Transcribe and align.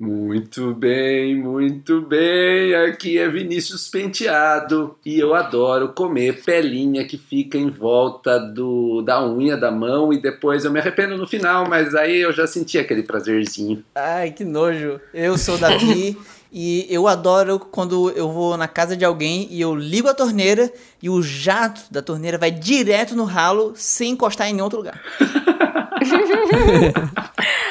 Muito 0.00 0.72
bem, 0.72 1.36
muito 1.36 2.00
bem. 2.00 2.74
Aqui 2.74 3.18
é 3.18 3.28
Vinícius 3.28 3.86
Penteado 3.86 4.96
e 5.04 5.20
eu 5.20 5.34
adoro 5.34 5.90
comer 5.90 6.42
pelinha 6.42 7.06
que 7.06 7.18
fica 7.18 7.58
em 7.58 7.68
volta 7.68 8.38
do, 8.38 9.02
da 9.02 9.22
unha 9.22 9.58
da 9.58 9.70
mão 9.70 10.10
e 10.10 10.18
depois 10.18 10.64
eu 10.64 10.70
me 10.70 10.80
arrependo 10.80 11.18
no 11.18 11.26
final, 11.26 11.68
mas 11.68 11.94
aí 11.94 12.16
eu 12.16 12.32
já 12.32 12.46
senti 12.46 12.78
aquele 12.78 13.02
prazerzinho. 13.02 13.84
Ai, 13.94 14.30
que 14.30 14.42
nojo. 14.42 14.98
Eu 15.12 15.36
sou 15.36 15.58
Davi 15.58 16.16
e 16.50 16.86
eu 16.88 17.06
adoro 17.06 17.58
quando 17.58 18.10
eu 18.12 18.32
vou 18.32 18.56
na 18.56 18.66
casa 18.66 18.96
de 18.96 19.04
alguém 19.04 19.48
e 19.50 19.60
eu 19.60 19.74
ligo 19.74 20.08
a 20.08 20.14
torneira 20.14 20.72
e 21.02 21.10
o 21.10 21.20
jato 21.20 21.82
da 21.90 22.00
torneira 22.00 22.38
vai 22.38 22.50
direto 22.50 23.14
no 23.14 23.24
ralo 23.24 23.74
sem 23.76 24.12
encostar 24.12 24.48
em 24.48 24.54
nenhum 24.54 24.64
outro 24.64 24.78
lugar. 24.78 24.98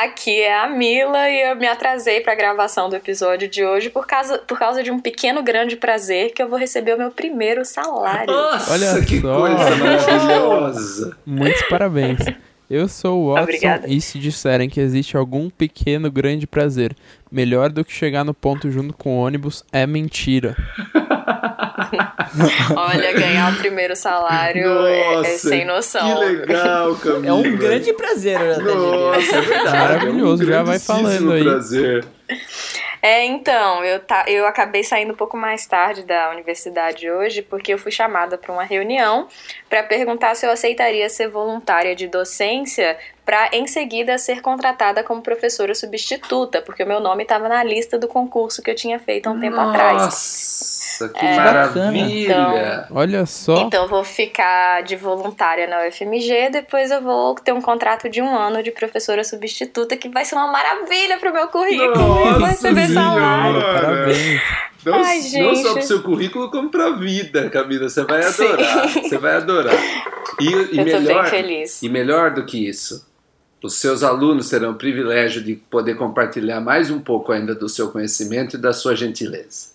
Aqui 0.00 0.40
é 0.40 0.58
a 0.58 0.68
Mila 0.70 1.28
e 1.28 1.50
eu 1.50 1.56
me 1.56 1.66
atrasei 1.66 2.20
para 2.22 2.32
a 2.32 2.36
gravação 2.36 2.88
do 2.88 2.96
episódio 2.96 3.46
de 3.46 3.62
hoje 3.62 3.90
por 3.90 4.06
causa, 4.06 4.38
por 4.38 4.58
causa 4.58 4.82
de 4.82 4.90
um 4.90 4.98
pequeno 4.98 5.42
grande 5.42 5.76
prazer 5.76 6.32
que 6.32 6.42
eu 6.42 6.48
vou 6.48 6.58
receber 6.58 6.94
o 6.94 6.98
meu 6.98 7.10
primeiro 7.10 7.62
salário. 7.62 8.32
Nossa, 8.32 8.72
Olha 8.72 9.04
que 9.04 9.20
só. 9.20 9.38
coisa 9.38 9.76
maravilhosa! 9.76 11.16
Muitos 11.26 11.62
parabéns. 11.68 12.18
Eu 12.70 12.88
sou 12.88 13.20
o 13.24 13.28
Watson 13.34 13.42
Obrigada. 13.42 13.86
e 13.86 14.00
se 14.00 14.18
disserem 14.18 14.70
que 14.70 14.80
existe 14.80 15.14
algum 15.14 15.50
pequeno 15.50 16.10
grande 16.10 16.46
prazer 16.46 16.96
melhor 17.30 17.68
do 17.68 17.84
que 17.84 17.92
chegar 17.92 18.24
no 18.24 18.32
ponto 18.32 18.70
junto 18.70 18.94
com 18.94 19.18
o 19.18 19.20
ônibus, 19.22 19.62
é 19.70 19.86
mentira. 19.86 20.56
Olha, 22.76 23.12
ganhar 23.12 23.52
o 23.52 23.56
primeiro 23.56 23.94
salário 23.94 24.84
é, 24.84 25.00
é 25.00 25.16
Nossa, 25.16 25.48
sem 25.48 25.64
noção. 25.64 26.18
Que 26.18 26.24
legal, 26.24 26.94
Camila. 27.02 27.28
É 27.28 27.32
um 27.32 27.56
grande 27.56 27.92
prazer, 27.92 28.40
eu 28.40 28.52
até 28.52 28.62
diria. 28.62 28.76
Nossa, 28.76 29.36
é 29.36 29.40
verdade. 29.40 29.76
Maravilhoso, 29.76 30.42
é 30.42 30.46
um 30.46 30.48
já 30.48 30.62
vai 30.62 30.78
falando 30.78 31.32
aí. 31.32 31.42
prazer. 31.42 32.04
É, 33.04 33.24
então, 33.24 33.84
eu, 33.84 33.98
tá, 33.98 34.24
eu 34.28 34.46
acabei 34.46 34.84
saindo 34.84 35.12
um 35.12 35.16
pouco 35.16 35.36
mais 35.36 35.66
tarde 35.66 36.04
da 36.04 36.30
universidade 36.30 37.10
hoje 37.10 37.42
porque 37.42 37.74
eu 37.74 37.78
fui 37.78 37.90
chamada 37.90 38.38
para 38.38 38.52
uma 38.52 38.62
reunião 38.62 39.26
para 39.68 39.82
perguntar 39.82 40.36
se 40.36 40.46
eu 40.46 40.50
aceitaria 40.52 41.08
ser 41.08 41.26
voluntária 41.26 41.96
de 41.96 42.06
docência 42.06 42.96
para 43.26 43.50
em 43.52 43.66
seguida 43.66 44.16
ser 44.18 44.40
contratada 44.40 45.02
como 45.02 45.20
professora 45.20 45.74
substituta, 45.74 46.62
porque 46.62 46.84
o 46.84 46.86
meu 46.86 47.00
nome 47.00 47.24
estava 47.24 47.48
na 47.48 47.64
lista 47.64 47.98
do 47.98 48.06
concurso 48.06 48.62
que 48.62 48.70
eu 48.70 48.74
tinha 48.76 49.00
feito 49.00 49.26
há 49.26 49.32
um 49.32 49.40
tempo 49.40 49.58
atrás. 49.58 50.81
Nossa, 51.06 51.18
que 51.18 51.24
É. 51.24 51.36
maravilha. 51.36 52.86
Olha 52.90 53.26
só. 53.26 53.62
Então 53.62 53.84
eu 53.84 53.88
vou 53.88 54.04
ficar 54.04 54.82
de 54.82 54.96
voluntária 54.96 55.66
na 55.66 55.86
UFMG, 55.86 56.50
depois 56.50 56.90
eu 56.90 57.00
vou 57.02 57.34
ter 57.34 57.52
um 57.52 57.60
contrato 57.60 58.08
de 58.08 58.20
um 58.20 58.36
ano 58.36 58.62
de 58.62 58.70
professora 58.70 59.24
substituta, 59.24 59.96
que 59.96 60.08
vai 60.08 60.24
ser 60.24 60.34
uma 60.34 60.48
maravilha 60.50 61.18
pro 61.18 61.32
meu 61.32 61.48
currículo. 61.48 61.94
Nossa 61.96 62.38
vai 62.38 62.50
receber 62.50 62.88
salário. 62.88 63.60
Parabéns. 63.60 64.40
Não, 64.84 64.94
Ai, 64.94 65.20
não 65.34 65.54
só 65.54 65.72
pro 65.74 65.82
seu 65.82 66.02
currículo, 66.02 66.50
como 66.50 66.68
pra 66.68 66.90
vida, 66.90 67.48
Camila. 67.50 67.88
Você 67.88 68.02
vai 68.04 68.22
Sim. 68.24 68.46
adorar. 68.46 68.88
Você 68.88 69.18
vai 69.18 69.36
adorar. 69.36 69.74
E, 70.40 70.44
e 70.46 70.50
Eu 70.50 70.60
tô 70.66 70.74
bem 70.74 70.84
melhor, 70.84 71.26
feliz. 71.26 71.82
E 71.82 71.88
melhor 71.88 72.34
do 72.34 72.44
que 72.44 72.68
isso, 72.68 73.06
os 73.62 73.78
seus 73.78 74.02
alunos 74.02 74.48
terão 74.50 74.72
o 74.72 74.74
privilégio 74.74 75.40
de 75.40 75.54
poder 75.54 75.94
compartilhar 75.94 76.60
mais 76.60 76.90
um 76.90 76.98
pouco 76.98 77.30
ainda 77.30 77.54
do 77.54 77.68
seu 77.68 77.90
conhecimento 77.92 78.56
e 78.56 78.58
da 78.58 78.72
sua 78.72 78.96
gentileza. 78.96 79.71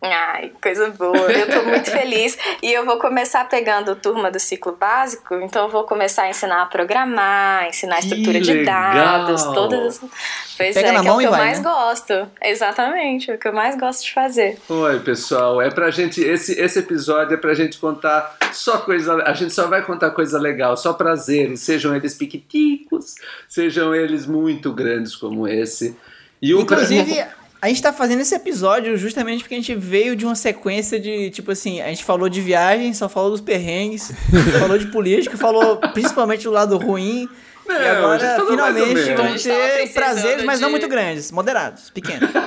Ai, 0.00 0.52
coisa 0.62 0.90
boa. 0.90 1.32
Eu 1.32 1.46
tô 1.50 1.62
muito 1.64 1.90
feliz. 1.90 2.38
E 2.62 2.72
eu 2.72 2.84
vou 2.84 2.98
começar 2.98 3.48
pegando 3.48 3.96
turma 3.96 4.30
do 4.30 4.38
ciclo 4.38 4.76
básico, 4.78 5.34
então 5.36 5.64
eu 5.64 5.70
vou 5.70 5.84
começar 5.84 6.22
a 6.22 6.30
ensinar 6.30 6.62
a 6.62 6.66
programar, 6.66 7.66
ensinar 7.66 7.96
a 7.96 7.98
estrutura 7.98 8.40
de 8.40 8.64
dados, 8.64 9.42
todas 9.42 10.02
as. 10.02 10.10
Pois 10.56 10.74
Pega 10.74 10.88
é, 10.88 10.92
na 10.92 11.00
que 11.00 11.08
é 11.08 11.10
o 11.10 11.14
mão 11.14 11.18
que 11.18 11.26
eu 11.26 11.30
vai, 11.30 11.40
mais 11.40 11.58
né? 11.58 11.64
gosto. 11.64 12.28
Exatamente, 12.42 13.30
é 13.30 13.34
o 13.34 13.38
que 13.38 13.48
eu 13.48 13.52
mais 13.52 13.78
gosto 13.78 14.04
de 14.04 14.12
fazer. 14.12 14.58
Oi, 14.68 15.00
pessoal. 15.00 15.60
É 15.60 15.70
pra 15.70 15.90
gente. 15.90 16.20
Esse, 16.20 16.60
esse 16.60 16.78
episódio 16.78 17.34
é 17.34 17.36
pra 17.36 17.54
gente 17.54 17.78
contar 17.78 18.36
só 18.52 18.78
coisa. 18.78 19.14
A 19.24 19.32
gente 19.32 19.52
só 19.52 19.66
vai 19.66 19.82
contar 19.84 20.10
coisa 20.10 20.38
legal, 20.38 20.76
só 20.76 20.92
prazeres, 20.92 21.60
sejam 21.60 21.94
eles 21.94 22.14
piquiticos, 22.14 23.16
sejam 23.48 23.94
eles 23.94 24.26
muito 24.26 24.72
grandes 24.72 25.16
como 25.16 25.46
esse. 25.46 25.96
E 26.40 26.54
o 26.54 26.60
Inclusive, 26.60 27.24
a 27.60 27.68
gente 27.68 27.82
tá 27.82 27.92
fazendo 27.92 28.20
esse 28.20 28.34
episódio 28.34 28.96
justamente 28.96 29.40
porque 29.42 29.54
a 29.54 29.58
gente 29.58 29.74
veio 29.74 30.14
de 30.14 30.24
uma 30.24 30.34
sequência 30.34 30.98
de, 31.00 31.30
tipo 31.30 31.50
assim, 31.50 31.80
a 31.80 31.88
gente 31.88 32.04
falou 32.04 32.28
de 32.28 32.40
viagem, 32.40 32.92
só 32.94 33.08
falou 33.08 33.30
dos 33.30 33.40
perrengues, 33.40 34.12
falou 34.60 34.78
de 34.78 34.86
política, 34.86 35.36
falou 35.36 35.76
principalmente 35.92 36.44
do 36.44 36.50
lado 36.50 36.76
ruim. 36.76 37.28
Não, 37.66 37.74
e 37.74 37.86
agora, 37.86 38.38
ou 38.40 38.50
finalmente, 38.50 39.14
tava 39.14 39.36
ter 39.36 39.92
prazeres, 39.92 40.44
mas 40.44 40.58
não 40.60 40.70
muito 40.70 40.88
grandes, 40.88 41.30
moderados, 41.30 41.90
pequenos. 41.90 42.30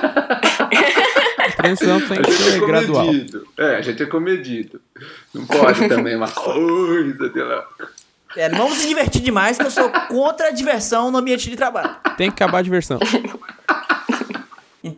A 1.42 1.50
transição 1.62 2.00
tem 2.00 2.18
A 2.18 2.22
que 2.22 2.30
gente 2.32 2.48
é 2.48 2.50
ser 2.52 2.66
gradual. 2.66 3.06
comedido. 3.06 3.46
É, 3.58 3.76
a 3.76 3.82
gente 3.82 4.02
é 4.02 4.06
comedido. 4.06 4.80
Não 5.34 5.44
pode 5.44 5.88
também 5.88 6.16
uma 6.16 6.28
coisa 6.28 7.28
de 7.28 7.40
lá. 7.40 7.66
É, 8.36 8.48
não 8.48 8.58
vamos 8.58 8.78
se 8.78 8.88
divertir 8.88 9.20
demais, 9.20 9.58
que 9.58 9.64
eu 9.64 9.70
sou 9.70 9.90
contra 10.08 10.48
a 10.48 10.50
diversão 10.50 11.10
no 11.10 11.18
ambiente 11.18 11.50
de 11.50 11.56
trabalho. 11.56 11.94
Tem 12.16 12.30
que 12.30 12.42
acabar 12.42 12.58
a 12.58 12.62
diversão. 12.62 12.98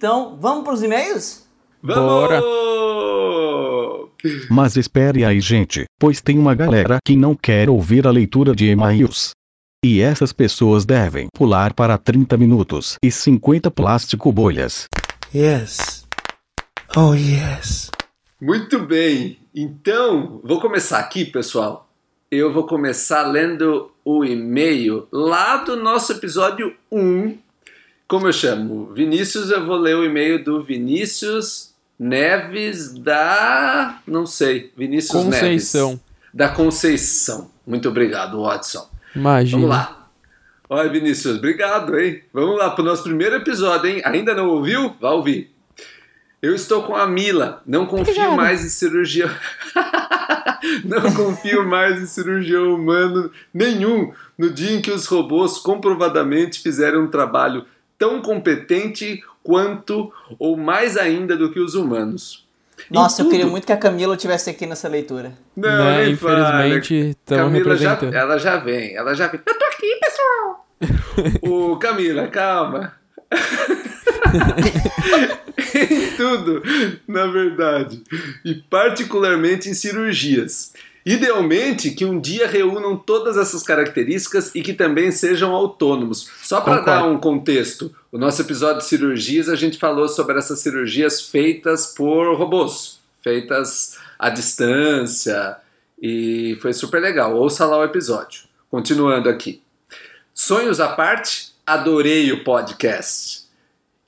Então, 0.04 0.36
vamos 0.38 0.64
pros 0.64 0.82
e-mails? 0.82 1.48
Bora. 1.82 2.38
Vamos! 2.38 4.10
Mas 4.50 4.76
espere 4.76 5.24
aí, 5.24 5.40
gente, 5.40 5.86
pois 5.98 6.20
tem 6.20 6.38
uma 6.38 6.54
galera 6.54 6.98
que 7.02 7.16
não 7.16 7.34
quer 7.34 7.70
ouvir 7.70 8.06
a 8.06 8.10
leitura 8.10 8.54
de 8.54 8.66
e-mails. 8.66 9.30
E 9.82 10.02
essas 10.02 10.30
pessoas 10.30 10.84
devem 10.84 11.28
pular 11.34 11.72
para 11.72 11.96
30 11.96 12.36
minutos 12.36 12.96
e 13.02 13.10
50 13.10 13.70
plástico 13.70 14.30
bolhas. 14.30 14.84
Yes. 15.34 16.06
Oh, 16.94 17.14
yes. 17.14 17.90
Muito 18.38 18.80
bem. 18.80 19.38
Então, 19.54 20.38
vou 20.44 20.60
começar 20.60 20.98
aqui, 20.98 21.24
pessoal. 21.24 21.88
Eu 22.30 22.52
vou 22.52 22.66
começar 22.66 23.22
lendo 23.22 23.90
o 24.04 24.22
e-mail 24.22 25.08
lá 25.10 25.64
do 25.64 25.76
nosso 25.76 26.12
episódio 26.12 26.76
1. 26.92 27.38
Como 28.06 28.28
eu 28.28 28.32
chamo? 28.32 28.92
Vinícius, 28.92 29.50
eu 29.50 29.64
vou 29.64 29.76
ler 29.76 29.96
o 29.96 30.04
e-mail 30.04 30.42
do 30.42 30.62
Vinícius 30.62 31.74
Neves 31.98 32.92
da. 32.92 34.00
Não 34.06 34.26
sei. 34.26 34.72
Vinícius 34.76 35.12
Conceição. 35.12 35.88
Neves. 35.90 36.04
Da 36.32 36.48
Conceição. 36.48 37.50
Muito 37.66 37.88
obrigado, 37.88 38.42
Watson. 38.42 38.88
Imagina. 39.14 39.62
Vamos 39.62 39.76
lá. 39.76 40.08
Olha, 40.68 40.90
Vinícius, 40.90 41.38
obrigado, 41.38 41.98
hein? 41.98 42.22
Vamos 42.32 42.58
lá 42.58 42.70
para 42.70 42.82
o 42.82 42.84
nosso 42.84 43.04
primeiro 43.04 43.36
episódio, 43.36 43.88
hein? 43.88 44.02
Ainda 44.04 44.34
não 44.34 44.48
ouviu? 44.48 44.94
Vá 45.00 45.10
ouvir. 45.10 45.54
Eu 46.42 46.54
estou 46.54 46.82
com 46.82 46.94
a 46.94 47.06
Mila. 47.06 47.62
Não 47.66 47.86
confio 47.86 48.32
mais 48.32 48.64
em 48.64 48.68
cirurgia. 48.68 49.30
não 50.84 51.12
confio 51.14 51.66
mais 51.66 52.02
em 52.02 52.06
cirurgião 52.06 52.74
humano 52.74 53.30
nenhum 53.52 54.12
no 54.36 54.50
dia 54.50 54.72
em 54.72 54.82
que 54.82 54.90
os 54.90 55.06
robôs 55.06 55.58
comprovadamente 55.58 56.60
fizeram 56.60 57.04
um 57.04 57.10
trabalho 57.10 57.64
tão 58.04 58.20
competente 58.20 59.24
quanto 59.42 60.12
ou 60.38 60.58
mais 60.58 60.98
ainda 60.98 61.34
do 61.34 61.50
que 61.50 61.58
os 61.58 61.74
humanos. 61.74 62.46
Nossa, 62.90 63.22
eu 63.22 63.30
queria 63.30 63.46
muito 63.46 63.66
que 63.66 63.72
a 63.72 63.78
Camila 63.78 64.14
tivesse 64.14 64.50
aqui 64.50 64.66
nessa 64.66 64.88
leitura. 64.88 65.32
Não, 65.56 65.96
nem 65.96 66.12
infelizmente, 66.12 67.16
Camila 67.24 67.74
já, 67.76 67.98
ela 68.12 68.36
já 68.36 68.58
vem, 68.58 68.94
ela 68.94 69.14
já 69.14 69.28
vem. 69.28 69.40
Eu 69.46 69.58
tô 69.58 69.64
aqui, 69.64 69.98
pessoal. 70.02 70.66
o 71.72 71.78
Camila, 71.78 72.28
calma. 72.28 72.92
em 75.74 76.10
tudo, 76.14 76.62
na 77.08 77.26
verdade, 77.26 78.04
e 78.44 78.54
particularmente 78.54 79.70
em 79.70 79.74
cirurgias. 79.74 80.74
Idealmente 81.04 81.90
que 81.90 82.04
um 82.04 82.18
dia 82.18 82.46
reúnam 82.46 82.96
todas 82.96 83.36
essas 83.36 83.62
características 83.62 84.54
e 84.54 84.62
que 84.62 84.72
também 84.72 85.12
sejam 85.12 85.54
autônomos. 85.54 86.30
Só 86.42 86.62
para 86.62 86.80
dar 86.80 87.04
um 87.04 87.18
contexto, 87.18 87.94
o 88.10 88.16
nosso 88.16 88.40
episódio 88.40 88.78
de 88.78 88.86
cirurgias 88.86 89.50
a 89.50 89.54
gente 89.54 89.78
falou 89.78 90.08
sobre 90.08 90.38
essas 90.38 90.60
cirurgias 90.60 91.20
feitas 91.20 91.86
por 91.86 92.34
robôs, 92.36 93.00
feitas 93.22 93.98
à 94.18 94.30
distância 94.30 95.58
e 96.00 96.56
foi 96.62 96.72
super 96.72 97.02
legal. 97.02 97.36
Ouça 97.36 97.66
lá 97.66 97.78
o 97.78 97.84
episódio. 97.84 98.44
Continuando 98.70 99.28
aqui. 99.28 99.62
Sonhos 100.32 100.80
à 100.80 100.88
parte, 100.88 101.52
adorei 101.66 102.32
o 102.32 102.42
podcast. 102.42 103.43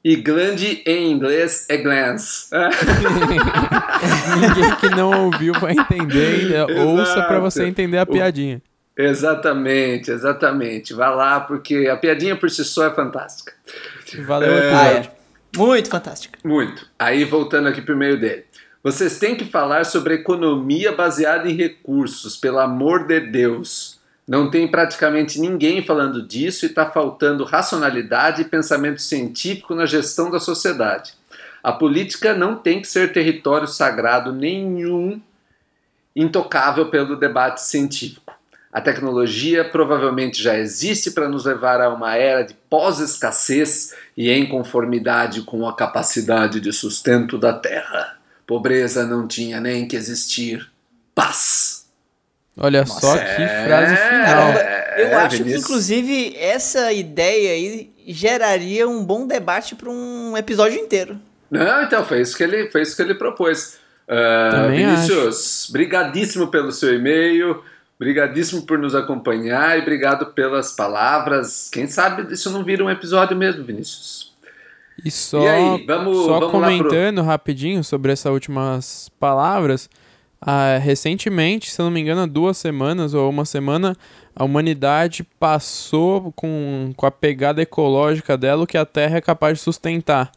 E 0.09 0.15
glande 0.15 0.85
em 0.87 1.11
inglês 1.11 1.67
é 1.69 1.79
glance. 1.79 2.49
Ninguém 4.41 4.77
que 4.77 4.89
não 4.91 5.25
ouviu 5.25 5.53
vai 5.55 5.73
entender. 5.73 6.65
Ouça 6.79 7.25
pra 7.25 7.41
você 7.41 7.65
entender 7.65 7.99
a 7.99 8.07
piadinha. 8.07 8.63
exatamente, 8.97 10.13
exatamente. 10.13 10.95
Vá 10.95 11.11
lá, 11.11 11.41
porque 11.41 11.89
a 11.89 11.97
piadinha 11.97 12.37
por 12.37 12.49
si 12.49 12.65
só 12.65 12.87
é 12.87 12.95
fantástica. 12.95 13.53
Valeu 14.25 14.53
É. 14.53 14.71
Ah, 14.73 14.87
episódio. 14.93 15.11
é. 15.11 15.59
Muito 15.59 15.91
fantástica. 15.91 16.39
Muito. 16.45 16.87
Aí, 16.97 17.25
voltando 17.25 17.67
aqui 17.67 17.83
pro 17.83 17.97
meio 17.97 18.21
dele. 18.21 18.45
Vocês 18.85 19.19
têm 19.19 19.35
que 19.35 19.45
falar 19.45 19.85
sobre 19.85 20.15
economia 20.15 20.93
baseada 20.93 21.51
em 21.51 21.57
recursos, 21.57 22.37
pelo 22.37 22.61
amor 22.61 23.09
de 23.09 23.19
Deus. 23.19 23.96
Não 24.27 24.51
tem 24.51 24.67
praticamente 24.67 25.41
ninguém 25.41 25.85
falando 25.85 26.21
disso 26.21 26.65
e 26.65 26.69
está 26.69 26.91
faltando 26.91 27.45
racionalidade 27.45 28.43
e 28.43 28.45
pensamento 28.45 29.01
científico 29.01 29.75
na 29.75 29.87
gestão 29.87 30.31
da 30.31 30.41
sociedade. 30.41 31.15
A 31.63 31.73
política 31.73 32.35
não 32.35 32.57
tem 32.57 32.81
que 32.81 32.89
ser 32.89 33.13
território 33.13 33.69
sagrado 33.69 34.33
nenhum 34.33 35.21
intocável 36.15 36.91
pelo 36.91 37.17
debate 37.17 37.61
científico. 37.63 38.35
A 38.73 38.81
tecnologia 38.81 39.65
provavelmente 39.65 40.43
já 40.43 40.59
existe 40.59 41.11
para 41.13 41.29
nos 41.29 41.45
levar 41.45 41.81
a 41.81 41.89
uma 41.89 42.15
era 42.15 42.43
de 42.43 42.55
pós-escassez 42.69 43.95
e 44.17 44.31
em 44.31 44.47
conformidade 44.47 45.43
com 45.43 45.67
a 45.67 45.75
capacidade 45.75 46.61
de 46.61 46.73
sustento 46.73 47.39
da 47.39 47.53
Terra. 47.53 48.19
Pobreza 48.47 49.07
não 49.07 49.27
tinha 49.27 49.61
nem 49.61 49.89
que 49.89 49.97
existir. 49.97 50.71
Paz. 51.15 51.66
Olha 52.59 52.87
só 52.87 53.17
que 53.19 53.25
frase 53.67 53.97
final. 53.97 54.25
Caramba, 54.25 54.61
eu 54.99 55.07
É, 55.09 55.15
acho 55.15 55.37
que, 55.37 55.43
Vinícius. 55.43 55.65
inclusive, 55.65 56.37
essa 56.39 56.93
ideia 56.93 57.53
aí 57.53 57.91
geraria 58.07 58.89
um 58.89 59.05
bom 59.05 59.27
debate 59.27 59.75
para 59.75 59.91
um 59.91 60.37
episódio 60.37 60.79
inteiro. 60.79 61.19
Não, 61.51 61.83
então 61.83 62.05
foi 62.05 62.23
isso 62.23 62.37
que 62.37 62.43
ele, 62.43 62.71
foi 62.71 62.83
isso 62.83 62.97
que 62.97 63.03
ele 63.03 63.15
propôs. 63.15 63.79
Também 64.07 64.87
Vinícius, 64.87 65.69
brigadíssimo 65.71 66.47
pelo 66.47 66.71
seu 66.73 66.95
e-mail, 66.95 67.63
brigadíssimo 67.99 68.63
por 68.63 68.79
nos 68.79 68.95
acompanhar 68.95 69.77
e 69.79 69.83
obrigado 69.83 70.27
pelas 70.27 70.73
palavras. 70.73 71.69
Quem 71.73 71.87
sabe 71.89 72.33
isso 72.33 72.51
não 72.51 72.63
vira 72.65 72.83
um 72.85 72.91
episódio 72.91 73.37
mesmo, 73.37 73.65
Vinícius. 73.65 74.33
E 75.05 75.11
só, 75.11 75.43
E 75.43 75.49
aí, 75.49 75.85
vamos- 75.87 76.17
só 76.25 76.39
vamos 76.41 76.43
lá 76.43 76.69
pro- 76.69 76.79
comentando 76.79 77.21
rapidinho 77.23 77.85
sobre 77.85 78.13
essas 78.13 78.33
últimas 78.33 79.11
palavras. 79.21 79.91
Ah, 80.49 80.79
recentemente, 80.79 81.73
se 81.73 81.81
não 81.81 81.91
me 81.91 82.01
engano, 82.01 82.21
há 82.21 82.27
duas 82.27 82.57
semanas 82.57 83.15
ou 83.15 83.29
uma 83.29 83.45
semana, 83.45 83.97
a 84.33 84.45
humanidade 84.45 85.25
passou 85.41 86.33
com, 86.37 86.93
com 86.97 87.05
a 87.05 87.11
pegada 87.11 87.61
ecológica 87.61 88.39
dela 88.39 88.63
o 88.63 88.67
que 88.67 88.79
a 88.79 88.87
Terra 88.87 89.17
é 89.17 89.21
capaz 89.21 89.59
de 89.59 89.65
sustentar. 89.65 90.31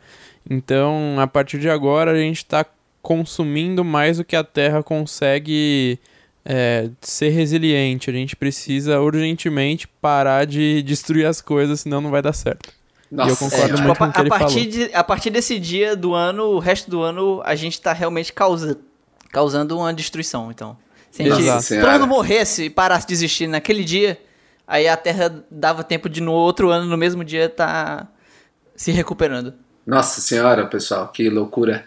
Então, 0.49 1.17
a 1.19 1.27
partir 1.27 1.59
de 1.59 1.69
agora, 1.69 2.11
a 2.11 2.17
gente 2.17 2.37
está 2.37 2.65
consumindo 3.03 3.85
mais 3.85 4.17
do 4.17 4.25
que 4.25 4.35
a 4.35 4.43
Terra 4.43 4.81
consegue 4.81 5.99
é, 6.43 6.89
ser 7.01 7.29
resiliente. 7.29 8.09
A 8.09 8.13
gente 8.13 8.35
precisa 8.35 8.99
urgentemente 8.99 9.87
parar 9.87 10.47
de 10.47 10.81
destruir 10.81 11.27
as 11.27 11.39
coisas, 11.39 11.81
senão 11.81 12.01
não 12.01 12.09
vai 12.09 12.23
dar 12.23 12.33
certo. 12.33 12.73
Nossa, 13.11 13.31
eu 13.31 13.37
concordo 13.37 13.75
tipo, 13.75 13.87
muito 13.87 13.91
a, 13.91 13.95
com 13.95 14.05
o 14.05 14.11
que 14.11 14.17
a 14.17 14.21
ele 14.21 14.29
partir 14.29 14.71
falou. 14.71 14.87
de, 14.87 14.95
a 14.95 15.03
partir 15.03 15.29
desse 15.29 15.59
dia 15.59 15.95
do 15.95 16.15
ano, 16.15 16.45
o 16.45 16.59
resto 16.59 16.89
do 16.89 16.99
ano, 17.01 17.41
a 17.45 17.53
gente 17.53 17.79
tá 17.79 17.93
realmente 17.93 18.33
causa, 18.33 18.79
causando 19.31 19.77
uma 19.77 19.93
destruição. 19.93 20.51
Então, 20.51 20.77
se 21.11 21.23
a 21.23 21.25
gente, 21.35 21.45
Nossa 21.45 21.61
se 21.61 21.79
todo 21.79 21.91
mundo 21.91 22.07
morresse 22.07 22.65
e 22.65 22.69
parasse 22.69 23.07
de 23.07 23.13
existir 23.13 23.47
naquele 23.47 23.83
dia, 23.83 24.19
aí 24.67 24.87
a 24.87 24.95
Terra 24.97 25.43
dava 25.49 25.83
tempo 25.83 26.09
de 26.09 26.21
no 26.21 26.31
outro 26.31 26.69
ano, 26.69 26.85
no 26.85 26.97
mesmo 26.97 27.23
dia, 27.23 27.49
tá 27.49 28.07
se 28.75 28.91
recuperando. 28.91 29.53
Nossa 29.85 30.21
senhora, 30.21 30.65
pessoal, 30.67 31.07
que 31.07 31.29
loucura. 31.29 31.85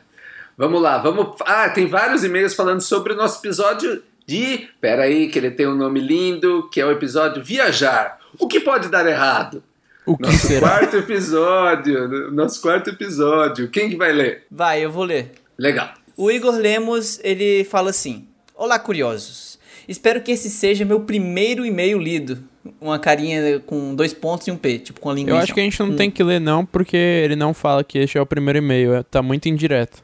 Vamos 0.56 0.82
lá, 0.82 0.98
vamos. 0.98 1.36
Ah, 1.46 1.68
tem 1.70 1.86
vários 1.86 2.24
e-mails 2.24 2.54
falando 2.54 2.80
sobre 2.80 3.12
o 3.12 3.16
nosso 3.16 3.40
episódio 3.40 4.02
de. 4.26 4.68
Pera 4.80 5.04
aí, 5.04 5.28
que 5.28 5.38
ele 5.38 5.50
tem 5.50 5.66
um 5.66 5.74
nome 5.74 6.00
lindo, 6.00 6.68
que 6.70 6.80
é 6.80 6.84
o 6.84 6.90
episódio 6.90 7.42
Viajar. 7.42 8.18
O 8.38 8.46
que 8.46 8.60
pode 8.60 8.88
dar 8.88 9.06
errado? 9.06 9.62
O 10.04 10.16
que 10.16 10.24
Nosso 10.26 10.46
será? 10.46 10.68
quarto 10.68 10.96
episódio. 10.96 12.30
Nosso 12.32 12.60
quarto 12.60 12.90
episódio. 12.90 13.70
Quem 13.70 13.88
que 13.88 13.96
vai 13.96 14.12
ler? 14.12 14.46
Vai, 14.50 14.84
eu 14.84 14.90
vou 14.90 15.04
ler. 15.04 15.32
Legal. 15.56 15.94
O 16.16 16.30
Igor 16.30 16.54
Lemos, 16.54 17.18
ele 17.22 17.64
fala 17.64 17.90
assim: 17.90 18.26
Olá, 18.54 18.78
curiosos. 18.78 19.58
Espero 19.88 20.20
que 20.22 20.30
esse 20.32 20.48
seja 20.48 20.84
meu 20.84 21.00
primeiro 21.00 21.64
e-mail 21.66 21.98
lido. 21.98 22.44
Uma 22.80 22.98
carinha 22.98 23.58
com 23.66 23.92
dois 23.94 24.14
pontos 24.14 24.46
e 24.46 24.50
um 24.52 24.56
P, 24.56 24.78
tipo 24.78 25.00
com 25.00 25.10
a 25.10 25.14
língua. 25.14 25.32
Eu 25.32 25.36
acho 25.38 25.52
que 25.52 25.58
a 25.58 25.64
gente 25.64 25.78
não 25.80 25.96
tem 25.96 26.08
que 26.10 26.22
ler 26.22 26.40
não, 26.40 26.64
porque 26.64 26.96
ele 26.96 27.34
não 27.34 27.52
fala 27.52 27.82
que 27.82 27.98
este 27.98 28.16
é 28.16 28.20
o 28.20 28.26
primeiro 28.26 28.58
e-mail, 28.58 28.94
é- 28.94 29.02
tá 29.02 29.20
muito 29.20 29.48
indireto. 29.48 30.02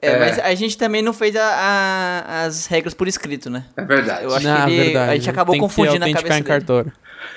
É, 0.00 0.12
É. 0.12 0.18
mas 0.18 0.38
a 0.38 0.54
gente 0.54 0.78
também 0.78 1.02
não 1.02 1.12
fez 1.12 1.36
a- 1.36 1.42
a- 1.44 2.44
as 2.46 2.64
regras 2.64 2.94
por 2.94 3.06
escrito, 3.06 3.50
né? 3.50 3.66
É 3.76 3.84
verdade. 3.84 4.24
Eu 4.24 4.34
acho 4.34 4.46
Na 4.46 4.64
que 4.64 4.72
ele, 4.72 4.84
verdade, 4.84 5.10
a 5.10 5.14
gente 5.16 5.28
acabou 5.28 5.52
tem 5.52 5.60
que 5.60 5.66
confundindo 5.66 6.02
a 6.02 6.08
autenticar 6.08 6.22
cabeça 6.22 6.38
em 6.38 6.42
dele. 6.42 6.92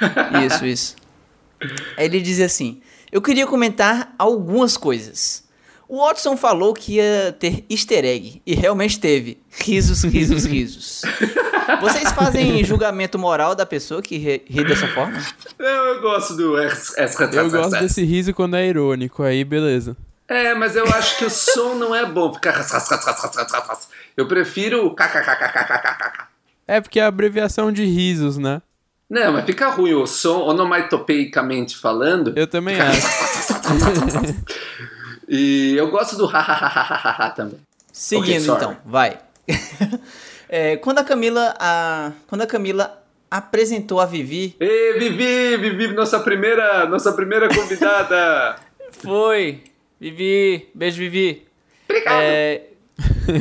cartório. 0.07 0.45
Isso, 0.47 0.65
isso. 0.65 0.95
Aí 1.97 2.05
ele 2.05 2.21
dizia 2.21 2.45
assim: 2.45 2.81
Eu 3.11 3.21
queria 3.21 3.45
comentar 3.45 4.15
algumas 4.17 4.77
coisas. 4.77 5.42
O 5.93 5.97
Watson 5.97 6.35
falou 6.35 6.73
que 6.73 6.93
ia 6.93 7.35
ter 7.37 7.63
easter 7.69 8.03
egg, 8.03 8.41
e 8.47 8.55
realmente 8.55 8.99
teve. 8.99 9.39
Risos, 9.51 10.03
risos, 10.03 10.43
risos. 10.43 11.03
Vocês 11.81 12.11
fazem 12.13 12.63
julgamento 12.65 13.19
moral 13.19 13.53
da 13.53 13.63
pessoa 13.63 14.01
que 14.01 14.17
ri, 14.17 14.63
dessa 14.63 14.87
forma? 14.87 15.21
Eu, 15.59 15.67
eu 15.67 16.01
gosto 16.01 16.35
do. 16.35 16.57
Eu 16.57 17.51
gosto 17.51 17.79
desse 17.79 18.03
riso 18.03 18.33
quando 18.33 18.55
é 18.55 18.67
irônico, 18.67 19.21
aí 19.21 19.43
beleza. 19.43 19.95
É, 20.27 20.55
mas 20.55 20.75
eu 20.75 20.83
acho 20.85 21.19
que 21.19 21.25
o 21.25 21.29
som 21.29 21.75
não 21.75 21.93
é 21.93 22.03
bom. 22.07 22.33
Ficar. 22.33 22.65
Eu 24.17 24.27
prefiro 24.27 24.87
o. 24.87 24.95
É 26.67 26.81
porque 26.81 26.99
é 26.99 27.03
a 27.03 27.07
abreviação 27.07 27.71
de 27.71 27.85
risos, 27.85 28.39
né? 28.39 28.63
Não, 29.07 29.33
mas 29.33 29.45
fica 29.45 29.69
ruim 29.69 29.93
o 29.93 30.07
som, 30.07 30.39
onomatopeicamente 30.39 31.77
falando. 31.77 32.33
Eu 32.35 32.47
também 32.47 32.81
acho. 32.81 32.99
E 35.27 35.73
eu 35.77 35.89
gosto 35.91 36.15
do 36.17 36.25
hahaha 36.25 37.29
também. 37.31 37.59
Seguindo 37.91 38.27
Ok, 38.29 38.39
sorry. 38.41 38.63
então, 38.63 38.77
vai. 38.85 39.19
É, 40.49 40.77
quando 40.77 40.99
a 40.99 41.03
Camila. 41.03 41.55
A, 41.59 42.11
quando 42.27 42.41
a 42.41 42.45
Camila 42.47 43.01
apresentou 43.31 43.99
a 43.99 44.05
Vivi. 44.05 44.55
Ê, 44.59 44.93
Vivi, 44.99 45.57
Vivi, 45.57 45.87
nossa 45.93 46.19
primeira, 46.19 46.85
nossa 46.87 47.11
primeira 47.13 47.49
convidada. 47.49 48.57
Foi! 48.91 49.63
Vivi! 49.99 50.69
Beijo, 50.75 50.97
Vivi! 50.99 51.47
Obrigado. 51.89 52.21
É, 52.21 52.61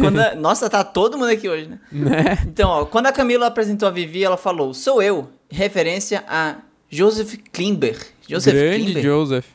quando 0.00 0.18
a- 0.20 0.34
nossa, 0.34 0.70
tá 0.70 0.82
todo 0.82 1.18
mundo 1.18 1.28
aqui 1.30 1.46
hoje, 1.48 1.66
né? 1.68 1.78
né? 1.92 2.38
Então, 2.46 2.70
ó, 2.70 2.84
quando 2.86 3.06
a 3.08 3.12
Camila 3.12 3.46
apresentou 3.46 3.86
a 3.86 3.90
Vivi, 3.90 4.24
ela 4.24 4.38
falou: 4.38 4.72
Sou 4.72 5.02
eu, 5.02 5.28
em 5.50 5.54
referência 5.56 6.24
a 6.26 6.56
Joseph 6.88 7.34
Klimber. 7.52 7.98
Joseph 8.26 8.54
Grande 8.54 8.84
Klimber. 8.84 9.02
Joseph. 9.02 9.46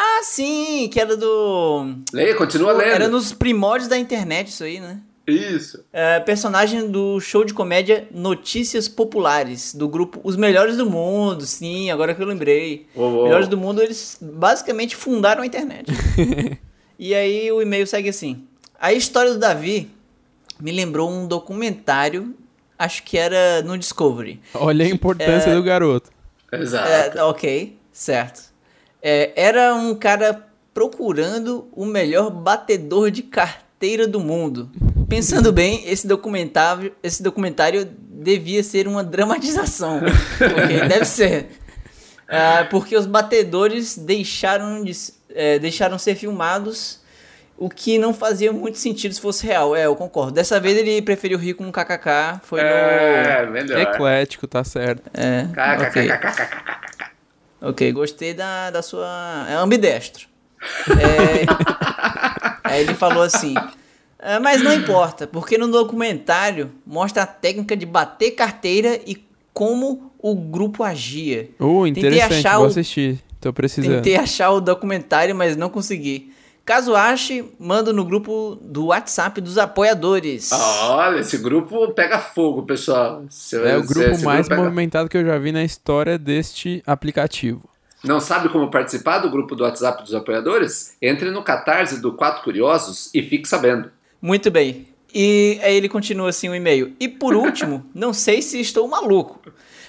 Ah, 0.00 0.20
sim, 0.22 0.88
que 0.92 1.00
era 1.00 1.16
do. 1.16 1.92
Leia, 2.12 2.36
continua 2.36 2.72
lendo. 2.72 2.88
Era 2.88 3.08
nos 3.08 3.32
primórdios 3.32 3.88
da 3.88 3.98
internet, 3.98 4.46
isso 4.46 4.62
aí, 4.62 4.78
né? 4.78 5.00
Isso. 5.26 5.84
É, 5.92 6.20
personagem 6.20 6.88
do 6.88 7.18
show 7.18 7.44
de 7.44 7.52
comédia 7.52 8.06
Notícias 8.12 8.86
Populares, 8.86 9.74
do 9.74 9.88
grupo 9.88 10.20
Os 10.22 10.36
Melhores 10.36 10.76
do 10.76 10.88
Mundo, 10.88 11.44
sim, 11.44 11.90
agora 11.90 12.14
que 12.14 12.22
eu 12.22 12.26
lembrei. 12.26 12.86
Uou, 12.94 13.12
uou. 13.12 13.24
Melhores 13.24 13.48
do 13.48 13.58
Mundo, 13.58 13.82
eles 13.82 14.16
basicamente 14.22 14.94
fundaram 14.94 15.42
a 15.42 15.46
internet. 15.46 15.90
e 16.96 17.12
aí 17.12 17.50
o 17.50 17.60
e-mail 17.60 17.84
segue 17.84 18.08
assim. 18.08 18.46
A 18.80 18.92
história 18.92 19.32
do 19.32 19.38
Davi 19.40 19.90
me 20.60 20.70
lembrou 20.70 21.10
um 21.10 21.26
documentário, 21.26 22.36
acho 22.78 23.02
que 23.02 23.18
era 23.18 23.62
no 23.62 23.76
Discovery. 23.76 24.40
Olha 24.54 24.86
a 24.86 24.88
importância 24.88 25.52
do 25.52 25.62
garoto. 25.62 26.08
Exato. 26.52 27.18
É, 27.18 27.22
ok, 27.24 27.76
certo. 27.92 28.47
É, 29.02 29.32
era 29.36 29.74
um 29.74 29.94
cara 29.94 30.46
procurando 30.74 31.68
o 31.72 31.84
melhor 31.84 32.30
batedor 32.30 33.10
de 33.10 33.22
carteira 33.22 34.06
do 34.06 34.20
mundo. 34.20 34.70
Pensando 35.08 35.52
bem, 35.52 35.82
esse 35.86 36.06
documentário, 36.06 36.92
esse 37.02 37.22
documentário 37.22 37.88
devia 38.00 38.62
ser 38.62 38.86
uma 38.86 39.02
dramatização. 39.02 39.98
ok, 39.98 40.80
deve 40.88 41.04
ser. 41.04 41.48
Ah, 42.28 42.66
porque 42.70 42.96
os 42.96 43.06
batedores 43.06 43.96
deixaram 43.96 44.84
de 44.84 44.92
é, 45.34 45.58
deixaram 45.58 45.98
ser 45.98 46.14
filmados, 46.14 47.00
o 47.56 47.68
que 47.68 47.98
não 47.98 48.14
fazia 48.14 48.52
muito 48.52 48.78
sentido 48.78 49.14
se 49.14 49.20
fosse 49.20 49.46
real. 49.46 49.74
É, 49.74 49.86
eu 49.86 49.96
concordo. 49.96 50.32
Dessa 50.32 50.60
vez 50.60 50.76
ele 50.76 51.02
preferiu 51.02 51.38
rir 51.38 51.54
com 51.54 51.64
um 51.64 51.72
kkk. 51.72 52.40
Foi 52.42 52.60
no. 52.60 52.68
É, 52.68 53.46
melhor. 53.46 53.80
Eclético, 53.80 54.46
tá 54.46 54.62
certo. 54.62 55.02
É. 55.14 55.46
KKKKKK. 55.52 56.87
Ok, 57.60 57.90
gostei 57.92 58.34
da, 58.34 58.70
da 58.70 58.82
sua. 58.82 59.46
É 59.48 59.54
ambidestro. 59.54 60.26
É... 60.88 61.44
Aí 62.64 62.82
ele 62.82 62.94
falou 62.94 63.22
assim. 63.22 63.54
"Ah, 64.18 64.40
mas 64.40 64.62
não 64.62 64.72
importa, 64.72 65.26
porque 65.26 65.56
no 65.58 65.68
documentário 65.68 66.72
mostra 66.86 67.22
a 67.22 67.26
técnica 67.26 67.76
de 67.76 67.86
bater 67.86 68.32
carteira 68.32 69.00
e 69.06 69.16
como 69.52 70.12
o 70.20 70.34
grupo 70.34 70.82
agia. 70.84 71.50
Uh, 71.58 71.84
Tentei 71.84 72.02
interessante, 72.02 72.46
achar 72.46 72.56
vou 72.56 72.64
o- 72.66 72.68
assistir. 72.68 73.18
Tô 73.40 73.52
precisando. 73.52 73.94
Tentei 73.96 74.16
achar 74.16 74.50
o 74.50 74.60
documentário, 74.60 75.34
mas 75.34 75.56
não 75.56 75.68
consegui. 75.70 76.32
Caso 76.68 76.94
ache, 76.94 77.42
mando 77.58 77.94
no 77.94 78.04
grupo 78.04 78.58
do 78.60 78.88
WhatsApp 78.88 79.40
dos 79.40 79.56
apoiadores. 79.56 80.52
Olha, 80.52 81.20
esse 81.20 81.38
grupo 81.38 81.94
pega 81.94 82.18
fogo, 82.18 82.62
pessoal. 82.64 83.24
Esse- 83.26 83.56
É 83.56 83.78
o 83.78 83.82
grupo 83.86 84.10
esse 84.10 84.22
mais 84.22 84.46
pega- 84.46 84.62
movimentado 84.62 85.08
que 85.08 85.16
eu 85.16 85.24
já 85.24 85.38
vi 85.38 85.50
na 85.50 85.64
história 85.64 86.18
deste 86.18 86.82
aplicativo. 86.86 87.66
Não 88.04 88.20
sabe 88.20 88.50
como 88.50 88.70
participar 88.70 89.20
do 89.20 89.30
grupo 89.30 89.56
do 89.56 89.64
WhatsApp 89.64 90.02
dos 90.02 90.12
apoiadores? 90.14 90.94
Entre 91.00 91.30
no 91.30 91.42
Catarse 91.42 92.02
do 92.02 92.12
Quatro 92.12 92.44
Curiosos 92.44 93.08
e 93.14 93.22
fique 93.22 93.48
sabendo. 93.48 93.90
Muito 94.20 94.50
bem. 94.50 94.88
E 95.14 95.58
aí 95.62 95.74
ele 95.74 95.88
continua 95.88 96.28
assim 96.28 96.50
o 96.50 96.54
e-mail. 96.54 96.92
E 97.00 97.08
por 97.08 97.34
último, 97.34 97.86
não 97.94 98.12
sei 98.12 98.42
se 98.42 98.60
estou 98.60 98.86
maluco, 98.86 99.40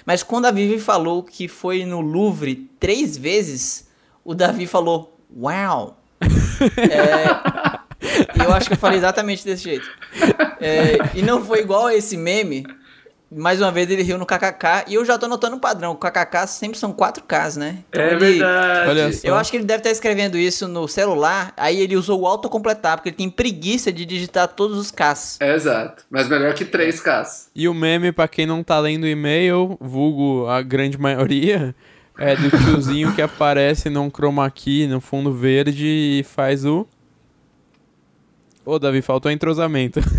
mas 0.06 0.22
quando 0.22 0.46
a 0.46 0.50
Vivi 0.50 0.78
falou 0.80 1.22
que 1.22 1.46
foi 1.46 1.84
no 1.84 2.00
Louvre 2.00 2.70
três 2.80 3.18
vezes, 3.18 3.86
o 4.24 4.34
Davi 4.34 4.66
falou, 4.66 5.20
uau. 5.36 5.98
É, 6.20 7.78
e 8.36 8.44
eu 8.44 8.52
acho 8.52 8.68
que 8.68 8.74
eu 8.74 8.78
falei 8.78 8.98
exatamente 8.98 9.44
desse 9.44 9.64
jeito. 9.64 9.88
É, 10.60 10.96
e 11.14 11.22
não 11.22 11.44
foi 11.44 11.60
igual 11.60 11.86
a 11.86 11.94
esse 11.94 12.16
meme. 12.16 12.64
Mais 13.32 13.60
uma 13.60 13.70
vez 13.70 13.88
ele 13.88 14.02
riu 14.02 14.18
no 14.18 14.26
KKK. 14.26 14.86
E 14.88 14.94
eu 14.94 15.04
já 15.04 15.16
tô 15.16 15.28
notando 15.28 15.54
um 15.54 15.58
padrão. 15.60 15.92
O 15.92 15.96
KKK 15.96 16.48
sempre 16.48 16.76
são 16.76 16.92
quatro 16.92 17.22
Ks, 17.22 17.56
né? 17.56 17.78
Então 17.88 18.02
É 18.02 18.06
ele- 18.08 18.18
verdade. 18.18 18.88
Olha 18.90 19.12
só. 19.12 19.28
Eu 19.28 19.34
acho 19.36 19.52
que 19.52 19.56
ele 19.56 19.64
deve 19.64 19.78
estar 19.78 19.90
escrevendo 19.90 20.36
isso 20.36 20.66
no 20.66 20.88
celular. 20.88 21.52
Aí 21.56 21.80
ele 21.80 21.96
usou 21.96 22.20
o 22.22 22.26
autocompletar, 22.26 22.96
porque 22.96 23.10
ele 23.10 23.16
tem 23.16 23.30
preguiça 23.30 23.92
de 23.92 24.04
digitar 24.04 24.48
todos 24.48 24.76
os 24.76 24.90
Ks. 24.90 25.36
É, 25.40 25.54
exato. 25.54 26.02
Mas 26.10 26.28
melhor 26.28 26.54
que 26.54 26.64
3Ks. 26.64 27.50
E 27.54 27.68
o 27.68 27.74
meme, 27.74 28.10
pra 28.10 28.26
quem 28.26 28.46
não 28.46 28.64
tá 28.64 28.80
lendo 28.80 29.04
o 29.04 29.08
e-mail, 29.08 29.78
vulgo 29.80 30.48
a 30.48 30.60
grande 30.60 30.98
maioria, 30.98 31.72
é 32.20 32.36
do 32.36 32.50
tiozinho 32.50 33.14
que 33.14 33.22
aparece 33.22 33.88
num 33.88 34.10
chroma 34.10 34.48
key 34.50 34.86
no 34.86 35.00
fundo 35.00 35.32
verde 35.32 35.86
e 35.86 36.22
faz 36.22 36.66
o. 36.66 36.86
Ô, 38.64 38.78
Davi, 38.78 39.00
faltou 39.00 39.32
entrosamento. 39.32 40.00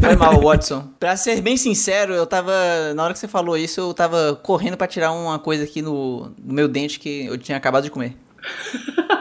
Foi 0.00 0.16
mal, 0.16 0.40
Watson. 0.40 0.88
Pra 0.98 1.16
ser 1.16 1.40
bem 1.42 1.56
sincero, 1.56 2.14
eu 2.14 2.24
tava. 2.24 2.52
Na 2.94 3.02
hora 3.04 3.12
que 3.12 3.18
você 3.18 3.26
falou 3.28 3.56
isso, 3.56 3.80
eu 3.80 3.92
tava 3.92 4.38
correndo 4.42 4.76
pra 4.76 4.86
tirar 4.86 5.10
uma 5.12 5.38
coisa 5.38 5.64
aqui 5.64 5.82
no, 5.82 6.32
no 6.42 6.54
meu 6.54 6.68
dente 6.68 6.98
que 7.00 7.26
eu 7.26 7.36
tinha 7.36 7.58
acabado 7.58 7.84
de 7.84 7.90
comer. 7.90 8.16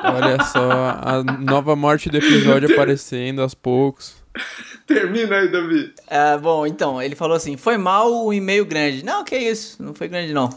Olha 0.04 0.42
só, 0.46 0.62
a 1.02 1.24
nova 1.24 1.76
morte 1.76 2.10
do 2.10 2.18
episódio 2.18 2.72
aparecendo 2.72 3.42
aos 3.42 3.54
poucos. 3.54 4.19
Termina 4.88 5.38
aí, 5.38 5.52
Davi. 5.52 5.94
Ah, 6.10 6.38
bom, 6.38 6.66
então, 6.66 7.02
ele 7.02 7.16
falou 7.16 7.36
assim: 7.36 7.58
foi 7.58 7.78
mal 7.78 8.12
o 8.26 8.34
e-mail 8.34 8.66
grande. 8.66 9.04
Não, 9.04 9.24
que 9.24 9.36
isso, 9.38 9.82
não 9.82 9.94
foi 9.94 10.08
grande 10.08 10.34
não. 10.34 10.50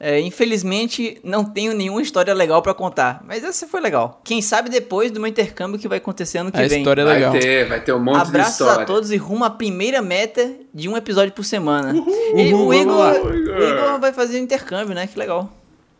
É, 0.00 0.20
infelizmente, 0.20 1.18
não 1.22 1.44
tenho 1.44 1.72
nenhuma 1.72 2.02
história 2.02 2.34
legal 2.34 2.60
pra 2.60 2.74
contar, 2.74 3.22
mas 3.26 3.44
essa 3.44 3.66
foi 3.66 3.80
legal. 3.80 4.20
Quem 4.24 4.42
sabe 4.42 4.68
depois 4.68 5.10
do 5.10 5.20
meu 5.20 5.28
intercâmbio 5.28 5.78
que 5.78 5.88
vai 5.88 5.98
acontecer 5.98 6.38
ano 6.38 6.50
que 6.52 6.58
A 6.60 6.66
vem. 6.66 6.78
história 6.80 7.02
é 7.02 7.04
Vai 7.04 7.14
legal. 7.14 7.32
ter, 7.32 7.68
vai 7.68 7.80
ter 7.80 7.92
um 7.92 8.00
monte 8.00 8.16
de 8.22 8.28
Abraços 8.28 8.52
história. 8.60 8.82
a 8.82 8.86
todos 8.86 9.12
e 9.12 9.16
rumo 9.16 9.44
à 9.44 9.50
primeira 9.50 10.02
meta 10.02 10.52
de 10.74 10.88
um 10.88 10.96
episódio 10.96 11.32
por 11.32 11.44
semana. 11.44 11.94
e 12.34 12.52
Uhul, 12.52 12.66
o, 12.66 12.74
Igor, 12.74 12.96
lá. 12.96 13.12
o 13.22 13.34
Igor 13.34 14.00
vai 14.00 14.12
fazer 14.12 14.38
intercâmbio, 14.40 14.94
né? 14.94 15.06
Que 15.06 15.18
legal. 15.18 15.50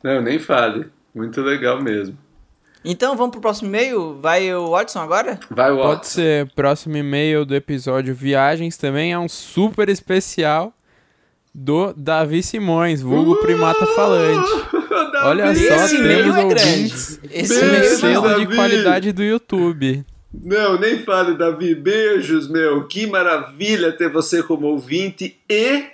Não, 0.02 0.21
nem 0.21 0.38
fale. 0.38 0.87
Muito 1.14 1.40
legal 1.40 1.81
mesmo. 1.81 2.19
Então, 2.85 3.17
vamos 3.17 3.33
pro 3.33 3.41
próximo 3.41 3.69
e-mail? 3.69 4.19
Vai 4.21 4.53
o 4.55 4.71
Watson 4.71 5.00
agora? 5.00 5.41
Vai, 5.50 5.71
Watson. 5.73 5.88
Pode 5.88 6.07
ser. 6.09 6.50
Próximo 6.55 6.97
e-mail 6.97 7.45
do 7.45 7.55
episódio 7.55 8.14
Viagens 8.14 8.76
também 8.76 9.12
é 9.12 9.19
um 9.19 9.29
super 9.29 9.88
especial 9.88 10.73
do 11.55 11.93
Davi 11.97 12.43
Simões, 12.43 13.00
vulgo 13.00 13.37
primata 13.37 13.87
falante. 13.87 14.50
Davi. 15.12 15.26
Olha 15.26 15.55
só, 15.55 15.75
Esse 15.85 15.97
temos 16.03 16.37
é 16.37 16.45
grande. 16.45 16.71
ouvintes 16.71 17.21
Esse 17.31 17.49
Beijo, 17.55 17.64
e-mail 17.67 17.85
é 17.85 17.88
selo 17.97 18.23
maior. 18.23 18.38
de 18.38 18.45
Davi. 18.45 18.57
qualidade 18.57 19.12
do 19.12 19.23
YouTube. 19.23 20.05
Não, 20.43 20.79
nem 20.79 20.99
fale, 21.05 21.38
Davi. 21.38 21.75
Beijos, 21.76 22.50
meu. 22.50 22.87
Que 22.88 23.07
maravilha 23.07 23.93
ter 23.93 24.11
você 24.11 24.43
como 24.43 24.67
ouvinte 24.67 25.38
e 25.49 25.85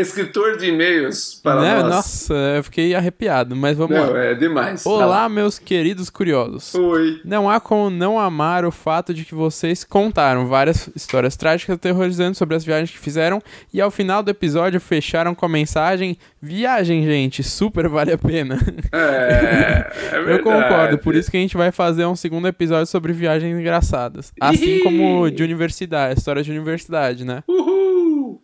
escritor 0.00 0.56
de 0.56 0.66
e-mails 0.66 1.40
para 1.42 1.60
Né? 1.60 1.74
nós. 1.82 1.90
Nossa, 1.94 2.34
eu 2.34 2.64
fiquei 2.64 2.94
arrepiado, 2.94 3.54
mas 3.56 3.76
vamos 3.76 3.96
Não, 3.96 4.12
lá. 4.12 4.18
é 4.24 4.34
demais. 4.34 4.84
Olá, 4.86 5.28
meus 5.28 5.58
queridos 5.58 6.08
curiosos. 6.10 6.74
Oi. 6.74 7.20
Não 7.24 7.48
há 7.50 7.60
como 7.60 7.90
não 7.90 8.18
amar 8.18 8.64
o 8.64 8.70
fato 8.70 9.12
de 9.14 9.24
que 9.24 9.34
vocês 9.34 9.84
contaram 9.84 10.46
várias 10.46 10.88
histórias 10.94 11.36
trágicas 11.36 11.74
aterrorizantes 11.76 12.38
sobre 12.38 12.54
as 12.56 12.64
viagens 12.64 12.90
que 12.90 12.98
fizeram 12.98 13.42
e 13.72 13.80
ao 13.80 13.90
final 13.90 14.22
do 14.22 14.30
episódio 14.30 14.80
fecharam 14.80 15.34
com 15.34 15.46
a 15.46 15.48
mensagem: 15.48 16.16
Viagem, 16.40 17.04
gente, 17.04 17.42
super 17.42 17.88
vale 17.88 18.12
a 18.12 18.18
pena. 18.18 18.58
É, 18.92 19.90
é 20.12 20.18
Eu 20.32 20.42
concordo, 20.42 20.98
por 20.98 21.14
isso 21.14 21.30
que 21.30 21.36
a 21.36 21.40
gente 21.40 21.56
vai 21.56 21.72
fazer 21.72 22.04
um 22.06 22.14
segundo 22.16 22.46
episódio 22.48 22.86
sobre 22.86 23.12
viagens 23.12 23.58
engraçadas. 23.58 24.32
Assim 24.40 24.76
Ih! 24.76 24.80
como 24.82 25.30
de 25.30 25.42
universidade, 25.42 26.18
história 26.18 26.42
de 26.42 26.50
universidade, 26.50 27.24
né? 27.24 27.42
Uhul. 27.48 28.40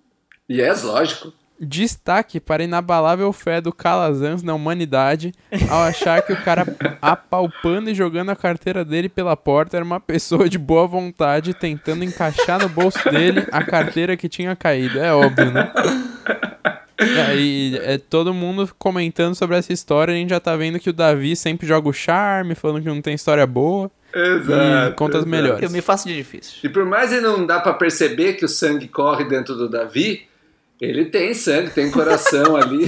Yes, 0.50 0.82
lógico. 0.82 1.32
Destaque 1.60 2.40
para 2.40 2.62
a 2.62 2.66
inabalável 2.66 3.32
fé 3.32 3.60
do 3.60 3.72
Calazans 3.72 4.42
na 4.42 4.54
humanidade 4.54 5.32
ao 5.70 5.82
achar 5.82 6.20
que 6.22 6.32
o 6.32 6.42
cara 6.42 6.66
apalpando 7.00 7.88
e 7.88 7.94
jogando 7.94 8.30
a 8.30 8.36
carteira 8.36 8.84
dele 8.84 9.08
pela 9.08 9.36
porta 9.36 9.76
era 9.76 9.84
uma 9.84 10.00
pessoa 10.00 10.48
de 10.48 10.58
boa 10.58 10.86
vontade 10.86 11.54
tentando 11.54 12.04
encaixar 12.04 12.60
no 12.60 12.68
bolso 12.68 12.98
dele 13.08 13.46
a 13.52 13.62
carteira 13.62 14.16
que 14.16 14.28
tinha 14.28 14.56
caído. 14.56 14.98
É 14.98 15.12
óbvio, 15.12 15.52
né? 15.52 15.72
E 17.00 17.20
aí, 17.20 17.80
é 17.82 17.98
todo 17.98 18.32
mundo 18.32 18.68
comentando 18.78 19.34
sobre 19.34 19.56
essa 19.56 19.72
história, 19.72 20.14
a 20.14 20.16
gente 20.16 20.30
já 20.30 20.40
tá 20.40 20.56
vendo 20.56 20.78
que 20.78 20.90
o 20.90 20.92
Davi 20.92 21.34
sempre 21.34 21.66
joga 21.66 21.88
o 21.88 21.92
charme, 21.92 22.54
falando 22.54 22.82
que 22.82 22.88
não 22.88 23.02
tem 23.02 23.14
história 23.14 23.46
boa. 23.46 23.90
Exato. 24.14 24.92
E 24.92 24.94
conta 24.94 25.18
as 25.18 25.24
exato. 25.24 25.28
melhores. 25.28 25.62
Eu 25.62 25.70
me 25.70 25.80
faço 25.80 26.06
de 26.06 26.14
difícil. 26.14 26.58
E 26.62 26.68
por 26.68 26.84
mais 26.84 27.12
ele 27.12 27.22
não 27.22 27.44
dá 27.44 27.58
pra 27.58 27.74
perceber 27.74 28.34
que 28.34 28.44
o 28.44 28.48
sangue 28.48 28.86
corre 28.86 29.24
dentro 29.24 29.56
do 29.56 29.68
Davi, 29.68 30.26
ele 30.80 31.06
tem 31.06 31.34
sangue, 31.34 31.70
tem 31.70 31.90
coração 31.90 32.56
ali. 32.56 32.86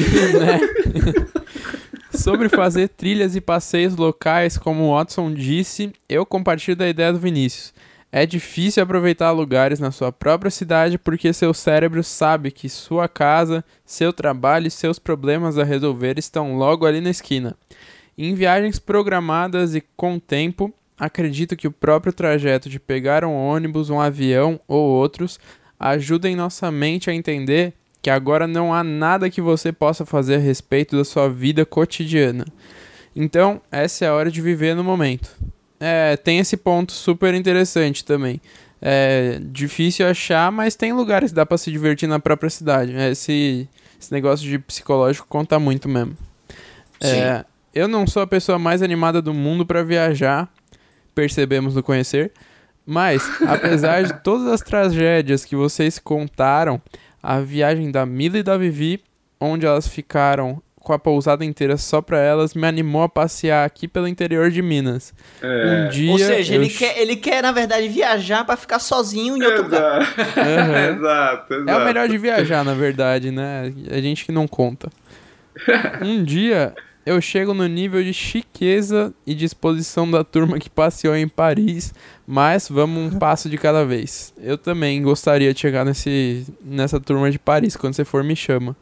Sobre 2.13 2.49
fazer 2.49 2.89
trilhas 2.89 3.37
e 3.37 3.41
passeios 3.41 3.97
locais, 3.97 4.57
como 4.57 4.85
o 4.85 4.95
Watson 4.95 5.33
disse, 5.33 5.93
eu 6.09 6.25
compartilho 6.25 6.77
da 6.77 6.89
ideia 6.89 7.13
do 7.13 7.19
Vinícius. 7.19 7.73
É 8.11 8.25
difícil 8.25 8.83
aproveitar 8.83 9.31
lugares 9.33 9.79
na 9.79 9.91
sua 9.91 10.11
própria 10.11 10.51
cidade 10.51 10.97
porque 10.97 11.33
seu 11.33 11.53
cérebro 11.53 12.03
sabe 12.03 12.51
que 12.51 12.69
sua 12.69 13.09
casa, 13.09 13.65
seu 13.85 14.13
trabalho 14.13 14.69
e 14.69 14.71
seus 14.71 14.99
problemas 14.99 15.59
a 15.59 15.65
resolver 15.65 16.19
estão 16.19 16.57
logo 16.57 16.87
ali 16.87 17.01
na 17.01 17.11
esquina. 17.11 17.57
Em 18.17 18.35
viagens 18.35 18.79
programadas 18.79 19.75
e 19.75 19.85
com 19.97 20.19
tempo, 20.19 20.73
acredito 20.99 21.57
que 21.57 21.69
o 21.69 21.73
próprio 21.73 22.13
trajeto 22.13 22.71
de 22.71 22.81
pegar 22.81 23.25
um 23.25 23.35
ônibus, 23.35 23.91
um 23.91 24.01
avião 24.01 24.59
ou 24.67 24.83
outros 24.83 25.39
ajuda 25.79 26.29
em 26.29 26.37
nossa 26.37 26.71
mente 26.71 27.11
a 27.11 27.15
entender 27.15 27.73
que 28.03 28.11
agora 28.11 28.47
não 28.47 28.73
há 28.73 28.85
nada 28.85 29.29
que 29.29 29.41
você 29.41 29.73
possa 29.73 30.07
fazer 30.07 30.37
a 30.37 30.39
respeito 30.39 30.97
da 30.97 31.05
sua 31.05 31.29
vida 31.29 31.67
cotidiana. 31.67 32.45
Então, 33.15 33.61
essa 33.73 34.05
é 34.05 34.09
a 34.09 34.15
hora 34.15 34.31
de 34.31 34.41
viver 34.41 34.77
no 34.77 34.85
momento. 34.85 35.31
É, 35.81 36.17
tem 36.17 36.39
esse 36.39 36.57
ponto 36.57 36.93
super 36.93 37.35
interessante 37.35 38.05
também. 38.05 38.41
É 38.81 39.39
difícil 39.43 40.07
achar, 40.07 40.53
mas 40.53 40.77
tem 40.77 40.93
lugares 40.93 41.31
que 41.31 41.37
dá 41.37 41.47
pra 41.47 41.59
se 41.59 41.71
divertir 41.73 42.09
na 42.09 42.21
própria 42.21 42.51
cidade. 42.51 42.93
Esse, 42.95 43.69
esse 44.01 44.13
negócio 44.13 44.47
de 44.47 44.59
psicológico 44.59 45.27
conta 45.29 45.59
muito 45.59 45.89
mesmo. 45.89 46.17
É, 47.01 47.45
eu 47.75 47.89
não 47.89 48.07
sou 48.07 48.23
a 48.23 48.27
pessoa 48.27 48.59
mais 48.59 48.83
animada 48.83 49.21
do 49.21 49.35
mundo 49.35 49.67
pra 49.67 49.83
viajar, 49.83 50.49
percebemos 51.15 51.75
no 51.75 51.83
conhecer, 51.83 52.33
mas 52.87 53.29
apesar 53.47 54.03
de 54.05 54.13
todas 54.23 54.47
as 54.47 54.61
tragédias 54.61 55.45
que 55.45 55.57
vocês 55.57 55.99
contaram, 55.99 56.81
a 57.23 57.41
viagem 57.41 57.91
da 57.91 58.07
Mila 58.07 58.39
e 58.39 58.43
da 58.43 58.57
Vivi, 58.57 59.01
onde 59.41 59.67
elas 59.67 59.89
ficaram 59.89 60.63
com 60.81 60.93
a 60.93 60.99
pousada 61.01 61.45
inteira 61.45 61.77
só 61.77 62.01
pra 62.01 62.21
elas, 62.21 62.55
me 62.55 62.65
animou 62.65 63.03
a 63.03 63.09
passear 63.09 63.67
aqui 63.67 63.89
pelo 63.89 64.07
interior 64.07 64.53
de 64.53 64.63
Minas. 64.63 65.13
Um 65.43 65.89
dia 65.91 66.13
Ou 66.13 66.19
seja, 66.19 66.55
eu 66.55 66.63
ele 66.63 66.71
ch- 66.71 66.79
quer, 66.79 66.99
ele 67.01 67.17
quer, 67.17 67.43
na 67.43 67.51
verdade, 67.51 67.89
viajar 67.89 68.45
pra 68.45 68.57
ficar 68.57 68.79
sozinho 68.79 69.37
em 69.37 69.43
outro 69.43 69.65
lugar. 69.65 70.03
Aham. 70.39 70.97
exato, 70.97 71.55
exato. 71.55 71.71
É 71.71 71.77
o 71.77 71.85
melhor 71.85 72.09
de 72.09 72.17
viajar, 72.17 72.65
na 72.65 72.73
verdade, 72.75 73.33
né? 73.33 73.73
A 73.91 74.01
gente 74.01 74.25
que 74.25 74.31
não 74.31 74.47
conta. 74.47 74.89
Um 76.01 76.23
dia 76.23 76.73
eu 77.05 77.21
chego 77.21 77.53
no 77.55 77.67
nível 77.67 78.03
de 78.03 78.13
chiqueza 78.13 79.13
e 79.27 79.35
disposição 79.35 80.09
da 80.11 80.23
turma 80.23 80.59
que 80.59 80.69
passeou 80.71 81.17
em 81.17 81.27
Paris, 81.29 81.95
mas 82.27 82.69
vamos 82.69 83.15
um 83.15 83.17
passo 83.21 83.49
de 83.49 83.57
cada 83.57 83.85
vez. 83.85 84.35
Eu 84.39 84.59
também 84.59 85.03
gostaria 85.03 85.55
de 85.55 85.61
chegar 85.61 85.85
nesse, 85.85 86.47
nessa 86.61 86.99
turma 86.99 87.31
de 87.31 87.39
Paris. 87.39 87.77
Quando 87.77 87.95
você 87.95 88.05
for, 88.05 88.25
me 88.25 88.35
chama. 88.35 88.77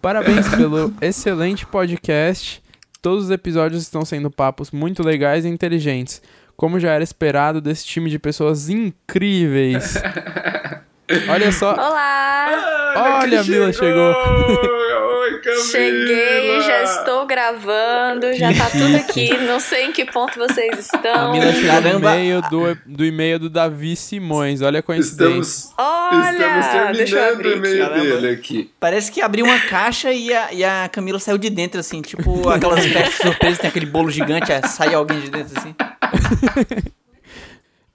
Parabéns 0.00 0.48
pelo 0.56 0.92
excelente 1.00 1.66
podcast. 1.66 2.62
Todos 3.02 3.24
os 3.24 3.30
episódios 3.30 3.82
estão 3.82 4.04
sendo 4.04 4.30
papos 4.30 4.70
muito 4.70 5.02
legais 5.02 5.44
e 5.44 5.48
inteligentes. 5.48 6.22
Como 6.56 6.80
já 6.80 6.92
era 6.92 7.04
esperado 7.04 7.60
desse 7.60 7.86
time 7.86 8.10
de 8.10 8.18
pessoas 8.18 8.68
incríveis. 8.68 9.94
Olha 11.28 11.50
só, 11.50 11.72
Olá! 11.72 13.20
Olha, 13.20 13.40
a 13.40 13.44
Mila 13.44 13.72
chegou. 13.72 14.14
Oi, 14.14 15.40
Camila. 15.40 15.64
Cheguei, 15.64 16.60
já 16.60 16.82
estou 16.84 17.26
gravando, 17.26 18.32
já 18.34 18.52
tá 18.54 18.70
tudo 18.70 18.96
aqui. 18.96 19.36
Não 19.38 19.58
sei 19.58 19.86
em 19.86 19.92
que 19.92 20.04
ponto 20.04 20.38
vocês 20.38 20.72
a 20.72 20.78
estão. 20.78 21.32
Mila 21.32 21.52
chegou 21.52 21.92
no 21.94 22.00
meio 22.00 22.42
do, 22.42 22.78
do 22.86 23.04
e-mail 23.04 23.38
do 23.38 23.50
Davi 23.50 23.96
Simões. 23.96 24.62
Olha 24.62 24.80
a 24.80 24.82
coincidência. 24.82 25.70
Estamos, 25.70 25.72
Olha! 25.78 26.60
estamos 26.60 26.96
deixa 26.96 27.16
eu 27.16 27.36
terminando 27.38 27.80
o 27.80 27.84
abrir 27.84 27.98
e-mail 28.00 28.20
dele 28.20 28.34
aqui. 28.34 28.70
Parece 28.78 29.10
que 29.10 29.20
abriu 29.20 29.44
uma 29.46 29.58
caixa 29.58 30.12
e 30.12 30.32
a, 30.32 30.52
e 30.52 30.64
a 30.64 30.88
Camila 30.92 31.18
saiu 31.18 31.38
de 31.38 31.50
dentro, 31.50 31.80
assim. 31.80 32.02
Tipo 32.02 32.48
aquelas 32.48 32.86
festas 32.86 33.14
surpresas, 33.14 33.58
tem 33.58 33.68
aquele 33.68 33.86
bolo 33.86 34.10
gigante, 34.10 34.52
aí 34.52 34.60
sai 34.68 34.94
alguém 34.94 35.20
de 35.20 35.30
dentro, 35.30 35.58
assim. 35.58 35.74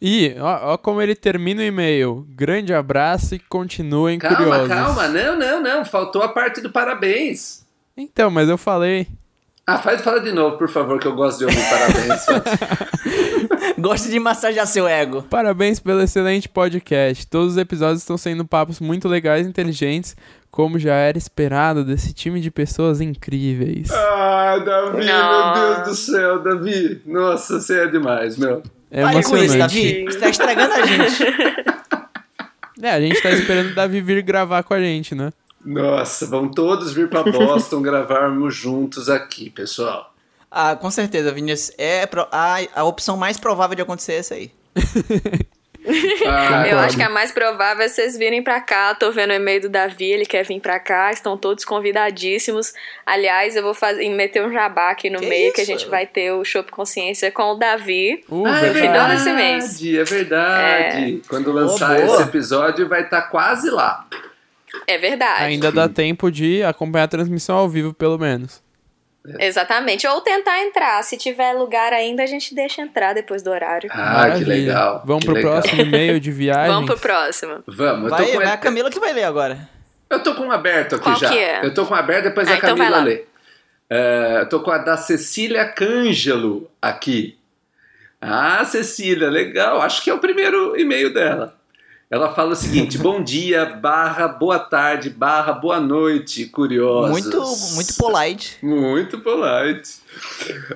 E, 0.07 0.35
ó, 0.39 0.73
ó 0.73 0.77
como 0.77 1.01
ele 1.01 1.15
termina 1.15 1.61
o 1.61 1.65
e-mail. 1.65 2.27
Grande 2.29 2.71
abraço 2.71 3.33
e 3.33 3.39
continuem 3.39 4.19
Calma, 4.19 4.37
curiosos. 4.37 4.67
calma. 4.67 5.07
Não, 5.07 5.35
não, 5.35 5.63
não. 5.63 5.83
Faltou 5.83 6.21
a 6.21 6.27
parte 6.29 6.61
do 6.61 6.69
parabéns. 6.69 7.65
Então, 7.97 8.29
mas 8.29 8.47
eu 8.47 8.55
falei. 8.55 9.07
Ah, 9.65 9.79
faz, 9.79 10.01
fala 10.01 10.19
de 10.21 10.31
novo, 10.31 10.59
por 10.59 10.69
favor, 10.69 10.99
que 10.99 11.07
eu 11.07 11.15
gosto 11.15 11.39
de 11.39 11.45
ouvir 11.45 11.69
parabéns. 11.69 12.25
Gosto 13.79 14.09
de 14.09 14.19
massagear 14.19 14.67
seu 14.67 14.87
ego. 14.87 15.23
Parabéns 15.23 15.79
pelo 15.79 16.01
excelente 16.01 16.47
podcast. 16.47 17.25
Todos 17.27 17.53
os 17.53 17.57
episódios 17.57 18.01
estão 18.01 18.17
sendo 18.17 18.45
papos 18.45 18.79
muito 18.79 19.07
legais 19.07 19.45
e 19.45 19.49
inteligentes, 19.49 20.15
como 20.51 20.77
já 20.79 20.93
era 20.93 21.17
esperado 21.17 21.83
desse 21.83 22.13
time 22.13 22.39
de 22.39 22.49
pessoas 22.51 23.01
incríveis. 23.01 23.89
ah, 23.91 24.59
Davi, 24.63 24.97
meu 24.97 25.07
Nossa. 25.07 25.75
Deus 25.83 25.87
do 25.87 25.95
céu, 25.95 26.39
Davi. 26.43 27.01
Nossa, 27.05 27.59
você 27.59 27.81
é 27.81 27.87
demais, 27.87 28.37
meu. 28.37 28.61
É 28.91 29.01
Pare 29.01 29.23
com 29.23 29.37
isso. 29.37 29.57
Davi. 29.57 30.03
Você 30.05 30.19
tá 30.19 30.29
estragando 30.29 30.73
a 30.73 30.85
gente. 30.85 31.23
É, 32.81 32.91
a 32.91 32.99
gente 32.99 33.21
tá 33.21 33.31
esperando 33.31 33.71
o 33.71 33.73
Davi 33.73 34.01
vir 34.01 34.21
gravar 34.21 34.61
com 34.61 34.73
a 34.73 34.79
gente, 34.81 35.15
né? 35.15 35.31
Nossa, 35.65 36.25
vão 36.25 36.51
todos 36.51 36.93
vir 36.93 37.09
pra 37.09 37.23
Boston 37.23 37.79
gravarmos 37.81 38.53
juntos 38.53 39.09
aqui, 39.09 39.49
pessoal. 39.49 40.13
Ah, 40.51 40.75
com 40.75 40.91
certeza, 40.91 41.31
Vinícius. 41.31 41.73
É 41.77 42.07
a, 42.31 42.57
a 42.75 42.83
opção 42.83 43.15
mais 43.15 43.37
provável 43.37 43.75
de 43.77 43.81
acontecer 43.81 44.11
é 44.11 44.17
essa 44.17 44.35
aí. 44.35 44.51
Ah, 46.27 46.67
Eu 46.69 46.79
acho 46.79 46.95
que 46.97 47.03
a 47.03 47.09
mais 47.09 47.31
provável 47.31 47.83
é 47.85 47.87
vocês 47.87 48.17
virem 48.17 48.41
pra 48.43 48.59
cá. 48.61 48.93
Tô 48.95 49.11
vendo 49.11 49.31
o 49.31 49.33
e-mail 49.33 49.61
do 49.61 49.69
Davi, 49.69 50.05
ele 50.11 50.25
quer 50.25 50.43
vir 50.43 50.59
pra 50.59 50.79
cá. 50.79 51.11
Estão 51.11 51.37
todos 51.37 51.63
convidadíssimos. 51.65 52.73
Aliás, 53.05 53.55
eu 53.55 53.63
vou 53.63 53.73
fazer, 53.73 54.07
meter 54.09 54.43
um 54.43 54.51
jabá 54.51 54.89
aqui 54.91 55.09
no 55.09 55.19
Que 55.19 55.27
meio 55.27 55.53
que 55.53 55.61
a 55.61 55.63
isso? 55.63 55.71
gente 55.71 55.87
vai 55.89 56.05
ter 56.07 56.31
o 56.31 56.43
Shop 56.43 56.71
Consciência 56.71 57.31
com 57.31 57.43
o 57.51 57.55
Davi. 57.55 58.23
Uh, 58.29 58.45
Ah, 58.47 58.65
é 58.65 58.69
no 58.69 58.75
final 58.75 59.07
desse 59.09 59.31
mês. 59.31 59.79
verdade, 59.79 59.97
é 59.97 60.03
verdade. 60.03 61.21
Quando 61.27 61.51
lançar 61.51 62.01
boa. 62.01 62.15
esse 62.15 62.23
episódio, 62.23 62.87
vai 62.89 63.01
estar 63.03 63.23
quase 63.23 63.69
lá. 63.69 64.05
É 64.87 64.97
verdade. 64.97 65.43
Ainda 65.43 65.71
dá 65.71 65.87
tempo 65.87 66.29
de 66.31 66.61
acompanhar 66.63 67.05
a 67.05 67.07
transmissão 67.07 67.55
ao 67.57 67.69
vivo, 67.69 67.93
pelo 67.93 68.17
menos. 68.17 68.64
Exatamente. 69.39 70.05
Ou 70.07 70.21
tentar 70.21 70.61
entrar. 70.61 71.01
Se 71.03 71.17
tiver 71.17 71.53
lugar 71.53 71.91
ainda, 71.93 72.23
a 72.23 72.25
gente 72.25 72.53
deixa 72.53 72.81
entrar 72.81 73.13
depois 73.13 73.41
do 73.41 73.49
horário. 73.49 73.89
Ah, 73.91 73.95
que 73.95 73.99
Maravilha. 74.01 74.47
legal. 74.55 75.03
Vamos 75.05 75.21
que 75.21 75.25
pro 75.27 75.35
legal. 75.35 75.51
próximo 75.61 75.81
e-mail 75.81 76.19
de 76.19 76.31
viagem. 76.33 76.67
Vamos 76.73 76.89
pro 76.89 76.99
próximo. 76.99 77.63
Vamos, 77.67 78.03
eu 78.11 78.17
tô, 78.17 78.23
Vai, 78.23 78.31
com, 78.31 78.37
vai 78.37 78.47
a 78.47 78.57
Camila 78.57 78.89
que 78.91 78.99
vai 78.99 79.13
ler 79.13 79.23
agora. 79.23 79.57
eu 80.09 80.21
tô 80.23 80.35
com 80.35 80.43
um 80.43 80.51
aberto 80.51 80.95
aqui 80.95 81.03
Qual 81.03 81.15
já. 81.17 81.29
que 81.29 81.37
é? 81.37 81.65
Eu 81.65 81.73
tô 81.73 81.85
com 81.85 81.93
um 81.93 81.97
aberto, 81.97 82.23
depois 82.25 82.47
Ah, 82.47 82.51
a 82.53 82.57
então 82.57 82.69
Camila 82.77 82.97
lá. 82.97 83.03
lê. 83.03 83.23
É, 83.89 84.37
eu 84.41 84.49
tô 84.49 84.59
com 84.61 84.71
a 84.71 84.77
da 84.79 84.97
Cecília 84.97 85.65
Cângelo 85.67 86.69
aqui. 86.81 87.37
Ah, 88.21 88.63
Cecília, 88.65 89.29
legal. 89.29 89.81
Acho 89.81 90.03
que 90.03 90.09
é 90.09 90.13
o 90.13 90.17
primeiro 90.19 90.79
e-mail 90.79 91.13
dela. 91.13 91.55
Ela 92.09 92.33
fala 92.33 92.51
o 92.51 92.55
seguinte: 92.55 92.97
bom 92.97 93.23
dia, 93.23 93.65
barra, 93.65 94.27
boa 94.27 94.59
tarde, 94.59 95.09
barra, 95.09 95.53
boa 95.53 95.79
noite, 95.79 96.45
curiosos. 96.45 97.11
Muito, 97.11 97.41
muito 97.73 97.95
polite. 97.95 98.57
Muito 98.61 99.19
polite. 99.19 99.95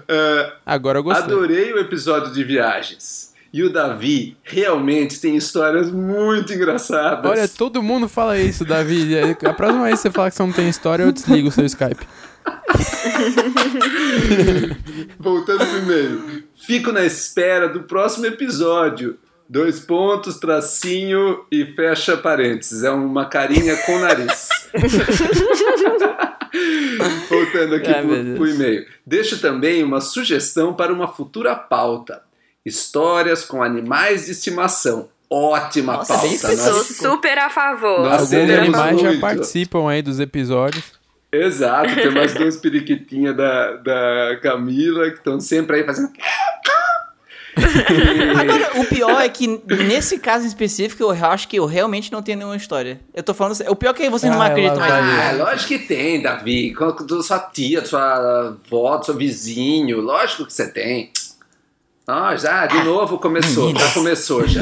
É, 0.07 0.53
Agora 0.65 1.00
eu 1.00 1.03
gostei. 1.03 1.24
Adorei 1.24 1.74
o 1.74 1.79
episódio 1.79 2.33
de 2.33 2.43
viagens. 2.43 3.29
E 3.51 3.63
o 3.63 3.71
Davi 3.71 4.38
realmente 4.43 5.19
tem 5.19 5.36
histórias 5.36 5.91
muito 5.91 6.53
engraçadas. 6.53 7.29
Olha, 7.29 7.48
todo 7.48 7.81
mundo 7.81 8.07
fala 8.07 8.38
isso, 8.38 8.63
Davi. 8.63 9.09
A 9.43 9.53
próxima 9.53 9.86
vez 9.86 9.95
que 9.95 10.01
você 10.03 10.12
falar 10.12 10.29
que 10.29 10.36
você 10.36 10.43
não 10.43 10.51
tem 10.51 10.69
história, 10.69 11.03
eu 11.03 11.12
desligo 11.12 11.48
o 11.48 11.51
seu 11.51 11.65
Skype. 11.65 12.07
Voltando 15.19 15.65
pro 15.65 15.77
e-mail. 15.79 16.43
Fico 16.55 16.91
na 16.91 17.03
espera 17.03 17.67
do 17.67 17.83
próximo 17.83 18.27
episódio. 18.27 19.17
Dois 19.50 19.79
pontos, 19.79 20.38
tracinho 20.38 21.44
e 21.51 21.65
fecha 21.65 22.15
parênteses. 22.15 22.84
É 22.84 22.91
uma 22.91 23.25
carinha 23.25 23.75
com 23.77 23.98
nariz. 23.98 24.48
Voltando 27.29 27.75
aqui 27.75 27.94
pro, 27.94 28.24
Deus. 28.24 28.38
pro 28.38 28.48
e-mail. 28.50 28.86
Deixo 29.06 29.39
também 29.39 29.84
uma 29.84 30.01
sugestão 30.01 30.74
para 30.74 30.94
uma 30.94 31.08
futura 31.08 31.56
pauta. 31.56 32.22
Histórias 32.65 33.44
com 33.44 33.63
animais 33.63 34.25
de 34.25 34.32
estimação. 34.34 35.09
Ótima 35.31 35.94
Nossa, 35.94 36.14
pauta. 36.14 36.27
Sou 36.38 36.50
Nós- 36.50 36.59
específico. 36.81 37.09
super 37.16 37.38
a 37.38 37.50
favor. 37.50 38.01
Nós 38.01 38.33
Alguns 38.33 38.50
animais 38.51 39.00
já 39.01 39.07
muito. 39.09 39.22
participam 39.22 39.90
aí 39.90 40.01
dos 40.01 40.20
episódios. 40.20 40.83
Exato, 41.31 41.94
tem 41.94 42.07
umas 42.09 42.33
duas 42.38 42.57
periquitinhas 42.57 43.38
da, 43.38 43.74
da 43.77 44.40
Camila 44.42 45.09
que 45.12 45.18
estão 45.18 45.40
sempre 45.40 45.77
aí 45.77 45.83
fazendo. 45.85 46.09
Agora, 48.39 48.79
o 48.81 48.85
pior 48.85 49.22
é 49.22 49.29
que 49.29 49.48
nesse 49.67 50.19
caso 50.19 50.45
em 50.45 50.48
específico, 50.48 51.03
eu 51.03 51.11
acho 51.11 51.48
que 51.48 51.57
eu 51.57 51.65
realmente 51.65 52.11
não 52.11 52.22
tenho 52.22 52.37
nenhuma 52.37 52.55
história. 52.55 53.00
Eu 53.13 53.24
tô 53.24 53.33
falando. 53.33 53.59
O 53.69 53.75
pior 53.75 53.91
é 53.91 53.93
que 53.93 54.09
vocês 54.09 54.31
não 54.31 54.41
Ah, 54.41 54.48
acreditam 54.48 54.83
ela 54.83 55.01
mais. 55.01 55.39
Ah, 55.41 55.43
lógico 55.43 55.67
que 55.69 55.79
tem, 55.79 56.22
Davi. 56.22 56.74
Com- 56.74 57.22
sua 57.22 57.39
tia, 57.39 57.85
sua 57.85 58.50
avó, 58.50 59.01
seu 59.01 59.15
vizinho. 59.15 60.00
Lógico 60.01 60.45
que 60.45 60.53
você 60.53 60.69
tem. 60.72 61.11
Ah, 62.07 62.35
já, 62.35 62.65
de 62.65 62.83
novo 62.83 63.17
começou. 63.19 63.74
Já 63.77 63.87
começou, 63.93 64.48
já. 64.48 64.61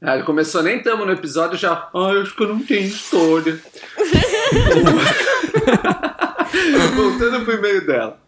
Ah, 0.00 0.22
começou, 0.22 0.62
nem 0.62 0.78
estamos 0.78 1.06
no 1.06 1.12
episódio, 1.12 1.58
já. 1.58 1.72
Ah, 1.94 2.10
eu 2.12 2.22
acho 2.22 2.36
que 2.36 2.42
eu 2.42 2.48
não 2.48 2.60
tenho 2.62 2.86
história. 2.86 3.58
Voltando 6.94 7.44
pro 7.44 7.54
e-mail 7.54 7.86
dela, 7.86 8.18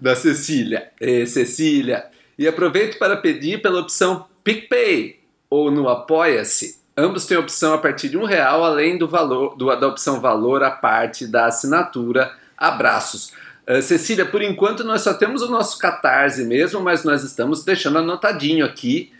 da 0.00 0.14
Cecília. 0.14 0.88
Eh, 1.00 1.26
Cecília. 1.26 2.04
E 2.42 2.48
aproveito 2.48 2.98
para 2.98 3.16
pedir 3.16 3.62
pela 3.62 3.80
opção 3.80 4.26
PicPay 4.42 5.20
ou 5.48 5.70
no 5.70 5.88
Apoia-se. 5.88 6.76
Ambos 6.96 7.24
têm 7.24 7.36
opção 7.38 7.72
a 7.72 7.78
partir 7.78 8.08
de 8.08 8.18
um 8.18 8.24
real, 8.24 8.64
além 8.64 8.98
do 8.98 9.06
valor 9.06 9.56
do- 9.56 9.74
da 9.76 9.86
opção 9.86 10.20
valor 10.20 10.62
a 10.64 10.70
parte 10.70 11.24
da 11.26 11.46
assinatura. 11.46 12.32
Abraços. 12.58 13.32
Ah, 13.64 13.80
Cecília, 13.80 14.26
por 14.26 14.42
enquanto 14.42 14.82
nós 14.82 15.02
só 15.02 15.14
temos 15.14 15.40
o 15.40 15.48
nosso 15.48 15.78
Catarse 15.78 16.44
mesmo, 16.44 16.80
mas 16.80 17.04
nós 17.04 17.22
estamos 17.22 17.64
deixando 17.64 17.98
anotadinho 17.98 18.66
aqui. 18.66 19.12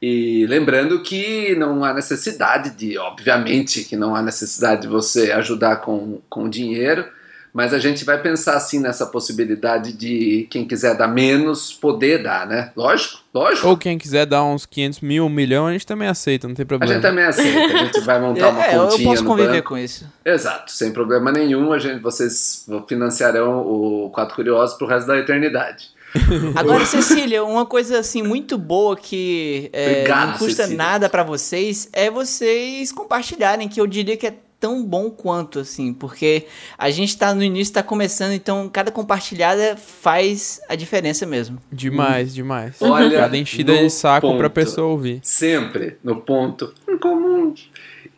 E 0.00 0.46
lembrando 0.48 1.02
que 1.02 1.54
não 1.56 1.84
há 1.84 1.92
necessidade 1.92 2.70
de, 2.70 2.96
obviamente, 2.96 3.84
que 3.84 3.94
não 3.94 4.16
há 4.16 4.22
necessidade 4.22 4.82
de 4.82 4.88
você 4.88 5.30
ajudar 5.32 5.76
com, 5.82 6.20
com 6.30 6.48
dinheiro, 6.48 7.04
mas 7.52 7.74
a 7.74 7.78
gente 7.78 8.04
vai 8.04 8.20
pensar 8.20 8.54
assim 8.56 8.78
nessa 8.80 9.06
possibilidade 9.06 9.92
de 9.92 10.46
quem 10.50 10.64
quiser 10.66 10.96
dar 10.96 11.08
menos 11.08 11.72
poder 11.72 12.22
dar, 12.22 12.46
né? 12.46 12.70
Lógico, 12.76 13.20
lógico. 13.34 13.66
Ou 13.68 13.76
quem 13.76 13.98
quiser 13.98 14.26
dar 14.26 14.44
uns 14.44 14.64
500 14.66 15.00
mil, 15.00 15.24
um 15.26 15.28
milhão, 15.28 15.66
a 15.66 15.72
gente 15.72 15.86
também 15.86 16.08
aceita, 16.08 16.46
não 16.48 16.54
tem 16.54 16.64
A 16.64 16.66
problema. 16.66 16.92
gente 16.92 17.02
também 17.02 17.24
aceita, 17.24 17.58
a 17.74 17.78
gente 17.84 18.00
vai 18.00 18.20
montar 18.20 18.48
uma 18.50 18.64
É, 18.64 18.76
eu 18.76 18.88
continha 18.88 19.08
posso 19.08 19.22
no 19.24 19.28
conviver 19.30 19.52
banco. 19.54 19.68
com 19.70 19.78
isso. 19.78 20.06
Exato, 20.24 20.70
sem 20.72 20.92
problema 20.92 21.32
nenhum, 21.32 21.72
a 21.72 21.78
gente, 21.78 22.00
vocês 22.00 22.66
financiarão 22.88 23.58
o 23.60 24.10
Quatro 24.10 24.34
Curiosos 24.34 24.76
pro 24.76 24.86
resto 24.86 25.06
da 25.06 25.18
eternidade. 25.18 25.88
Agora, 26.56 26.84
Cecília, 26.84 27.44
uma 27.44 27.64
coisa 27.64 28.00
assim 28.00 28.20
muito 28.20 28.58
boa 28.58 28.96
que 28.96 29.70
é, 29.72 29.90
Obrigado, 29.92 30.30
não 30.30 30.38
custa 30.38 30.62
Cecília. 30.64 30.76
nada 30.76 31.08
pra 31.08 31.22
vocês 31.22 31.88
é 31.92 32.10
vocês 32.10 32.90
compartilharem, 32.90 33.68
que 33.68 33.80
eu 33.80 33.86
diria 33.86 34.16
que 34.16 34.26
é 34.26 34.34
tão 34.60 34.84
bom 34.84 35.10
quanto, 35.10 35.58
assim, 35.58 35.92
porque 35.94 36.46
a 36.76 36.90
gente 36.90 37.16
tá 37.16 37.34
no 37.34 37.42
início, 37.42 37.72
tá 37.72 37.82
começando, 37.82 38.32
então 38.32 38.68
cada 38.68 38.90
compartilhada 38.92 39.74
faz 39.76 40.60
a 40.68 40.74
diferença 40.76 41.24
mesmo. 41.24 41.58
Demais, 41.72 42.34
demais. 42.34 42.76
Olha, 42.80 43.18
Cada 43.20 43.36
enchida 43.38 43.72
no 43.72 43.78
de 43.78 43.90
saco 43.90 44.28
pra 44.36 44.48
ponto. 44.48 44.50
pessoa 44.54 44.86
ouvir. 44.88 45.20
Sempre 45.22 45.96
no 46.04 46.20
ponto 46.20 46.74
em 46.88 46.98
comum. 46.98 47.54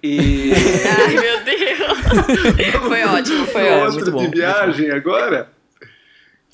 E 0.03 0.51
Ai, 1.07 1.15
meu 1.15 1.45
Deus. 1.47 2.89
foi 2.89 3.05
ótimo, 3.05 3.47
foi 3.47 3.71
ótimo. 3.71 3.85
outro 3.85 3.95
muito 3.95 4.05
de 4.05 4.27
bom, 4.27 4.31
viagem 4.31 4.91
agora. 4.91 5.49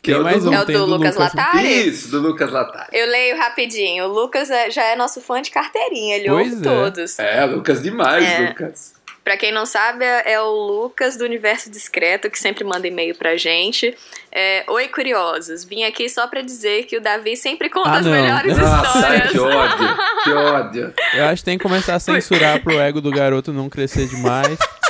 Que 0.03 0.13
Tem 0.13 0.15
é 0.15 0.19
o 0.19 0.23
mais 0.23 0.45
do, 0.45 0.51
um, 0.51 0.55
É 0.55 0.61
o 0.61 0.65
tem 0.67 0.77
do 0.77 0.85
Lucas 0.87 1.17
Lucas. 1.17 1.35
Latari? 1.35 1.89
Isso, 1.89 2.11
do 2.11 2.21
Lucas 2.21 2.53
Latari. 2.53 2.89
Eu 2.93 3.07
leio 3.11 3.37
rapidinho. 3.37 4.05
O 4.05 4.09
Lucas 4.09 4.49
é- 4.51 4.71
já 4.71 4.85
é 4.85 4.95
nosso 4.97 5.21
fã 5.21 5.43
de 5.43 5.51
carteirinha, 5.51 6.17
ele 6.17 6.29
Pois 6.29 6.53
ouve 6.53 6.69
é. 6.69 6.71
todos. 6.71 7.19
É, 7.19 7.45
Lucas 7.47 7.83
demais, 7.83 8.23
É. 8.25 8.49
Lucas. 8.49 8.95
Pra 9.29 9.37
quem 9.37 9.53
não 9.53 9.67
sabe, 9.67 10.07
é 10.07 10.23
é 10.33 10.41
o 10.41 10.51
Lucas 10.51 11.15
do 11.19 11.23
Universo 11.23 11.71
Discreto, 11.71 12.31
que 12.31 12.39
sempre 12.39 12.65
manda 12.65 12.89
e-mail 12.89 13.15
pra 13.15 13.37
gente. 13.37 13.95
É, 14.33 14.65
Oi, 14.67 14.89
curiosos. 14.89 15.65
Vim 15.65 15.85
aqui 15.85 16.09
só 16.09 16.27
pra 16.27 16.41
dizer 16.41 16.85
que 16.87 16.97
o 16.97 17.01
Davi 17.01 17.37
sempre 17.37 17.69
conta 17.69 17.91
Ah, 17.91 17.99
as 17.99 18.07
não. 18.07 18.13
melhores 18.13 18.57
Nossa, 18.57 18.97
histórias. 18.99 19.31
que 19.31 19.39
ódio, 19.39 19.97
que 20.25 20.31
ódio. 20.33 20.95
Eu 21.13 21.25
acho 21.27 21.43
que 21.43 21.45
tem 21.45 21.59
que 21.59 21.63
começar 21.63 21.97
a 21.97 22.01
censurar 22.01 22.63
pro 22.63 22.81
ego 22.81 23.03
do 23.03 23.11
garoto 23.11 23.53
não 23.53 23.69
crescer 23.69 24.07
demais. 24.07 24.57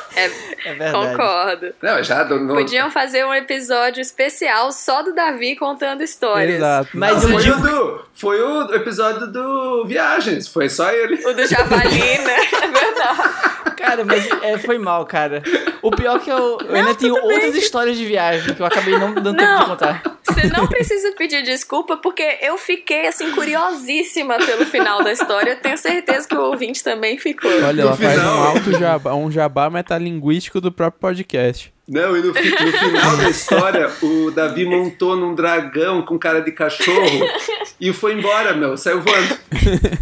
É 0.65 0.75
verdade. 0.75 0.93
Concordo. 0.93 1.75
Não, 1.83 2.03
já 2.03 2.23
do, 2.25 2.39
no, 2.41 2.55
Podiam 2.55 2.91
fazer 2.91 3.25
um 3.25 3.33
episódio 3.35 4.01
especial 4.01 4.73
só 4.73 5.03
do 5.03 5.15
Davi 5.15 5.57
contando 5.57 6.03
histórias. 6.03 6.57
Exato. 6.57 6.89
Mas 6.95 7.23
Não, 7.23 7.31
foi, 7.31 7.43
digo- 7.43 7.57
o 7.57 7.61
do, 7.61 8.05
foi 8.15 8.41
o 8.43 8.75
episódio 8.75 9.27
do 9.29 9.85
Viagens, 9.87 10.49
foi 10.49 10.69
só 10.69 10.91
ele. 10.91 11.15
O 11.27 11.33
do 11.33 11.47
Javali, 11.47 11.99
né? 12.19 12.37
É 12.53 12.67
verdade. 12.67 13.59
Cara, 13.77 14.05
mas 14.05 14.27
é, 14.43 14.59
foi 14.59 14.77
mal, 14.77 15.07
cara. 15.07 15.43
O 15.83 15.91
pior 15.93 16.17
é 16.17 16.19
que 16.19 16.31
eu, 16.31 16.59
eu 16.69 16.75
ainda 16.75 16.95
tenho 16.97 17.15
outras 17.15 17.55
histórias 17.55 17.97
de 17.97 18.05
viagem 18.05 18.53
que 18.55 18.61
eu 18.61 18.67
acabei 18.67 18.99
não 18.99 19.15
dando 19.15 19.37
tempo 19.37 19.53
de 19.53 19.59
Não. 19.61 19.67
contar. 19.67 20.03
Você 20.25 20.47
não 20.49 20.67
precisa 20.67 21.13
pedir 21.13 21.43
desculpa, 21.43 21.97
porque 21.97 22.39
eu 22.43 22.59
fiquei, 22.59 23.07
assim, 23.07 23.31
curiosíssima 23.31 24.37
pelo 24.39 24.67
final 24.67 25.03
da 25.03 25.13
história. 25.13 25.53
Eu 25.53 25.57
tenho 25.61 25.79
certeza 25.79 26.29
que 26.29 26.35
o 26.35 26.41
ouvinte 26.43 26.83
também 26.85 27.19
ficou. 27.19 27.51
Olha, 27.51 27.83
ela 27.83 27.97
faz 27.97 28.19
um 28.23 28.29
alto 28.43 28.73
jabá, 28.79 29.15
um 29.15 29.31
jabá 29.31 29.71
metalinguístico 30.13 30.61
do 30.61 30.73
próprio 30.73 31.01
podcast. 31.01 31.73
Não, 31.87 32.17
e 32.17 32.21
no, 32.23 32.35
fi- 32.35 32.51
no 32.51 32.73
final 32.73 33.17
da 33.17 33.29
história, 33.31 33.91
o 34.03 34.31
Davi 34.31 34.65
montou 34.67 35.17
num 35.17 35.35
dragão 35.35 36.03
com 36.03 36.19
cara 36.19 36.41
de 36.41 36.53
cachorro 36.53 37.27
e 37.81 37.93
foi 37.93 38.15
embora, 38.15 38.55
meu. 38.55 38.77
Saiu 38.77 39.01
voando. 39.01 39.39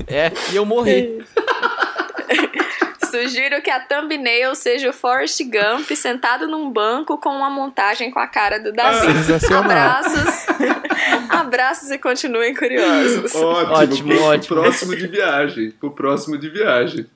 É, 0.09 0.33
e 0.53 0.57
eu 0.57 0.64
morri. 0.64 1.25
Sugiro 3.09 3.62
que 3.62 3.71
a 3.71 3.79
thumbnail 3.81 4.55
seja 4.55 4.90
o 4.90 4.92
Forrest 4.92 5.40
Gump 5.45 5.90
sentado 5.95 6.47
num 6.49 6.71
banco 6.71 7.16
com 7.19 7.31
uma 7.31 7.49
montagem 7.49 8.11
com 8.11 8.19
a 8.19 8.27
cara 8.27 8.59
do 8.59 8.73
Davi. 8.73 9.07
Sensacional. 9.12 9.62
Abraços. 9.62 10.47
Abraços 11.31 11.90
e 11.92 11.99
continuem 11.99 12.55
curiosos. 12.55 13.35
Ótimo, 13.35 13.73
Ótimo, 13.75 14.09
pro, 14.09 14.23
ótimo. 14.25 14.47
Pro 14.55 14.62
próximo 14.64 14.97
de 14.97 15.07
viagem. 15.07 15.71
Pro 15.71 15.90
próximo 15.92 16.37
de 16.37 16.51
viagem. 16.51 17.07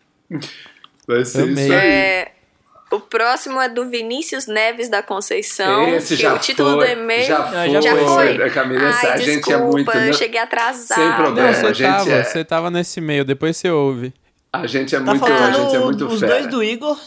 Vai 1.07 1.25
ser 1.25 1.43
Amei. 1.43 1.65
isso 1.65 1.73
aí. 1.73 1.79
É, 1.79 2.33
o 2.91 3.01
próximo 3.01 3.61
é 3.61 3.69
do 3.69 3.89
Vinícius 3.89 4.47
Neves 4.47 4.89
da 4.89 5.03
Conceição. 5.03 5.89
Esse 5.89 6.17
que 6.17 6.23
já 6.23 6.35
o 6.35 6.39
título 6.39 6.73
foi, 6.77 6.87
do 6.87 6.93
e-mail 7.01 7.25
já 7.27 7.47
foi, 7.47 7.83
já 7.83 7.97
foi. 7.97 8.39
né, 8.39 8.51
Camila? 8.51 8.83
Ai, 8.85 9.13
a 9.13 9.17
gente 9.17 9.27
desculpa, 9.37 9.59
é 9.59 9.63
muito. 9.63 9.91
eu 9.93 10.13
cheguei 10.15 10.41
atrasada. 10.41 11.01
Sem 11.01 11.13
problema. 11.13 11.49
Não, 11.51 11.55
você 11.55 11.67
a 11.67 11.73
gente 11.73 11.87
tava, 11.97 12.11
é- 12.13 12.25
você 12.25 12.45
tava 12.45 12.71
nesse 12.71 13.01
meio, 13.01 13.25
depois 13.25 13.57
você 13.57 13.71
ouve. 13.71 14.13
A 14.53 14.67
gente 14.67 14.95
é 14.97 14.99
Tá 14.99 15.05
muito, 15.05 15.25
a 15.25 15.29
faltando 15.29 15.57
gente 15.63 15.77
é 15.77 15.79
muito 15.79 16.07
os 16.07 16.19
fera. 16.21 16.33
dois 16.33 16.47
do 16.49 16.63
Igor 16.63 16.99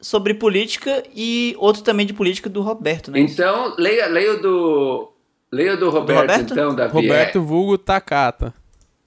sobre 0.00 0.34
política 0.34 1.02
e 1.14 1.54
outro 1.58 1.82
também 1.82 2.04
de 2.06 2.12
política 2.12 2.48
do 2.50 2.60
Roberto, 2.60 3.10
né? 3.10 3.20
Então, 3.20 3.74
leia, 3.78 4.06
leia 4.08 4.34
o 4.34 4.42
do. 4.42 5.12
Leia 5.52 5.74
o 5.74 5.76
do 5.78 5.88
Roberto, 5.90 6.20
Roberto? 6.20 6.52
então, 6.52 6.74
Davi. 6.74 6.92
Roberto 6.92 7.38
é. 7.38 7.40
Vulgo 7.40 7.78
Takata. 7.78 8.52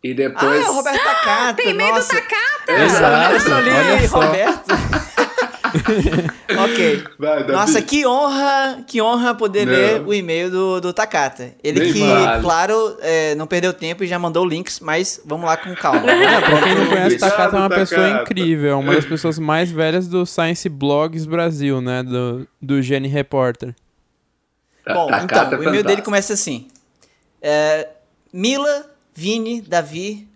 E 0.04 0.12
Ah, 0.12 0.16
depois. 0.16 0.66
é 0.66 0.70
o 0.70 0.74
Roberto 0.74 1.04
Takata. 1.04 1.54
tem 1.54 1.74
medo 1.74 2.00
do. 2.00 2.08
Takata? 2.08 2.72
Exato, 2.84 3.34
Eu 3.36 3.40
só 3.40 3.60
li 3.60 3.70
olha 3.70 4.08
só. 4.10 4.20
Roberto. 4.20 5.13
ok. 6.64 7.04
Vai. 7.18 7.44
Nossa, 7.48 7.82
que 7.82 8.06
honra, 8.06 8.84
que 8.88 9.02
honra 9.02 9.34
poder 9.36 9.66
Não. 9.66 9.74
ler 9.74 10.02
o 10.02 10.14
e-mail 10.14 10.50
do, 10.50 10.82
do 10.82 10.94
Takata. 10.94 11.54
Ele 11.64 11.80
Nem 11.80 11.94
que, 11.94 12.00
vale. 12.00 12.42
claro, 12.42 12.98
é, 13.02 13.36
não 13.36 13.48
perdeu 13.48 13.74
tempo 13.74 14.04
e 14.04 14.08
já 14.08 14.18
mandou 14.20 14.46
links, 14.46 14.80
mas 14.80 15.22
vamos 15.26 15.46
lá 15.46 15.58
com 15.58 15.74
calma. 15.76 16.10
É, 16.10 16.42
pra 16.42 16.62
quem 16.62 16.76
não 16.76 16.88
conhece, 16.88 17.18
Takata 17.18 17.56
é 17.56 17.60
uma 17.60 17.70
pessoa 17.70 18.10
incrível, 18.10 18.72
é 18.72 18.76
uma 18.76 18.96
das 18.96 19.06
pessoas 19.06 19.40
mais 19.40 19.72
velhas 19.72 20.08
do 20.08 20.26
Science 20.26 20.68
Blogs 20.70 21.26
Brasil, 21.26 21.82
né? 21.82 22.04
Do, 22.04 22.48
do 22.62 22.82
Gene 22.82 23.08
Reporter. 23.08 23.74
Tá- 24.86 24.94
Bom, 24.94 25.08
Takata 25.08 25.46
então, 25.56 25.64
é 25.64 25.66
o 25.66 25.70
e-mail 25.70 25.84
dele 25.84 26.02
começa 26.02 26.34
assim. 26.34 26.68
É, 27.42 27.88
Mila, 28.32 28.86
Vini, 29.14 29.62
Davi, 29.62 30.28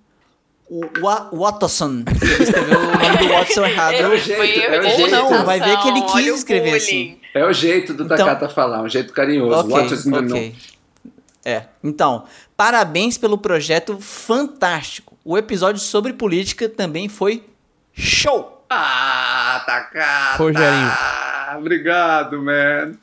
o 0.70 0.82
Wa- 1.02 1.30
Watson. 1.32 2.04
Ele 2.22 2.44
escreveu 2.44 2.80
o 2.80 2.84
nome 2.84 3.18
do 3.18 3.28
Watson 3.34 3.66
errado. 3.66 3.94
É 3.94 4.08
o 4.08 4.18
jeito, 4.18 4.42
é 4.42 4.80
o 4.80 4.84
jeito. 4.84 5.12
Não, 5.12 5.46
vai 5.46 5.60
ver 5.60 5.78
que 5.80 5.88
ele 5.88 6.02
quis 6.02 6.14
olha 6.16 6.34
o 6.34 6.36
escrever 6.36 6.74
assim. 6.76 7.18
É 7.34 7.46
o 7.46 7.54
jeito 7.54 7.94
do 7.94 8.04
Então- 8.06 8.18
Takata 8.18 8.50
falar, 8.50 8.82
um 8.82 8.90
jeito 8.90 9.14
carinhoso. 9.14 9.60
Ok, 9.60 9.72
What 9.74 9.94
is 9.94 10.06
no, 10.06 10.22
no. 10.22 10.36
ok. 10.36 10.56
É, 11.46 11.64
então, 11.84 12.26
parabéns 12.58 13.18
pelo 13.18 13.38
projeto 13.38 13.98
fantástico. 14.02 15.18
O 15.24 15.38
episódio 15.38 15.80
sobre 15.80 16.12
política 16.14 16.68
também 16.68 17.08
foi 17.08 17.46
show. 17.94 18.66
Ah, 18.70 19.64
Takata! 19.66 20.36
Rogerinho. 20.38 20.92
Obrigado, 21.58 22.42
man. 22.42 22.94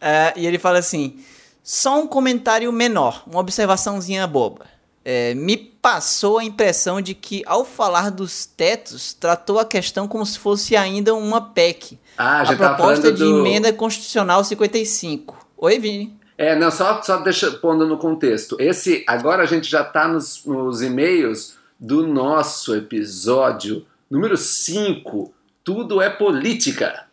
É, 0.00 0.32
e 0.36 0.46
ele 0.46 0.58
fala 0.58 0.78
assim: 0.78 1.18
só 1.64 2.00
um 2.00 2.06
comentário 2.06 2.70
menor, 2.72 3.24
uma 3.26 3.40
observaçãozinha 3.40 4.24
boba. 4.28 4.66
É, 5.10 5.32
me 5.32 5.56
passou 5.56 6.36
a 6.36 6.44
impressão 6.44 7.00
de 7.00 7.14
que, 7.14 7.42
ao 7.46 7.64
falar 7.64 8.10
dos 8.10 8.44
tetos, 8.44 9.14
tratou 9.14 9.58
a 9.58 9.64
questão 9.64 10.06
como 10.06 10.26
se 10.26 10.38
fosse 10.38 10.76
ainda 10.76 11.14
uma 11.14 11.40
PEC. 11.40 11.98
Ah, 12.18 12.40
a 12.40 12.44
já 12.44 12.54
tava 12.54 12.74
proposta 12.74 13.10
de 13.10 13.24
do... 13.24 13.38
emenda 13.38 13.72
constitucional 13.72 14.44
55. 14.44 15.48
Oi, 15.56 15.78
Vini. 15.78 16.14
É, 16.36 16.54
não, 16.54 16.70
só, 16.70 17.00
só 17.00 17.16
deixa 17.16 17.50
pondo 17.52 17.86
no 17.86 17.96
contexto. 17.96 18.58
Esse, 18.60 19.02
agora 19.08 19.44
a 19.44 19.46
gente 19.46 19.66
já 19.66 19.82
tá 19.82 20.06
nos, 20.06 20.44
nos 20.44 20.82
e-mails 20.82 21.56
do 21.80 22.06
nosso 22.06 22.76
episódio 22.76 23.86
número 24.10 24.36
5. 24.36 25.32
Tudo 25.64 26.02
é 26.02 26.10
política. 26.10 27.06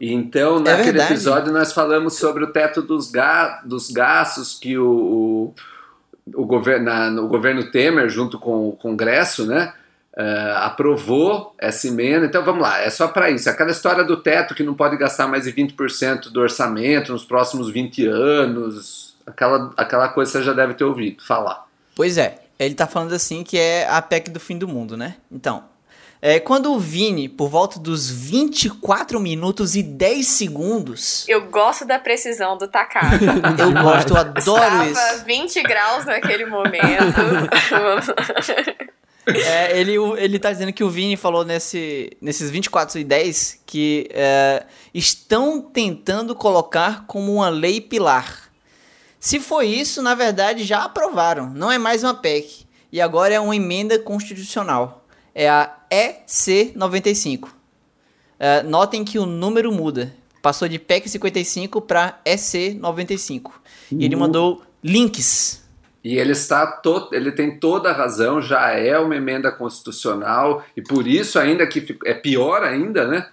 Então, 0.00 0.56
É 0.56 0.60
naquele 0.60 0.84
verdade. 0.84 1.12
episódio, 1.12 1.52
nós 1.52 1.72
falamos 1.72 2.14
sobre 2.14 2.42
o 2.42 2.52
teto 2.52 2.82
dos, 2.82 3.12
ga 3.12 3.62
dos 3.64 3.92
gastos 3.92 4.58
que 4.58 4.76
o, 4.76 4.90
o, 4.90 5.54
o, 6.34 6.44
governo, 6.44 6.84
na- 6.84 7.20
o 7.22 7.28
governo 7.28 7.70
Temer, 7.70 8.08
junto 8.08 8.38
com 8.38 8.68
o 8.68 8.72
Congresso, 8.72 9.46
né? 9.46 9.72
eh, 10.14 10.52
aprovou 10.58 11.54
essa 11.58 11.88
emenda. 11.88 12.26
Então 12.26 12.44
vamos 12.44 12.60
lá, 12.60 12.80
é 12.80 12.90
só 12.90 13.08
para 13.08 13.30
isso. 13.30 13.48
Aquela 13.48 13.70
história 13.70 14.04
do 14.04 14.18
teto 14.18 14.54
que 14.54 14.62
não 14.62 14.74
pode 14.74 14.96
gastar 14.98 15.26
mais 15.26 15.44
de 15.44 15.52
20% 15.52 16.30
do 16.30 16.40
orçamento 16.40 17.12
nos 17.12 17.24
próximos 17.24 17.70
20 17.70 18.06
anos, 18.06 19.16
aquela, 19.26 19.72
aquela 19.74 20.08
coisa 20.10 20.30
você 20.32 20.42
já 20.42 20.52
deve 20.52 20.74
ter 20.74 20.84
ouvido 20.84 21.24
falar. 21.24 21.66
Pois 21.96 22.18
é, 22.18 22.40
ele 22.58 22.74
tá 22.74 22.86
falando 22.86 23.14
assim 23.14 23.42
que 23.42 23.56
é 23.58 23.88
a 23.88 24.02
PEC 24.02 24.28
do 24.30 24.38
fim 24.38 24.58
do 24.58 24.68
mundo, 24.68 24.98
né? 24.98 25.16
Então, 25.30 25.64
é, 26.24 26.38
quando 26.38 26.72
o 26.72 26.78
Vini, 26.78 27.28
por 27.28 27.48
volta 27.48 27.80
dos 27.80 28.08
24 28.08 29.18
minutos 29.18 29.74
e 29.74 29.82
10 29.82 30.24
segundos, 30.24 31.28
Eu 31.28 31.50
gosto 31.50 31.84
da 31.84 31.98
precisão 31.98 32.56
do 32.56 32.68
Takata. 32.68 33.18
eu 33.58 33.82
gosto, 33.82 34.10
eu 34.10 34.16
adoro 34.16 34.62
Estava 34.62 34.86
isso. 34.86 35.24
20 35.24 35.62
graus 35.64 36.06
naquele 36.06 36.46
momento. 36.46 36.82
É, 39.24 39.78
ele, 39.78 39.94
ele 40.18 40.36
tá 40.36 40.50
dizendo 40.50 40.72
que 40.72 40.82
o 40.82 40.90
Vini 40.90 41.16
falou 41.16 41.44
nesse, 41.44 42.10
nesses 42.20 42.50
24 42.50 42.98
e 42.98 43.04
10 43.04 43.62
que 43.64 44.08
é, 44.10 44.64
estão 44.92 45.60
tentando 45.60 46.34
colocar 46.34 47.04
como 47.06 47.32
uma 47.32 47.48
lei 47.48 47.80
pilar. 47.80 48.50
Se 49.20 49.38
foi 49.38 49.68
isso, 49.68 50.02
na 50.02 50.16
verdade 50.16 50.64
já 50.64 50.82
aprovaram. 50.82 51.48
Não 51.50 51.70
é 51.70 51.78
mais 51.78 52.02
uma 52.02 52.14
PEC. 52.14 52.66
E 52.90 53.00
agora 53.00 53.32
é 53.32 53.38
uma 53.38 53.54
emenda 53.54 53.96
constitucional. 53.96 55.06
É 55.32 55.48
a 55.48 55.72
EC 55.92 56.72
95. 56.74 57.54
É, 58.38 58.62
notem 58.62 59.04
que 59.04 59.18
o 59.18 59.26
número 59.26 59.70
muda. 59.70 60.12
Passou 60.40 60.66
de 60.66 60.78
PEC 60.78 61.08
55 61.08 61.80
para 61.82 62.18
EC 62.24 62.74
95. 62.80 63.62
E 63.92 64.04
ele 64.04 64.14
Uhum. 64.14 64.20
mandou 64.22 64.62
links. 64.82 65.62
E 66.02 66.16
ele 66.16 66.32
está 66.32 66.66
to 66.66 67.08
ele 67.12 67.30
tem 67.30 67.60
toda 67.60 67.90
a 67.90 67.92
razão, 67.92 68.42
já 68.42 68.70
é 68.72 68.98
uma 68.98 69.14
emenda 69.14 69.52
constitucional 69.52 70.64
e 70.76 70.82
por 70.82 71.06
isso 71.06 71.38
ainda 71.38 71.64
que 71.66 71.96
é 72.04 72.12
pior 72.14 72.64
ainda, 72.64 73.06
né? 73.06 73.28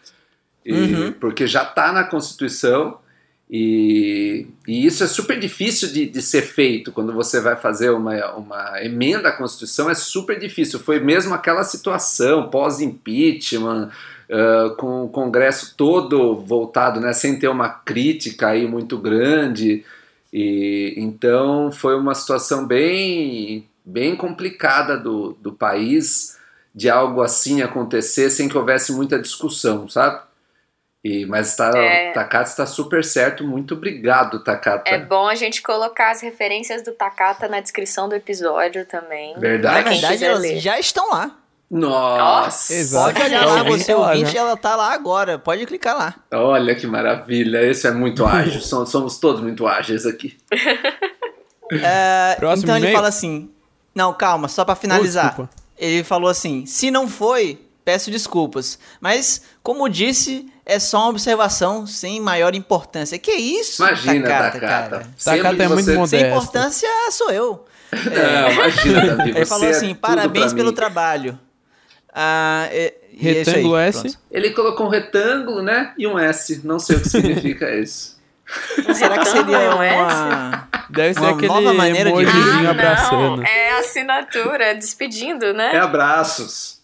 E- 0.64 0.74
Uhum. 0.74 1.12
Porque 1.14 1.48
já 1.48 1.64
está 1.64 1.92
na 1.92 2.04
Constituição 2.04 3.00
e, 3.50 4.46
e 4.68 4.86
isso 4.86 5.04
é 5.04 5.08
super 5.08 5.40
difícil 5.40 5.92
de, 5.92 6.06
de 6.06 6.22
ser 6.22 6.44
feito 6.44 6.92
quando 6.92 7.12
você 7.14 7.42
vai 7.42 7.56
fazer 7.56 7.90
uma, 7.90 8.36
uma 8.36 8.84
emenda 8.84 9.30
à 9.30 9.32
Constituição, 9.32 9.90
é 9.90 9.96
super 9.96 10.40
difícil. 10.40 10.80
Foi 10.80 11.00
mesmo 11.00 11.34
aquela 11.34 11.64
situação 11.64 12.50
pós-impeachment, 12.50 13.90
ah, 14.32 14.76
com 14.78 15.06
o 15.06 15.10
Congresso 15.10 15.74
todo 15.76 16.36
voltado, 16.36 17.00
né, 17.00 17.12
sem 17.14 17.40
ter 17.40 17.48
uma 17.48 17.70
crítica 17.70 18.50
aí 18.50 18.68
muito 18.68 18.98
grande. 18.98 19.84
E 20.32 20.94
então 20.98 21.72
foi 21.72 21.96
uma 21.98 22.14
situação 22.14 22.68
bem, 22.68 23.68
bem 23.84 24.16
complicada 24.16 24.96
do, 24.96 25.36
do 25.42 25.52
país 25.52 26.38
de 26.76 26.88
algo 26.88 27.24
assim 27.24 27.64
acontecer 27.64 28.30
sem 28.30 28.48
que 28.48 28.58
houvesse 28.58 28.94
muita 28.94 29.20
discussão, 29.20 29.90
sabe? 29.90 30.29
E, 31.04 31.26
mas 31.26 31.56
tá, 31.56 31.72
É. 31.78 32.12
Takata 32.12 32.50
está 32.50 32.66
super 32.66 33.04
certo. 33.06 33.44
Muito 33.46 33.74
obrigado, 33.76 34.44
Takata. 34.44 34.90
É 34.90 34.98
bom 34.98 35.28
a 35.28 35.36
gente 35.36 35.62
colocar 35.62 36.12
as 36.12 36.22
referências 36.22 36.84
do 36.84 36.92
Takata 36.92 37.48
na 37.48 37.62
descrição 37.62 38.10
do 38.10 38.16
episódio 38.16 38.86
também. 38.86 39.34
Na 39.34 39.40
Verdade. 39.40 39.84
quem 39.84 39.94
verdade, 39.94 40.14
quiser 40.14 40.26
elas 40.28 40.42
ler. 40.42 40.60
já 40.60 40.78
estão 40.80 41.10
lá. 41.12 41.32
Nossa! 41.72 42.74
Exato. 42.74 43.14
Pode 43.14 43.26
olhar 43.26 43.44
É, 43.44 43.46
lá, 43.46 43.62
o 43.62 43.66
você 43.66 43.94
lá 43.94 44.08
ouvinte, 44.10 44.32
já. 44.32 44.40
ela 44.40 44.58
tá 44.58 44.76
lá 44.76 44.92
agora. 44.92 45.38
Pode 45.40 45.66
clicar 45.68 45.96
lá. 45.96 46.16
Olha 46.34 46.76
que 46.76 46.86
maravilha! 46.88 47.62
Esse 47.64 47.88
é 47.88 47.92
muito 47.92 48.26
ágil. 48.28 48.60
Somos, 48.60 49.20
todos 49.20 49.42
muito 49.42 49.68
ágeis 49.68 50.06
aqui. 50.06 50.36
É, 51.72 52.36
Próximo 52.40 52.64
então 52.64 52.78
ele 52.78 52.92
fala 52.92 53.08
assim. 53.10 53.52
Não, 53.94 54.12
calma, 54.12 54.48
só 54.48 54.66
pra 54.66 54.76
finalizar. 54.76 55.28
desculpa. 55.28 55.52
ele 55.78 56.04
falou 56.04 56.28
assim: 56.30 56.66
se 56.66 56.90
não 56.90 57.08
foi, 57.08 57.60
peço 57.90 58.12
desculpas. 58.12 58.78
Mas, 59.02 59.42
como 59.64 59.90
disse, 59.90 60.46
é 60.64 60.78
só 60.78 61.00
uma 61.00 61.10
observação 61.10 61.88
sem 61.88 62.22
maior 62.22 62.54
importância. 62.54 63.18
Que 63.18 63.32
isso? 63.32 63.82
Imagina, 63.82 64.28
Takata, 64.28 64.60
Takata. 64.60 64.90
cara? 64.90 65.08
Takata 65.24 65.64
é 65.64 65.68
muito 65.68 65.86
você- 65.86 65.96
moderno. 65.96 66.08
Sem 66.08 66.20
Modesto. 66.20 66.28
importância 66.38 66.90
sou 67.12 67.32
eu. 67.32 67.66
Não, 67.92 68.52
imagina, 68.52 69.02
Davi. 69.18 69.30
Ele 69.32 69.40
você 69.40 69.46
falou 69.48 69.66
é 69.66 69.70
assim: 69.72 69.88
tudo 69.88 70.00
parabéns 70.00 70.54
pelo 70.54 70.70
mim. 70.70 70.76
trabalho. 70.76 71.40
Ah, 72.14 72.68
é 72.72 72.94
isso 73.14 73.26
aí, 73.28 73.34
Retângulo 73.34 73.78
S. 73.78 74.02
pronto. 74.02 74.18
Ele 74.32 74.50
colocou 74.52 74.86
um 74.86 74.90
retângulo, 74.90 75.62
né? 75.64 75.94
E 75.98 76.06
um 76.06 76.18
S. 76.20 76.62
Não 76.64 76.78
sei 76.78 76.98
o 76.98 77.02
que 77.02 77.10
significa 77.10 77.74
isso. 77.76 78.18
Será 78.96 79.18
que 79.20 79.26
seria 79.30 79.58
é 79.58 79.70
uma... 79.70 80.68
Deve 80.90 81.14
ser 81.14 81.20
Uma 81.20 81.30
aquele 81.32 81.48
nova 81.48 81.72
maneira 81.74 82.12
de- 82.12 82.26
Ah, 82.26 82.70
abraçando. 82.72 83.38
não, 83.38 83.44
é 83.44 83.78
assinatura, 83.80 84.74
despedindo, 84.76 85.54
né? 85.54 85.72
É 85.76 85.78
abraços. 85.80 86.79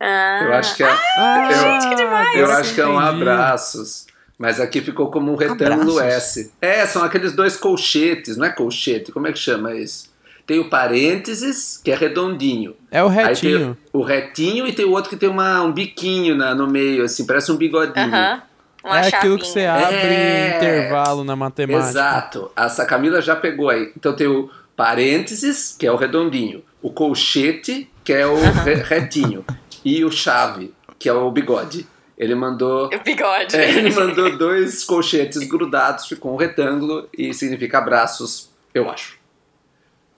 Ah, 0.00 0.40
Eu 0.44 0.52
acho 0.54 0.76
que 0.76 0.82
é, 0.84 0.88
Ah, 1.16 1.48
gente, 1.52 1.88
que 1.88 1.94
demais! 1.96 2.38
eu 2.38 2.52
acho 2.52 2.74
que 2.74 2.80
é 2.80 2.86
um 2.86 2.98
abraços. 2.98 4.06
Mas 4.38 4.60
aqui 4.60 4.80
ficou 4.80 5.10
como 5.10 5.32
um 5.32 5.36
retângulo 5.36 5.98
Abraços? 5.98 6.36
S. 6.36 6.52
É, 6.62 6.86
são 6.86 7.02
aqueles 7.02 7.32
dois 7.32 7.56
colchetes, 7.56 8.36
não 8.36 8.46
é 8.46 8.50
colchete? 8.50 9.10
Como 9.10 9.26
é 9.26 9.32
que 9.32 9.38
chama 9.38 9.74
isso? 9.74 10.08
Tem 10.46 10.60
o 10.60 10.70
parênteses, 10.70 11.80
que 11.82 11.90
é 11.90 11.96
redondinho. 11.96 12.74
É 12.90 13.02
o 13.02 13.08
Aí 13.08 13.16
retinho. 13.16 13.58
tem 13.74 13.76
o 13.92 14.02
retinho 14.02 14.66
e 14.66 14.72
tem 14.72 14.84
o 14.84 14.92
outro 14.92 15.10
que 15.10 15.16
tem 15.16 15.28
uma, 15.28 15.62
um 15.62 15.72
biquinho 15.72 16.36
na- 16.36 16.54
no 16.54 16.68
meio, 16.68 17.02
assim, 17.04 17.26
parece 17.26 17.50
um 17.50 17.56
bigodinho. 17.56 18.06
Aham. 18.06 18.42
Uma 18.84 19.00
É 19.00 19.08
aquilo 19.08 19.36
que 19.38 19.46
você 19.46 19.66
abre 19.66 19.96
É. 19.96 20.52
em 20.52 20.56
intervalo 20.56 21.24
na 21.24 21.34
matemática. 21.34 21.88
Exato. 21.90 22.50
Essa 22.56 22.86
Camila 22.86 23.20
já 23.20 23.34
pegou 23.34 23.68
aí. 23.68 23.92
Então 23.96 24.14
tem 24.14 24.28
o 24.28 24.48
parênteses, 24.78 25.74
que 25.76 25.84
é 25.84 25.90
o 25.90 25.96
redondinho. 25.96 26.62
O 26.80 26.92
colchete, 26.92 27.90
que 28.04 28.12
é 28.12 28.24
o 28.24 28.36
re- 28.36 28.74
retinho. 28.76 29.44
E 29.84 30.04
o 30.04 30.10
chave, 30.12 30.72
que 31.00 31.08
é 31.08 31.12
o 31.12 31.28
bigode. 31.32 31.84
Ele 32.16 32.36
mandou. 32.36 32.88
O 32.94 33.02
bigode. 33.02 33.56
É, 33.56 33.70
ele 33.70 33.90
mandou 33.92 34.38
dois 34.38 34.84
colchetes 34.84 35.42
grudados, 35.48 36.06
ficou 36.06 36.32
um 36.32 36.36
retângulo 36.36 37.08
e 37.16 37.34
significa 37.34 37.78
abraços, 37.78 38.50
eu 38.72 38.88
acho. 38.88 39.18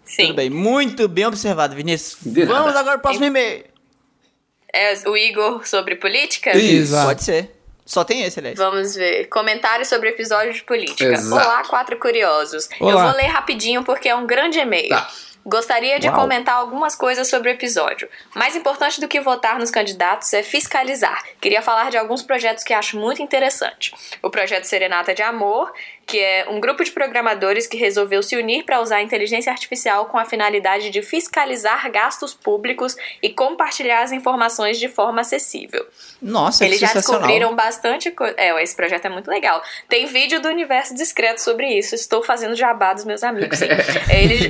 Sim. 0.04 0.26
Tudo 0.26 0.36
bem, 0.36 0.50
muito 0.50 1.08
bem 1.08 1.24
observado, 1.26 1.74
Vinícius. 1.74 2.18
De 2.22 2.44
nada. 2.44 2.58
Vamos 2.60 2.76
agora 2.76 2.98
pro 2.98 3.02
próximo 3.02 3.24
e-mail. 3.24 3.64
É 4.72 4.92
o 5.08 5.16
Igor 5.16 5.66
sobre 5.66 5.96
política? 5.96 6.56
Isso. 6.56 6.92
Pode 6.94 7.24
ser. 7.24 7.59
Só 7.84 8.04
tem 8.04 8.22
esse, 8.22 8.38
aliás. 8.38 8.56
Vamos 8.56 8.94
ver. 8.94 9.26
Comentários 9.28 9.88
sobre 9.88 10.10
episódio 10.10 10.52
de 10.52 10.62
política. 10.62 11.12
Exato. 11.12 11.34
Olá, 11.34 11.62
quatro 11.64 11.98
curiosos. 11.98 12.68
Eu 12.80 12.86
Olá. 12.88 13.06
vou 13.06 13.16
ler 13.16 13.26
rapidinho 13.26 13.82
porque 13.82 14.08
é 14.08 14.14
um 14.14 14.26
grande 14.26 14.58
e-mail. 14.58 14.88
Tá. 14.88 15.08
Gostaria 15.44 15.98
de 15.98 16.06
Uau. 16.06 16.16
comentar 16.16 16.56
algumas 16.56 16.94
coisas 16.94 17.26
sobre 17.28 17.50
o 17.50 17.52
episódio. 17.52 18.08
Mais 18.34 18.54
importante 18.54 19.00
do 19.00 19.08
que 19.08 19.20
votar 19.20 19.58
nos 19.58 19.70
candidatos 19.70 20.32
é 20.34 20.42
fiscalizar. 20.42 21.22
Queria 21.40 21.62
falar 21.62 21.90
de 21.90 21.96
alguns 21.96 22.22
projetos 22.22 22.62
que 22.62 22.74
acho 22.74 22.98
muito 22.98 23.22
interessante. 23.22 23.94
O 24.22 24.28
projeto 24.28 24.64
Serenata 24.64 25.14
de 25.14 25.22
Amor, 25.22 25.72
que 26.10 26.18
é 26.18 26.44
um 26.48 26.58
grupo 26.58 26.82
de 26.82 26.90
programadores 26.90 27.68
que 27.68 27.76
resolveu 27.76 28.20
se 28.20 28.36
unir 28.36 28.64
para 28.64 28.80
usar 28.80 28.96
a 28.96 29.02
inteligência 29.02 29.52
artificial 29.52 30.06
com 30.06 30.18
a 30.18 30.24
finalidade 30.24 30.90
de 30.90 31.02
fiscalizar 31.02 31.88
gastos 31.92 32.34
públicos 32.34 32.96
e 33.22 33.30
compartilhar 33.30 34.02
as 34.02 34.10
informações 34.10 34.80
de 34.80 34.88
forma 34.88 35.20
acessível. 35.20 35.86
Nossa, 36.20 36.64
Eles 36.64 36.80
que 36.80 36.86
já 36.86 36.92
descobriram 36.92 37.54
bastante 37.54 38.10
coisa. 38.10 38.34
É, 38.36 38.60
esse 38.60 38.74
projeto 38.74 39.04
é 39.04 39.08
muito 39.08 39.30
legal. 39.30 39.62
Tem 39.88 40.06
vídeo 40.06 40.40
do 40.40 40.48
Universo 40.48 40.96
Discreto 40.96 41.40
sobre 41.40 41.68
isso. 41.78 41.94
Estou 41.94 42.24
fazendo 42.24 42.56
jabá 42.56 42.92
dos 42.92 43.04
meus 43.04 43.22
amigos. 43.22 43.60
Eles... 44.10 44.48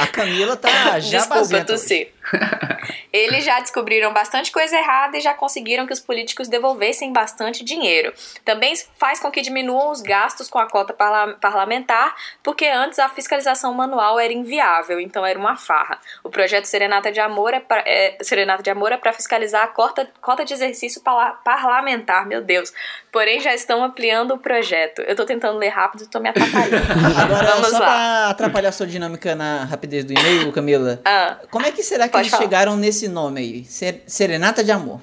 A 0.00 0.06
Camila 0.06 0.56
tá 0.56 1.00
já 1.00 1.18
Desculpa, 1.26 1.64
tossi. 1.64 2.08
Eles 3.12 3.44
já 3.44 3.60
descobriram 3.60 4.12
bastante 4.12 4.52
coisa 4.52 4.76
errada 4.76 5.16
e 5.16 5.20
já 5.20 5.34
conseguiram 5.34 5.86
que 5.86 5.92
os 5.92 6.00
políticos 6.00 6.48
devolvessem 6.48 7.12
bastante 7.12 7.64
dinheiro. 7.64 8.12
Também 8.44 8.74
faz 8.96 9.18
com 9.18 9.30
que 9.30 9.40
diminuam 9.40 9.90
os 9.90 10.00
gastos 10.00 10.48
com 10.48 10.58
a 10.58 10.67
cota 10.68 10.92
parla- 10.92 11.34
parlamentar, 11.40 12.14
porque 12.42 12.66
antes 12.66 12.98
a 12.98 13.08
fiscalização 13.08 13.72
manual 13.74 14.18
era 14.20 14.32
inviável, 14.32 15.00
então 15.00 15.24
era 15.26 15.38
uma 15.38 15.56
farra. 15.56 15.98
O 16.22 16.28
projeto 16.30 16.66
Serenata 16.66 17.10
de 17.10 17.20
Amor 17.20 17.54
é 17.54 17.60
pra, 17.60 17.82
é, 17.86 18.16
Serenata 18.22 18.62
de 18.62 18.70
Amor 18.70 18.92
é 18.92 18.96
para 18.96 19.12
fiscalizar 19.12 19.64
a 19.64 19.68
cota, 19.68 20.08
cota 20.20 20.44
de 20.44 20.52
exercício 20.54 21.02
parlamentar, 21.44 22.26
meu 22.26 22.42
Deus. 22.42 22.72
Porém, 23.10 23.40
já 23.40 23.54
estão 23.54 23.82
ampliando 23.82 24.32
o 24.34 24.38
projeto. 24.38 25.00
Eu 25.02 25.16
tô 25.16 25.24
tentando 25.24 25.58
ler 25.58 25.68
rápido 25.70 26.04
e 26.04 26.06
tô 26.06 26.20
me 26.20 26.28
atrapalhando. 26.28 26.76
Agora, 27.22 27.46
Vamos 27.52 27.68
só 27.70 27.78
pra 27.78 28.28
atrapalhar 28.28 28.68
a 28.68 28.72
sua 28.72 28.86
dinâmica 28.86 29.34
na 29.34 29.64
rapidez 29.64 30.04
do 30.04 30.12
e-mail, 30.12 30.52
Camila. 30.52 31.00
Ah, 31.04 31.38
Como 31.50 31.64
é 31.66 31.72
que 31.72 31.82
será 31.82 32.08
que 32.08 32.16
eles 32.16 32.28
falar. 32.28 32.42
chegaram 32.42 32.76
nesse 32.76 33.08
nome 33.08 33.40
aí? 33.40 33.64
Ser- 33.64 34.02
Serenata 34.06 34.62
de 34.62 34.70
Amor. 34.70 35.00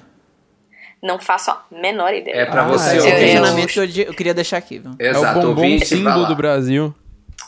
Não 1.06 1.18
faço 1.18 1.50
a 1.50 1.62
menor 1.70 2.12
ideia. 2.12 2.42
É 2.42 2.44
pra 2.46 2.62
Ah, 2.62 2.68
você 2.68 2.96
é 2.96 3.00
o 3.00 3.04
questionamento 3.04 3.68
que 3.68 3.78
eu, 3.78 4.06
eu 4.08 4.14
queria 4.14 4.34
deixar 4.34 4.56
aqui, 4.58 4.78
viu? 4.78 4.92
É 4.98 5.08
o 5.12 5.16
Exato, 5.18 5.34
bombom 5.40 5.48
ouvinte, 5.62 5.86
símbolo 5.86 6.26
do 6.26 6.34
Brasil. 6.34 6.94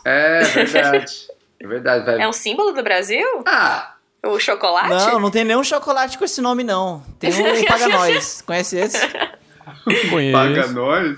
É 0.04 0.40
verdade. 0.40 1.14
É 1.60 1.66
verdade, 1.66 2.04
vai. 2.06 2.20
É 2.22 2.28
um 2.28 2.32
símbolo 2.32 2.72
do 2.72 2.82
Brasil? 2.82 3.26
Ah, 3.46 3.94
O 4.24 4.38
chocolate? 4.38 4.88
Não, 4.90 5.18
não 5.20 5.30
tem 5.30 5.44
nenhum 5.44 5.64
chocolate 5.64 6.16
com 6.16 6.24
esse 6.24 6.40
nome, 6.40 6.62
não. 6.64 7.02
Tem 7.18 7.30
um 7.32 7.64
Paga 7.66 7.88
Nós. 7.88 8.42
Conhece 8.42 8.78
esse? 8.78 8.98
Conheço. 10.10 10.32
paga 10.32 10.66
nós? 10.68 11.16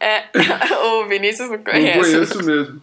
É, 0.00 0.24
o 0.86 1.06
Vinícius 1.06 1.48
não 1.50 1.56
Não 1.58 1.64
conhece. 1.64 1.98
conheço 1.98 2.42
mesmo. 2.44 2.82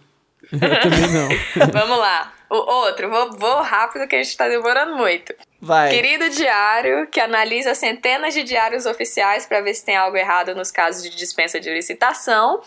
Eu 0.52 0.58
também 0.80 1.10
não. 1.10 1.28
Vamos 1.72 1.98
lá. 1.98 2.32
O 2.50 2.56
outro, 2.56 3.08
vou, 3.10 3.32
vou 3.36 3.62
rápido 3.62 4.06
que 4.06 4.14
a 4.14 4.22
gente 4.22 4.36
tá 4.36 4.48
demorando 4.48 4.96
muito. 4.96 5.34
Vai. 5.64 5.88
Querido 5.88 6.28
diário, 6.28 7.06
que 7.06 7.18
analisa 7.18 7.74
centenas 7.74 8.34
de 8.34 8.42
diários 8.42 8.84
oficiais 8.84 9.46
para 9.46 9.62
ver 9.62 9.72
se 9.72 9.82
tem 9.82 9.96
algo 9.96 10.14
errado 10.14 10.54
nos 10.54 10.70
casos 10.70 11.02
de 11.02 11.08
dispensa 11.08 11.58
de 11.58 11.70
licitação. 11.72 12.60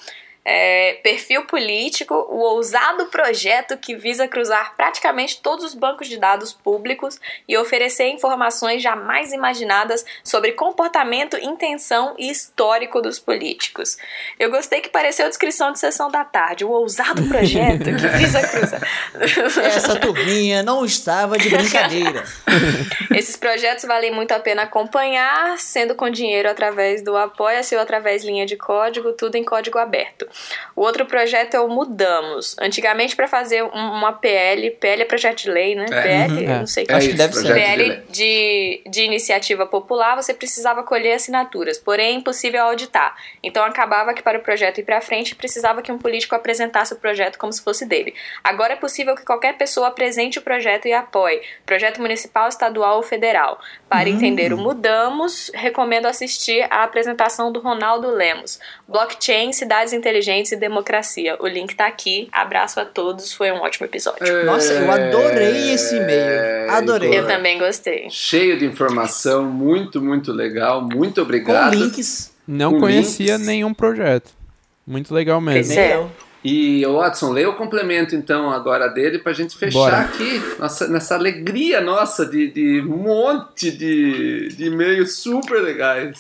É, 0.50 0.94
perfil 1.04 1.46
político, 1.46 2.14
o 2.14 2.40
ousado 2.40 3.08
projeto 3.08 3.78
que 3.78 3.98
visa 3.98 4.30
cruzar 4.30 4.78
praticamente 4.78 5.42
todos 5.42 5.66
os 5.66 5.74
bancos 5.74 6.08
de 6.08 6.16
dados 6.16 6.54
públicos 6.54 7.20
e 7.46 7.58
oferecer 7.58 8.08
informações 8.08 8.82
jamais 8.82 9.34
imaginadas 9.34 10.06
sobre 10.24 10.54
comportamento, 10.54 11.38
intenção 11.38 12.16
e 12.18 12.32
histórico 12.32 13.02
dos 13.02 13.20
políticos. 13.20 13.98
Eu 14.40 14.50
gostei 14.50 14.80
que 14.80 14.88
pareceu 14.88 15.28
descrição 15.28 15.74
de 15.74 15.80
sessão 15.80 16.10
da 16.10 16.24
tarde, 16.24 16.64
o 16.64 16.72
ousado 16.72 17.28
projeto 17.28 17.84
que 17.84 18.08
visa 18.18 18.48
cruzar. 18.48 18.82
Essa 19.66 20.00
turminha 20.00 20.64
não 20.64 20.86
estava 20.86 21.38
de 21.38 21.50
brincadeira. 21.50 22.24
Esses 23.14 23.36
projetos 23.36 23.84
valem 23.84 24.12
muito 24.12 24.32
a 24.32 24.40
pena 24.40 24.62
acompanhar, 24.62 25.58
sendo 25.58 25.94
com 25.94 26.10
dinheiro 26.10 26.50
através 26.50 27.02
do 27.02 27.18
Apoia-se 27.18 27.76
ou 27.76 27.82
através 27.82 28.24
linha 28.24 28.46
de 28.46 28.56
código, 28.56 29.12
tudo 29.12 29.36
em 29.36 29.44
código 29.44 29.78
aberto. 29.78 30.26
O 30.76 30.82
outro 30.82 31.06
projeto 31.06 31.54
é 31.56 31.60
o 31.60 31.68
Mudamos. 31.68 32.56
Antigamente, 32.60 33.16
para 33.16 33.28
fazer 33.28 33.64
um- 33.64 33.70
uma 33.70 34.14
PL, 34.14 34.72
PL 34.72 35.02
é 35.02 35.06
projeto 35.06 35.44
de 35.44 35.50
lei, 35.50 35.76
né? 35.76 35.86
É. 35.92 36.02
PL, 36.02 36.34
Uhum. 36.46 36.58
não 36.60 36.68
sei 36.68 36.86
É 36.88 36.94
Acho 36.94 37.10
que 37.10 37.14
deve 37.16 37.34
ser. 37.34 37.54
PL 37.54 38.04
de, 38.10 38.82
de 38.88 39.02
iniciativa 39.04 39.66
popular, 39.66 40.16
você 40.16 40.34
precisava 40.34 40.84
colher 40.84 41.14
assinaturas, 41.14 41.78
porém 41.80 42.08
é 42.08 42.12
impossível 42.12 42.64
auditar. 42.64 43.16
Então 43.42 43.64
acabava 43.64 44.14
que 44.14 44.22
para 44.22 44.38
o 44.38 44.42
projeto 44.42 44.80
ir 44.80 44.84
para 44.84 45.02
frente, 45.02 45.36
precisava 45.36 45.82
que 45.82 45.92
um 45.92 45.98
político 45.98 46.36
apresentasse 46.36 46.94
o 46.94 46.98
projeto 46.98 47.38
como 47.38 47.52
se 47.52 47.62
fosse 47.64 47.86
dele. 47.86 48.14
Agora 48.44 48.74
é 48.74 48.76
possível 48.76 49.16
que 49.16 49.26
qualquer 49.26 49.58
pessoa 49.58 49.88
apresente 49.88 50.40
o 50.40 50.42
projeto 50.42 50.88
e 50.88 50.94
apoie, 50.94 51.42
projeto 51.66 52.00
municipal, 52.02 52.48
estadual 52.48 52.98
ou 52.98 53.04
federal. 53.04 53.60
Para 53.90 54.10
entender 54.10 54.54
o 54.54 54.58
Mudamos, 54.58 55.50
recomendo 55.54 56.06
assistir 56.08 56.66
à 56.70 56.84
apresentação 56.84 57.52
do 57.52 57.60
Ronaldo 57.60 58.10
Lemos, 58.12 58.60
Blockchain, 58.88 59.52
Cidades 59.54 59.94
Inteligentes 59.94 60.27
e 60.54 60.56
Democracia. 60.56 61.38
O 61.40 61.48
link 61.48 61.76
tá 61.76 61.88
aqui. 61.88 62.28
Abraço 62.32 62.80
a 62.80 62.86
todos, 62.86 63.34
foi 63.34 63.52
um 63.52 63.58
ótimo 63.62 63.86
episódio. 63.86 64.46
Nossa, 64.46 64.74
eu 64.74 64.92
adorei 64.92 65.72
esse 65.74 65.96
e-mail. 65.96 66.72
Adorei. 66.72 67.18
Eu 67.18 67.26
também 67.28 67.58
gostei. 67.58 68.08
Cheio 68.10 68.58
de 68.58 68.66
informação, 68.66 69.46
muito, 69.46 70.02
muito 70.02 70.32
legal. 70.32 70.82
Muito 70.82 71.16
Com 71.16 71.22
obrigado. 71.22 71.74
links. 71.74 72.34
Não 72.48 72.74
Com 72.74 72.80
conhecia 72.82 73.34
links. 73.34 73.48
nenhum 73.48 73.74
projeto. 73.74 74.32
Muito 74.86 75.14
legal 75.14 75.42
mesmo. 75.42 75.74
Pois 75.74 75.78
é. 75.78 76.06
E 76.44 76.86
Watson, 76.86 77.32
leia 77.32 77.50
o 77.50 77.56
complemento 77.56 78.16
então 78.16 78.50
agora 78.50 78.88
dele 78.88 79.20
pra 79.20 79.34
gente 79.34 79.58
fechar 79.58 79.78
Bora. 79.78 80.00
aqui 80.00 80.42
nossa, 80.60 80.88
nessa 80.88 81.16
alegria 81.16 81.82
nossa 81.82 82.26
de, 82.26 82.50
de 82.52 82.82
um 82.82 82.96
monte 82.98 83.70
de, 83.72 84.50
de 84.50 84.66
e-mails 84.68 85.18
super 85.18 85.62
legais. 85.62 86.16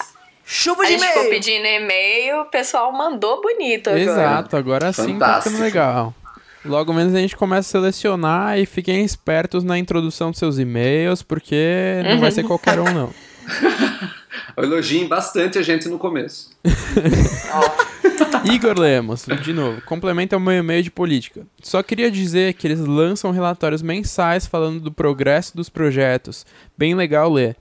Chuva 0.49 0.83
A 0.83 0.85
de 0.85 0.93
gente 0.93 1.05
ficou 1.05 1.23
e-mail. 1.23 1.35
pedindo 1.35 1.65
e-mail, 1.65 2.41
o 2.41 2.45
pessoal 2.45 2.89
mandou 2.93 3.41
bonito 3.41 3.89
agora. 3.89 4.01
Exato, 4.01 4.55
agora 4.55 4.93
sim 4.93 5.19
tá 5.19 5.41
ficando 5.41 5.61
legal. 5.61 6.15
Logo 6.63 6.93
menos 6.93 7.13
a 7.13 7.19
gente 7.19 7.35
começa 7.35 7.67
a 7.67 7.71
selecionar 7.81 8.57
e 8.57 8.65
fiquem 8.65 9.03
espertos 9.03 9.65
na 9.65 9.77
introdução 9.77 10.31
dos 10.31 10.39
seus 10.39 10.57
e-mails, 10.57 11.21
porque 11.21 12.01
não 12.05 12.21
vai 12.21 12.31
ser 12.31 12.43
qualquer 12.47 12.79
um, 12.79 12.85
não. 12.93 13.13
Elogiem 14.57 15.05
bastante 15.05 15.57
a 15.59 15.61
gente 15.61 15.89
no 15.89 15.99
começo. 15.99 16.49
Igor 18.51 18.79
Lemos, 18.79 19.25
de 19.43 19.51
novo, 19.51 19.81
complementa 19.81 20.37
o 20.37 20.39
meu 20.39 20.53
e-mail 20.53 20.81
de 20.81 20.89
política. 20.89 21.45
Só 21.61 21.83
queria 21.83 22.09
dizer 22.09 22.53
que 22.53 22.65
eles 22.65 22.79
lançam 22.79 23.31
relatórios 23.31 23.81
mensais 23.81 24.47
falando 24.47 24.79
do 24.79 24.91
progresso 24.93 25.55
dos 25.55 25.67
projetos. 25.69 26.45
Bem 26.77 26.95
legal 26.95 27.31
ler. 27.31 27.57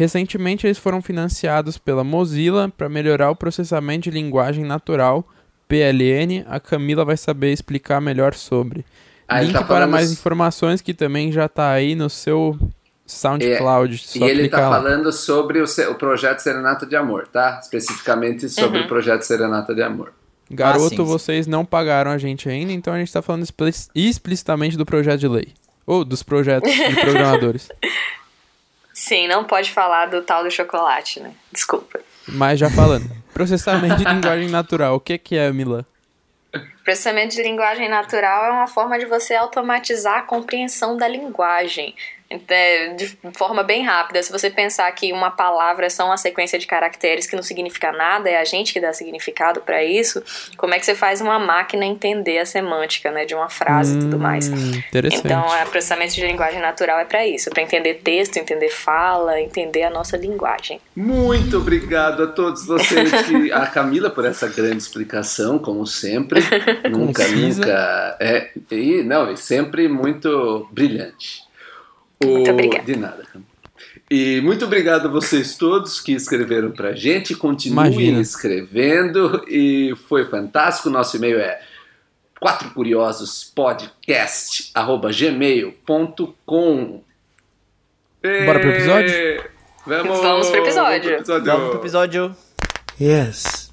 Recentemente 0.00 0.66
eles 0.66 0.78
foram 0.78 1.02
financiados 1.02 1.76
pela 1.76 2.02
Mozilla 2.02 2.72
para 2.74 2.88
melhorar 2.88 3.30
o 3.30 3.36
processamento 3.36 4.04
de 4.04 4.10
linguagem 4.12 4.64
natural, 4.64 5.28
PLN. 5.68 6.42
A 6.48 6.58
Camila 6.58 7.04
vai 7.04 7.18
saber 7.18 7.52
explicar 7.52 8.00
melhor 8.00 8.32
sobre. 8.32 8.82
Ah, 9.28 9.42
Link 9.42 9.52
tá 9.52 9.58
para 9.58 9.66
falando 9.66 9.90
mais 9.90 10.10
informações 10.10 10.80
que 10.80 10.94
também 10.94 11.30
já 11.30 11.46
tá 11.50 11.70
aí 11.70 11.94
no 11.94 12.08
seu 12.08 12.58
SoundCloud. 13.06 13.94
E 13.94 13.98
só 14.18 14.26
ele 14.26 14.48
tá 14.48 14.70
lá. 14.70 14.76
falando 14.80 15.12
sobre 15.12 15.60
o, 15.60 15.64
o 15.66 15.94
projeto 15.96 16.38
Serenata 16.38 16.86
de 16.86 16.96
Amor, 16.96 17.26
tá? 17.28 17.60
Especificamente 17.62 18.48
sobre 18.48 18.78
Uhum. 18.78 18.84
o 18.86 18.88
projeto 18.88 19.20
Serenata 19.20 19.74
de 19.74 19.82
Amor. 19.82 20.14
Garoto, 20.50 20.86
Ah, 20.86 20.88
sim, 20.88 20.96
sim. 20.96 21.04
vocês 21.04 21.46
não 21.46 21.62
pagaram 21.62 22.10
a 22.10 22.16
gente 22.16 22.48
ainda, 22.48 22.72
então 22.72 22.94
a 22.94 22.98
gente 22.98 23.12
tá 23.12 23.20
falando 23.20 23.42
expli- 23.42 23.70
explicitamente 23.94 24.78
do 24.78 24.86
projeto 24.86 25.20
de 25.20 25.28
lei. 25.28 25.48
Ou 25.86 26.06
dos 26.06 26.22
projetos 26.22 26.72
de 26.72 26.94
programadores. 27.02 27.68
Sim, 29.00 29.26
não 29.26 29.44
pode 29.44 29.70
falar 29.70 30.10
do 30.10 30.20
tal 30.20 30.44
do 30.44 30.50
chocolate, 30.50 31.20
né? 31.20 31.32
Desculpa. 31.50 32.00
Mas 32.28 32.60
já 32.60 32.68
falando. 32.68 33.10
Processamento 33.32 33.96
de 33.96 34.04
linguagem 34.04 34.50
natural. 34.50 34.94
O 34.96 35.00
que, 35.00 35.16
que 35.16 35.38
é, 35.38 35.50
Milan? 35.50 35.86
Processamento 36.84 37.34
de 37.34 37.42
linguagem 37.42 37.88
natural 37.88 38.44
é 38.44 38.50
uma 38.50 38.66
forma 38.66 38.98
de 38.98 39.06
você 39.06 39.34
automatizar 39.34 40.18
a 40.18 40.22
compreensão 40.22 40.98
da 40.98 41.08
linguagem. 41.08 41.94
Então, 42.30 42.56
é, 42.56 42.94
De 42.94 43.06
forma 43.32 43.62
bem 43.62 43.82
rápida, 43.82 44.22
se 44.22 44.30
você 44.30 44.48
pensar 44.48 44.90
que 44.92 45.12
uma 45.12 45.30
palavra 45.30 45.86
é 45.86 45.88
só 45.88 46.06
uma 46.06 46.16
sequência 46.16 46.58
de 46.58 46.66
caracteres 46.66 47.26
que 47.26 47.34
não 47.34 47.42
significa 47.42 47.90
nada, 47.90 48.30
é 48.30 48.38
a 48.38 48.44
gente 48.44 48.72
que 48.72 48.80
dá 48.80 48.92
significado 48.92 49.60
para 49.60 49.82
isso, 49.82 50.22
como 50.56 50.72
é 50.72 50.78
que 50.78 50.86
você 50.86 50.94
faz 50.94 51.20
uma 51.20 51.38
máquina 51.38 51.84
entender 51.84 52.38
a 52.38 52.46
semântica 52.46 53.10
né, 53.10 53.24
de 53.24 53.34
uma 53.34 53.48
frase 53.48 53.96
e 53.96 54.00
tudo 54.00 54.18
mais? 54.18 54.48
Hum, 54.48 54.80
interessante. 54.88 55.26
Então, 55.26 55.44
o 55.44 55.70
processamento 55.70 56.14
de 56.14 56.24
linguagem 56.24 56.60
natural 56.60 57.00
é 57.00 57.04
para 57.04 57.26
isso, 57.26 57.50
para 57.50 57.62
entender 57.62 57.94
texto, 57.94 58.36
entender 58.36 58.70
fala, 58.70 59.40
entender 59.40 59.82
a 59.82 59.90
nossa 59.90 60.16
linguagem. 60.16 60.80
Muito 60.94 61.58
obrigado 61.58 62.22
a 62.22 62.26
todos 62.28 62.64
vocês. 62.64 63.10
Que... 63.22 63.50
A 63.60 63.66
Camila 63.66 64.10
por 64.10 64.24
essa 64.24 64.46
grande 64.48 64.78
explicação, 64.78 65.58
como 65.58 65.86
sempre. 65.86 66.40
nunca, 66.88 67.24
Concisa. 67.24 67.60
nunca. 67.60 68.16
É, 68.20 68.50
e, 68.70 69.02
não, 69.02 69.32
e 69.32 69.36
sempre 69.36 69.88
muito 69.88 70.68
brilhante. 70.70 71.49
Muito 72.22 72.48
O- 72.50 72.52
obrigada. 72.52 72.84
De 72.84 72.96
nada. 72.96 73.24
E 74.10 74.40
muito 74.42 74.64
obrigado 74.64 75.06
a 75.06 75.10
vocês 75.10 75.56
todos 75.56 76.00
que 76.00 76.12
escreveram 76.12 76.70
pra 76.72 76.92
gente. 76.92 77.34
Continuem 77.34 77.92
Imagina. 77.92 78.20
escrevendo 78.20 79.44
e 79.48 79.94
foi 80.08 80.24
fantástico. 80.26 80.90
Nosso 80.90 81.16
e-mail 81.16 81.38
é 81.38 81.60
quatro 82.40 82.70
curiosos 82.70 83.44
podcast 83.54 84.72
gmail.com 85.14 87.02
Bora 88.44 88.60
pro 88.60 88.70
episódio? 88.70 89.44
Vamos, 89.86 90.20
Vamos 90.20 90.50
pro 90.50 90.62
episódio. 90.62 91.24
Vamos 91.44 91.68
pro 91.70 91.78
episódio. 91.80 92.36
Yes. 93.00 93.72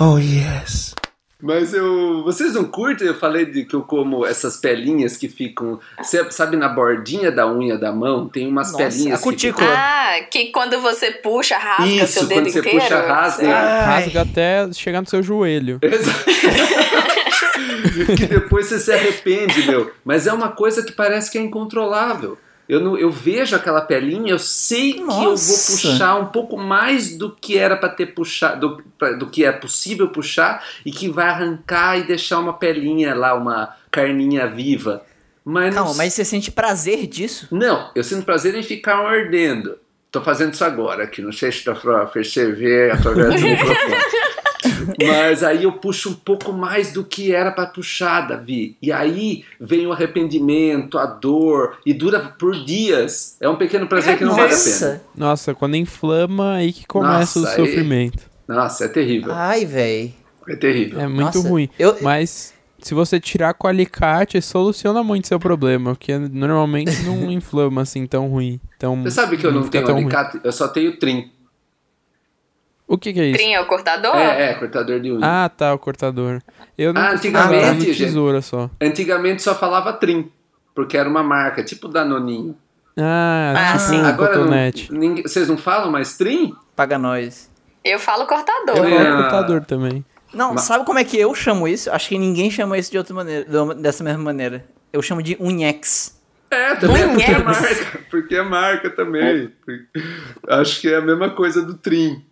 Oh, 0.00 0.16
yes. 0.18 0.94
Mas 1.40 1.72
eu. 1.72 2.24
Vocês 2.24 2.54
não 2.54 2.64
curtem? 2.64 3.06
Eu 3.06 3.14
falei 3.14 3.46
de 3.46 3.64
que 3.64 3.74
eu 3.74 3.82
como 3.82 4.26
essas 4.26 4.56
pelinhas 4.56 5.16
que 5.16 5.28
ficam. 5.28 5.78
cê- 6.02 6.28
Sabe, 6.32 6.56
na 6.56 6.68
bordinha 6.68 7.30
da 7.30 7.46
unha 7.48 7.78
da 7.78 7.92
mão, 7.92 8.28
tem 8.28 8.48
umas 8.48 8.72
Nossa, 8.72 8.84
pelinhas. 8.88 9.20
a 9.20 9.22
cutícula. 9.22 9.66
Que 9.68 9.72
Ah, 9.72 10.26
que 10.28 10.46
quando 10.46 10.80
você 10.80 11.12
puxa, 11.12 11.56
rasga 11.56 11.86
Isso, 11.86 12.12
seu 12.14 12.26
dedo 12.26 12.40
quando 12.40 12.50
você 12.50 12.58
inteiro? 12.58 12.80
puxa, 12.80 13.00
rasga. 13.00 13.60
Rasga 13.84 14.20
até 14.22 14.72
chegar 14.72 15.00
no 15.00 15.06
seu 15.08 15.22
joelho. 15.22 15.78
Exato. 15.80 16.24
que 18.16 18.26
depois 18.26 18.66
você 18.66 18.80
se 18.80 18.92
arrepende, 18.92 19.62
meu. 19.66 19.92
Mas 20.04 20.26
é 20.26 20.32
uma 20.32 20.48
coisa 20.48 20.82
que 20.82 20.90
parece 20.92 21.30
que 21.30 21.38
é 21.38 21.40
incontrolável. 21.40 22.36
Eu, 22.68 22.80
não, 22.80 22.98
eu 22.98 23.10
vejo 23.10 23.56
aquela 23.56 23.80
pelinha, 23.80 24.30
eu 24.30 24.38
sei 24.38 24.92
que 24.92 25.00
eu 25.00 25.06
vou 25.06 25.30
Nossa. 25.30 25.72
puxar 25.72 26.16
um 26.16 26.26
pouco 26.26 26.58
mais 26.58 27.16
do 27.16 27.34
que 27.34 27.56
era 27.56 27.74
para 27.76 27.88
ter 27.88 28.06
puxado, 28.06 28.76
do, 28.98 29.18
do 29.18 29.30
que 29.30 29.42
é 29.42 29.50
possível 29.50 30.08
puxar 30.08 30.62
e 30.84 30.92
que 30.92 31.08
vai 31.08 31.28
arrancar 31.28 31.98
e 31.98 32.06
deixar 32.06 32.38
uma 32.38 32.52
pelinha 32.52 33.14
lá, 33.14 33.34
uma 33.34 33.74
carninha 33.90 34.46
viva. 34.46 35.02
Mas 35.42 35.74
não 35.74 35.84
Calma, 35.84 35.96
mas 35.96 36.12
você 36.12 36.26
sente 36.26 36.50
prazer 36.50 37.06
disso? 37.06 37.48
Não, 37.50 37.90
eu 37.94 38.04
sinto 38.04 38.26
prazer 38.26 38.54
em 38.54 38.62
ficar 38.62 38.98
mordendo. 38.98 39.78
Tô 40.10 40.20
fazendo 40.20 40.52
isso 40.52 40.64
agora 40.64 41.04
aqui, 41.04 41.22
não 41.22 41.32
sei 41.32 41.50
se 41.50 41.64
dá 41.64 41.74
pra 41.74 42.04
perceber 42.04 42.92
através 42.92 43.40
do 43.40 43.40
microfone. 43.48 43.96
Mas 45.06 45.42
aí 45.42 45.64
eu 45.64 45.72
puxo 45.72 46.10
um 46.10 46.14
pouco 46.14 46.52
mais 46.52 46.92
do 46.92 47.04
que 47.04 47.32
era 47.32 47.50
pra 47.52 47.66
puxar, 47.66 48.22
Davi. 48.28 48.76
E 48.82 48.90
aí 48.90 49.44
vem 49.60 49.86
o 49.86 49.92
arrependimento, 49.92 50.98
a 50.98 51.06
dor, 51.06 51.78
e 51.86 51.92
dura 51.94 52.20
por 52.38 52.64
dias. 52.64 53.36
É 53.40 53.48
um 53.48 53.56
pequeno 53.56 53.86
prazer 53.86 54.18
que 54.18 54.24
não 54.24 54.34
vale 54.34 54.46
a 54.54 54.56
pena. 54.56 54.58
Nossa. 54.64 55.02
Nossa, 55.16 55.54
quando 55.54 55.76
inflama, 55.76 56.54
aí 56.54 56.72
que 56.72 56.86
começa 56.86 57.38
Nossa, 57.40 57.40
o 57.40 57.46
aí- 57.46 57.56
sofrimento. 57.68 58.22
Nossa, 58.46 58.84
é 58.86 58.88
terrível. 58.88 59.32
Ai, 59.32 59.64
véi. 59.64 60.14
É 60.48 60.56
terrível. 60.56 60.98
É 61.00 61.06
muito 61.06 61.36
Nossa, 61.36 61.48
ruim. 61.48 61.68
eu- 61.78 61.96
Mas 62.00 62.54
se 62.80 62.94
você 62.94 63.20
tirar 63.20 63.52
com 63.54 63.66
alicate, 63.68 64.40
soluciona 64.40 65.02
muito 65.02 65.28
seu 65.28 65.38
problema, 65.38 65.94
porque 65.94 66.16
normalmente 66.16 67.02
não 67.02 67.30
inflama 67.30 67.82
assim 67.82 68.06
tão 68.06 68.28
ruim. 68.28 68.58
Então, 68.76 69.02
Você 69.02 69.10
sabe 69.10 69.36
que 69.36 69.46
eu 69.46 69.52
não, 69.52 69.62
fica 69.64 69.72
tenho 69.72 69.84
tão 69.86 69.94
ruim. 69.96 70.04
alicate? 70.04 70.40
Eu 70.42 70.52
só 70.52 70.66
tenho 70.68 70.96
trim. 70.98 71.30
O 72.88 72.96
que, 72.96 73.12
que 73.12 73.20
é 73.20 73.26
isso? 73.26 73.38
Trim 73.38 73.52
é 73.52 73.60
o 73.60 73.66
cortador? 73.66 74.16
É, 74.16 74.50
é, 74.50 74.54
cortador 74.54 74.98
de 74.98 75.12
unha. 75.12 75.20
Ah, 75.22 75.48
tá, 75.48 75.74
o 75.74 75.78
cortador. 75.78 76.40
Eu 76.76 76.92
não 76.94 77.00
Ah, 77.02 77.10
antigamente, 77.12 77.74
no 77.74 77.80
gente. 77.80 77.98
tesoura 77.98 78.40
só. 78.40 78.70
Antigamente 78.80 79.42
só 79.42 79.54
falava 79.54 79.92
trim, 79.92 80.32
porque 80.74 80.96
era 80.96 81.08
uma 81.08 81.22
marca, 81.22 81.62
tipo 81.62 81.86
Danoninho. 81.88 82.56
Ah, 82.98 83.52
Ah, 83.54 83.72
tipo 83.72 83.78
sim. 83.90 84.00
um 84.00 84.04
Agora 84.06 84.38
não, 84.38 84.50
ninguém- 84.90 85.22
vocês 85.22 85.48
não 85.48 85.58
falam 85.58 85.90
mais 85.92 86.16
trim? 86.16 86.54
Paga 86.74 86.98
nós. 86.98 87.50
Eu 87.84 87.98
falo 87.98 88.26
cortador. 88.26 88.76
Eu 88.78 88.84
É. 88.86 89.04
falo 89.04 89.16
cortador 89.22 89.64
também. 89.64 90.04
Não, 90.32 90.52
Ma- 90.54 90.58
sabe 90.58 90.84
como 90.84 90.98
é 90.98 91.04
que 91.04 91.16
eu 91.18 91.34
chamo 91.34 91.68
isso? 91.68 91.90
Acho 91.90 92.08
que 92.08 92.18
ninguém 92.18 92.50
chama 92.50 92.76
isso 92.78 92.90
de 92.90 92.98
outra 92.98 93.14
maneira, 93.14 93.44
de- 93.44 93.74
dessa 93.82 94.02
mesma 94.02 94.22
maneira. 94.22 94.64
Eu 94.92 95.00
chamo 95.02 95.22
de 95.22 95.36
unhex. 95.40 96.18
É, 96.50 96.74
também 96.76 97.02
é 97.02 97.08
porque 97.08 97.24
é 97.30 97.38
marca. 97.38 98.00
Porque 98.10 98.34
é 98.36 98.42
marca 98.42 98.90
também. 98.90 99.52
Acho 100.48 100.80
que 100.80 100.88
é 100.88 100.96
a 100.96 101.00
mesma 101.02 101.30
coisa 101.30 101.62
do 101.62 101.74
Trim. 101.74 102.22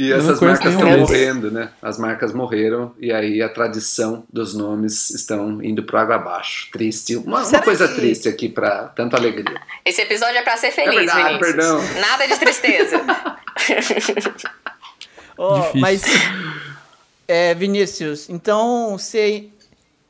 E 0.00 0.12
essas 0.12 0.40
marcas 0.40 0.72
estão 0.74 0.96
morrendo, 0.98 1.50
né? 1.50 1.70
As 1.82 1.98
marcas 1.98 2.32
morreram 2.32 2.94
e 3.00 3.10
aí 3.12 3.42
a 3.42 3.48
tradição 3.48 4.24
dos 4.32 4.54
nomes 4.54 5.10
estão 5.10 5.60
indo 5.62 5.82
pro 5.82 5.98
água 5.98 6.14
abaixo. 6.14 6.68
Triste. 6.70 7.16
Uma, 7.16 7.44
uma 7.44 7.60
coisa 7.62 7.88
que- 7.88 7.94
triste 7.96 8.28
aqui 8.28 8.48
pra 8.48 8.84
tanta 8.94 9.16
alegria. 9.16 9.60
Esse 9.84 10.00
episódio 10.02 10.36
é 10.38 10.42
pra 10.42 10.56
ser 10.56 10.70
feliz, 10.70 10.94
verdade, 10.94 11.22
Vinícius. 11.24 11.40
perdão. 11.40 11.80
Nada 12.00 12.26
de 12.28 12.36
tristeza. 12.38 12.96
Ó, 15.36 15.58
Difícil. 15.60 15.80
mas, 15.80 16.02
é, 17.26 17.54
Vinícius, 17.54 18.28
então 18.28 18.96
você 18.98 19.46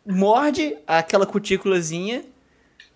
morde 0.07 0.77
aquela 0.87 1.27
cutículazinha, 1.27 2.24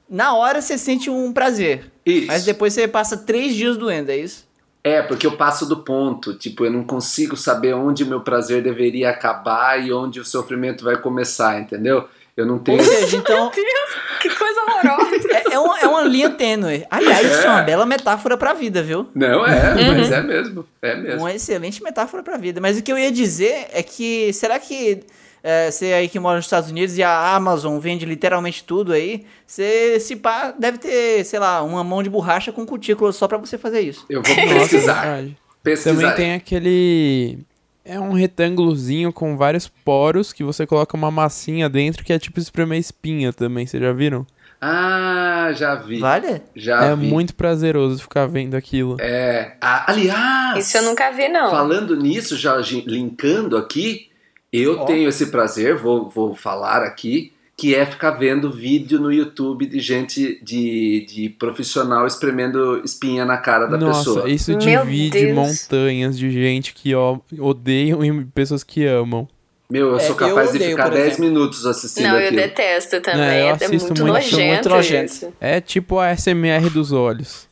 na 0.08 0.34
hora 0.34 0.60
você 0.60 0.76
sente 0.78 1.08
um 1.10 1.32
prazer. 1.32 1.90
Isso. 2.04 2.26
Mas 2.26 2.44
depois 2.44 2.72
você 2.72 2.86
passa 2.88 3.16
três 3.16 3.54
dias 3.54 3.76
doendo, 3.76 4.10
é 4.10 4.16
isso? 4.18 4.46
É, 4.84 5.00
porque 5.00 5.26
eu 5.26 5.36
passo 5.36 5.66
do 5.66 5.78
ponto. 5.78 6.34
Tipo, 6.34 6.64
eu 6.64 6.70
não 6.72 6.82
consigo 6.82 7.36
saber 7.36 7.74
onde 7.74 8.02
o 8.02 8.06
meu 8.06 8.20
prazer 8.20 8.62
deveria 8.62 9.10
acabar 9.10 9.80
e 9.80 9.92
onde 9.92 10.18
o 10.18 10.24
sofrimento 10.24 10.84
vai 10.84 10.96
começar, 10.96 11.60
entendeu? 11.60 12.08
Eu 12.36 12.46
não 12.46 12.58
tenho. 12.58 12.78
Ou 12.78 12.84
seja, 12.84 13.16
então 13.16 13.50
Deus, 13.54 13.90
que 14.20 14.30
coisa 14.30 14.60
horrorosa. 14.62 15.28
é, 15.30 15.52
é 15.54 15.58
uma, 15.58 15.80
é 15.80 15.86
uma 15.86 16.02
linha 16.02 16.30
tênue. 16.30 16.84
Aliás, 16.90 17.30
isso 17.30 17.46
é 17.46 17.48
uma 17.50 17.62
bela 17.62 17.84
metáfora 17.84 18.36
pra 18.36 18.54
vida, 18.54 18.82
viu? 18.82 19.06
Não, 19.14 19.46
é, 19.46 19.74
mas 19.94 20.10
é 20.10 20.22
mesmo. 20.22 20.66
É 20.80 20.96
mesmo. 20.96 21.20
Uma 21.20 21.32
excelente 21.32 21.82
metáfora 21.82 22.22
pra 22.22 22.38
vida. 22.38 22.60
Mas 22.60 22.78
o 22.78 22.82
que 22.82 22.90
eu 22.90 22.98
ia 22.98 23.12
dizer 23.12 23.66
é 23.72 23.82
que 23.82 24.32
será 24.32 24.58
que 24.58 25.04
é, 25.42 25.70
você 25.70 25.86
aí 25.92 26.08
que 26.08 26.18
mora 26.18 26.36
nos 26.36 26.44
Estados 26.46 26.70
Unidos 26.70 26.96
e 26.96 27.02
a 27.02 27.34
Amazon 27.34 27.78
vende 27.78 28.04
literalmente 28.06 28.62
tudo 28.64 28.92
aí, 28.92 29.24
você 29.46 29.98
se 29.98 30.16
pá, 30.16 30.54
deve 30.58 30.78
ter, 30.78 31.24
sei 31.24 31.38
lá, 31.38 31.62
uma 31.62 31.82
mão 31.82 32.02
de 32.02 32.08
borracha 32.10 32.52
com 32.52 32.64
cutícula 32.64 33.12
só 33.12 33.26
pra 33.26 33.38
você 33.38 33.58
fazer 33.58 33.80
isso. 33.80 34.04
Eu 34.08 34.22
vou 34.22 34.36
Nossa, 34.36 34.54
pesquisar. 34.58 35.24
pesquisar. 35.62 35.94
Também 35.94 36.14
tem 36.14 36.34
aquele. 36.34 37.38
É 37.84 37.98
um 37.98 38.12
retângulozinho 38.12 39.12
com 39.12 39.36
vários 39.36 39.66
poros 39.66 40.32
que 40.32 40.44
você 40.44 40.64
coloca 40.64 40.96
uma 40.96 41.10
massinha 41.10 41.68
dentro 41.68 42.04
que 42.04 42.12
é 42.12 42.18
tipo 42.18 42.38
espremer 42.38 42.78
espinha 42.78 43.32
também, 43.32 43.66
vocês 43.66 43.82
já 43.82 43.92
viram? 43.92 44.24
Ah, 44.64 45.50
já 45.56 45.74
vi. 45.74 45.98
Vale? 45.98 46.40
Já 46.54 46.84
é 46.84 46.94
vi. 46.94 47.04
muito 47.08 47.34
prazeroso 47.34 48.00
ficar 48.00 48.26
vendo 48.26 48.54
aquilo. 48.54 48.96
É. 49.00 49.56
Ah, 49.60 49.90
aliás, 49.90 50.64
Isso 50.64 50.76
eu 50.76 50.84
nunca 50.84 51.10
vi, 51.10 51.28
não. 51.28 51.50
falando 51.50 51.96
nisso, 51.96 52.36
já 52.36 52.56
linkando 52.86 53.56
aqui, 53.56 54.08
eu 54.52 54.80
tenho 54.84 55.08
esse 55.08 55.26
prazer, 55.26 55.76
vou, 55.76 56.08
vou 56.08 56.34
falar 56.34 56.82
aqui, 56.82 57.32
que 57.56 57.74
é 57.74 57.86
ficar 57.86 58.12
vendo 58.12 58.50
vídeo 58.50 58.98
no 58.98 59.12
YouTube 59.12 59.66
de 59.66 59.78
gente, 59.78 60.38
de, 60.42 61.06
de 61.08 61.28
profissional 61.38 62.06
espremendo 62.06 62.80
espinha 62.84 63.24
na 63.24 63.36
cara 63.36 63.66
da 63.66 63.76
Nossa, 63.78 63.98
pessoa. 63.98 64.28
isso 64.28 64.50
Meu 64.50 64.58
divide 64.58 65.10
Deus. 65.26 65.34
montanhas 65.34 66.18
de 66.18 66.30
gente 66.30 66.74
que 66.74 66.94
ó, 66.94 67.18
odeiam 67.38 68.04
e 68.04 68.24
pessoas 68.26 68.64
que 68.64 68.84
amam. 68.84 69.28
Meu, 69.70 69.88
eu 69.90 69.96
É, 69.96 70.00
sou 70.00 70.14
capaz 70.16 70.48
eu 70.48 70.52
de 70.52 70.58
odeio, 70.58 70.70
ficar 70.72 70.82
por 70.84 70.92
10 70.92 71.06
exemplo. 71.06 71.24
minutos 71.24 71.64
assistindo 71.64 72.04
Não, 72.08 72.18
eu 72.18 72.26
aquilo. 72.26 72.42
detesto 72.42 73.00
também. 73.00 73.22
É, 73.22 73.42
eu 73.50 73.54
É, 73.54 73.68
muito 73.68 73.84
muito, 73.86 74.04
nojento. 74.04 74.46
muito 74.46 74.68
nojento. 74.68 75.12
isso. 75.12 75.32
É 75.40 75.60
tipo 75.60 75.98
a 75.98 76.14
SMR 76.16 76.68
dos 76.68 76.92
olhos. 76.92 77.48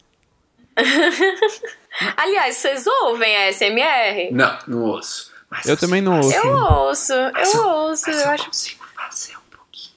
Aliás, 2.17 2.57
vocês 2.57 2.85
ouvem 2.87 3.37
a 3.37 3.53
SMR? 3.53 4.31
Não, 4.33 4.59
não 4.67 4.83
ouço. 4.85 5.30
Mas 5.51 5.67
Eu 5.67 5.77
também 5.77 6.01
não 6.01 6.17
ouço. 6.21 6.33
Eu 6.37 6.49
ouço, 6.57 7.13
Mas 7.33 7.55
eu 7.55 7.67
ouço. 7.67 8.11
Eu 8.11 8.19
eu 8.21 8.31
acho. 8.31 8.47
consigo 8.47 8.85
fazer 8.95 9.37
um 9.37 9.57
pouquinho. 9.57 9.95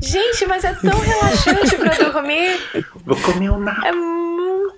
Gente, 0.00 0.46
mas 0.46 0.64
é 0.64 0.72
tão 0.74 0.98
relaxante 0.98 1.76
pra 1.76 1.94
dormir. 2.10 2.60
Vou 3.04 3.16
comer 3.20 3.50
um 3.50 3.58
nabo. 3.58 3.86
É 3.86 3.92
muito. 3.92 4.74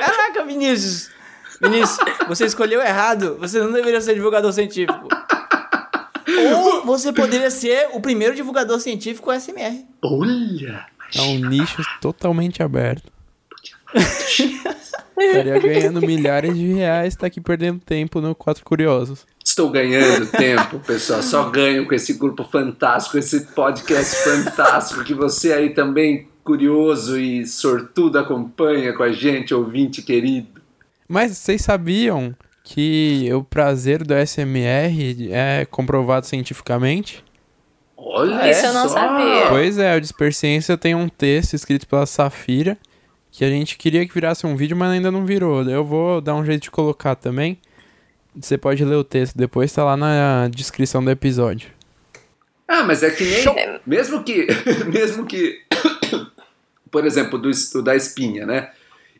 Caraca, 0.00 0.44
Vinícius! 0.44 1.10
Vinícius, 1.60 1.98
você 2.28 2.44
escolheu 2.46 2.80
errado. 2.80 3.36
Você 3.40 3.58
não 3.60 3.72
deveria 3.72 4.00
ser 4.00 4.14
divulgador 4.14 4.52
científico. 4.52 5.08
Ou 6.54 6.84
você 6.84 7.12
poderia 7.12 7.50
ser 7.50 7.88
o 7.92 8.00
primeiro 8.00 8.34
divulgador 8.34 8.78
científico 8.78 9.32
SMR. 9.32 9.84
Olha! 10.02 10.86
É 11.14 11.22
um 11.22 11.38
nicho 11.38 11.82
totalmente 12.00 12.62
aberto. 12.62 13.10
Estaria 15.18 15.58
ganhando 15.58 16.00
milhares 16.00 16.54
de 16.54 16.72
reais, 16.72 17.16
tá 17.16 17.26
aqui 17.26 17.40
perdendo 17.40 17.80
tempo 17.80 18.20
no 18.20 18.34
Quatro 18.34 18.64
Curiosos. 18.64 19.26
Estou 19.44 19.70
ganhando 19.70 20.26
tempo, 20.26 20.78
pessoal. 20.78 21.22
Só 21.22 21.50
ganho 21.50 21.86
com 21.88 21.94
esse 21.94 22.12
grupo 22.12 22.44
fantástico, 22.44 23.18
esse 23.18 23.46
podcast 23.46 24.16
fantástico 24.16 25.02
que 25.02 25.14
você 25.14 25.52
aí 25.52 25.70
também 25.70 26.28
curioso 26.44 27.18
e 27.18 27.46
sortudo 27.46 28.18
acompanha 28.18 28.92
com 28.92 29.02
a 29.02 29.12
gente, 29.12 29.52
ouvinte 29.52 30.02
querido. 30.02 30.60
Mas 31.08 31.36
vocês 31.36 31.62
sabiam 31.62 32.34
que 32.62 33.28
o 33.32 33.42
prazer 33.42 34.04
do 34.04 34.14
SMR 34.14 35.32
é 35.32 35.66
comprovado 35.66 36.26
cientificamente? 36.26 37.24
Olha 38.18 38.50
Isso 38.50 38.66
eu 38.66 38.72
não 38.72 38.88
só. 38.88 38.94
sabia. 38.94 39.46
Pois 39.48 39.78
é, 39.78 39.96
o 39.96 40.00
Disperciência 40.00 40.76
tem 40.76 40.94
um 40.94 41.08
texto 41.08 41.54
escrito 41.54 41.86
pela 41.86 42.06
Safira 42.06 42.76
que 43.30 43.44
a 43.44 43.48
gente 43.48 43.76
queria 43.76 44.06
que 44.06 44.12
virasse 44.12 44.46
um 44.46 44.56
vídeo, 44.56 44.76
mas 44.76 44.90
ainda 44.90 45.10
não 45.10 45.24
virou. 45.24 45.62
Eu 45.62 45.84
vou 45.84 46.20
dar 46.20 46.34
um 46.34 46.44
jeito 46.44 46.64
de 46.64 46.70
colocar 46.70 47.14
também. 47.14 47.58
Você 48.34 48.58
pode 48.58 48.84
ler 48.84 48.96
o 48.96 49.04
texto 49.04 49.36
depois, 49.36 49.72
tá 49.72 49.84
lá 49.84 49.96
na 49.96 50.48
descrição 50.48 51.04
do 51.04 51.10
episódio. 51.10 51.70
Ah, 52.66 52.82
mas 52.82 53.02
é 53.02 53.10
que 53.10 53.24
nem. 53.24 53.80
Mesmo 53.86 54.22
que. 54.24 54.46
Mesmo 54.92 55.24
que. 55.24 55.60
Por 56.90 57.06
exemplo, 57.06 57.38
do, 57.38 57.50
do 57.72 57.82
da 57.82 57.94
espinha, 57.94 58.44
né? 58.44 58.70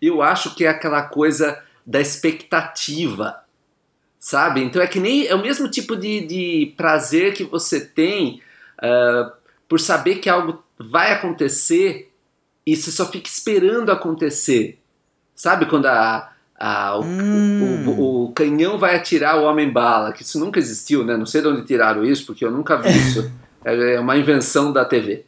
Eu 0.01 0.21
acho 0.23 0.55
que 0.55 0.65
é 0.65 0.69
aquela 0.69 1.03
coisa 1.03 1.63
da 1.87 2.01
expectativa. 2.01 3.37
Sabe? 4.19 4.63
Então 4.63 4.83
é 4.83 4.87
que 4.87 4.99
nem. 4.99 5.27
É 5.27 5.35
o 5.35 5.43
mesmo 5.43 5.71
tipo 5.71 5.95
de, 5.97 6.27
de 6.27 6.75
prazer 6.77 7.35
que 7.35 7.45
você 7.45 7.81
tem 7.81 8.43
ah, 8.83 9.33
por 9.69 9.81
saber 9.81 10.17
que 10.17 10.29
algo 10.29 10.63
vai 10.79 11.13
acontecer 11.13 12.11
e 12.67 12.77
você 12.77 12.91
só 12.91 13.07
fica 13.07 13.29
esperando 13.29 13.91
acontecer. 13.91 14.79
Sabe? 15.35 15.67
Quando 15.67 15.87
a. 15.87 16.33
a- 16.59 16.97
o, 16.99 17.03
Hum. 17.05 17.89
o- 17.99 18.25
o 18.27 18.33
canhão 18.33 18.79
vai 18.79 18.97
atirar 18.97 19.39
o 19.39 19.45
homem-bala, 19.45 20.13
que 20.13 20.23
isso 20.23 20.39
nunca 20.41 20.59
existiu, 20.59 21.05
né? 21.05 21.17
Não 21.17 21.27
sei 21.27 21.41
de 21.41 21.49
onde 21.49 21.65
tiraram 21.67 22.05
isso, 22.05 22.27
porque 22.27 22.45
eu 22.45 22.51
nunca 22.51 22.77
vi 22.77 22.89
isso. 22.91 23.31
É 23.65 23.99
uma 23.99 24.17
invenção 24.17 24.73
da 24.73 24.85
TV. 24.85 25.25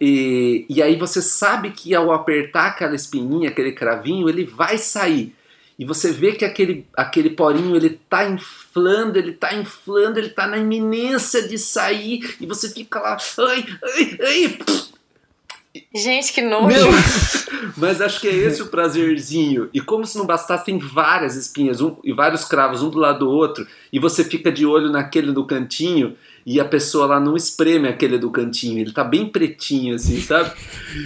E, 0.00 0.64
e 0.70 0.82
aí 0.82 0.96
você 0.96 1.20
sabe 1.20 1.70
que 1.70 1.94
ao 1.94 2.10
apertar 2.10 2.66
aquela 2.68 2.94
espinhinha, 2.94 3.50
aquele 3.50 3.72
cravinho, 3.72 4.28
ele 4.28 4.44
vai 4.44 4.78
sair. 4.78 5.36
E 5.78 5.84
você 5.84 6.10
vê 6.10 6.32
que 6.32 6.44
aquele, 6.44 6.86
aquele 6.96 7.30
porinho 7.30 7.76
ele 7.76 8.00
tá 8.08 8.28
inflando, 8.28 9.16
ele 9.16 9.32
tá 9.32 9.54
inflando, 9.54 10.18
ele 10.18 10.30
tá 10.30 10.46
na 10.46 10.58
iminência 10.58 11.46
de 11.46 11.56
sair, 11.56 12.36
e 12.40 12.46
você 12.46 12.68
fica 12.68 12.98
lá, 12.98 13.16
ai, 13.38 13.64
ai, 13.82 14.18
ai, 14.20 14.58
Gente, 15.94 16.32
que 16.32 16.42
nojo. 16.42 16.66
meu! 16.66 16.88
Mas 17.76 18.00
acho 18.00 18.20
que 18.20 18.28
é 18.28 18.34
esse 18.34 18.62
o 18.62 18.66
prazerzinho. 18.66 19.68
E 19.72 19.80
como 19.80 20.04
se 20.04 20.18
não 20.18 20.26
bastasse, 20.26 20.64
tem 20.64 20.78
várias 20.78 21.36
espinhas 21.36 21.80
um, 21.80 21.96
e 22.02 22.12
vários 22.12 22.44
cravos, 22.44 22.82
um 22.82 22.90
do 22.90 22.98
lado 22.98 23.20
do 23.20 23.30
outro, 23.30 23.66
e 23.92 23.98
você 23.98 24.24
fica 24.24 24.50
de 24.50 24.66
olho 24.66 24.90
naquele 24.90 25.32
do 25.32 25.46
cantinho, 25.46 26.16
e 26.50 26.58
a 26.58 26.64
pessoa 26.64 27.04
lá 27.04 27.20
não 27.20 27.36
espreme 27.36 27.88
aquele 27.88 28.16
do 28.16 28.30
cantinho, 28.30 28.78
ele 28.78 28.90
tá 28.90 29.04
bem 29.04 29.28
pretinho, 29.28 29.94
assim, 29.94 30.18
sabe? 30.22 30.50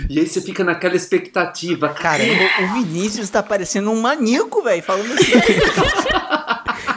E 0.09 0.21
aí 0.21 0.25
você 0.25 0.41
fica 0.41 0.63
naquela 0.63 0.95
expectativa. 0.95 1.89
Caramba, 1.89 2.45
o 2.63 2.75
Vinícius 2.75 3.29
tá 3.29 3.43
parecendo 3.43 3.91
um 3.91 4.01
maníaco, 4.01 4.63
velho, 4.63 4.81
falando 4.85 5.13
assim. 5.15 5.33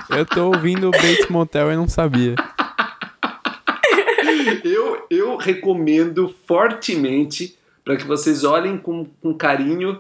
Eu 0.16 0.28
tô 0.28 0.52
ouvindo 0.52 0.88
o 0.88 0.92
Bates 0.92 1.28
Motel 1.28 1.74
e 1.74 1.76
não 1.76 1.90
sabia. 1.90 2.36
Eu, 4.64 5.06
eu 5.10 5.36
recomendo 5.36 6.34
fortemente 6.48 7.58
para 7.84 7.98
que 7.98 8.06
vocês 8.06 8.44
olhem 8.44 8.78
com, 8.78 9.06
com 9.22 9.34
carinho, 9.34 10.00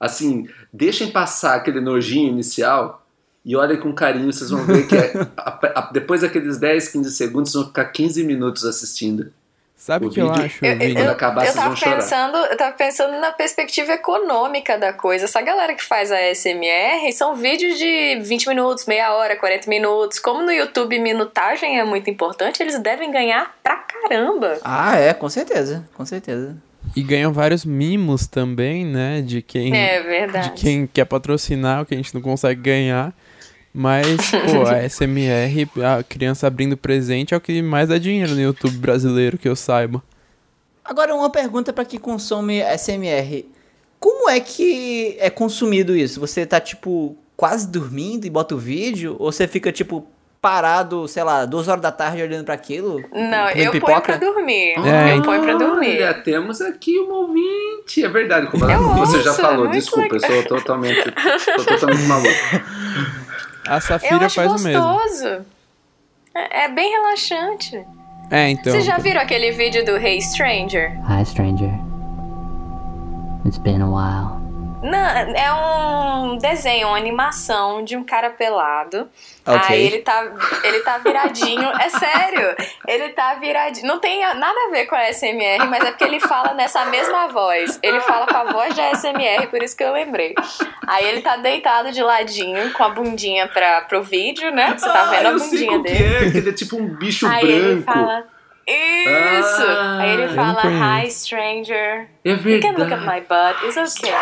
assim, 0.00 0.48
deixem 0.72 1.10
passar 1.12 1.56
aquele 1.56 1.80
nojinho 1.80 2.30
inicial 2.30 3.01
e 3.44 3.56
olhem 3.56 3.78
com 3.78 3.92
carinho, 3.92 4.32
vocês 4.32 4.50
vão 4.50 4.64
ver 4.64 4.86
que 4.86 4.96
é- 4.96 5.12
a- 5.36 5.58
a- 5.74 5.90
depois 5.92 6.20
daqueles 6.20 6.58
10, 6.58 6.88
15 6.88 7.10
segundos, 7.12 7.50
vocês 7.52 7.62
vão 7.62 7.70
ficar 7.72 7.86
15 7.86 8.22
minutos 8.24 8.64
assistindo. 8.64 9.32
Sabe 9.76 10.04
O 10.06 10.08
o 10.08 10.12
que 10.12 10.20
eu 10.20 10.28
vídeo- 10.28 10.44
acho, 10.44 10.64
Eu, 10.64 10.78
Vini? 10.78 10.94
Quando 10.94 11.08
acabar, 11.08 11.40
eu 11.44 11.46
vocês 11.50 11.64
tava 11.64 11.74
chorar. 11.74 11.96
pensando, 11.96 12.36
eu 12.36 12.56
tava 12.56 12.72
pensando 12.76 13.18
na 13.20 13.32
perspectiva 13.32 13.92
econômica 13.94 14.78
da 14.78 14.92
coisa. 14.92 15.24
Essa 15.24 15.42
galera 15.42 15.74
que 15.74 15.82
faz 15.82 16.12
a 16.12 16.20
SMR 16.20 17.12
são 17.12 17.34
vídeos 17.34 17.76
de 17.78 18.20
20 18.22 18.46
minutos, 18.48 18.86
meia 18.86 19.12
hora, 19.12 19.34
40 19.34 19.68
minutos. 19.68 20.20
Como 20.20 20.40
no 20.40 20.52
YouTube 20.52 20.96
minutagem 21.00 21.80
é 21.80 21.84
muito 21.84 22.08
importante, 22.08 22.62
eles 22.62 22.78
devem 22.78 23.10
ganhar 23.10 23.56
pra 23.60 23.74
caramba. 23.76 24.56
Ah, 24.62 24.96
é, 24.96 25.12
com 25.12 25.28
certeza, 25.28 25.84
com 25.94 26.06
certeza. 26.06 26.56
E 26.94 27.02
ganham 27.02 27.32
vários 27.32 27.64
mimos 27.64 28.28
também, 28.28 28.84
né? 28.84 29.20
De 29.20 29.42
quem, 29.42 29.74
É 29.76 30.00
de 30.00 30.06
verdade. 30.06 30.52
quem 30.62 30.86
quer 30.86 31.06
patrocinar, 31.06 31.82
o 31.82 31.86
que 31.86 31.94
a 31.94 31.96
gente 31.96 32.14
não 32.14 32.20
consegue 32.22 32.60
ganhar. 32.60 33.12
Mas, 33.74 34.18
pô, 34.30 34.68
a 34.68 34.88
SMR, 34.88 35.68
a 35.98 36.02
criança 36.02 36.46
abrindo 36.46 36.76
presente 36.76 37.32
é 37.32 37.36
o 37.36 37.40
que 37.40 37.62
mais 37.62 37.88
dá 37.88 37.98
dinheiro 37.98 38.34
no 38.34 38.40
YouTube 38.40 38.76
brasileiro, 38.76 39.38
que 39.38 39.48
eu 39.48 39.56
saiba. 39.56 40.02
Agora, 40.84 41.14
uma 41.14 41.30
pergunta 41.30 41.72
pra 41.72 41.84
quem 41.84 41.98
consome 41.98 42.60
SMR. 42.76 43.46
Como 43.98 44.28
é 44.28 44.40
que 44.40 45.16
é 45.20 45.30
consumido 45.30 45.96
isso? 45.96 46.20
Você 46.20 46.44
tá, 46.44 46.60
tipo, 46.60 47.16
quase 47.36 47.68
dormindo 47.68 48.26
e 48.26 48.30
bota 48.30 48.54
o 48.54 48.58
vídeo? 48.58 49.16
Ou 49.18 49.30
você 49.30 49.46
fica, 49.46 49.70
tipo, 49.70 50.06
parado, 50.40 51.06
sei 51.06 51.22
lá, 51.22 51.44
duas 51.44 51.68
horas 51.68 51.80
da 51.80 51.92
tarde 51.92 52.20
olhando 52.20 52.44
pra 52.44 52.54
aquilo? 52.54 53.00
Não, 53.12 53.48
eu 53.50 53.54
ponho 53.54 53.70
pipoca? 53.70 54.00
pra 54.00 54.16
dormir. 54.16 54.74
É, 54.84 55.16
eu 55.16 55.22
ponho 55.22 55.42
pra 55.42 55.54
dormir. 55.54 56.02
Olha, 56.02 56.14
temos 56.14 56.60
aqui 56.60 56.98
uma 56.98 57.18
ouvinte. 57.18 58.04
É 58.04 58.08
verdade, 58.08 58.48
como 58.48 58.68
Eu 58.68 58.82
você 58.96 59.22
já 59.22 59.30
ouço, 59.30 59.40
falou, 59.40 59.66
muito 59.66 59.74
desculpa, 59.74 60.16
eu 60.16 60.20
sou 60.20 60.42
totalmente, 60.44 61.12
tô 61.56 61.64
totalmente 61.64 62.02
maluco. 62.02 62.28
A 63.66 63.80
Safira 63.80 64.28
faz 64.28 64.50
o 64.50 64.64
mesmo. 64.64 64.82
gostoso. 64.82 65.46
É, 66.34 66.64
é 66.64 66.68
bem 66.68 66.90
relaxante. 66.90 67.84
É, 68.30 68.50
então. 68.50 68.72
Vocês 68.72 68.84
já 68.84 68.96
viram 68.98 69.20
aquele 69.20 69.52
vídeo 69.52 69.84
do 69.84 69.96
Hey 69.96 70.20
Stranger? 70.20 70.98
Hi, 71.08 71.24
stranger. 71.24 71.70
It's 73.44 73.58
been 73.58 73.82
a 73.82 73.86
while. 73.86 74.41
Não, 74.82 74.98
é 74.98 75.52
um 75.52 76.36
desenho, 76.38 76.88
uma 76.88 76.96
animação 76.96 77.84
de 77.84 77.96
um 77.96 78.02
cara 78.02 78.30
pelado. 78.30 79.08
Ok. 79.46 79.60
Aí 79.68 79.86
ele 79.86 79.98
tá, 80.00 80.24
ele 80.64 80.80
tá 80.80 80.98
viradinho. 80.98 81.68
É 81.80 81.88
sério. 81.88 82.54
Ele 82.86 83.10
tá 83.10 83.34
viradinho. 83.34 83.86
Não 83.86 84.00
tem 84.00 84.20
nada 84.20 84.58
a 84.66 84.70
ver 84.70 84.86
com 84.86 84.96
a 84.96 85.12
SMR, 85.12 85.66
mas 85.68 85.84
é 85.84 85.90
porque 85.92 86.04
ele 86.04 86.18
fala 86.20 86.52
nessa 86.54 86.84
mesma 86.86 87.28
voz. 87.28 87.78
Ele 87.82 88.00
fala 88.00 88.26
com 88.26 88.36
a 88.36 88.44
voz 88.52 88.74
da 88.74 88.92
SMR, 88.94 89.46
por 89.48 89.62
isso 89.62 89.76
que 89.76 89.84
eu 89.84 89.92
lembrei. 89.92 90.34
Aí 90.86 91.06
ele 91.06 91.22
tá 91.22 91.36
deitado 91.36 91.92
de 91.92 92.02
ladinho, 92.02 92.72
com 92.72 92.82
a 92.82 92.88
bundinha 92.88 93.46
pra, 93.48 93.82
pro 93.82 94.02
vídeo, 94.02 94.50
né? 94.50 94.74
Você 94.76 94.86
tá 94.86 95.04
vendo 95.04 95.26
ah, 95.26 95.30
a 95.30 95.32
eu 95.32 95.38
sei 95.38 95.48
bundinha 95.50 95.70
qual 95.70 95.82
que 95.84 95.92
dele. 95.92 96.26
é, 96.26 96.30
que 96.30 96.38
ele 96.38 96.50
é 96.50 96.52
tipo 96.52 96.76
um 96.76 96.88
bicho 96.88 97.26
Aí 97.26 97.46
branco. 97.46 97.68
ele 97.70 97.82
fala. 97.82 98.31
Isso! 98.66 99.62
Ah, 99.62 99.98
Aí 100.00 100.10
ele 100.12 100.26
não 100.28 100.34
fala, 100.34 100.62
hi 101.04 101.10
stranger. 101.10 102.08
É 102.24 102.30
You 102.30 102.60
can 102.60 102.72
look 102.78 102.92
at 102.92 103.00
my 103.00 103.20
butt, 103.20 103.64
it's 103.66 103.96
okay. 103.96 104.12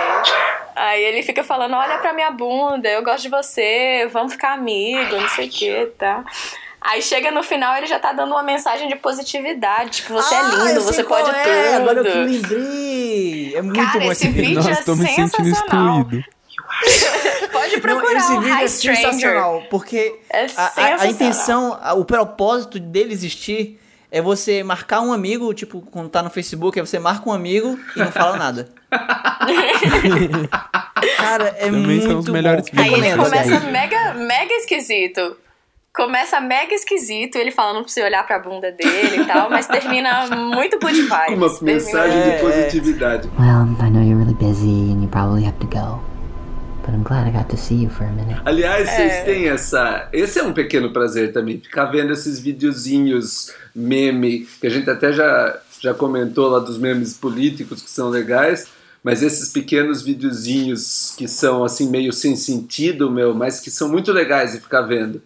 Aí 0.74 1.03
ele 1.05 1.22
fica 1.22 1.45
falando, 1.45 1.74
olha 1.74 1.99
pra 1.99 2.12
minha 2.12 2.30
bunda, 2.30 2.88
eu 2.88 3.03
gosto 3.05 3.22
de 3.22 3.28
você, 3.28 4.09
vamos 4.12 4.32
ficar 4.32 4.53
amigos, 4.55 5.20
não 5.20 5.28
sei 5.28 5.47
o 5.47 5.51
que, 5.51 5.86
tá? 5.99 6.24
Aí 6.80 7.03
chega 7.03 7.30
no 7.30 7.43
final, 7.43 7.76
ele 7.76 7.86
já 7.86 7.99
tá 7.99 8.12
dando 8.14 8.30
uma 8.32 8.43
mensagem 8.43 8.88
de 8.88 8.97
positividade, 8.97 9.91
tipo, 9.91 10.14
você 10.14 10.34
é 10.34 10.38
Ah, 10.38 10.43
lindo, 10.43 10.70
eu 10.80 10.82
você 10.82 11.05
pode 11.05 11.28
é, 11.28 11.32
tudo. 11.43 11.76
Agora 11.76 11.99
eu 11.99 12.05
que 12.05 12.18
lembrei. 12.18 13.55
É 13.57 13.61
muito 13.62 13.78
Cara, 13.78 14.01
bom 14.01 14.11
esse 14.12 14.26
esse 14.26 14.28
vídeo. 14.32 14.55
Nossa, 14.55 14.70
é 14.70 14.82
tô 14.82 14.97
me 14.97 15.07
sentindo 15.07 15.28
sensacional. 15.28 16.01
excluído. 16.01 16.24
Pode 17.53 17.74
Não, 17.74 17.80
procurar 17.80 18.16
esse 18.16 18.32
o 18.32 18.41
vídeo 18.41 18.55
Hi 18.59 18.64
é 18.64 18.68
Stranger. 18.68 19.03
sensacional, 19.11 19.62
porque 19.70 20.18
É 20.30 20.47
a- 20.57 20.72
a, 20.76 21.03
a, 21.03 21.07
intenção, 21.09 21.78
a- 21.82 21.93
o 21.95 22.05
propósito 22.07 22.78
dele 22.80 23.12
existir 23.12 23.78
é 24.11 24.21
você 24.21 24.63
marcar 24.63 25.01
um 25.01 25.13
amigo, 25.13 25.53
tipo, 25.55 25.81
quando 25.91 26.09
tá 26.09 26.23
no 26.23 26.31
Facebook, 26.31 26.79
é 26.79 26.85
você 26.85 26.99
marca 26.99 27.29
um 27.29 27.33
amigo 27.33 27.79
e 27.95 27.99
não 27.99 28.13
fala 28.13 28.37
nada. 28.37 28.69
Cara, 31.17 31.49
é 31.59 31.67
Também 31.67 31.81
muito 31.83 32.07
são 32.07 32.19
os 32.19 32.27
bom. 32.27 32.33
melhores 32.33 32.65
vídeos. 32.67 32.87
Aí 32.87 32.95
ele 32.95 33.17
começa 33.17 33.61
mega, 33.61 34.15
mega 34.15 34.53
esquisito. 34.55 35.37
Começa 35.93 36.41
mega 36.41 36.73
esquisito, 36.73 37.37
ele 37.37 37.51
falando 37.51 37.81
pra 37.83 37.89
você 37.89 38.03
olhar 38.03 38.25
pra 38.25 38.39
bunda 38.39 38.71
dele 38.71 39.23
e 39.23 39.25
tal, 39.25 39.51
mas 39.51 39.67
termina 39.67 40.27
muito 40.37 40.79
good 40.79 41.03
vibes. 41.03 41.27
Com 41.27 41.35
uma 41.35 41.51
Termina- 41.51 41.73
mensagem 41.75 42.19
É, 42.19 42.37
de 42.37 42.41
positividade. 42.43 43.29
Well, 43.39 43.67
I 43.85 43.91
know 43.91 44.01
you're 44.03 44.15
really 44.17 44.35
busy 44.35 44.93
and 44.93 45.03
you 45.03 45.09
probably 45.09 45.45
have 45.45 45.59
to 45.59 45.67
go. 45.67 46.01
But 46.91 46.97
I'm 46.97 47.03
glad 47.05 47.28
I 47.28 47.30
got 47.30 47.49
to 47.51 47.57
see 47.57 47.84
you 47.84 47.88
for 47.88 48.05
a 48.05 48.11
minute. 48.11 48.41
Aliás, 48.45 48.88
vocês 48.91 49.12
É. 49.12 49.22
têm 49.24 49.49
essa. 49.49 50.09
Esse 50.12 50.41
é 50.41 50.43
um 50.43 50.53
pequeno 50.53 50.93
prazer 50.93 51.32
também, 51.32 51.61
ficar 51.61 51.84
vendo 51.84 52.12
esses 52.12 52.41
videozinhos 52.41 53.53
meme, 53.72 54.49
que 54.61 54.66
a 54.66 54.70
gente 54.70 54.91
até 54.91 55.12
já, 55.12 55.57
já 55.80 55.95
comentou 55.95 56.49
lá 56.49 56.59
dos 56.59 56.78
memes 56.78 57.14
políticos 57.14 57.80
que 57.80 57.88
são 57.91 58.09
legais, 58.09 58.66
mas 59.05 59.22
esses 59.22 59.51
pequenos 59.51 60.03
videozinhos 60.03 61.14
que 61.16 61.28
são 61.28 61.62
assim 61.62 61.88
meio 61.88 62.12
sem 62.12 62.34
sentido, 62.34 63.09
meu, 63.09 63.32
mas 63.34 63.61
que 63.61 63.70
são 63.70 63.88
muito 63.88 64.11
legais 64.11 64.53
de 64.53 64.59
ficar 64.61 64.82
vendo. 64.82 65.22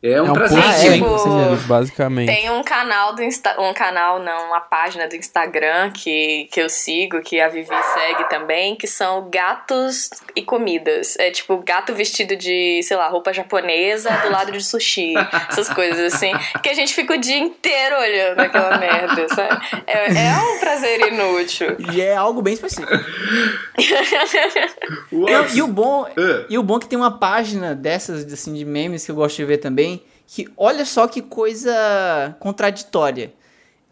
É 0.00 0.22
um, 0.22 0.26
é 0.26 0.30
um 0.30 0.32
prazer. 0.32 0.58
é, 0.60 0.92
tipo, 0.92 1.06
basicamente. 1.66 2.32
Tem 2.32 2.48
um 2.50 2.62
canal 2.62 3.16
do 3.16 3.22
Insta 3.22 3.60
um 3.60 3.74
canal 3.74 4.22
não, 4.22 4.46
uma 4.46 4.60
página 4.60 5.08
do 5.08 5.16
Instagram 5.16 5.90
que, 5.90 6.48
que 6.52 6.60
eu 6.60 6.68
sigo, 6.68 7.20
que 7.20 7.40
a 7.40 7.48
Vivi 7.48 7.74
segue 7.94 8.28
também, 8.28 8.76
que 8.76 8.86
são 8.86 9.28
gatos 9.28 10.08
e 10.36 10.42
comidas. 10.42 11.16
É 11.18 11.32
tipo 11.32 11.56
gato 11.66 11.92
vestido 11.94 12.36
de, 12.36 12.80
sei 12.84 12.96
lá, 12.96 13.08
roupa 13.08 13.32
japonesa 13.32 14.08
do 14.22 14.30
lado 14.30 14.52
de 14.52 14.64
sushi, 14.64 15.14
essas 15.50 15.68
coisas 15.68 16.14
assim, 16.14 16.30
que 16.62 16.68
a 16.68 16.74
gente 16.74 16.94
fica 16.94 17.14
o 17.14 17.18
dia 17.18 17.38
inteiro 17.38 17.96
olhando 17.98 18.38
aquela 18.38 18.78
merda, 18.78 19.28
sabe? 19.28 19.60
É, 19.84 20.28
é 20.28 20.32
um 20.38 20.60
prazer 20.60 21.12
inútil. 21.12 21.76
E 21.92 22.00
é 22.00 22.14
algo 22.14 22.40
bem 22.40 22.54
específico. 22.54 22.92
Não, 25.10 25.46
e 25.54 25.62
o 25.62 25.66
bom, 25.66 26.06
É. 26.16 26.46
e 26.48 26.58
o 26.58 26.62
bom 26.62 26.76
é 26.76 26.80
que 26.80 26.88
tem 26.88 26.98
uma 26.98 27.18
página 27.18 27.74
dessas 27.74 28.30
assim 28.32 28.54
de 28.54 28.64
memes 28.64 29.04
que 29.04 29.10
eu 29.10 29.14
gosto 29.14 29.36
de 29.36 29.44
ver 29.44 29.58
também, 29.58 29.87
que 30.28 30.46
olha 30.58 30.84
só 30.84 31.08
que 31.08 31.22
coisa 31.22 32.36
contraditória. 32.38 33.32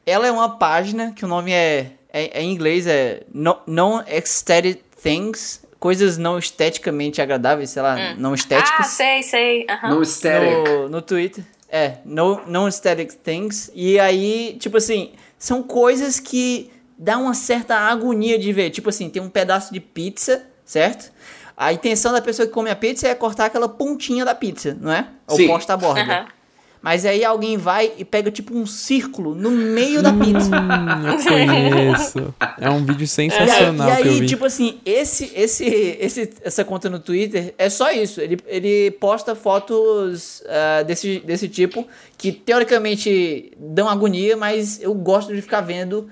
Ela 0.04 0.26
é 0.26 0.30
uma 0.30 0.58
página 0.58 1.12
que 1.12 1.24
o 1.24 1.28
nome 1.28 1.50
é, 1.50 1.92
é, 2.12 2.38
é 2.38 2.42
em 2.42 2.52
inglês 2.52 2.86
é 2.86 3.22
no, 3.32 3.56
non 3.66 4.02
aesthetic 4.06 4.82
things, 5.02 5.64
coisas 5.80 6.18
não 6.18 6.38
esteticamente 6.38 7.22
agradáveis, 7.22 7.70
sei 7.70 7.82
lá, 7.82 8.14
não 8.16 8.32
Ah, 8.32 8.34
estéticas. 8.34 8.86
sei, 8.88 9.22
sei. 9.22 9.66
aham. 9.68 9.94
No 9.94 10.04
static. 10.04 10.68
no, 10.68 10.88
no 10.90 11.02
Twitter. 11.02 11.42
É, 11.70 11.94
no, 12.04 12.42
non 12.46 12.66
aesthetic 12.66 13.14
things. 13.24 13.70
E 13.74 13.98
aí, 13.98 14.56
tipo 14.60 14.76
assim, 14.76 15.12
são 15.38 15.62
coisas 15.62 16.20
que 16.20 16.70
dá 16.98 17.16
uma 17.16 17.32
certa 17.34 17.76
agonia 17.76 18.38
de 18.38 18.52
ver. 18.52 18.70
Tipo 18.70 18.90
assim, 18.90 19.08
tem 19.08 19.22
um 19.22 19.30
pedaço 19.30 19.72
de 19.72 19.80
pizza, 19.80 20.44
certo? 20.66 21.10
A 21.56 21.72
intenção 21.72 22.12
da 22.12 22.20
pessoa 22.20 22.46
que 22.46 22.52
come 22.52 22.70
a 22.70 22.76
pizza 22.76 23.08
é 23.08 23.14
cortar 23.14 23.46
aquela 23.46 23.68
pontinha 23.68 24.24
da 24.24 24.34
pizza, 24.34 24.76
não 24.80 24.92
é? 24.92 25.06
Ou 25.26 25.38
posta 25.46 25.72
a 25.72 25.76
borda. 25.76 26.02
Aham. 26.02 26.26
Mas 26.82 27.04
aí 27.04 27.24
alguém 27.24 27.56
vai 27.56 27.90
e 27.98 28.04
pega 28.04 28.30
tipo 28.30 28.56
um 28.56 28.64
círculo 28.64 29.34
no 29.34 29.50
meio 29.50 30.02
da 30.02 30.12
pizza. 30.12 30.50
Hum, 30.54 31.08
eu 31.08 31.18
conheço. 31.18 32.34
É 32.60 32.70
um 32.70 32.84
vídeo 32.84 33.00
E 33.00 33.02
aí, 33.02 33.08
sensacional 33.08 33.88
e 33.90 33.96
que 34.02 34.08
eu 34.08 34.12
aí, 34.12 34.20
vi. 34.20 34.26
tipo 34.26 34.44
assim, 34.44 34.78
esse, 34.86 35.32
esse, 35.34 35.64
esse, 35.64 36.30
essa 36.42 36.64
conta 36.64 36.88
no 36.88 37.00
Twitter 37.00 37.52
é 37.58 37.68
só 37.68 37.90
isso. 37.90 38.20
Ele, 38.20 38.38
ele 38.46 38.92
posta 38.92 39.34
fotos 39.34 40.44
ah, 40.46 40.84
desse, 40.84 41.18
desse 41.20 41.48
tipo 41.48 41.84
que 42.16 42.30
teoricamente 42.30 43.50
dão 43.58 43.88
agonia, 43.88 44.36
mas 44.36 44.80
eu 44.80 44.94
gosto 44.94 45.34
de 45.34 45.42
ficar 45.42 45.62
vendo. 45.62 46.08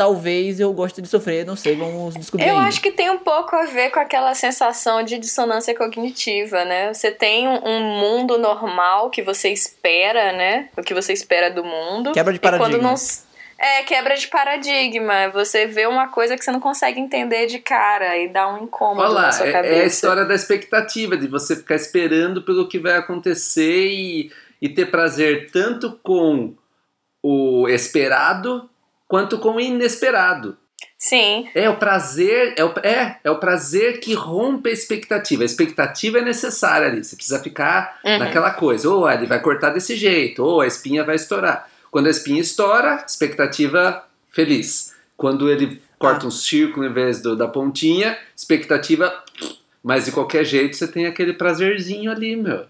Talvez 0.00 0.58
eu 0.58 0.72
goste 0.72 1.02
de 1.02 1.08
sofrer, 1.08 1.44
não 1.44 1.54
sei, 1.54 1.76
vamos 1.76 2.14
descobrir 2.14 2.48
Eu 2.48 2.56
ainda. 2.56 2.68
acho 2.68 2.80
que 2.80 2.90
tem 2.90 3.10
um 3.10 3.18
pouco 3.18 3.54
a 3.54 3.66
ver 3.66 3.90
com 3.90 4.00
aquela 4.00 4.34
sensação 4.34 5.02
de 5.02 5.18
dissonância 5.18 5.74
cognitiva, 5.76 6.64
né? 6.64 6.94
Você 6.94 7.10
tem 7.10 7.46
um 7.46 7.60
um 7.68 7.80
mundo 8.00 8.38
normal 8.38 9.10
que 9.10 9.20
você 9.22 9.50
espera, 9.50 10.32
né? 10.32 10.70
O 10.74 10.82
que 10.82 10.94
você 10.94 11.12
espera 11.12 11.50
do 11.50 11.62
mundo. 11.62 12.12
Quebra 12.12 12.32
de 12.32 12.38
E 12.38 12.40
quando 12.40 12.80
paradigma. 12.80 12.82
não 12.82 12.94
É, 13.58 13.82
quebra 13.82 14.16
de 14.16 14.26
paradigma. 14.28 15.28
Você 15.34 15.66
vê 15.66 15.86
uma 15.86 16.08
coisa 16.08 16.34
que 16.34 16.42
você 16.42 16.50
não 16.50 16.60
consegue 16.60 16.98
entender 16.98 17.44
de 17.44 17.58
cara 17.58 18.16
e 18.16 18.26
dá 18.28 18.48
um 18.48 18.64
incômodo 18.64 19.02
Olha 19.02 19.10
lá, 19.10 19.22
na 19.24 19.32
sua 19.32 19.48
é, 19.48 19.52
cabeça. 19.52 19.74
é 19.74 19.82
a 19.82 19.86
história 19.86 20.24
da 20.24 20.34
expectativa, 20.34 21.14
de 21.14 21.26
você 21.28 21.54
ficar 21.54 21.74
esperando 21.74 22.40
pelo 22.42 22.66
que 22.70 22.78
vai 22.78 22.96
acontecer 22.96 23.88
e, 23.90 24.32
e 24.62 24.68
ter 24.70 24.86
prazer 24.90 25.50
tanto 25.52 26.00
com 26.02 26.54
o 27.22 27.68
esperado 27.68 28.69
quanto 29.10 29.38
com 29.40 29.56
o 29.56 29.60
inesperado. 29.60 30.56
Sim. 30.96 31.48
É 31.52 31.68
o 31.68 31.76
prazer, 31.76 32.54
é 32.56 32.64
o, 32.64 32.72
é, 32.84 33.16
é 33.24 33.30
o 33.30 33.40
prazer 33.40 33.98
que 33.98 34.14
rompe 34.14 34.70
a 34.70 34.72
expectativa. 34.72 35.42
A 35.42 35.46
expectativa 35.46 36.18
é 36.18 36.22
necessária 36.22 36.86
ali. 36.86 37.02
Você 37.02 37.16
precisa 37.16 37.40
ficar 37.42 37.98
Uhum. 38.04 38.18
naquela 38.18 38.52
coisa. 38.52 38.88
Ou 38.88 39.10
ele 39.10 39.26
vai 39.26 39.40
cortar 39.40 39.70
desse 39.70 39.96
jeito, 39.96 40.44
ou 40.44 40.60
a 40.60 40.66
espinha 40.66 41.02
vai 41.02 41.16
estourar. 41.16 41.68
Quando 41.90 42.06
a 42.06 42.10
espinha 42.10 42.40
estoura, 42.40 43.04
expectativa 43.06 44.04
feliz. 44.30 44.94
Quando 45.16 45.50
ele 45.50 45.82
corta 45.98 46.26
um 46.26 46.30
círculo 46.30 46.86
em 46.86 46.92
vez 46.92 47.20
do, 47.20 47.34
da 47.34 47.48
pontinha, 47.48 48.16
expectativa. 48.36 49.12
Mas 49.82 50.04
de 50.04 50.12
qualquer 50.12 50.44
jeito 50.44 50.76
você 50.76 50.86
tem 50.86 51.06
aquele 51.06 51.32
prazerzinho 51.32 52.12
ali, 52.12 52.36
meu. 52.36 52.64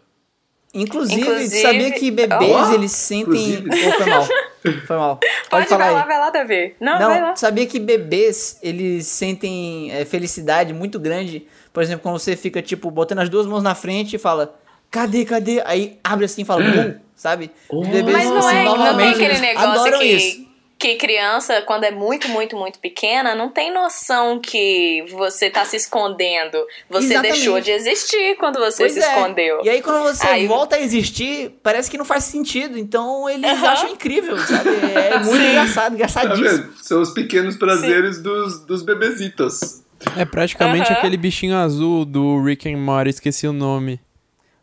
Inclusive, 0.73 1.21
Inclusive- 1.21 1.63
sabia 1.63 1.91
que 1.93 2.11
bebês 2.11 2.51
Ó, 2.51 2.73
eles 2.73 2.93
sentem. 2.93 3.55
inclusive. 3.55 3.69
Oh, 3.89 3.93
foi 3.93 4.07
mal. 4.07 4.27
Foi 4.87 4.97
mal. 4.97 5.19
Pode, 5.49 5.67
Pode, 5.67 5.69
falar 5.69 5.79
vai 5.79 5.89
aí. 5.89 5.95
lá, 5.95 6.05
vai 6.05 6.19
lá, 6.19 6.31
Davi. 6.31 6.75
Não, 6.81 6.99
vai 6.99 7.21
lá. 7.21 7.29
Não, 7.29 7.37
sabia 7.37 7.67
que 7.67 7.79
bebês, 7.79 8.59
eles 8.63 9.07
sentem 9.07 9.91
é, 9.93 10.05
felicidade 10.05 10.73
muito 10.73 10.99
grande. 10.99 11.47
Por 11.73 11.83
exemplo, 11.83 12.03
quando 12.03 12.19
você 12.19 12.37
fica, 12.37 12.61
tipo, 12.61 12.91
botando 12.91 13.21
as 13.21 13.29
duas 13.29 13.47
mãos 13.47 13.63
na 13.63 13.75
frente 13.75 14.17
e 14.17 14.19
fala, 14.19 14.55
cadê, 14.91 15.25
cadê? 15.25 15.63
Aí 15.65 15.99
abre 16.03 16.25
assim 16.25 16.43
e 16.43 16.45
fala, 16.45 16.63
bum, 16.63 16.95
sabe? 17.15 17.51
Os 17.71 17.87
bebês, 17.89 18.17
Mas 18.17 18.29
não 18.29 18.39
assim, 18.39 18.57
é, 18.57 18.65
não 18.65 18.73
tem 18.73 18.85
normalmente, 18.85 19.25
aquele 19.25 19.39
negócio 19.39 19.71
adoram 19.71 19.99
que, 19.99 20.05
isso. 20.05 20.50
Que 20.81 20.95
criança, 20.97 21.61
quando 21.63 21.85
é 21.85 21.91
muito, 21.91 22.27
muito, 22.29 22.57
muito 22.57 22.79
pequena, 22.79 23.35
não 23.35 23.51
tem 23.51 23.71
noção 23.73 24.41
que 24.41 25.05
você 25.13 25.51
tá 25.51 25.65
se 25.65 25.77
escondendo. 25.77 26.57
Você 26.89 27.13
Exatamente. 27.13 27.33
deixou 27.35 27.61
de 27.61 27.71
existir 27.71 28.37
quando 28.39 28.59
você 28.59 28.85
Pois 28.85 28.95
se 28.95 29.01
é. 29.01 29.03
escondeu. 29.15 29.61
E 29.63 29.69
aí 29.69 29.83
quando 29.83 30.03
você 30.03 30.27
Aí- 30.27 30.47
volta 30.47 30.77
a 30.77 30.81
existir, 30.81 31.51
parece 31.63 31.91
que 31.91 31.99
não 31.99 32.05
faz 32.05 32.25
sentido. 32.25 32.79
Então 32.79 33.29
eles 33.29 33.45
Aham. 33.51 33.69
acham 33.69 33.91
incrível, 33.91 34.39
sabe? 34.39 34.71
É 34.95 35.19
muito 35.23 35.45
engraçado, 35.45 35.89
Tá 35.91 35.95
engraçadíssimo. 35.95 36.49
vendo? 36.49 36.75
São 36.83 37.03
os 37.03 37.11
pequenos 37.11 37.57
prazeres 37.57 38.21
dos, 38.23 38.61
dos 38.65 38.83
bebezitos. 38.83 39.83
É 40.17 40.25
praticamente 40.25 40.91
Aham. 40.91 40.99
aquele 40.99 41.19
bichinho 41.19 41.57
azul 41.57 42.07
do 42.07 42.43
Rick 42.43 42.73
and 42.73 42.79
Morty, 42.79 43.11
esqueci 43.11 43.47
o 43.47 43.53
nome. 43.53 44.01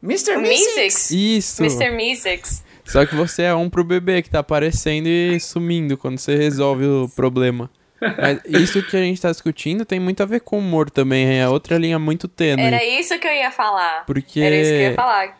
Mr. 0.01 0.38
Mystics. 0.38 1.11
Isso! 1.11 1.63
Mr. 1.63 1.91
Mystics. 1.91 2.63
Só 2.88 3.05
que 3.05 3.15
você 3.15 3.43
é 3.43 3.53
um 3.53 3.69
pro 3.69 3.83
bebê 3.83 4.21
que 4.21 4.29
tá 4.29 4.39
aparecendo 4.39 5.07
e 5.07 5.39
sumindo 5.39 5.97
quando 5.97 6.17
você 6.19 6.35
resolve 6.35 6.85
o 6.85 7.09
problema. 7.15 7.69
Mas 7.99 8.39
isso 8.61 8.81
que 8.83 8.95
a 8.95 9.01
gente 9.01 9.19
tá 9.21 9.31
discutindo 9.31 9.83
tem 9.83 9.99
muito 9.99 10.21
a 10.21 10.25
ver 10.25 10.41
com 10.41 10.59
humor 10.59 10.89
também, 10.89 11.39
é 11.39 11.47
outra 11.49 11.77
linha 11.77 11.97
muito 11.97 12.27
tênue. 12.27 12.63
Era 12.63 12.83
isso 12.85 13.17
que 13.19 13.27
eu 13.27 13.33
ia 13.33 13.51
falar. 13.51 14.05
Porque 14.05 14.39
Era 14.39 14.55
isso 14.55 14.69
que 14.71 14.75
eu 14.77 14.81
ia 14.81 14.93
falar. 14.93 15.38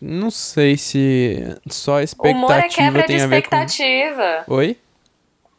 não 0.00 0.30
sei 0.30 0.76
se 0.76 1.42
só 1.70 2.00
a 2.00 2.04
O 2.18 2.28
humor 2.28 2.50
é 2.52 2.66
expectativa 2.66 2.82
quebra 2.84 3.00
de 3.02 3.06
tem 3.08 3.16
a 3.22 3.26
ver 3.26 3.42
com. 3.42 3.56
expectativa. 3.56 4.44
Oi? 4.48 4.76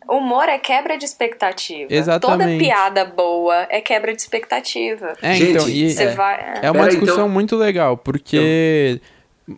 Humor 0.08 0.48
é 0.48 0.60
quebra 0.60 0.98
de 1.00 1.06
expectativa. 1.06 1.88
Toda 1.90 1.96
Exatamente. 1.96 2.64
piada 2.64 3.06
boa 3.06 3.66
é 3.72 3.82
quebra 3.82 4.14
de 4.16 4.22
expectativa. 4.22 5.14
É, 5.20 5.34
Gente, 5.34 5.52
então, 5.54 5.68
e 5.68 5.90
Você 5.90 6.04
é, 6.04 6.08
vai. 6.12 6.60
é 6.62 6.70
uma 6.70 6.74
Pera 6.74 6.84
aí, 6.84 6.90
discussão 6.92 7.16
então- 7.16 7.30
muito 7.30 7.56
legal, 7.56 7.98
porque 7.98 9.02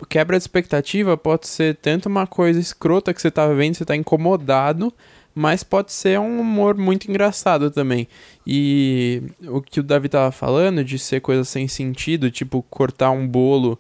quebra 0.10 0.38
de 0.38 0.44
expectativa 0.44 1.16
pode 1.18 1.48
ser 1.48 1.76
tanto 1.76 2.08
uma 2.08 2.28
coisa 2.28 2.60
escrota 2.60 3.14
que 3.14 3.22
você 3.22 3.32
tá 3.32 3.48
vendo, 3.48 3.76
você 3.76 3.86
tá 3.86 3.96
incomodado, 3.96 4.94
mas 5.34 5.64
pode 5.64 5.94
ser 5.94 6.20
um 6.20 6.40
humor 6.40 6.76
muito 6.76 7.10
engraçado 7.10 7.72
também. 7.72 8.08
E 8.46 9.22
o 9.48 9.62
que 9.62 9.80
o 9.80 9.84
Davi 9.84 10.10
tava 10.10 10.32
falando 10.32 10.84
de 10.84 10.98
ser 10.98 11.22
coisa 11.22 11.44
sem 11.44 11.68
sentido, 11.68 12.32
tipo 12.32 12.66
cortar 12.70 13.12
um 13.12 13.28
bolo 13.28 13.78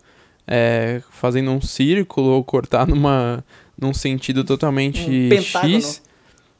é, 0.47 1.01
fazendo 1.12 1.51
um 1.51 1.60
círculo 1.60 2.30
ou 2.30 2.43
cortar 2.43 2.88
numa 2.88 3.43
num 3.80 3.93
sentido 3.93 4.43
totalmente 4.43 5.10
Um. 5.10 5.41
X. 5.41 6.01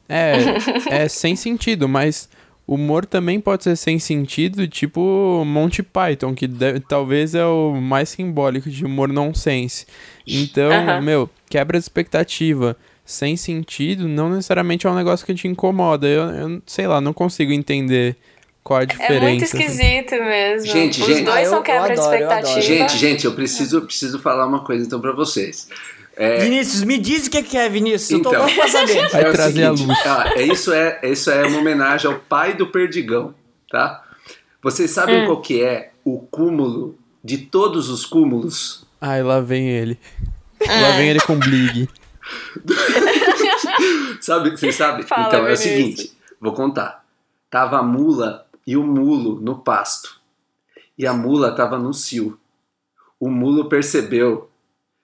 É, 0.10 1.04
é 1.04 1.08
sem 1.08 1.36
sentido, 1.36 1.88
mas 1.88 2.30
humor 2.68 3.06
também 3.06 3.40
pode 3.40 3.64
ser 3.64 3.76
sem 3.78 3.98
sentido, 3.98 4.68
tipo 4.68 5.44
Monty 5.46 5.82
Python, 5.82 6.36
que 6.36 6.46
deve- 6.48 6.82
talvez 6.82 7.34
é 7.34 7.46
o 7.46 7.74
mais 7.76 8.10
simbólico 8.10 8.70
de 8.70 8.84
humor 8.86 9.08
nonsense. 9.08 9.86
Então, 10.28 11.02
meu, 11.02 11.30
quebra 11.50 11.78
de 11.80 11.84
expectativa 11.84 12.76
sem 13.06 13.38
sentido 13.38 14.06
não 14.06 14.30
necessariamente 14.30 14.86
é 14.86 14.90
um 14.90 14.96
negócio 14.96 15.26
que 15.26 15.34
te 15.34 15.48
incomoda. 15.48 16.06
Eu, 16.08 16.24
eu 16.30 16.62
sei 16.66 16.88
lá, 16.88 17.00
não 17.00 17.14
consigo 17.14 17.54
entender 17.54 18.18
qual 18.62 18.82
a 18.82 18.86
diferença. 18.86 19.14
É 19.14 19.30
muito 19.30 19.44
assim. 19.46 19.58
esquisito 19.60 20.12
mesmo. 20.16 20.68
Gente, 20.74 21.00
Os 21.02 21.08
gente. 21.08 21.24
dois 21.24 21.44
eu- 21.46 21.50
são 21.52 21.58
eu 21.60 21.64
quebra 21.64 21.94
de 21.94 22.00
adoro, 22.02 22.18
eu 22.18 22.26
adoro. 22.30 22.42
expectativa. 22.42 22.62
Gente, 22.62 22.98
gente, 22.98 23.26
eu 23.26 23.32
preciso, 23.34 23.82
preciso 23.84 24.20
falar 24.20 24.46
uma 24.46 24.60
coisa 24.66 24.86
então 24.86 25.00
pra 25.00 25.14
vocês. 25.14 25.70
É, 26.20 26.40
Vinícius, 26.40 26.84
me 26.84 26.98
diz 26.98 27.28
o 27.28 27.30
que 27.30 27.44
que 27.44 27.56
é, 27.58 27.70
Vinícius. 27.70 28.10
Eu 28.12 28.22
tô 28.24 28.30
Então. 28.30 28.42
louco 28.42 28.56
pra 28.56 28.68
saber. 28.68 29.08
Vai 29.12 29.24
é 29.24 29.30
o 29.30 29.32
trazer 29.34 29.64
a 29.66 29.70
seguinte, 29.78 29.88
luz. 29.88 30.00
ah, 30.06 30.32
é 30.36 30.42
isso 30.42 30.74
é 30.74 31.00
isso 31.04 31.30
é 31.30 31.46
uma 31.46 31.60
homenagem 31.60 32.12
ao 32.12 32.18
pai 32.20 32.54
do 32.56 32.68
Perdigão, 32.68 33.36
tá? 33.70 34.04
Vocês 34.64 34.90
sabem 34.92 35.24
Hum. 35.24 35.26
qual 35.28 35.42
que 35.42 35.62
é 35.64 35.92
o 36.04 36.20
cúmulo 36.20 36.98
de 37.24 37.38
todos 37.38 37.90
os 37.90 38.04
cúmulos? 38.06 38.84
Ai, 39.00 39.22
lá 39.22 39.40
vem 39.40 39.70
ele. 39.70 40.00
Ah. 40.68 40.82
Lá 40.82 40.92
vem 40.98 41.10
ele 41.10 41.20
com 41.20 41.38
Blig. 41.38 41.88
Sabe, 44.20 44.52
vocês 44.52 44.76
sabem? 44.76 45.04
Fala, 45.06 45.28
então 45.28 45.48
é 45.48 45.54
o 45.54 45.58
seguinte, 45.58 46.12
vou 46.42 46.54
contar. 46.54 47.06
Tava 47.50 47.78
a 47.78 47.84
mula 47.84 48.46
e 48.66 48.76
o 48.76 48.84
mulo 48.84 49.40
no 49.40 49.60
pasto. 49.60 50.18
e 50.98 51.06
a 51.06 51.14
mula 51.14 51.50
estava 51.52 51.78
no 51.78 51.94
cio. 51.94 52.40
O 53.20 53.30
mulo 53.30 53.70
percebeu, 53.70 54.50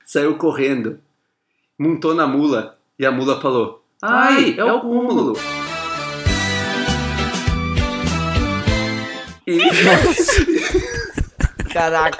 saiu 0.06 0.38
correndo, 0.38 1.00
montou 1.78 2.14
na 2.14 2.28
mula 2.28 2.78
e 2.98 3.06
a 3.06 3.12
mula 3.12 3.40
falou: 3.42 3.84
Ai, 4.02 4.56
é 4.58 4.64
o 4.64 4.82
cúmulo. 4.82 5.34
E... 9.46 9.60
Caraca, 11.74 12.18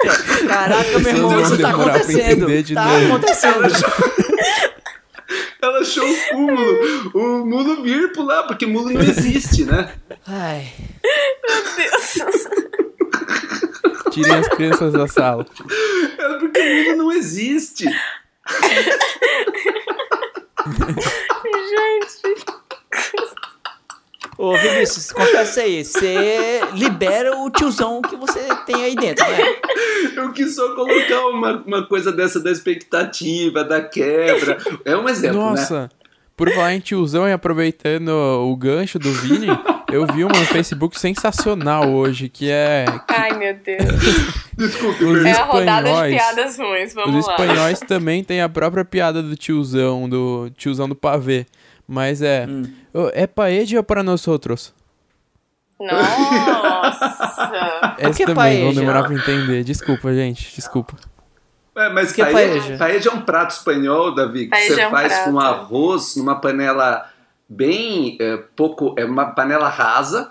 caraca, 0.48 0.98
meu 0.98 1.14
irmão, 1.14 1.40
isso 1.40 1.56
tá 1.58 1.70
acontecendo. 1.70 2.74
Tá 2.74 2.84
novo. 2.84 3.06
acontecendo. 3.06 3.62
Ela 5.62 5.78
achou 5.78 6.04
o 6.04 6.16
cúmulo, 6.30 7.10
o 7.14 7.46
mulo 7.46 7.82
vir 7.82 8.12
pular, 8.12 8.42
porque 8.42 8.66
mulo 8.66 8.90
não 8.90 9.00
existe, 9.00 9.64
né? 9.64 9.94
Ai. 10.26 10.72
Tirem 14.14 14.32
as 14.32 14.48
crianças 14.48 14.92
da 14.92 15.08
sala. 15.08 15.44
Ela, 16.16 16.38
porque 16.38 16.60
o 16.60 16.84
mulo 16.84 16.96
não 16.98 17.12
existe. 17.12 17.84
Ô, 24.38 24.56
Vinícius, 24.56 25.10
confessa 25.10 25.62
aí, 25.62 25.84
você 25.84 26.60
libera 26.74 27.36
o 27.36 27.50
tiozão 27.50 28.00
que 28.02 28.14
você 28.14 28.40
tem 28.66 28.84
aí 28.84 28.94
dentro, 28.94 29.28
né? 29.28 29.38
Eu 30.16 30.32
quis 30.32 30.54
só 30.54 30.74
colocar 30.76 31.26
uma, 31.26 31.62
uma 31.62 31.86
coisa 31.86 32.12
dessa 32.12 32.38
da 32.38 32.52
expectativa, 32.52 33.64
da 33.64 33.80
quebra. 33.82 34.58
É 34.84 34.96
um 34.96 35.08
exemplo, 35.08 35.40
né? 35.40 35.50
Nossa, 35.50 35.90
por 35.98 36.03
falar 36.52 36.74
em 36.74 36.80
tiozão 36.80 37.28
e 37.28 37.32
aproveitando 37.32 38.08
o 38.08 38.56
gancho 38.56 38.98
do 38.98 39.12
Vini, 39.12 39.46
eu 39.92 40.04
vi 40.06 40.24
uma 40.24 40.36
no 40.36 40.46
Facebook 40.46 40.98
sensacional 40.98 41.88
hoje, 41.90 42.28
que 42.28 42.50
é 42.50 42.84
Ai, 43.08 43.38
meu 43.38 43.54
Deus. 43.54 44.00
Desculpe, 44.58 45.04
Os 45.04 45.24
É 45.24 45.32
a 45.32 45.44
rodada 45.44 45.82
de 45.82 45.88
espanhóis. 45.90 46.14
piadas 46.14 46.58
ruins, 46.58 46.94
vamos 46.94 47.14
Os 47.16 47.26
lá. 47.26 47.32
espanhóis 47.32 47.80
também 47.80 48.24
têm 48.24 48.40
a 48.42 48.48
própria 48.48 48.84
piada 48.84 49.22
do 49.22 49.36
tiozão, 49.36 50.08
do 50.08 50.50
tiozão 50.56 50.88
do 50.88 50.94
pavê. 50.94 51.46
Mas 51.86 52.22
é. 52.22 52.46
"Oh, 52.92 53.10
É 53.12 53.26
paella 53.26 53.82
para 53.82 54.02
nós 54.02 54.26
outros. 54.26 54.72
Nossa! 55.78 57.94
Essa 57.98 58.18
que 58.18 58.26
também 58.26 58.28
vão 58.34 58.34
paella? 58.34 58.74
demorar 58.74 59.02
pra 59.04 59.14
entender. 59.14 59.64
Desculpa, 59.64 60.12
gente. 60.14 60.54
Desculpa. 60.54 60.94
É, 61.76 61.88
mas 61.90 62.12
Que 62.12 62.22
é 62.22 62.30
paella, 62.30 62.60
paella? 62.60 62.78
paella 62.78 63.02
é 63.04 63.10
um 63.10 63.20
prato 63.22 63.50
espanhol, 63.50 64.14
Davi, 64.14 64.44
que 64.44 64.50
Paella 64.50 64.74
você 64.74 64.80
é 64.80 64.88
um 64.88 64.90
faz 64.90 65.12
prato. 65.12 65.30
com 65.30 65.40
arroz 65.40 66.16
numa 66.16 66.36
panela 66.36 67.10
bem 67.48 68.16
é, 68.20 68.36
pouco, 68.36 68.94
é 68.96 69.04
uma 69.04 69.26
panela 69.26 69.68
rasa, 69.68 70.30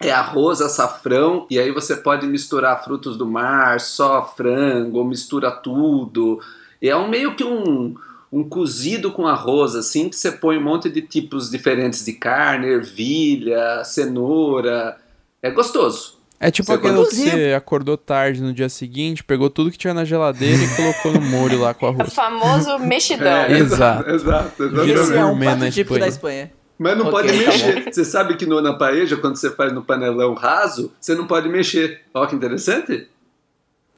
é 0.00 0.10
arroz, 0.10 0.60
açafrão, 0.60 1.46
e 1.50 1.58
aí 1.58 1.72
você 1.72 1.96
pode 1.96 2.26
misturar 2.26 2.84
frutos 2.84 3.16
do 3.16 3.26
mar, 3.26 3.80
só 3.80 4.24
frango, 4.36 5.04
mistura 5.04 5.50
tudo. 5.50 6.40
E 6.80 6.88
é 6.88 6.96
um 6.96 7.08
meio 7.08 7.34
que 7.34 7.42
um, 7.42 7.94
um 8.30 8.48
cozido 8.48 9.10
com 9.10 9.26
arroz, 9.26 9.74
assim, 9.74 10.08
que 10.08 10.16
você 10.16 10.30
põe 10.30 10.58
um 10.58 10.62
monte 10.62 10.90
de 10.90 11.02
tipos 11.02 11.50
diferentes 11.50 12.04
de 12.04 12.12
carne, 12.12 12.66
ervilha, 12.68 13.82
cenoura. 13.84 14.98
É 15.42 15.50
gostoso. 15.50 16.15
É 16.38 16.50
tipo 16.50 16.66
Você 16.66 16.72
aquele 16.74 17.04
que 17.06 17.14
você 17.14 17.54
acordou 17.56 17.96
tarde 17.96 18.42
no 18.42 18.52
dia 18.52 18.68
seguinte, 18.68 19.24
pegou 19.24 19.48
tudo 19.48 19.70
que 19.70 19.78
tinha 19.78 19.94
na 19.94 20.04
geladeira 20.04 20.62
e 20.62 20.76
colocou 20.76 21.12
no 21.12 21.20
molho 21.22 21.60
lá 21.60 21.72
com 21.72 21.86
O 21.88 21.88
arroz. 21.90 22.12
famoso 22.12 22.78
mexidão. 22.84 23.26
É, 23.44 23.52
Exato. 23.52 24.10
exato, 24.10 24.68
Virou 24.68 24.84
Esse 24.84 24.92
exatamente. 24.92 25.18
é 25.18 25.24
um 25.24 25.38
prato 25.38 25.70
típico 25.72 25.98
da 25.98 26.08
Espanha. 26.08 26.52
Mas 26.78 26.98
não 26.98 27.06
Ok, 27.06 27.12
pode 27.12 27.28
tá 27.28 27.50
mexer. 27.50 27.90
Você 27.90 28.04
sabe 28.04 28.36
que 28.36 28.44
no, 28.44 28.60
na 28.60 28.74
paeja, 28.74 29.16
quando 29.16 29.36
você 29.36 29.50
faz 29.50 29.72
no 29.72 29.82
panelão 29.82 30.34
raso, 30.34 30.92
você 31.00 31.14
não 31.14 31.26
pode 31.26 31.48
mexer. 31.48 32.02
Olha 32.12 32.28
que 32.28 32.36
interessante. 32.36 33.08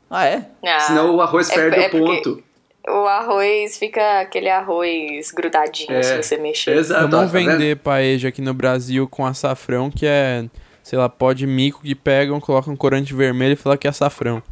Ah, 0.08 0.24
é? 0.24 0.46
Ah, 0.64 0.80
Senão 0.80 1.16
o 1.16 1.20
arroz 1.20 1.50
é- 1.50 1.54
perde 1.54 1.76
é 1.76 1.86
o 1.88 1.90
ponto. 1.90 2.42
O 2.88 3.04
arroz 3.06 3.76
fica 3.76 4.20
aquele 4.20 4.48
arroz 4.48 5.30
grudadinho 5.32 5.90
É, 5.92 6.02
se 6.04 6.16
você 6.22 6.36
mexer. 6.38 6.76
Exato. 6.76 7.08
Vamos 7.08 7.32
tá 7.32 7.38
vender 7.38 7.76
paeja 7.78 8.28
aqui 8.28 8.40
no 8.40 8.54
Brasil 8.54 9.08
com 9.08 9.26
açafrão, 9.26 9.90
que 9.90 10.06
é, 10.06 10.44
sei 10.88 10.98
lá, 10.98 11.06
pó 11.06 11.34
de 11.34 11.46
mico 11.46 11.82
que 11.82 11.94
pegam, 11.94 12.40
colocam 12.40 12.74
corante 12.74 13.12
vermelho 13.12 13.52
e 13.52 13.56
falam 13.56 13.76
que 13.76 13.86
é 13.86 13.90
açafrão. 13.90 14.42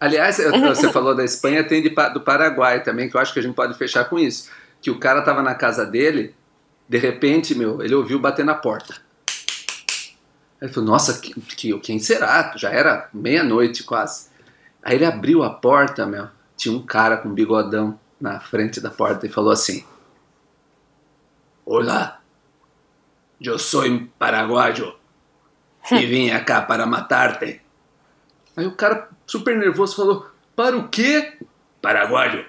Aliás, 0.00 0.36
eu- 0.40 0.50
você 0.60 0.90
falou 0.92 1.14
da 1.14 1.24
Espanha, 1.24 1.62
tem 1.62 1.80
de 1.80 1.90
do 2.12 2.20
Paraguai 2.22 2.82
também, 2.82 3.08
que 3.08 3.16
eu 3.16 3.20
acho 3.20 3.32
que 3.32 3.38
a 3.38 3.42
gente 3.42 3.54
pode 3.54 3.78
fechar 3.78 4.06
com 4.06 4.18
isso. 4.18 4.50
Que 4.82 4.90
o 4.90 4.98
cara 4.98 5.22
tava 5.22 5.42
na 5.44 5.54
casa 5.54 5.86
dele, 5.86 6.34
de 6.88 6.98
repente, 6.98 7.54
meu, 7.54 7.80
ele 7.80 7.94
ouviu 7.94 8.18
bater 8.18 8.44
na 8.44 8.56
porta. 8.56 8.96
Ele 10.60 10.72
falou, 10.72 10.90
nossa, 10.90 11.20
que, 11.20 11.32
que- 11.40 11.78
quem 11.78 12.00
será? 12.00 12.52
Já 12.56 12.70
era 12.70 13.08
meia-noite 13.14 13.84
quase. 13.84 14.26
Aí 14.82 14.96
ele 14.96 15.04
abriu 15.04 15.44
a 15.44 15.50
porta, 15.50 16.04
meu, 16.04 16.26
tinha 16.56 16.74
um 16.76 16.82
cara 16.84 17.16
com 17.16 17.28
um 17.28 17.32
bigodão 17.34 17.96
na 18.20 18.40
frente 18.40 18.80
da 18.80 18.90
porta 18.90 19.24
e 19.24 19.28
falou 19.30 19.52
assim: 19.52 19.84
Olá, 21.64 22.20
eu 23.40 23.56
sou 23.56 23.84
paraguaio 24.18 24.94
e 25.92 26.06
vim 26.06 26.28
cá 26.44 26.62
para 26.62 26.86
matar-te. 26.86 27.60
Aí 28.56 28.66
o 28.66 28.72
cara, 28.72 29.08
super 29.26 29.56
nervoso, 29.56 29.96
falou: 29.96 30.26
Para 30.54 30.76
o 30.76 30.88
quê? 30.88 31.34
Paraguaio. 31.82 32.44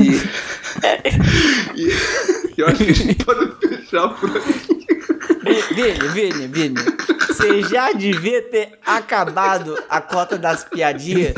E, 0.00 0.20
e 2.56 2.60
eu 2.60 2.66
acho 2.68 2.84
que 2.84 2.90
a 2.90 2.94
gente 2.94 3.24
pode 3.24 3.52
fechar 3.68 4.08
por 4.10 4.36
aqui. 4.36 4.82
Vi- 5.42 5.74
Vini, 5.74 6.08
Vini, 6.08 6.46
Vini. 6.46 6.80
Você 7.28 7.62
já 7.62 7.92
devia 7.92 8.42
ter 8.42 8.78
acabado 8.86 9.82
a 9.88 10.00
cota 10.00 10.38
das 10.38 10.64
piadinhas 10.64 11.34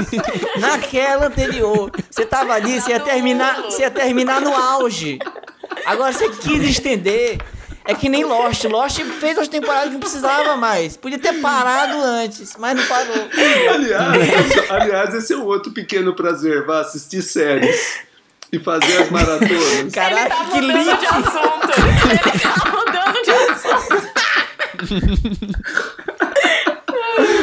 naquela 0.61 1.27
anterior. 1.27 1.91
Você 2.11 2.27
tava 2.27 2.53
ali, 2.53 2.81
você 2.81 2.91
ia 2.91 3.01
terminar, 3.01 3.63
você 3.63 3.83
ia 3.83 3.91
terminar 3.91 4.41
no 4.41 4.55
auge. 4.55 5.19
Agora 5.87 6.13
você 6.13 6.29
quis 6.31 6.63
estender. 6.65 7.39
É 7.87 7.95
que 7.95 8.09
nem 8.09 8.25
Lost. 8.25 8.65
Lost 8.65 8.99
fez 9.21 9.37
as 9.37 9.47
temporadas 9.49 9.89
que 9.89 9.93
não 9.93 10.01
precisava 10.01 10.57
mais. 10.57 10.97
Podia 10.97 11.19
ter 11.19 11.35
parado 11.41 11.99
antes, 12.03 12.55
mas 12.59 12.75
não 12.77 12.85
parou. 12.87 13.29
Aliás, 13.75 14.71
aliás, 14.71 15.15
esse 15.15 15.33
é 15.35 15.37
um 15.37 15.45
outro 15.45 15.71
pequeno 15.73 16.15
prazer. 16.15 16.65
Vá 16.65 16.81
assistir 16.81 17.21
séries 17.21 17.99
e 18.51 18.59
fazer 18.59 19.03
as 19.03 19.11
maratonas. 19.11 19.51
Ele 19.81 19.91
Caraca, 19.91 20.29
tá 20.35 20.45
que 20.47 20.61
mudando 20.63 20.79
link. 20.79 20.99
de 20.99 21.07
assunto. 21.07 21.69
Ele 22.09 22.19
tá 22.41 22.73
mudando 22.73 23.23
de 23.23 23.31
assunto. 23.31 24.15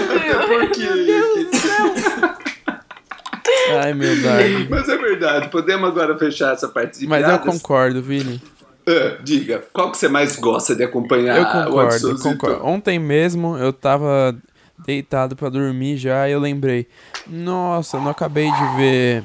Até 0.10 0.34
porque. 0.48 0.88
Ai, 3.84 3.94
meu 3.94 4.16
Deus. 4.16 4.70
Mas 4.70 4.90
é 4.90 4.98
verdade, 4.98 5.50
podemos 5.50 5.90
agora 5.90 6.18
fechar 6.18 6.54
essa 6.54 6.68
parte 6.68 7.00
de 7.00 7.08
Mas 7.08 7.22
eu 7.22 7.28
piadas? 7.30 7.46
concordo, 7.46 8.02
Vini. 8.02 8.42
Ah, 8.88 9.18
diga, 9.24 9.64
qual 9.72 9.92
que 9.92 9.98
você 9.98 10.08
mais 10.08 10.36
gosta 10.38 10.76
de 10.76 10.84
acompanhar 10.84 11.38
Eu 11.38 11.46
concordo, 11.46 12.10
eu 12.10 12.18
concordo. 12.20 12.66
Ontem 12.66 13.00
mesmo 13.00 13.58
eu 13.58 13.72
tava 13.72 14.36
deitado 14.86 15.36
pra 15.36 15.50
dormir 15.50 15.98
já 15.98 16.28
e 16.28 16.32
eu 16.32 16.40
lembrei. 16.40 16.88
Nossa, 17.28 17.98
eu 17.98 18.02
não 18.02 18.12
acabei 18.12 18.52
de 18.52 18.76
ver 18.76 19.24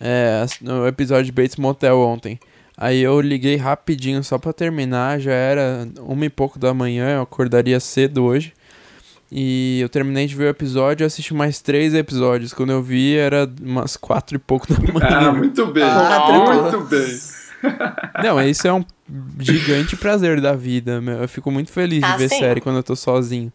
é, 0.00 0.44
o 0.62 0.86
episódio 0.86 1.26
de 1.26 1.32
Bates 1.32 1.56
Motel 1.56 1.98
ontem. 1.98 2.38
Aí 2.76 3.00
eu 3.00 3.20
liguei 3.20 3.56
rapidinho 3.56 4.22
só 4.24 4.36
pra 4.36 4.52
terminar, 4.52 5.20
já 5.20 5.32
era 5.32 5.88
uma 6.00 6.24
e 6.24 6.30
pouco 6.30 6.58
da 6.58 6.74
manhã, 6.74 7.16
eu 7.16 7.22
acordaria 7.22 7.78
cedo 7.78 8.24
hoje. 8.24 8.52
E 9.30 9.80
eu 9.80 9.88
terminei 9.88 10.26
de 10.26 10.34
ver 10.34 10.44
o 10.44 10.48
episódio, 10.48 11.02
eu 11.02 11.06
assisti 11.06 11.34
mais 11.34 11.60
três 11.60 11.94
episódios. 11.94 12.52
Quando 12.52 12.70
eu 12.70 12.82
vi 12.82 13.16
era 13.16 13.50
umas 13.62 13.96
quatro 13.96 14.36
e 14.36 14.38
pouco 14.38 14.66
da 14.72 14.78
manhã. 14.80 15.28
Ah, 15.28 15.32
muito 15.32 15.66
bem, 15.66 15.82
Ah, 15.82 16.60
muito 16.60 16.80
bem. 16.88 17.18
Não, 18.22 18.40
isso 18.42 18.66
é 18.66 18.72
um 18.72 18.84
gigante 19.38 19.96
prazer 19.96 20.40
da 20.40 20.54
vida, 20.54 21.00
meu. 21.00 21.18
Eu 21.22 21.28
fico 21.28 21.50
muito 21.50 21.70
feliz 21.72 22.00
de 22.00 22.06
Ah, 22.06 22.16
ver 22.16 22.28
sim. 22.28 22.38
série 22.38 22.60
quando 22.60 22.76
eu 22.76 22.82
tô 22.82 22.94
sozinho. 22.96 23.52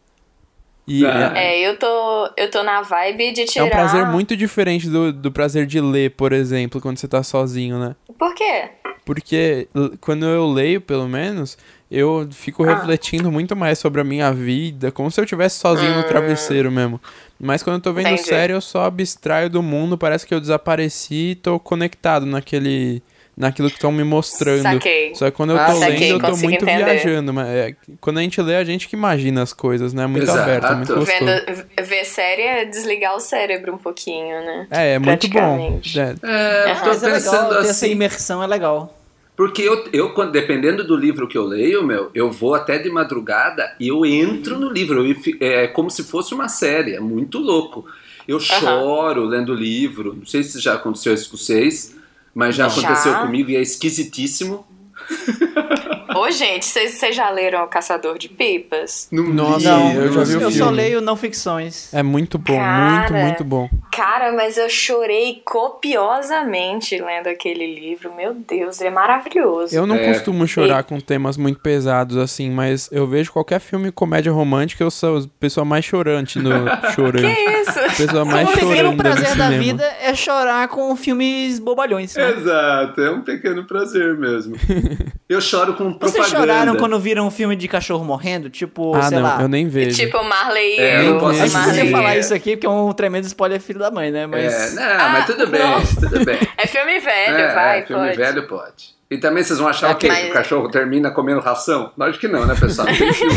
E 0.87 1.05
Ah. 1.05 1.33
é, 1.35 1.61
É, 1.63 1.69
eu 1.69 1.77
tô, 1.77 2.29
eu 2.37 2.49
tô 2.49 2.63
na 2.63 2.81
vibe 2.81 3.31
de 3.31 3.41
é 3.41 3.45
tirar... 3.45 3.65
um 3.65 3.69
prazer 3.69 4.05
muito 4.05 4.35
diferente 4.35 4.89
do, 4.89 5.13
do 5.13 5.31
prazer 5.31 5.65
de 5.65 5.79
ler, 5.79 6.11
por 6.11 6.33
exemplo, 6.33 6.81
quando 6.81 6.97
você 6.97 7.07
tá 7.07 7.21
sozinho, 7.23 7.79
né? 7.79 7.95
Por 8.17 8.33
quê? 8.33 8.69
Porque 9.05 9.67
quando 10.01 10.25
eu 10.25 10.47
leio, 10.51 10.79
pelo 10.81 11.07
menos, 11.07 11.57
eu 11.89 12.27
fico 12.31 12.63
Ah. 12.63 12.67
refletindo 12.75 13.31
muito 13.31 13.55
mais 13.55 13.79
sobre 13.79 14.01
a 14.01 14.03
minha 14.03 14.31
vida, 14.31 14.91
como 14.91 15.09
se 15.09 15.19
eu 15.19 15.23
estivesse 15.23 15.57
sozinho 15.59 15.95
no 15.95 16.03
travesseiro 16.03 16.71
mesmo. 16.71 17.01
Mas 17.39 17.63
quando 17.63 17.77
eu 17.77 17.81
tô 17.81 17.91
vendo 17.93 18.07
Hum. 18.09 18.13
Entendi. 18.13 18.27
série, 18.29 18.53
eu 18.53 18.61
só 18.61 18.85
abstraio 18.85 19.49
do 19.49 19.63
mundo, 19.63 19.97
parece 19.97 20.27
que 20.27 20.33
eu 20.33 20.39
desapareci 20.39 21.31
e 21.31 21.35
tô 21.35 21.59
conectado 21.59 22.25
naquele 22.27 23.01
naquilo 23.39 23.69
que 23.69 23.75
estão 23.75 23.91
me 23.91 24.03
mostrando. 24.03 24.61
Saquei. 24.61 25.15
Só 25.15 25.25
que 25.31 25.37
quando 25.37 25.51
eu 25.51 25.57
Ah, 25.57 25.65
tô 25.67 25.79
saquei, 25.79 26.11
lendo, 26.11 26.25
eu 26.25 26.31
tô 26.31 26.37
muito 26.37 26.63
entender. 26.65 26.83
viajando. 26.85 27.33
Mas 27.33 27.47
é, 27.47 27.75
quando 28.01 28.17
a 28.17 28.21
gente 28.21 28.41
lê, 28.41 28.57
a 28.57 28.63
gente 28.65 28.87
que 28.89 28.95
imagina 28.97 29.41
as 29.41 29.53
coisas, 29.53 29.93
né? 29.93 30.05
Muito 30.05 30.23
Exato. 30.23 30.39
aberto, 30.39 30.65
é 30.65 30.75
muito 30.75 30.93
gostoso. 30.93 31.21
Vendo, 31.25 31.65
ver 31.87 32.03
série 32.03 32.41
é 32.41 32.65
desligar 32.65 33.15
o 33.15 33.19
cérebro 33.21 33.73
um 33.73 33.77
pouquinho, 33.77 34.35
né? 34.45 34.67
É, 34.69 34.93
é 34.95 34.99
muito 34.99 35.27
bom. 35.29 35.79
É, 35.95 36.69
É, 36.71 36.75
tô 36.75 36.85
Mas 36.89 37.01
é 37.01 37.05
legal, 37.07 37.13
pensando 37.13 37.49
ter 37.55 37.59
essa 37.61 37.71
assim, 37.71 37.91
imersão 37.91 38.43
é 38.43 38.47
legal. 38.47 38.95
Porque 39.37 39.61
eu, 39.61 39.85
eu, 39.93 40.09
quando- 40.13 40.33
dependendo 40.33 40.83
do 40.85 40.97
livro 40.97 41.25
que 41.25 41.37
eu 41.37 41.45
leio, 41.45 41.81
meu, 41.81 42.11
eu 42.13 42.29
vou 42.29 42.53
até 42.53 42.77
de 42.77 42.89
madrugada 42.89 43.73
e 43.79 43.87
eu 43.87 44.05
entro 44.05 44.59
no 44.59 44.69
livro. 44.69 45.07
Eu, 45.07 45.15
fi- 45.15 45.37
é 45.39 45.65
como 45.65 45.89
se 45.89 46.03
fosse 46.03 46.33
uma 46.33 46.49
série, 46.49 46.93
é 46.93 46.99
muito 46.99 47.39
louco. 47.39 47.85
Eu 48.27 48.37
choro 48.37 49.23
lendo 49.23 49.53
o 49.53 49.55
livro. 49.55 50.13
Não 50.13 50.25
sei 50.25 50.43
se 50.43 50.59
já 50.59 50.73
aconteceu 50.73 51.13
isso 51.13 51.31
com 51.31 51.37
vocês, 51.37 51.95
mas 52.39 52.55
já 52.55 52.67
aconteceu 52.67 53.11
Já. 53.11 53.19
comigo 53.19 53.49
e 53.49 53.57
é 53.57 53.61
esquisitíssimo. 53.61 54.65
Ô, 56.15 56.29
gente, 56.31 56.65
vocês 56.65 57.15
já 57.15 57.29
leram 57.29 57.63
O 57.63 57.67
Caçador 57.67 58.17
de 58.17 58.29
Pipas? 58.29 59.07
Não 59.11 59.23
Nossa, 59.23 59.69
Não, 59.69 59.91
eu 59.93 60.11
já 60.11 60.23
vi 60.23 60.31
o 60.33 60.41
eu 60.41 60.51
filme. 60.51 60.53
só 60.57 60.69
leio 60.69 61.01
não 61.01 61.15
ficções. 61.15 61.93
É 61.93 62.01
muito 62.03 62.37
bom, 62.37 62.55
Cara. 62.57 62.99
muito, 62.99 63.13
muito 63.13 63.43
bom. 63.43 63.69
Cara, 63.91 64.31
mas 64.31 64.57
eu 64.57 64.69
chorei 64.69 65.41
copiosamente 65.45 66.97
lendo 66.99 67.27
aquele 67.27 67.75
livro. 67.79 68.13
Meu 68.15 68.33
Deus, 68.33 68.79
ele 68.79 68.89
é 68.89 68.91
maravilhoso. 68.91 69.75
Eu 69.75 69.85
não 69.85 69.95
É. 69.95 70.07
costumo 70.13 70.47
chorar 70.47 70.83
com 70.83 70.99
temas 70.99 71.37
muito 71.37 71.59
pesados 71.59 72.17
assim, 72.17 72.49
mas 72.49 72.89
eu 72.91 73.05
vejo 73.07 73.31
qualquer 73.31 73.59
filme 73.59 73.91
comédia 73.91 74.31
romântica, 74.31 74.83
eu 74.83 74.91
sou 74.91 75.17
a 75.19 75.21
pessoa 75.39 75.65
mais 75.65 75.85
chorante 75.85 76.39
no 76.39 76.49
chorante. 76.95 77.35
Que 77.35 77.51
isso? 77.61 77.79
A 77.79 77.89
pessoa 77.89 78.25
mais 78.25 78.47
O 78.47 78.51
pequeno 78.53 78.71
chorando 78.75 78.91
no 78.91 78.97
prazer 78.97 79.35
da 79.35 79.45
cinema. 79.45 79.63
vida 79.63 79.83
é 80.01 80.13
chorar 80.15 80.67
com 80.69 80.95
filmes 80.95 81.59
bobalhões. 81.59 82.15
né? 82.15 82.29
Exato, 82.31 83.01
é 83.01 83.11
um 83.11 83.21
pequeno 83.21 83.65
prazer 83.65 84.17
mesmo. 84.17 84.55
Eu 85.29 85.39
choro 85.41 85.75
com 85.75 85.93
Vocês 85.99 86.13
propaganda. 86.27 86.53
choraram 86.53 86.75
quando 86.77 86.99
viram 86.99 87.27
um 87.27 87.31
filme 87.31 87.55
de 87.55 87.67
cachorro 87.67 88.03
morrendo? 88.05 88.49
Tipo, 88.49 88.95
Ah, 88.95 89.01
sei 89.03 89.17
não, 89.19 89.23
lá. 89.25 89.37
eu 89.41 89.47
nem 89.47 89.67
vejo. 89.67 89.95
Tipo 89.97 90.23
Marley 90.23 90.75
e 90.77 90.79
É, 90.79 90.97
eu 90.97 91.01
eu. 91.03 91.13
não 91.13 91.19
posso 91.19 91.51
Marley. 91.51 91.91
falar 91.91 92.17
isso 92.17 92.33
aqui 92.33 92.55
porque 92.55 92.65
é 92.67 92.69
um 92.69 92.91
tremendo 92.93 93.25
spoiler 93.25 93.59
filho 93.59 93.79
da 93.79 93.91
mãe, 93.91 94.09
né? 94.11 94.25
Mas. 94.27 94.77
É, 94.77 94.79
não, 94.79 94.83
Ah, 95.05 95.09
mas 95.13 95.25
tudo 95.25 95.47
bem, 95.47 95.61
não. 95.61 95.81
tudo 96.09 96.25
bem. 96.25 96.37
É 96.57 96.65
filme 96.67 96.99
velho, 96.99 97.35
É, 97.37 97.53
vai, 97.53 97.79
é, 97.79 97.85
filme 97.85 98.05
pode. 98.05 98.17
velho 98.17 98.47
pode. 98.47 98.99
E 99.11 99.17
também 99.17 99.43
vocês 99.43 99.57
vão 99.59 99.67
achar 99.67 99.91
o 99.91 99.95
quê? 99.95 100.07
Mas- 100.07 100.25
Que 100.25 100.29
o 100.29 100.33
cachorro 100.33 100.69
termina 100.69 101.09
comendo 101.11 101.39
ração? 101.39 101.91
Lógico 101.97 102.19
que 102.21 102.27
não, 102.27 102.45
né, 102.45 102.55
pessoal? 102.59 102.87
Não 102.87 102.95
tem 102.95 103.11
filme. 103.13 103.33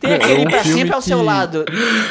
Tem 0.00 0.10
É 0.12 0.14
aquele 0.16 0.40
um 0.40 0.50
pra 0.50 0.64
sempre 0.64 0.94
ao 0.94 1.02
seu 1.02 1.18
que- 1.18 1.24
lado. 1.24 1.64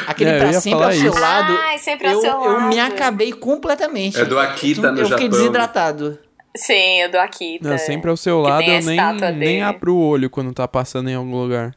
Aquele 0.06 0.30
É, 0.30 0.34
eu 0.36 0.38
pra 0.40 0.52
sempre 0.60 0.84
ao 0.84 0.92
seu 0.92 1.10
isso. 1.12 1.20
lado. 1.20 1.58
Ai, 1.62 1.78
sempre 1.78 2.06
ao 2.08 2.14
eu, 2.14 2.20
seu 2.20 2.30
eu 2.30 2.60
me 2.62 2.76
lado. 2.76 2.92
acabei 2.94 3.32
completamente. 3.32 4.18
É 4.20 4.24
do 4.24 4.38
Akita 4.38 4.90
no 4.92 5.00
Eu 5.00 5.08
fiquei 5.08 5.24
Japão. 5.26 5.38
desidratado. 5.38 6.18
Sim, 6.56 7.00
eu 7.00 7.10
dou 7.10 7.20
aqui. 7.20 7.58
Não, 7.62 7.78
sempre 7.78 8.10
ao 8.10 8.16
seu 8.16 8.42
Que 8.42 8.48
lado, 8.48 8.62
eu 8.62 8.82
nem, 8.82 8.96
nem 8.96 9.38
dele. 9.38 9.60
abro 9.60 9.94
o 9.94 10.06
olho 10.06 10.28
quando 10.28 10.52
tá 10.52 10.68
passando 10.68 11.08
em 11.08 11.14
algum 11.14 11.34
lugar. 11.34 11.74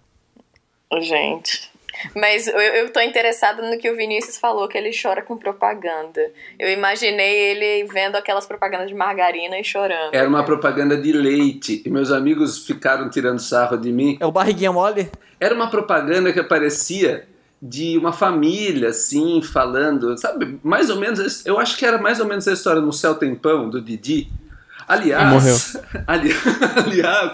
Gente. 0.99 1.71
Mas 2.13 2.47
eu, 2.47 2.59
eu 2.59 2.91
tô 2.91 2.99
interessada 2.99 3.61
no 3.69 3.78
que 3.78 3.89
o 3.89 3.95
Vinícius 3.95 4.38
falou, 4.38 4.67
que 4.67 4.78
ele 4.78 4.91
chora 4.91 5.21
com 5.21 5.38
propaganda. 5.38 6.21
Eu 6.59 6.69
imaginei 6.69 7.51
ele 7.51 7.86
vendo 7.86 8.15
aquelas 8.15 8.45
propagandas 8.45 8.88
de 8.88 8.93
margarina 8.93 9.57
e 9.57 9.63
chorando. 9.63 10.13
Era 10.13 10.28
uma 10.28 10.43
propaganda 10.43 10.97
de 10.97 11.13
leite. 11.13 11.82
E 11.86 11.89
meus 11.89 12.11
amigos 12.11 12.65
ficaram 12.65 13.09
tirando 13.09 13.39
sarro 13.39 13.78
de 13.78 13.91
mim. 13.91 14.17
É 14.19 14.26
o 14.26 14.32
barriguinha 14.32 14.71
mole? 14.71 15.09
Era 15.39 15.55
uma 15.55 15.69
propaganda 15.69 16.32
que 16.34 16.39
aparecia 16.39 17.28
de 17.61 17.97
uma 17.97 18.11
família, 18.11 18.89
assim, 18.89 19.41
falando, 19.41 20.17
sabe? 20.17 20.59
Mais 20.61 20.89
ou 20.89 20.97
menos, 20.99 21.45
eu 21.45 21.57
acho 21.57 21.78
que 21.78 21.86
era 21.86 21.97
mais 21.97 22.19
ou 22.19 22.26
menos 22.26 22.47
a 22.47 22.53
história 22.53 22.82
no 22.82 22.93
Céu 22.93 23.15
Tem 23.15 23.34
Pão, 23.34 23.69
do 23.69 23.82
Didi. 23.82 24.30
Aliás, 24.88 25.31
Morreu. 25.33 25.55
ali- 26.07 26.31
aliás, 26.86 27.33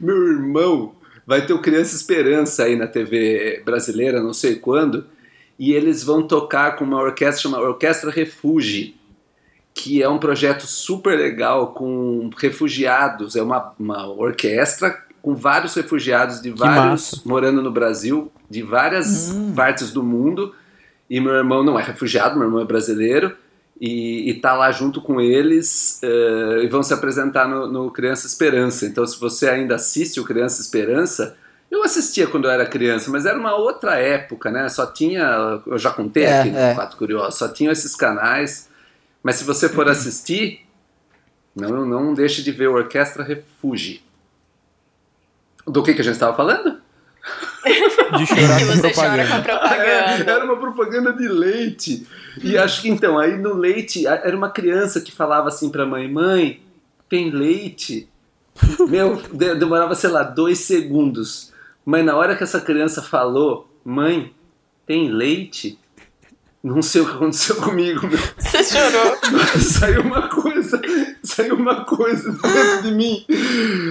meu 0.00 0.16
irmão 0.28 0.94
vai 1.26 1.44
ter 1.44 1.52
o 1.52 1.60
Criança 1.60 1.94
Esperança 1.96 2.64
aí 2.64 2.76
na 2.76 2.86
TV 2.86 3.62
brasileira, 3.64 4.22
não 4.22 4.32
sei 4.32 4.56
quando, 4.56 5.04
e 5.58 5.72
eles 5.72 6.02
vão 6.04 6.22
tocar 6.22 6.76
com 6.76 6.84
uma 6.84 7.00
orquestra 7.00 7.42
chamada 7.42 7.64
Orquestra 7.64 8.10
Refuge, 8.10 8.94
que 9.74 10.02
é 10.02 10.08
um 10.08 10.18
projeto 10.18 10.66
super 10.66 11.18
legal 11.18 11.68
com 11.74 12.30
refugiados, 12.38 13.36
é 13.36 13.42
uma, 13.42 13.72
uma 13.78 14.06
orquestra 14.08 15.04
com 15.20 15.34
vários 15.34 15.74
refugiados 15.74 16.40
de 16.40 16.50
vários 16.50 17.12
massa. 17.12 17.22
morando 17.26 17.60
no 17.60 17.70
Brasil, 17.70 18.30
de 18.48 18.62
várias 18.62 19.34
partes 19.56 19.90
do 19.90 20.02
mundo, 20.02 20.54
e 21.10 21.20
meu 21.20 21.32
irmão 21.34 21.62
não 21.64 21.78
é 21.78 21.82
refugiado, 21.82 22.36
meu 22.38 22.46
irmão 22.46 22.60
é 22.60 22.64
brasileiro, 22.64 23.36
e, 23.80 24.30
e 24.30 24.34
tá 24.34 24.54
lá 24.54 24.72
junto 24.72 25.00
com 25.02 25.20
eles 25.20 26.00
eh, 26.02 26.62
e 26.64 26.68
vão 26.68 26.82
se 26.82 26.94
apresentar 26.94 27.46
no, 27.46 27.66
no 27.66 27.90
Criança 27.90 28.26
Esperança. 28.26 28.86
Então, 28.86 29.06
se 29.06 29.18
você 29.20 29.48
ainda 29.48 29.74
assiste 29.74 30.18
o 30.18 30.24
Criança 30.24 30.60
Esperança, 30.60 31.36
eu 31.70 31.82
assistia 31.82 32.26
quando 32.26 32.46
eu 32.46 32.50
era 32.50 32.64
criança, 32.64 33.10
mas 33.10 33.26
era 33.26 33.38
uma 33.38 33.54
outra 33.54 33.96
época, 33.96 34.50
né? 34.50 34.68
Só 34.68 34.86
tinha, 34.86 35.60
eu 35.66 35.78
já 35.78 35.90
contei 35.90 36.24
É, 36.24 36.40
aqui 36.40 36.50
no 36.50 36.58
é. 36.58 36.74
Fato 36.74 36.96
Curioso, 36.96 37.36
só 37.36 37.48
tinham 37.48 37.72
esses 37.72 37.94
canais. 37.94 38.68
Mas 39.22 39.36
se 39.36 39.44
você 39.44 39.68
for 39.68 39.88
assistir, 39.88 40.64
não, 41.54 41.84
não 41.84 42.14
deixe 42.14 42.42
de 42.42 42.52
ver 42.52 42.68
o 42.68 42.74
Orquestra 42.74 43.24
Refuge. 43.24 44.04
Do 45.66 45.82
que, 45.82 45.94
que 45.94 46.00
a 46.00 46.04
gente 46.04 46.14
estava 46.14 46.36
falando? 46.36 46.78
De 48.18 48.26
chorar 48.26 48.58
Que 48.58 48.64
com 48.66 48.72
você 48.72 48.92
chora 48.92 49.24
propaganda. 49.24 49.26
com 49.26 49.34
a 49.34 49.40
propaganda. 49.58 49.84
É, 49.86 50.34
era 50.34 50.44
uma 50.44 50.56
propaganda 50.56 51.12
de 51.12 51.28
leite. 51.28 52.06
E 52.42 52.56
acho 52.56 52.82
que 52.82 52.88
então, 52.88 53.18
aí 53.18 53.36
no 53.36 53.54
leite, 53.54 54.06
era 54.06 54.36
uma 54.36 54.50
criança 54.50 55.00
que 55.00 55.10
falava 55.12 55.48
assim 55.48 55.70
pra 55.70 55.84
mãe: 55.86 56.10
Mãe, 56.10 56.60
tem 57.08 57.30
leite? 57.30 58.08
Meu, 58.88 59.20
de- 59.32 59.54
demorava, 59.56 59.94
sei 59.94 60.10
lá, 60.10 60.22
dois 60.22 60.60
segundos. 60.60 61.52
Mas 61.84 62.04
na 62.04 62.16
hora 62.16 62.34
que 62.36 62.42
essa 62.44 62.60
criança 62.60 63.02
falou: 63.02 63.68
Mãe, 63.84 64.32
tem 64.86 65.08
leite? 65.10 65.78
Não 66.62 66.82
sei 66.82 67.00
o 67.02 67.06
que 67.06 67.12
aconteceu 67.14 67.56
comigo, 67.56 68.06
meu. 68.08 68.18
Você 68.38 68.64
chorou. 68.64 69.16
saiu 69.60 70.02
uma 70.02 70.28
coisa, 70.28 70.45
saiu 71.36 71.54
uma 71.56 71.84
coisa 71.84 72.30
dentro 72.42 72.82
de 72.82 72.94
mim. 72.94 73.24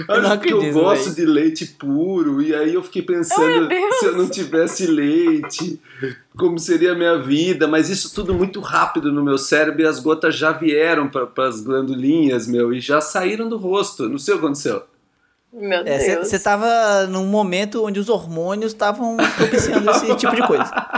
Acho 0.08 0.20
não 0.22 0.38
que 0.38 0.52
eu 0.52 0.72
gosto 0.72 1.06
véi. 1.06 1.14
de 1.14 1.26
leite 1.26 1.66
puro, 1.66 2.42
e 2.42 2.54
aí 2.54 2.74
eu 2.74 2.82
fiquei 2.82 3.02
pensando 3.02 3.68
Deus. 3.68 3.96
se 3.98 4.06
eu 4.06 4.16
não 4.16 4.28
tivesse 4.28 4.86
leite, 4.86 5.80
como 6.36 6.58
seria 6.58 6.92
a 6.92 6.94
minha 6.94 7.18
vida, 7.18 7.66
mas 7.68 7.88
isso 7.88 8.14
tudo 8.14 8.34
muito 8.34 8.60
rápido 8.60 9.12
no 9.12 9.22
meu 9.22 9.38
cérebro 9.38 9.82
e 9.82 9.86
as 9.86 9.98
gotas 10.00 10.34
já 10.36 10.52
vieram 10.52 11.08
para 11.08 11.28
as 11.48 11.60
glandulinhas, 11.60 12.46
meu, 12.46 12.72
e 12.72 12.80
já 12.80 13.00
saíram 13.00 13.48
do 13.48 13.56
rosto. 13.56 14.08
Não 14.08 14.18
sei 14.18 14.34
o 14.34 14.38
que 14.38 14.44
aconteceu. 14.44 14.82
Meu 15.52 15.78
É, 15.86 15.98
Deus. 16.16 16.28
Você 16.28 16.38
tava 16.38 17.06
num 17.06 17.24
momento 17.26 17.82
onde 17.84 17.98
os 17.98 18.08
hormônios 18.10 18.72
estavam 18.72 19.16
propiciando 19.36 19.90
esse 19.90 20.14
tipo 20.16 20.34
de 20.34 20.46
coisa. 20.46 20.64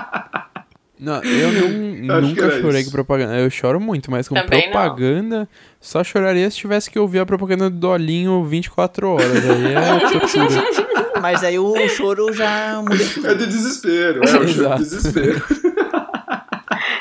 Não, 0.98 1.22
eu 1.22 1.52
não- 1.52 2.20
nunca 2.22 2.50
chorei 2.60 2.80
isso. 2.80 2.90
com 2.90 2.96
propaganda. 2.96 3.36
Eu 3.38 3.48
choro 3.50 3.78
muito, 3.80 4.10
mas 4.10 4.28
com 4.28 4.34
Também 4.34 4.66
não. 4.66 4.72
propaganda, 4.72 5.48
só 5.80 6.02
choraria 6.02 6.50
se 6.50 6.56
tivesse 6.56 6.90
que 6.90 6.98
ouvir 6.98 7.20
a 7.20 7.26
propaganda 7.26 7.70
do 7.70 7.76
Dolinho 7.76 8.44
24 8.44 9.08
horas. 9.10 9.26
Aí 9.48 9.74
é 9.74 10.00
tortura. 10.10 11.20
Mas 11.20 11.42
aí 11.44 11.58
o 11.58 11.88
choro 11.88 12.32
já. 12.32 12.82
É 13.24 13.34
de 13.34 13.46
desespero, 13.46 14.20
é 14.22 14.24
o 14.24 14.48
choro 14.48 14.74
de 14.76 14.82
desespero. 14.84 15.42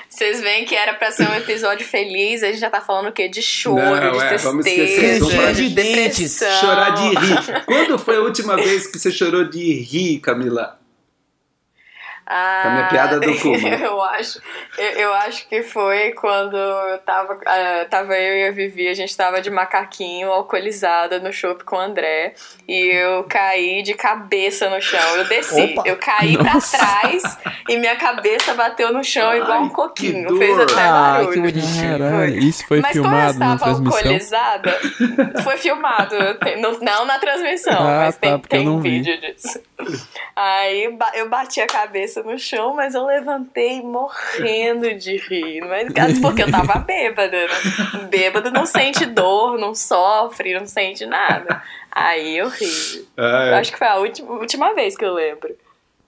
Vocês 0.10 0.42
veem 0.42 0.66
que 0.66 0.74
era 0.74 0.94
pra 0.96 1.12
ser 1.12 1.30
um 1.30 1.36
episódio 1.36 1.86
feliz, 1.86 2.42
a 2.42 2.48
gente 2.48 2.60
já 2.60 2.72
tá 2.72 2.82
falando 2.82 3.10
o 3.10 3.12
quê? 3.12 3.28
De 3.30 3.42
choro, 3.42 3.76
Não, 3.76 3.94
de 3.94 4.18
é, 4.24 4.38
vamos 4.38 4.66
esquecer, 4.66 4.76
tristeza, 4.96 5.20
vamos 5.20 5.34
falar 5.36 5.52
de 5.54 5.70
dentes. 5.70 6.44
Chorar 6.60 6.90
de 6.92 7.10
rir. 7.10 7.64
Quando 7.66 8.00
foi 8.00 8.16
a 8.16 8.22
última 8.22 8.56
vez 8.56 8.88
que 8.88 8.98
você 8.98 9.12
chorou 9.12 9.44
de 9.44 9.74
rir, 9.82 10.18
Camila? 10.20 10.77
Ah, 12.30 12.60
Com 12.64 12.68
a 12.68 12.72
minha 12.74 12.88
piada 12.90 13.20
do 13.22 13.34
Kuma. 13.40 13.70
Eu 13.70 14.02
acho, 14.02 14.42
eu, 14.78 14.90
eu 14.92 15.14
acho 15.14 15.48
que 15.48 15.64
foi 15.64 16.12
quando 16.12 16.58
eu 16.58 16.98
tava, 17.00 17.40
ah, 17.46 17.86
tava 17.90 18.18
eu 18.20 18.36
e 18.38 18.48
a 18.50 18.52
Vivi, 18.52 18.90
a 18.90 18.94
gente 18.94 19.16
tava 19.16 19.40
de 19.42 19.50
macaquinho 19.50 20.30
alcoolizada 20.30 21.20
no 21.20 21.32
shopping 21.32 21.64
com 21.64 21.78
o 21.78 21.80
André 21.80 22.34
e 22.68 22.88
eu 22.94 23.24
caí 23.24 23.82
de 23.82 23.94
cabeça 23.94 24.70
no 24.70 24.82
chão. 24.82 25.00
Eu 25.16 25.24
desci, 25.26 25.74
Opa. 25.78 25.84
eu 25.88 25.96
caí 25.96 26.38
pra 26.38 26.60
trás 26.60 27.38
e 27.70 27.78
minha 27.78 27.96
cabeça 27.96 28.54
bateu 28.56 28.92
no 28.92 29.04
chão 29.06 29.34
igual 29.34 29.52
Ai, 29.60 29.60
um 29.60 29.70
coquinho. 29.70 30.38
Fez 30.38 30.60
até 30.60 30.74
Ah, 30.82 30.92
barulho. 31.14 31.32
que 31.32 31.40
bonitinho. 31.40 31.98
Caralho, 32.00 32.38
isso 32.40 32.68
foi 32.68 32.82
Mas 32.82 32.92
filmado 32.92 33.34
como 33.40 33.50
eu 33.52 33.54
estava 33.56 33.72
alcoolizada, 33.72 34.80
foi 35.44 35.56
filmado. 35.58 36.16
Tem- 36.44 36.60
Não, 36.60 36.78
não 36.82 37.06
na 37.06 37.18
transmissão, 37.20 37.74
Ah, 37.88 38.04
mas 38.06 38.18
tem, 38.18 38.32
tá, 38.32 38.36
eu 38.36 38.42
tem 38.50 38.66
não 38.66 38.82
vi. 38.82 38.90
vídeo 39.02 39.22
disso. 39.22 39.62
Aí 40.36 40.90
eu 41.14 41.30
bati 41.30 41.62
a 41.62 41.68
cabeça 41.68 42.17
no 42.24 42.38
chão, 42.38 42.74
mas 42.76 42.94
eu 42.96 43.06
levantei 43.06 43.82
morrendo 43.82 44.94
de 44.96 45.18
rir. 45.18 45.62
Mas 45.62 46.20
porque 46.20 46.44
eu 46.44 46.52
tava 46.52 46.80
bêbada. 46.86 47.32
Né? 47.48 48.08
Bêbado 48.10 48.52
não 48.52 48.66
sente 48.66 49.06
dor, 49.06 49.58
não 49.58 49.74
sofre, 49.76 50.58
não 50.60 50.66
sente 50.68 51.06
nada. 51.06 51.62
Aí 51.92 52.38
eu 52.38 52.48
ri. 52.50 53.08
Ah, 53.18 53.22
Eu 53.48 53.54
é. 53.56 53.60
acho 53.60 53.72
que 53.72 53.78
foi 53.78 53.88
a 53.88 53.98
última, 53.98 54.32
última 54.34 54.74
vez 54.74 54.96
que 54.96 55.04
eu 55.06 55.14
lembro. 55.14 55.56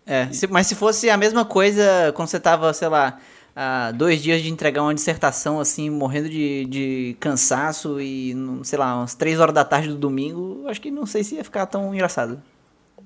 É, 0.06 0.28
se- 0.32 0.48
mas 0.48 0.68
se 0.68 0.76
fosse 0.76 1.10
a 1.10 1.18
mesma 1.18 1.46
coisa 1.46 2.12
quando 2.16 2.28
você 2.28 2.40
tava, 2.40 2.74
sei 2.74 2.88
lá, 2.88 3.20
há 3.56 3.92
dois 3.92 4.22
dias 4.22 4.42
de 4.42 4.50
entregar 4.50 4.82
uma 4.82 4.94
dissertação, 4.94 5.60
assim, 5.60 5.90
morrendo 5.90 6.30
de, 6.30 6.66
de 6.66 7.18
cansaço 7.20 8.00
e, 8.02 8.34
não- 8.34 8.64
sei 8.64 8.78
lá, 8.80 8.96
umas 8.98 9.14
três 9.14 9.40
horas 9.40 9.54
da 9.54 9.64
tarde 9.66 9.88
do 9.90 9.96
domingo, 9.98 10.66
acho 10.68 10.82
que 10.82 10.90
não 10.92 11.06
sei 11.06 11.24
se 11.24 11.36
ia 11.36 11.44
ficar 11.44 11.66
tão 11.68 11.94
engraçado. 11.94 12.42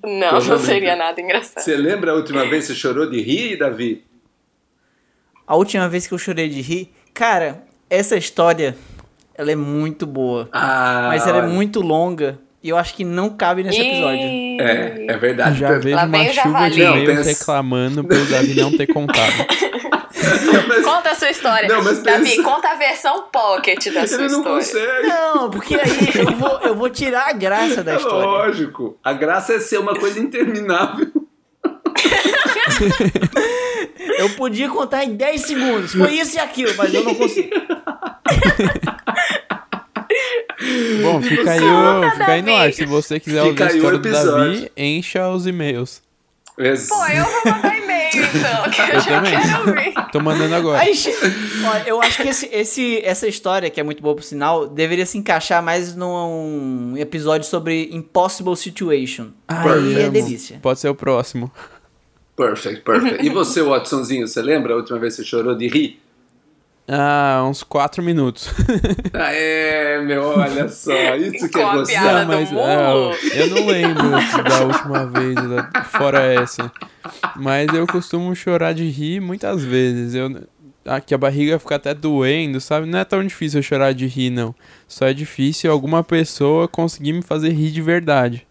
Não, 0.04 0.32
não 0.40 0.58
seria 0.58 0.94
nada 0.96 1.20
engraçado. 1.20 1.62
Você 1.62 1.76
lembra 1.76 2.12
a 2.12 2.14
última 2.14 2.44
vez 2.46 2.66
que 2.66 2.72
você 2.72 2.78
chorou 2.78 3.08
de 3.10 3.20
rir, 3.20 3.56
Davi? 3.56 4.04
A 5.46 5.56
última 5.56 5.88
vez 5.88 6.06
que 6.06 6.14
eu 6.14 6.18
chorei 6.18 6.48
de 6.48 6.60
rir, 6.60 6.90
cara, 7.12 7.62
essa 7.90 8.16
história 8.16 8.76
Ela 9.36 9.50
é 9.52 9.56
muito 9.56 10.06
boa. 10.06 10.48
Ah, 10.52 11.06
Mas 11.08 11.26
ela 11.26 11.38
é 11.38 11.42
olha. 11.42 11.50
muito 11.52 11.80
longa 11.80 12.38
e 12.62 12.68
eu 12.70 12.76
acho 12.78 12.94
que 12.94 13.04
não 13.04 13.28
cabe 13.30 13.62
nesse 13.62 13.80
episódio. 13.80 14.20
É, 14.60 15.06
é 15.08 15.16
verdade. 15.18 15.58
Já 15.58 15.76
vejo 15.78 15.96
Lá 15.96 16.04
uma 16.04 16.24
chuva 16.32 16.70
de 16.70 16.80
e-mails 16.82 17.06
pensa- 17.26 17.38
reclamando 17.40 18.04
pelo 18.04 18.24
Davi 18.26 18.54
não 18.54 18.70
ter 18.76 18.86
contado. 18.86 19.46
Mas 20.68 20.84
Conta 20.84 21.10
a 21.10 21.14
sua 21.14 21.30
história. 21.30 21.68
Não, 21.68 21.82
mas 21.82 22.02
Davi, 22.02 22.30
pensa- 22.30 22.42
conta 22.42 22.68
a 22.68 22.74
versão 22.74 23.24
pocket 23.32 23.92
da 23.92 24.06
sua 24.06 24.18
ele 24.24 24.28
não 24.32 24.38
história. 24.38 24.58
consegue. 24.58 25.06
Não, 25.08 25.50
porque 25.50 25.74
aí 25.74 26.10
eu 26.18 26.32
vou, 26.36 26.60
eu 26.60 26.74
vou 26.74 26.90
tirar 26.90 27.28
a 27.28 27.32
graça 27.32 27.82
da 27.84 27.92
É 27.94 27.96
história. 27.96 28.24
lógico. 28.26 28.98
A 29.02 29.12
graça 29.12 29.54
é 29.54 29.60
ser 29.60 29.78
uma 29.78 29.94
coisa 29.94 30.18
interminável. 30.20 31.06
Eu 34.18 34.30
podia 34.30 34.68
contar 34.68 35.04
em 35.04 35.14
10 35.16 35.40
segundos. 35.40 35.92
Foi 35.92 36.12
isso 36.12 36.36
e 36.36 36.38
aquilo, 36.38 36.72
mas 36.76 36.92
eu 36.94 37.02
não 37.04 37.14
consigo. 37.14 37.50
Bom, 41.02 41.20
fica 41.22 41.52
aí, 41.52 41.60
o, 41.62 42.10
fica 42.12 42.32
aí 42.32 42.42
no 42.42 42.54
ar. 42.56 42.72
Se 42.72 42.84
você 42.86 43.18
quiser 43.20 43.42
ouvir 43.42 43.52
Fica 43.52 43.64
a 43.64 43.68
aí 43.68 43.74
o 43.74 43.76
história 43.76 43.98
do. 43.98 44.10
Davi, 44.10 44.72
encha 44.76 45.28
os 45.28 45.46
e-mails. 45.46 46.02
Ex- 46.56 46.88
Pô, 46.88 47.04
eu 47.06 47.24
vou 47.24 47.52
mandar 47.52 47.76
e-mail 47.76 48.10
então, 48.14 48.70
que 48.70 48.80
eu, 48.80 48.86
Eu 48.86 49.00
já 49.00 49.20
também. 49.20 49.40
quero 49.40 49.68
ouvir. 49.68 49.94
Tô 50.12 50.20
mandando 50.20 50.54
agora. 50.54 50.78
Aí, 50.80 50.92
Olha, 51.66 51.82
eu 51.86 52.00
acho 52.00 52.22
que 52.22 52.28
esse, 52.28 52.46
esse- 52.52 53.00
essa 53.04 53.26
história, 53.26 53.68
que 53.70 53.80
é 53.80 53.82
muito 53.82 54.00
boa 54.02 54.14
por 54.14 54.22
sinal, 54.22 54.66
deveria 54.68 55.04
se 55.04 55.18
encaixar 55.18 55.60
mais 55.62 55.96
num 55.96 56.94
episódio 56.96 57.48
sobre 57.48 57.88
Impossible 57.92 58.56
Situation. 58.56 59.28
Aí 59.48 60.02
é 60.02 60.08
delícia. 60.10 60.60
Pode 60.62 60.78
ser 60.78 60.88
o 60.88 60.94
próximo. 60.94 61.50
Perfect, 62.36 62.82
perfect. 62.82 63.24
E 63.24 63.30
você, 63.30 63.60
Watsonzinho, 63.62 64.26
você 64.26 64.40
lembra 64.42 64.74
a 64.74 64.76
última 64.76 64.98
vez 64.98 65.16
que 65.16 65.22
você 65.22 65.28
chorou 65.28 65.54
de 65.56 65.66
rir? 65.68 66.00
Ah, 66.86 67.42
uns 67.48 67.62
4 67.62 68.02
minutos. 68.02 68.50
Ah, 69.16 69.32
é, 69.32 70.00
meu, 70.02 70.22
olha 70.22 70.68
só. 70.68 70.92
Isso 71.16 71.48
que 71.48 71.58
é 71.58 71.82
piada. 71.84 72.24
Não, 72.24 72.34
mas 72.34 72.52
é, 72.52 73.40
eu 73.42 73.46
não 73.48 73.66
lembro 73.66 74.10
da 74.10 74.64
última 74.64 75.06
vez, 75.06 75.34
da- 75.36 75.84
fora 75.84 76.20
essa. 76.20 76.70
Mas 77.36 77.72
eu 77.72 77.86
costumo 77.86 78.34
chorar 78.34 78.74
de 78.74 78.84
rir 78.90 79.20
muitas 79.20 79.62
vezes. 79.64 80.14
Eu, 80.14 80.42
aqui 80.84 81.14
a 81.14 81.18
barriga 81.18 81.58
fica 81.58 81.76
até 81.76 81.94
doendo, 81.94 82.60
sabe? 82.60 82.86
Não 82.86 82.98
é 82.98 83.04
tão 83.04 83.24
difícil 83.24 83.60
eu 83.60 83.62
chorar 83.62 83.94
de 83.94 84.06
rir, 84.06 84.30
não. 84.30 84.54
Só 84.88 85.06
é 85.06 85.14
difícil 85.14 85.70
alguma 85.70 86.02
pessoa 86.04 86.66
conseguir 86.68 87.12
me 87.12 87.22
fazer 87.22 87.50
rir 87.50 87.70
de 87.70 87.80
verdade. 87.80 88.46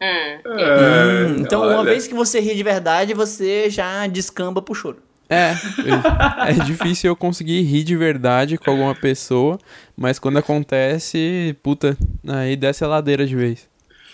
Hum. 0.00 0.04
É, 0.04 1.26
Hum, 1.28 1.36
então, 1.40 1.60
olha. 1.60 1.74
uma 1.76 1.84
vez 1.84 2.08
que 2.08 2.14
você 2.14 2.40
ri 2.40 2.56
de 2.56 2.62
verdade, 2.62 3.14
você 3.14 3.68
já 3.70 4.06
descamba 4.08 4.60
pro 4.62 4.74
choro. 4.74 4.96
É, 5.32 5.54
é 6.50 6.52
difícil 6.64 7.10
eu 7.10 7.16
conseguir 7.16 7.62
rir 7.62 7.84
de 7.84 7.96
verdade 7.96 8.58
com 8.58 8.70
alguma 8.70 8.94
pessoa, 8.94 9.58
mas 9.96 10.18
quando 10.18 10.38
acontece, 10.38 11.56
puta, 11.62 11.96
aí 12.28 12.54
desce 12.54 12.84
a 12.84 12.88
ladeira 12.88 13.26
de 13.26 13.34
vez. 13.34 13.68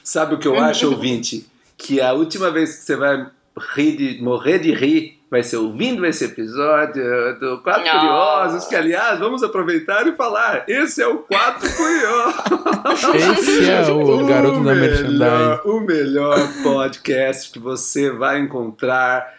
Sabe 0.05 0.35
o 0.35 0.39
que 0.39 0.47
eu 0.47 0.59
acho, 0.59 0.89
ouvinte? 0.89 1.47
Que 1.77 2.01
a 2.01 2.13
última 2.13 2.51
vez 2.51 2.77
que 2.77 2.85
você 2.85 2.97
vai 2.97 3.27
rir 3.75 3.97
de, 3.97 4.23
morrer 4.23 4.59
de 4.59 4.73
rir 4.73 5.19
vai 5.31 5.43
ser 5.43 5.57
ouvindo 5.59 6.07
esse 6.07 6.25
episódio 6.25 7.03
do 7.39 7.59
Quatro 7.63 7.85
Não. 7.85 7.99
Curiosos, 7.99 8.67
que 8.67 8.75
aliás, 8.75 9.19
vamos 9.19 9.43
aproveitar 9.43 10.07
e 10.07 10.17
falar, 10.17 10.65
esse 10.67 11.03
é 11.03 11.07
o 11.07 11.19
Quatro 11.19 11.69
Curiosos. 11.77 13.15
Esse 13.15 13.71
é 13.71 13.83
o 13.91 14.25
garoto 14.25 14.65
da 14.65 14.75
merchandising. 14.75 15.19
melhor, 15.19 15.63
o 15.67 15.81
melhor 15.81 16.39
podcast 16.63 17.53
que 17.53 17.59
você 17.59 18.11
vai 18.11 18.39
encontrar. 18.39 19.38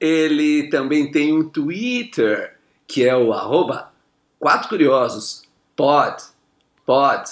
Ele 0.00 0.68
também 0.68 1.10
tem 1.10 1.32
um 1.32 1.48
Twitter, 1.48 2.54
que 2.86 3.06
é 3.06 3.16
o 3.16 3.32
arroba 3.32 3.92
Quatro 4.38 4.68
Curiosos, 4.68 5.42
pod, 5.74 6.22
pod. 6.86 7.28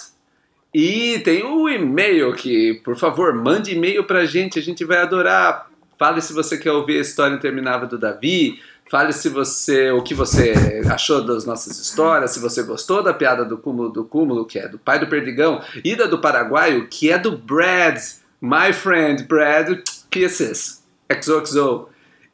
E 0.74 1.20
tem 1.20 1.44
o 1.44 1.68
e-mail 1.68 2.34
que, 2.34 2.80
por 2.84 2.96
favor, 2.96 3.34
mande 3.34 3.74
e-mail 3.74 4.04
pra 4.04 4.24
gente, 4.24 4.58
a 4.58 4.62
gente 4.62 4.84
vai 4.84 4.98
adorar. 4.98 5.70
Fale 5.98 6.20
se 6.20 6.32
você 6.32 6.58
quer 6.58 6.72
ouvir 6.72 6.98
a 6.98 7.00
história 7.00 7.34
interminável 7.34 7.88
do 7.88 7.96
Davi. 7.96 8.60
Fale 8.90 9.12
se 9.12 9.28
você 9.28 9.90
o 9.90 10.02
que 10.02 10.14
você 10.14 10.82
achou 10.92 11.24
das 11.24 11.44
nossas 11.44 11.78
histórias, 11.78 12.32
se 12.32 12.40
você 12.40 12.62
gostou 12.62 13.02
da 13.02 13.14
piada 13.14 13.44
do 13.44 13.58
cúmulo 13.58 13.88
do 13.88 14.04
cúmulo, 14.04 14.44
que 14.44 14.58
é 14.58 14.68
do 14.68 14.78
pai 14.78 14.98
do 14.98 15.08
perdigão, 15.08 15.60
e 15.84 15.96
da 15.96 16.06
do 16.06 16.20
paraguaio, 16.20 16.86
que 16.88 17.10
é 17.10 17.18
do 17.18 17.36
Brad, 17.36 17.98
my 18.40 18.72
friend 18.72 19.24
Brad, 19.24 19.80
kisses, 20.10 20.84
XOXO. 21.10 21.88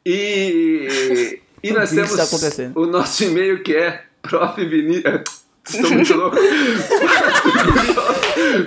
E, 0.05 1.39
e 1.63 1.71
nós 1.71 1.89
que 1.89 1.95
temos 1.95 2.11
o 2.75 2.85
nosso 2.85 3.23
e-mail 3.23 3.63
que 3.63 3.75
é 3.75 4.03
prof. 4.21 4.63
Vinícius. 4.65 5.43
Estou 5.65 5.91
muito 5.91 6.13
louco. 6.13 6.35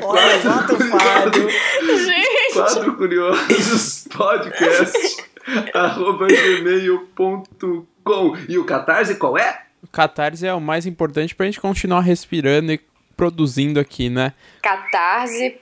Olha, 0.03 0.45
mata 0.45 0.75
o 0.75 0.79
Fábio. 0.79 1.51
Gente, 1.51 2.55
Quadro 2.55 2.97
Curiosos 2.97 4.09
Podcast 4.09 5.27
arroba 5.75 6.27
gmail.com 6.27 7.87
E 8.49 8.57
o 8.57 8.65
Catarse 8.65 9.17
qual 9.17 9.37
é? 9.37 9.63
O 9.83 9.87
Catarse 9.89 10.47
é 10.47 10.55
o 10.55 10.61
mais 10.61 10.87
importante 10.87 11.35
pra 11.35 11.45
gente 11.45 11.61
continuar 11.61 12.01
respirando 12.01 12.73
e 12.73 12.81
produzindo 13.15 13.79
aqui, 13.79 14.09
né? 14.09 14.33
catarse.me 14.63 15.61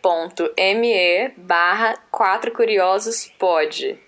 barra 1.36 1.96
4 2.12 2.52
curiosos 2.52 3.28
pode. 3.38 3.98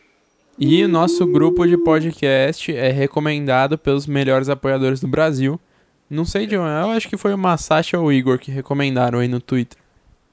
E 0.58 0.82
o 0.84 0.88
nosso 0.88 1.26
grupo 1.26 1.66
de 1.66 1.76
podcast 1.76 2.74
é 2.74 2.90
recomendado 2.90 3.76
pelos 3.76 4.06
melhores 4.06 4.48
apoiadores 4.48 5.00
do 5.00 5.06
Brasil. 5.08 5.60
Não 6.08 6.24
sei 6.24 6.46
de 6.46 6.56
onde, 6.56 6.70
eu 6.70 6.90
acho 6.90 7.08
que 7.08 7.16
foi 7.16 7.34
o 7.34 7.38
Masashi 7.38 7.96
ou 7.96 8.04
o 8.06 8.12
Igor 8.12 8.38
que 8.38 8.50
recomendaram 8.50 9.18
aí 9.18 9.28
no 9.28 9.40
Twitter. 9.40 9.78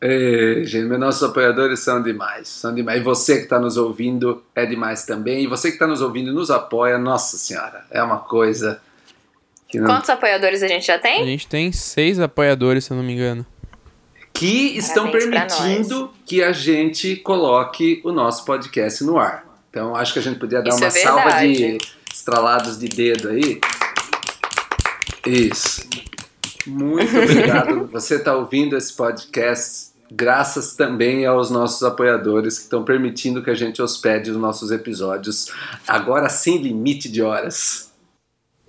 Ei, 0.02 0.66
gente, 0.66 0.86
mas 0.88 1.00
nossos 1.00 1.24
apoiadores 1.24 1.80
são 1.80 2.02
demais, 2.02 2.48
são 2.48 2.74
demais. 2.76 3.00
E 3.02 3.04
você 3.04 3.38
que 3.38 3.44
está 3.44 3.60
nos 3.60 3.76
ouvindo 3.78 4.44
é 4.56 4.66
demais 4.66 5.06
também. 5.06 5.44
E 5.44 5.48
você 5.48 5.70
que 5.70 5.76
está 5.76 5.88
nos 5.88 6.02
ouvindo 6.02 6.30
e 6.30 6.34
nos 6.34 6.52
apoia, 6.52 6.98
nossa 6.98 7.38
senhora, 7.38 7.86
é 7.90 8.02
uma 8.04 8.18
coisa 8.20 8.82
que, 9.68 9.80
não- 9.80 9.88
Quantos 9.88 10.10
apoiadores 10.10 10.62
a 10.62 10.68
gente 10.68 10.86
já 10.88 10.96
A 10.96 11.00
tem? 11.00 11.26
gente 11.26 11.48
tem 11.48 11.72
seis 11.72 12.20
apoiadores, 12.20 12.86
se 12.86 12.92
eu 12.92 12.98
não 12.98 13.04
me 13.04 13.14
engano. 13.14 13.46
que 14.34 14.78
estão 14.78 15.06
Parabéns 15.12 15.26
permitindo 15.56 16.12
que 16.26 16.44
a 16.44 16.52
gente 16.52 17.16
coloque 17.18 18.02
o 18.04 18.12
nosso 18.12 18.44
podcast 18.46 19.04
no 19.04 19.18
ar. 19.20 19.46
Então 19.74 19.96
acho 19.96 20.14
que 20.14 20.20
a 20.20 20.22
gente 20.22 20.38
podia 20.38 20.62
dar 20.62 20.70
Isso 20.70 20.78
uma 20.78 20.86
é 20.86 20.92
salva 20.92 21.40
de 21.40 21.80
estralados 22.14 22.78
de 22.78 22.88
dedo 22.88 23.30
aí. 23.30 23.60
Isso. 25.26 25.82
Muito 26.68 27.10
obrigado. 27.18 27.88
Você 27.88 28.18
está 28.18 28.36
ouvindo 28.36 28.78
esse 28.78 28.94
podcast 28.94 29.92
graças 30.12 30.76
também 30.76 31.26
aos 31.26 31.50
nossos 31.50 31.82
apoiadores 31.82 32.60
que 32.60 32.66
estão 32.66 32.84
permitindo 32.84 33.42
que 33.42 33.50
a 33.50 33.56
gente 33.56 33.82
hospede 33.82 34.30
os 34.30 34.38
nossos 34.38 34.70
episódios 34.70 35.52
agora 35.88 36.30
sem 36.30 36.60
limite 36.60 37.10
de 37.10 37.24
horas. 37.24 37.92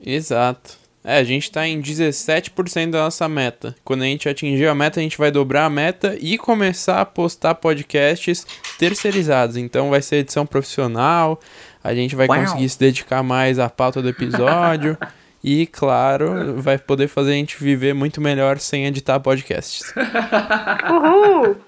Exato. 0.00 0.83
É, 1.04 1.18
a 1.18 1.24
gente 1.24 1.50
tá 1.50 1.68
em 1.68 1.82
17% 1.82 2.90
da 2.90 3.04
nossa 3.04 3.28
meta. 3.28 3.74
Quando 3.84 4.02
a 4.02 4.06
gente 4.06 4.26
atingir 4.26 4.66
a 4.66 4.74
meta, 4.74 4.98
a 4.98 5.02
gente 5.02 5.18
vai 5.18 5.30
dobrar 5.30 5.66
a 5.66 5.70
meta 5.70 6.16
e 6.18 6.38
começar 6.38 7.02
a 7.02 7.04
postar 7.04 7.56
podcasts 7.56 8.46
terceirizados. 8.78 9.58
Então 9.58 9.90
vai 9.90 10.00
ser 10.00 10.16
edição 10.16 10.46
profissional, 10.46 11.38
a 11.82 11.94
gente 11.94 12.16
vai 12.16 12.26
Uau. 12.26 12.40
conseguir 12.40 12.68
se 12.70 12.78
dedicar 12.78 13.22
mais 13.22 13.58
à 13.58 13.68
pauta 13.68 14.00
do 14.00 14.08
episódio. 14.08 14.96
e, 15.44 15.66
claro, 15.66 16.60
vai 16.62 16.78
poder 16.78 17.08
fazer 17.08 17.32
a 17.32 17.34
gente 17.34 17.62
viver 17.62 17.92
muito 17.92 18.18
melhor 18.22 18.58
sem 18.58 18.86
editar 18.86 19.20
podcasts. 19.20 19.92
Uhul! 20.90 21.63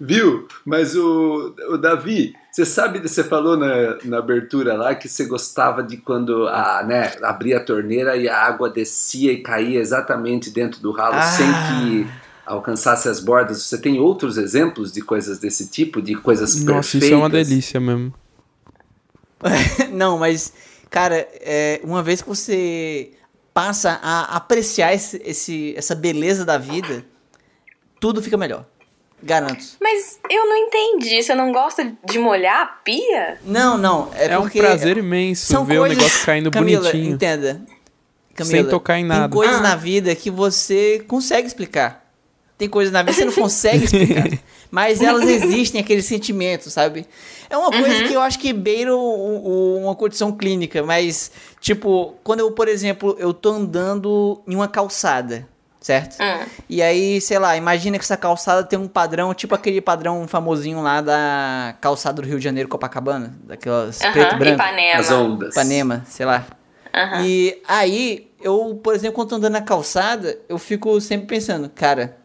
Viu? 0.00 0.46
Mas 0.64 0.94
o, 0.96 1.54
o 1.70 1.76
Davi, 1.76 2.34
você 2.50 2.64
sabe, 2.64 2.98
você 3.00 3.24
falou 3.24 3.56
na, 3.56 3.98
na 4.04 4.18
abertura 4.18 4.74
lá 4.74 4.94
que 4.94 5.08
você 5.08 5.24
gostava 5.24 5.82
de 5.82 5.96
quando 5.96 6.46
a, 6.48 6.82
né, 6.84 7.12
abria 7.22 7.58
a 7.58 7.64
torneira 7.64 8.16
e 8.16 8.28
a 8.28 8.36
água 8.40 8.70
descia 8.70 9.32
e 9.32 9.42
caía 9.42 9.80
exatamente 9.80 10.50
dentro 10.50 10.80
do 10.80 10.92
ralo 10.92 11.16
Ah. 11.16 11.22
sem 11.22 11.46
que 11.46 12.10
alcançasse 12.46 13.08
as 13.08 13.20
bordas. 13.20 13.62
Você 13.62 13.78
tem 13.78 13.98
outros 14.00 14.36
exemplos 14.36 14.92
de 14.92 15.00
coisas 15.00 15.38
desse 15.38 15.68
tipo, 15.68 16.00
de 16.02 16.14
coisas 16.14 16.56
Nossa, 16.64 16.72
perfeitas? 16.92 17.02
isso 17.04 17.14
é 17.14 17.16
uma 17.16 17.30
delícia 17.30 17.80
mesmo. 17.80 18.12
Não, 19.92 20.18
mas, 20.18 20.52
cara, 20.90 21.26
é, 21.40 21.80
uma 21.82 22.02
vez 22.02 22.20
que 22.22 22.28
você 22.28 23.12
passa 23.54 23.98
a 24.02 24.36
apreciar 24.36 24.94
esse, 24.94 25.20
esse- 25.24 25.74
essa 25.76 25.94
beleza 25.94 26.44
da 26.44 26.58
vida, 26.58 27.04
tudo 28.00 28.22
fica 28.22 28.36
melhor. 28.36 28.64
Garanto. 29.22 29.64
Mas 29.80 30.18
eu 30.30 30.46
não 30.46 30.56
entendi. 30.56 31.22
Você 31.22 31.34
não 31.34 31.52
gosta 31.52 31.92
de 32.04 32.18
molhar 32.18 32.62
a 32.62 32.66
pia? 32.66 33.38
Não, 33.44 33.76
não. 33.76 34.10
É, 34.14 34.26
É, 34.28 34.38
um 34.38 34.48
prazer 34.48 34.96
imenso 34.96 35.46
são 35.46 35.64
ver 35.64 35.78
coisas, 35.78 35.96
o 35.96 36.00
negócio 36.00 36.26
caindo 36.26 36.50
Camila, 36.50 36.80
bonitinho. 36.90 37.14
entenda. 37.14 37.60
Sem 38.42 38.64
tocar 38.64 38.98
em 38.98 39.04
nada. 39.04 39.22
Tem 39.28 39.30
coisas 39.30 39.56
Ah. 39.56 39.60
na 39.60 39.76
vida 39.76 40.14
que 40.14 40.30
você 40.30 41.04
consegue 41.06 41.46
explicar. 41.46 42.00
Tem 42.56 42.68
coisas 42.68 42.92
na 42.92 43.02
vida 43.02 43.12
que 43.12 43.18
você 43.18 43.24
não 43.26 43.32
consegue 43.32 43.84
explicar. 43.84 44.26
mas 44.70 45.02
elas 45.02 45.28
existem, 45.28 45.80
aqueles 45.80 46.06
sentimentos, 46.06 46.72
sabe? 46.72 47.06
É 47.50 47.56
uma 47.56 47.66
Uhum. 47.74 47.82
coisa 47.82 48.04
que 48.04 48.14
eu 48.14 48.20
acho 48.22 48.38
que 48.38 48.52
beira 48.52 48.94
o- 48.96 48.98
o- 49.00 49.78
uma 49.84 49.94
condição 49.94 50.32
clínica, 50.32 50.82
mas, 50.82 51.30
tipo, 51.60 52.14
quando 52.24 52.40
eu, 52.40 52.52
por 52.52 52.68
exemplo, 52.68 53.14
eu 53.18 53.34
tô 53.34 53.50
andando 53.50 54.40
em 54.48 54.54
uma 54.54 54.68
calçada 54.68 55.46
certo? 55.80 56.16
Hum. 56.22 56.46
E 56.68 56.82
aí, 56.82 57.20
sei 57.20 57.38
lá, 57.38 57.56
imagina 57.56 57.98
que 57.98 58.04
essa 58.04 58.16
calçada 58.16 58.62
tem 58.64 58.78
um 58.78 58.86
padrão, 58.88 59.32
tipo 59.34 59.54
aquele 59.54 59.80
padrão 59.80 60.26
famosinho 60.28 60.82
lá 60.82 61.00
da 61.00 61.74
calçada 61.80 62.20
do 62.20 62.28
Rio 62.28 62.38
de 62.38 62.44
Janeiro, 62.44 62.68
Copacabana, 62.68 63.34
daquelas 63.44 64.00
Aham, 64.02 64.12
preto 64.12 64.34
e 64.34 64.38
branco. 64.38 64.54
Ipanema. 64.62 65.00
As 65.00 65.10
ondas. 65.10 65.50
Ipanema, 65.50 66.04
sei 66.06 66.26
lá. 66.26 66.46
Aham. 66.94 67.24
E 67.24 67.62
aí, 67.66 68.30
eu, 68.42 68.78
por 68.82 68.94
exemplo, 68.94 69.14
quando 69.14 69.28
tô 69.30 69.34
andando 69.36 69.52
na 69.52 69.62
calçada, 69.62 70.38
eu 70.48 70.58
fico 70.58 71.00
sempre 71.00 71.26
pensando, 71.26 71.68
cara, 71.70 72.16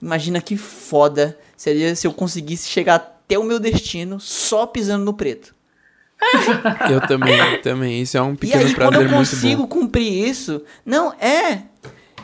imagina 0.00 0.40
que 0.40 0.56
foda 0.56 1.38
seria 1.56 1.94
se 1.96 2.06
eu 2.06 2.12
conseguisse 2.12 2.68
chegar 2.68 2.96
até 2.96 3.38
o 3.38 3.42
meu 3.44 3.58
destino 3.58 4.20
só 4.20 4.66
pisando 4.66 5.04
no 5.04 5.14
preto. 5.14 5.54
Eu 6.90 7.00
também, 7.06 7.36
eu 7.38 7.62
também. 7.62 8.00
Isso 8.00 8.16
é 8.16 8.22
um 8.22 8.32
E 8.32 8.36
pequeno 8.36 8.64
aí, 8.64 8.74
quando 8.74 8.90
prazer 8.90 9.06
eu 9.10 9.14
muito 9.14 9.30
consigo 9.30 9.62
bom. 9.62 9.68
cumprir 9.68 10.28
isso. 10.28 10.62
Não, 10.84 11.12
é. 11.14 11.62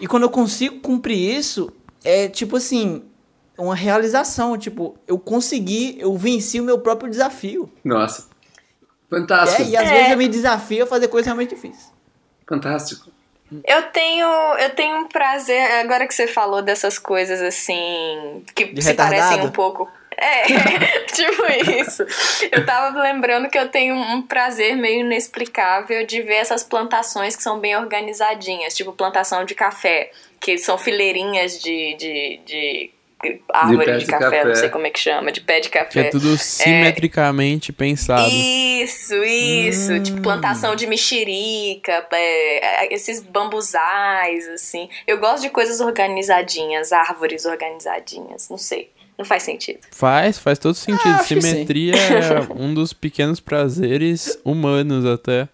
E 0.00 0.06
quando 0.06 0.22
eu 0.24 0.30
consigo 0.30 0.80
cumprir 0.80 1.18
isso, 1.38 1.72
é 2.04 2.28
tipo 2.28 2.56
assim. 2.56 3.04
Uma 3.58 3.74
realização. 3.74 4.56
Tipo, 4.56 4.96
eu 5.06 5.18
consegui, 5.18 5.96
eu 6.00 6.16
venci 6.16 6.58
o 6.58 6.64
meu 6.64 6.78
próprio 6.78 7.10
desafio. 7.10 7.70
Nossa. 7.84 8.26
Fantástico. 9.10 9.62
É, 9.62 9.66
e 9.66 9.76
às 9.76 9.86
É. 9.88 9.92
vezes 9.92 10.10
eu 10.12 10.16
me 10.16 10.28
desafio 10.28 10.84
a 10.84 10.86
fazer 10.86 11.08
coisas 11.08 11.26
realmente 11.26 11.54
difíceis. 11.54 11.92
Fantástico. 12.48 13.10
Eu 13.64 13.82
tenho, 13.90 14.26
eu 14.58 14.70
tenho 14.76 14.96
um 14.98 15.08
prazer, 15.08 15.60
agora 15.72 16.06
que 16.06 16.14
você 16.14 16.26
falou 16.28 16.62
dessas 16.62 16.98
coisas 16.98 17.40
assim, 17.42 18.44
que 18.54 18.66
De 18.66 18.80
se 18.80 18.94
parecem 18.94 19.18
retardado? 19.22 19.48
um 19.48 19.50
pouco. 19.50 19.88
É, 20.20 20.42
tipo 21.12 21.50
isso. 21.80 22.04
Eu 22.52 22.64
tava 22.66 23.00
lembrando 23.00 23.48
que 23.48 23.58
eu 23.58 23.68
tenho 23.68 23.94
um 23.94 24.20
prazer 24.20 24.76
meio 24.76 25.00
inexplicável 25.00 26.06
de 26.06 26.20
ver 26.20 26.34
essas 26.34 26.62
plantações 26.62 27.34
que 27.34 27.42
são 27.42 27.58
bem 27.58 27.74
organizadinhas, 27.76 28.74
tipo 28.74 28.92
plantação 28.92 29.44
de 29.44 29.54
café, 29.54 30.10
que 30.38 30.58
são 30.58 30.76
fileirinhas 30.76 31.58
de, 31.58 31.94
de, 31.94 32.40
de 32.44 32.90
árvore 33.52 33.92
de, 33.92 33.98
de 34.00 34.06
café, 34.06 34.24
café. 34.24 34.44
não 34.44 34.54
sei 34.54 34.68
como 34.68 34.86
é 34.86 34.90
que 34.90 34.98
chama, 34.98 35.32
de 35.32 35.40
pé 35.40 35.60
de 35.60 35.68
Que 35.68 35.78
café. 35.78 36.00
é 36.00 36.10
tudo 36.10 36.36
simetricamente 36.38 37.72
pensado. 37.72 38.28
Isso, 38.30 39.14
isso. 39.24 39.92
Hum. 39.92 40.02
Tipo, 40.02 40.22
plantação 40.22 40.74
de 40.74 40.86
mexerica, 40.86 42.06
é, 42.12 42.84
é, 42.86 42.94
esses 42.94 43.20
bambuzais, 43.22 44.48
assim. 44.48 44.88
Eu 45.06 45.18
gosto 45.18 45.42
de 45.42 45.50
coisas 45.50 45.80
organizadinhas, 45.80 46.92
árvores 46.92 47.44
organizadinhas. 47.44 48.48
Não 48.48 48.58
sei. 48.58 48.90
Não 49.20 49.24
faz 49.26 49.42
sentido. 49.42 49.80
Faz, 49.90 50.38
faz 50.38 50.58
todo 50.58 50.74
sentido. 50.74 51.06
acho 51.10 51.28
que 51.28 51.42
sim. 51.42 51.48
Simetria 51.50 51.94
é 51.94 52.40
um 52.58 52.72
dos 52.72 52.94
pequenos 52.94 53.38
prazeres 53.38 54.38
humanos 54.42 55.04
até. 55.04 55.46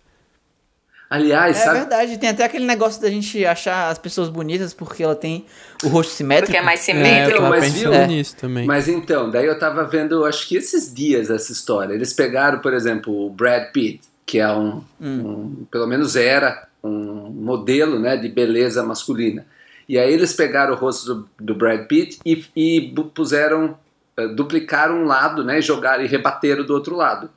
Aliás, 1.11 1.57
É 1.57 1.65
sabe? 1.65 1.79
verdade, 1.81 2.17
tem 2.19 2.29
até 2.31 2.45
aquele 2.45 2.65
negócio 2.65 3.03
da 3.03 3.11
gente 3.11 3.45
achar 3.45 3.91
as 3.91 3.99
pessoas 3.99 4.29
bonitas 4.29 4.73
porque 4.73 5.03
ela 5.03 5.17
tem 5.17 5.45
o 5.85 5.89
rosto 5.89 6.13
simétrico. 6.13 6.47
Porque 6.47 6.59
é 6.59 6.63
mais 6.65 6.81
É, 6.89 6.93
eu 6.93 6.97
simétrico. 6.97 7.43
tava 7.43 7.51
mas 7.59 7.73
viu? 7.75 8.07
nisso 8.07 8.37
também. 8.37 8.67
Mas 8.67 8.87
então, 8.89 9.31
daí 9.31 9.47
eu 9.47 9.59
tava 9.59 9.85
vendo, 9.85 10.25
acho 10.25 10.47
que 10.49 10.57
esses 10.57 10.93
dias 10.95 11.29
essa 11.29 11.51
história. 11.53 11.93
Eles 11.95 12.13
pegaram, 12.13 12.61
por 12.61 12.73
exemplo, 12.73 13.27
o 13.27 13.31
Brad 13.31 13.73
Pitt, 13.73 14.01
que 14.25 14.39
é 14.39 14.49
um, 14.53 14.81
um- 15.01 15.67
pelo 15.73 15.89
menos 15.89 16.15
era 16.17 16.69
um 16.85 17.31
modelo, 17.31 17.99
né, 17.99 18.17
de 18.17 18.29
beleza 18.29 18.81
masculina. 18.85 19.45
E 19.89 19.99
aí 19.99 20.13
eles 20.13 20.33
pegaram 20.33 20.75
o 20.75 20.77
rosto 20.77 21.15
do, 21.15 21.29
do 21.39 21.55
Brad 21.55 21.87
Pitt 21.87 22.19
e, 22.27 22.45
e 22.57 22.93
puseram, 23.15 23.79
eh, 24.17 24.27
duplicaram 24.29 25.03
um 25.03 25.05
lado, 25.05 25.45
né, 25.45 25.59
e 25.59 25.63
jogaram 25.63 26.03
e 26.05 26.09
rebateram 26.09 26.65
do 26.65 26.75
outro 26.75 26.97
lado. 26.97 27.31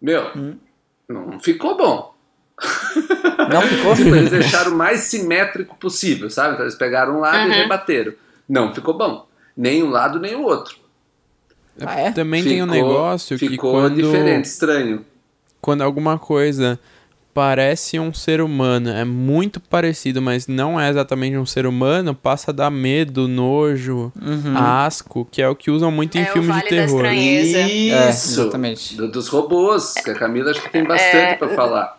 Meu, 0.00 0.24
não 1.08 1.38
ficou 1.40 1.76
bom. 1.76 2.10
Não 3.50 3.62
ficou? 3.62 3.94
Tipo, 3.96 4.14
eles 4.14 4.30
deixaram 4.30 4.72
o 4.72 4.76
mais 4.76 5.00
simétrico 5.00 5.74
possível, 5.78 6.28
sabe? 6.28 6.52
Então 6.54 6.64
eles 6.66 6.74
pegaram 6.74 7.16
um 7.16 7.20
lado 7.20 7.38
e 7.38 7.52
Uhum. 7.52 7.52
rebateram. 7.62 8.12
Não 8.48 8.74
ficou 8.74 8.96
bom. 8.96 9.26
Nem 9.56 9.82
um 9.82 9.88
lado, 9.90 10.20
nem 10.20 10.34
o 10.36 10.42
outro. 10.42 10.76
Ah, 11.80 11.98
é? 11.98 12.12
Também 12.12 12.44
tem 12.44 12.62
um 12.62 12.66
Ficou- 12.70 12.88
negócio 12.88 13.38
que 13.38 13.48
ficou 13.48 13.72
quando, 13.72 13.94
diferente, 13.96 14.44
estranho. 14.44 15.04
quando 15.60 15.80
alguma 15.82 16.18
coisa 16.18 16.78
parece 17.32 17.98
um 17.98 18.12
ser 18.12 18.40
humano, 18.40 18.90
é 18.90 19.04
muito 19.04 19.60
parecido, 19.60 20.20
mas 20.20 20.46
não 20.46 20.80
é 20.80 20.88
exatamente 20.90 21.36
um 21.36 21.46
ser 21.46 21.66
humano, 21.66 22.14
passa 22.14 22.50
a 22.50 22.54
dar 22.54 22.70
medo, 22.70 23.28
nojo, 23.28 24.12
Uhum. 24.20 24.56
asco, 24.56 25.26
que 25.30 25.40
é 25.40 25.48
o 25.48 25.54
que 25.54 25.70
usam 25.70 25.90
muito 25.90 26.18
em 26.18 26.22
É, 26.22 26.26
filmes 26.26 26.46
de 26.46 26.52
Vale 26.52 26.62
da 26.64 26.68
terror. 26.68 27.00
Estranheza. 27.04 27.58
É, 27.58 28.10
Isso. 28.10 28.40
exatamente. 28.40 28.96
Do- 28.96 29.10
dos 29.10 29.28
robôs, 29.28 29.94
que 29.94 30.10
a 30.10 30.14
Camila 30.14 30.50
acho 30.50 30.62
que 30.62 30.70
tem 30.70 30.84
bastante 30.84 31.16
É. 31.16 31.34
pra 31.36 31.48
falar. 31.50 31.98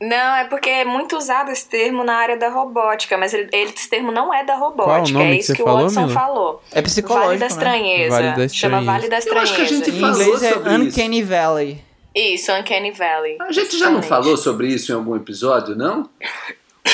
Não, 0.00 0.36
é 0.36 0.44
porque 0.48 0.68
é 0.68 0.84
muito 0.84 1.16
usado 1.16 1.50
esse 1.50 1.68
termo 1.70 2.02
na 2.04 2.14
área 2.16 2.36
da 2.36 2.48
robótica, 2.50 3.16
mas 3.16 3.32
ele, 3.32 3.48
ele- 3.52 3.70
esse 3.74 3.88
termo 3.88 4.10
não 4.12 4.34
é 4.34 4.44
da 4.44 4.56
robótica. 4.56 4.84
Qual 4.84 5.04
o 5.06 5.08
nome 5.10 5.24
é 5.24 5.34
que 5.34 5.38
isso 5.40 5.46
você 5.46 5.54
que, 5.56 5.62
o 5.62 5.64
falou, 5.64 5.82
Watson 5.82 6.00
Mila? 6.00 6.12
falou. 6.12 6.62
É 6.72 6.82
psicológico, 6.82 7.26
Vale 7.28 7.38
da 7.38 7.46
né? 7.46 7.50
Estranheza. 7.52 8.10
Vale 8.10 8.26
da 8.26 8.34
Chama 8.34 8.44
Estranheza. 8.80 8.84
Vale 8.84 9.08
da 9.08 9.16
Eu 9.16 9.18
acho 9.18 9.54
que 9.54 9.60
a 9.60 9.64
Estranheza. 9.64 9.74
gente 9.74 9.90
Em 9.96 10.00
falou 10.00 10.22
inglês 10.22 10.42
é 10.42 10.68
Uncanny 10.70 11.22
Valley. 11.22 11.84
Isso, 12.14 12.52
Uncanny 12.52 12.92
Valley. 12.92 13.36
A 13.40 13.50
gente 13.52 13.76
já 13.78 13.90
não 13.90 14.02
falou 14.02 14.36
sobre 14.36 14.68
isso 14.68 14.92
em 14.92 14.94
algum 14.94 15.16
episódio, 15.16 15.74
não? 15.74 16.08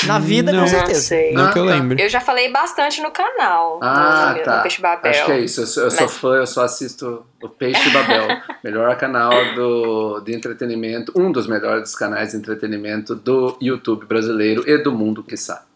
Na 0.07 0.19
vida, 0.19 0.51
Não. 0.53 0.61
com 0.61 0.65
Não 0.65 0.71
certeza. 0.79 1.01
sei. 1.01 1.33
Não 1.33 1.47
Ah, 1.47 1.53
que 1.53 1.59
eu 1.59 1.65
lembre. 1.65 2.03
Eu 2.03 2.09
já 2.09 2.21
falei 2.21 2.51
bastante 2.51 3.03
no 3.03 3.11
canal. 3.11 3.79
Ah, 3.83 4.35
no, 4.39 4.43
tá. 4.43 4.57
no 4.57 4.63
Peixe 4.63 4.81
Babel. 4.81 5.11
Acho 5.11 5.25
que 5.27 5.33
é 5.33 5.41
isso. 5.41 5.61
Eu 5.61 5.67
sou, 5.67 5.83
eu 5.85 5.91
sou 5.91 6.03
Mas- 6.07 6.17
fã, 6.17 6.29
eu 6.37 6.47
só 6.47 6.63
assisto 6.65 7.27
o 7.43 7.49
Peixe 7.49 7.91
Babel. 7.91 8.29
melhor 8.65 8.97
canal 8.97 9.31
do, 9.55 10.21
de 10.21 10.35
entretenimento, 10.35 11.13
um 11.15 11.31
dos 11.31 11.47
melhores 11.47 11.95
canais 11.95 12.31
de 12.31 12.37
entretenimento 12.39 13.15
do 13.15 13.59
YouTube 13.61 14.07
brasileiro 14.07 14.65
e 14.67 14.79
do 14.79 14.93
mundo, 14.93 15.23
quiçá. 15.23 15.67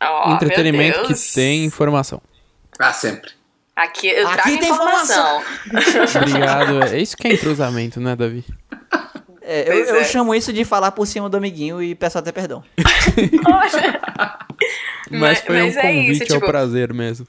Oh, 0.00 0.28
meu 0.28 0.36
Entretenimento 0.36 1.02
que 1.02 1.14
tem 1.34 1.64
informação. 1.64 2.22
Ah, 2.78 2.92
sempre. 2.92 3.32
Aqui 3.82 4.08
eu 4.08 4.26
Aqui 4.28 4.34
trago 4.42 4.58
tem 4.58 4.70
informação. 4.70 5.42
Obrigado. 6.22 6.82
É 6.84 6.98
isso 7.00 7.16
que 7.16 7.26
é 7.28 7.32
entrosamento, 7.32 8.00
né, 8.00 8.14
Davi? 8.14 8.44
É, 9.42 9.68
eu, 9.68 9.84
eu 9.86 9.96
é. 9.96 10.04
chamo 10.04 10.34
isso 10.34 10.52
de 10.52 10.64
falar 10.64 10.92
por 10.92 11.06
cima 11.06 11.28
do 11.28 11.36
amiguinho 11.36 11.82
e 11.82 11.94
peço 11.94 12.16
até 12.18 12.30
perdão. 12.30 12.62
Mas, 13.42 13.72
Mas- 15.10 15.40
foi 15.40 15.58
mas 15.62 15.76
um 15.76 15.78
é 15.80 15.82
convite 15.82 16.22
isso, 16.22 16.22
ao 16.34 16.38
tipo- 16.40 16.46
prazer 16.46 16.92
mesmo. 16.92 17.26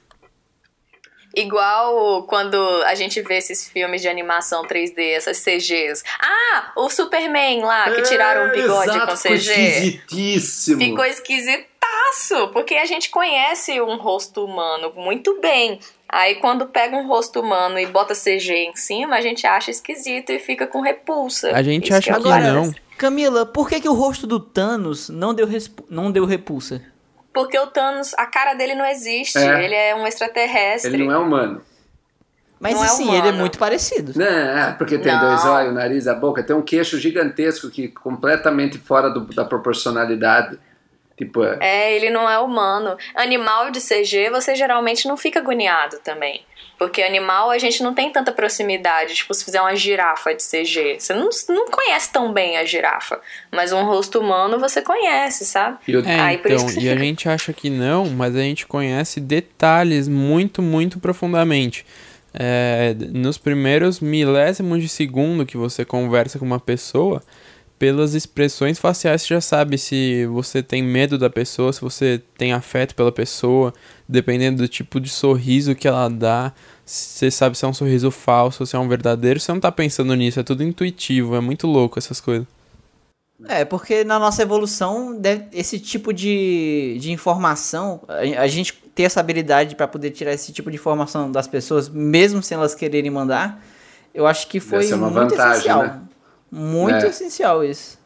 Igual 1.36 2.22
quando 2.28 2.56
a 2.84 2.94
gente 2.94 3.20
vê 3.20 3.38
esses 3.38 3.68
filmes 3.68 4.00
de 4.00 4.08
animação 4.08 4.62
3D, 4.64 4.98
essas 5.16 5.38
CGs. 5.42 6.04
Ah, 6.22 6.70
o 6.76 6.88
Superman 6.88 7.62
lá, 7.64 7.90
que 7.90 8.02
tiraram 8.02 8.46
o 8.48 8.52
bigode 8.52 8.90
É, 8.90 8.94
Exato, 8.94 9.06
com 9.10 9.16
ficou 9.16 9.36
CG. 9.36 9.50
esquisitíssimo. 9.52 10.78
Ficou 10.80 11.04
esquisitaço, 11.04 12.48
porque 12.52 12.74
a 12.76 12.84
gente 12.86 13.10
conhece 13.10 13.80
um 13.80 13.96
rosto 13.96 14.44
humano 14.44 14.92
muito 14.94 15.40
bem. 15.40 15.80
Aí 16.16 16.36
quando 16.36 16.66
pega 16.66 16.96
um 16.96 17.08
rosto 17.08 17.40
humano 17.40 17.76
e 17.76 17.86
bota 17.86 18.14
CG 18.14 18.52
em 18.54 18.76
cima, 18.76 19.16
a 19.16 19.20
gente 19.20 19.44
acha 19.48 19.68
esquisito 19.72 20.30
e 20.30 20.38
fica 20.38 20.64
com 20.64 20.80
repulsa. 20.80 21.50
A 21.52 21.60
gente 21.60 21.86
Isso 21.88 21.94
acha 21.96 22.10
é 22.12 22.14
que 22.14 22.20
Agora- 22.20 22.52
não. 22.52 22.72
Camila, 22.96 23.44
por 23.44 23.68
que, 23.68 23.80
que 23.80 23.88
o 23.88 23.92
rosto 23.94 24.24
do 24.24 24.38
Thanos 24.38 25.08
não 25.08 25.34
deu, 25.34 25.48
não 25.90 26.12
deu 26.12 26.24
repulsa? 26.24 26.80
Porque 27.32 27.58
o 27.58 27.66
Thanos, 27.66 28.14
a 28.16 28.26
cara 28.26 28.54
dele 28.54 28.76
não 28.76 28.86
existe. 28.86 29.36
É. 29.36 29.64
Ele 29.64 29.74
é 29.74 29.92
um 29.96 30.06
extraterrestre. 30.06 30.94
Ele 30.94 31.04
não 31.04 31.12
é 31.14 31.18
humano. 31.18 31.62
Mas 32.60 32.74
Não 32.76 32.84
é 32.84 32.86
assim, 32.86 33.02
humano. 33.02 33.18
ele 33.18 33.28
é 33.28 33.32
muito 33.32 33.58
parecido. 33.58 34.16
Né, 34.16 34.68
é, 34.68 34.72
porque 34.78 34.96
tem 34.96 35.12
Não. 35.12 35.20
dois 35.20 35.44
olhos, 35.44 35.72
o 35.72 35.74
nariz, 35.74 36.06
a 36.06 36.14
boca, 36.14 36.44
tem 36.44 36.54
um 36.54 36.62
queixo 36.62 36.96
gigantesco 36.98 37.68
que 37.68 37.88
completamente 37.88 38.78
fora 38.78 39.10
do- 39.10 39.24
da 39.34 39.44
proporcionalidade. 39.44 40.58
Tipo, 41.16 41.44
é, 41.44 41.58
É, 41.60 41.96
ele 41.96 42.10
não 42.10 42.28
é 42.28 42.38
humano. 42.38 42.96
Animal 43.14 43.70
de 43.70 43.80
CG, 43.80 44.30
você 44.30 44.54
geralmente 44.56 45.06
não 45.06 45.16
fica 45.16 45.38
agoniado 45.38 45.98
também. 46.02 46.42
Porque 46.76 47.02
animal 47.02 47.50
a 47.50 47.58
gente 47.58 47.82
não 47.84 47.94
tem 47.94 48.10
tanta 48.10 48.32
proximidade. 48.32 49.14
Tipo, 49.14 49.32
se 49.32 49.44
fizer 49.44 49.60
uma 49.60 49.76
girafa 49.76 50.34
de 50.34 50.42
CG, 50.42 50.96
você 50.98 51.14
não, 51.14 51.28
não 51.50 51.66
conhece 51.70 52.10
tão 52.12 52.32
bem 52.32 52.56
a 52.56 52.64
girafa. 52.64 53.20
Mas 53.52 53.72
um 53.72 53.84
rosto 53.84 54.18
humano 54.18 54.58
você 54.58 54.82
conhece, 54.82 55.44
sabe? 55.44 55.78
e 55.86 55.94
É, 55.96 56.20
Aí, 56.20 56.38
por 56.38 56.50
então, 56.50 56.66
isso 56.66 56.74
que 56.74 56.80
você 56.80 56.86
e 56.86 56.88
a 56.88 56.92
fica- 56.94 57.04
gente 57.04 57.28
acha 57.28 57.52
que 57.52 57.70
não, 57.70 58.06
mas 58.10 58.34
a 58.34 58.40
gente 58.40 58.66
conhece 58.66 59.20
detalhes 59.20 60.08
muito, 60.08 60.60
muito 60.60 60.98
profundamente. 60.98 61.86
É, 62.36 62.92
nos 63.12 63.38
primeiros 63.38 64.00
milésimos 64.00 64.82
de 64.82 64.88
segundo 64.88 65.46
que 65.46 65.56
você 65.56 65.84
conversa 65.84 66.36
com 66.40 66.44
uma 66.44 66.58
pessoa, 66.58 67.22
pelas 67.78 68.14
expressões 68.14 68.78
faciais 68.78 69.22
você 69.22 69.34
já 69.34 69.40
sabe 69.40 69.76
se 69.78 70.26
você 70.26 70.62
tem 70.62 70.82
medo 70.82 71.18
da 71.18 71.28
pessoa, 71.28 71.72
se 71.72 71.80
você 71.80 72.22
tem 72.38 72.52
afeto 72.52 72.94
pela 72.94 73.12
pessoa, 73.12 73.72
dependendo 74.08 74.62
do 74.62 74.68
tipo 74.68 75.00
de 75.00 75.08
sorriso 75.08 75.74
que 75.74 75.88
ela 75.88 76.08
dá, 76.08 76.52
você 76.84 77.30
sabe 77.30 77.56
se 77.56 77.64
é 77.64 77.68
um 77.68 77.74
sorriso 77.74 78.10
falso, 78.10 78.64
se 78.66 78.76
é 78.76 78.78
um 78.78 78.88
verdadeiro, 78.88 79.40
você 79.40 79.52
não 79.52 79.60
tá 79.60 79.72
pensando 79.72 80.14
nisso, 80.14 80.40
é 80.40 80.42
tudo 80.42 80.62
intuitivo, 80.62 81.34
é 81.34 81.40
muito 81.40 81.66
louco 81.66 81.98
essas 81.98 82.20
coisas. 82.20 82.46
É, 83.48 83.64
porque 83.64 84.04
na 84.04 84.18
nossa 84.18 84.42
evolução, 84.42 85.20
esse 85.52 85.80
tipo 85.80 86.12
de, 86.12 86.96
de 87.00 87.10
informação, 87.10 88.00
a, 88.08 88.46
gente 88.46 88.72
ter 88.94 89.02
essa 89.02 89.20
habilidade 89.20 89.74
para 89.74 89.88
poder 89.88 90.10
tirar 90.12 90.32
esse 90.32 90.52
tipo 90.52 90.70
de 90.70 90.76
informação 90.76 91.30
das 91.30 91.48
pessoas, 91.48 91.88
mesmo 91.88 92.42
sem 92.42 92.56
elas 92.56 92.74
quererem 92.74 93.10
mandar, 93.10 93.62
eu 94.14 94.26
acho 94.26 94.46
que 94.46 94.60
foi 94.60 94.84
ser 94.84 94.94
uma 94.94 95.10
muito 95.10 95.30
vantagem, 95.30 95.52
essencial. 95.52 95.82
né? 95.82 96.00
Muito 96.54 97.04
É. 97.04 97.08
essencial 97.08 97.64
isso. 97.64 97.98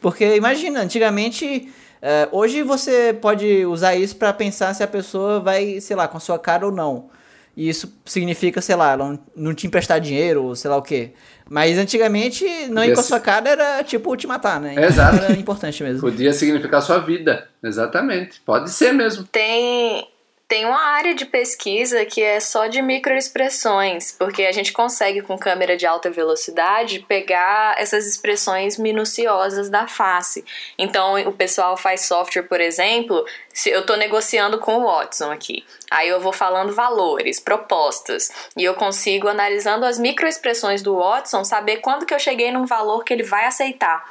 Porque 0.00 0.36
imagina, 0.36 0.80
antigamente 0.80 1.68
É, 2.00 2.28
hoje 2.30 2.62
você 2.62 3.12
pode 3.20 3.66
usar 3.66 3.96
isso 3.96 4.14
pra 4.14 4.32
pensar 4.32 4.72
se 4.72 4.84
a 4.84 4.86
pessoa 4.86 5.40
vai, 5.40 5.80
sei 5.80 5.96
lá, 5.96 6.06
com 6.06 6.16
a 6.16 6.20
sua 6.20 6.38
cara 6.38 6.64
ou 6.64 6.70
não. 6.70 7.10
E 7.56 7.68
isso 7.68 7.92
significa, 8.04 8.60
sei 8.60 8.76
lá, 8.76 8.96
não, 8.96 9.18
não 9.34 9.52
te 9.52 9.66
emprestar 9.66 10.00
dinheiro 10.00 10.44
ou 10.44 10.54
sei 10.54 10.70
lá 10.70 10.76
o 10.76 10.82
quê. 10.82 11.10
Mas 11.50 11.76
antigamente, 11.76 12.44
não 12.68 12.84
ir 12.84 12.94
com 12.94 13.00
a 13.00 13.02
sua 13.02 13.18
cara 13.18 13.50
era 13.50 13.82
tipo 13.82 14.16
te 14.16 14.28
matar, 14.28 14.60
né? 14.60 14.74
Então 14.74 14.84
Exato. 14.84 15.24
Era 15.24 15.32
importante 15.32 15.82
mesmo. 15.82 16.00
Podia 16.00 16.32
significar 16.32 16.82
sua 16.82 16.98
vida. 17.00 17.48
Exatamente. 17.60 18.40
Pode 18.46 18.70
ser 18.70 18.92
mesmo. 18.92 19.24
Tem, 19.24 20.06
tem 20.48 20.64
uma 20.64 20.80
área 20.80 21.14
de 21.14 21.26
pesquisa 21.26 22.06
que 22.06 22.22
é 22.22 22.40
só 22.40 22.68
de 22.68 22.80
microexpressões, 22.80 24.12
porque 24.12 24.44
a 24.44 24.52
gente 24.52 24.72
consegue, 24.72 25.20
com 25.20 25.36
câmera 25.36 25.76
de 25.76 25.86
alta 25.86 26.10
velocidade, 26.10 27.04
pegar 27.06 27.78
essas 27.78 28.06
expressões 28.06 28.78
minuciosas 28.78 29.68
da 29.68 29.86
face. 29.86 30.42
Então, 30.78 31.20
o 31.28 31.32
pessoal 31.32 31.76
faz 31.76 32.06
software, 32.06 32.44
por 32.44 32.62
exemplo, 32.62 33.22
se 33.52 33.68
eu 33.68 33.80
estou 33.80 33.98
negociando 33.98 34.58
com 34.58 34.78
o 34.78 34.84
Watson 34.84 35.30
aqui. 35.30 35.66
Aí 35.90 36.08
eu 36.08 36.18
vou 36.18 36.32
falando 36.32 36.72
valores, 36.72 37.38
propostas, 37.38 38.30
e 38.56 38.64
eu 38.64 38.72
consigo, 38.72 39.28
analisando 39.28 39.84
as 39.84 39.98
microexpressões 39.98 40.80
do 40.80 40.96
Watson, 40.96 41.44
saber 41.44 41.78
quando 41.78 42.06
que 42.06 42.14
eu 42.14 42.18
cheguei 42.18 42.50
num 42.50 42.64
valor 42.64 43.04
que 43.04 43.12
ele 43.12 43.22
vai 43.22 43.44
aceitar. 43.44 44.02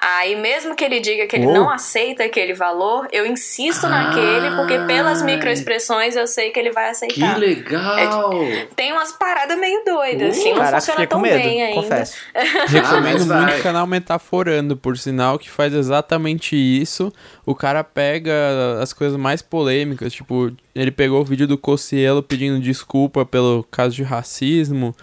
Aí, 0.00 0.34
mesmo 0.34 0.74
que 0.74 0.82
ele 0.82 0.98
diga 0.98 1.26
que 1.26 1.36
ele 1.36 1.44
Uou. 1.46 1.54
não 1.54 1.70
aceita 1.70 2.24
aquele 2.24 2.54
valor, 2.54 3.06
eu 3.12 3.26
insisto 3.26 3.86
naquele, 3.86 4.56
porque 4.56 4.78
pelas 4.86 5.22
microexpressões 5.22 6.16
eu 6.16 6.26
sei 6.26 6.50
que 6.50 6.58
ele 6.58 6.70
vai 6.70 6.84
Que 6.86 6.90
aceitar. 6.90 7.36
legal! 7.38 8.30
Tem 8.74 8.92
umas 8.92 9.12
paradas 9.12 9.58
meio 9.58 9.84
doidas, 9.84 10.38
assim, 10.38 10.50
não 10.52 10.58
Caraca, 10.58 10.80
funciona 10.80 11.06
tão 11.06 11.20
medo, 11.20 11.34
bem 11.42 11.62
ainda. 11.62 11.82
confesso. 11.82 12.16
Recomendo 12.68 13.26
mas 13.26 13.42
muito 13.44 13.60
o 13.60 13.62
canal 13.62 13.86
Metaforando, 13.86 14.76
por 14.76 14.96
sinal, 14.96 15.38
que 15.38 15.50
faz 15.50 15.74
exatamente 15.74 16.56
isso. 16.56 17.12
O 17.44 17.54
cara 17.54 17.84
pega 17.84 18.32
as 18.80 18.92
coisas 18.92 19.18
mais 19.18 19.42
polêmicas, 19.42 20.12
tipo, 20.12 20.50
ele 20.74 20.90
pegou 20.90 21.20
o 21.20 21.24
vídeo 21.24 21.46
do 21.46 21.58
Cossielo 21.58 22.22
pedindo 22.22 22.58
desculpa 22.60 23.26
pelo 23.26 23.64
caso 23.70 23.94
de 23.94 24.02
racismo, 24.02 24.94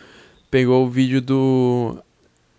pegou 0.49 0.85
o 0.85 0.89
vídeo 0.89 1.21
do 1.21 1.97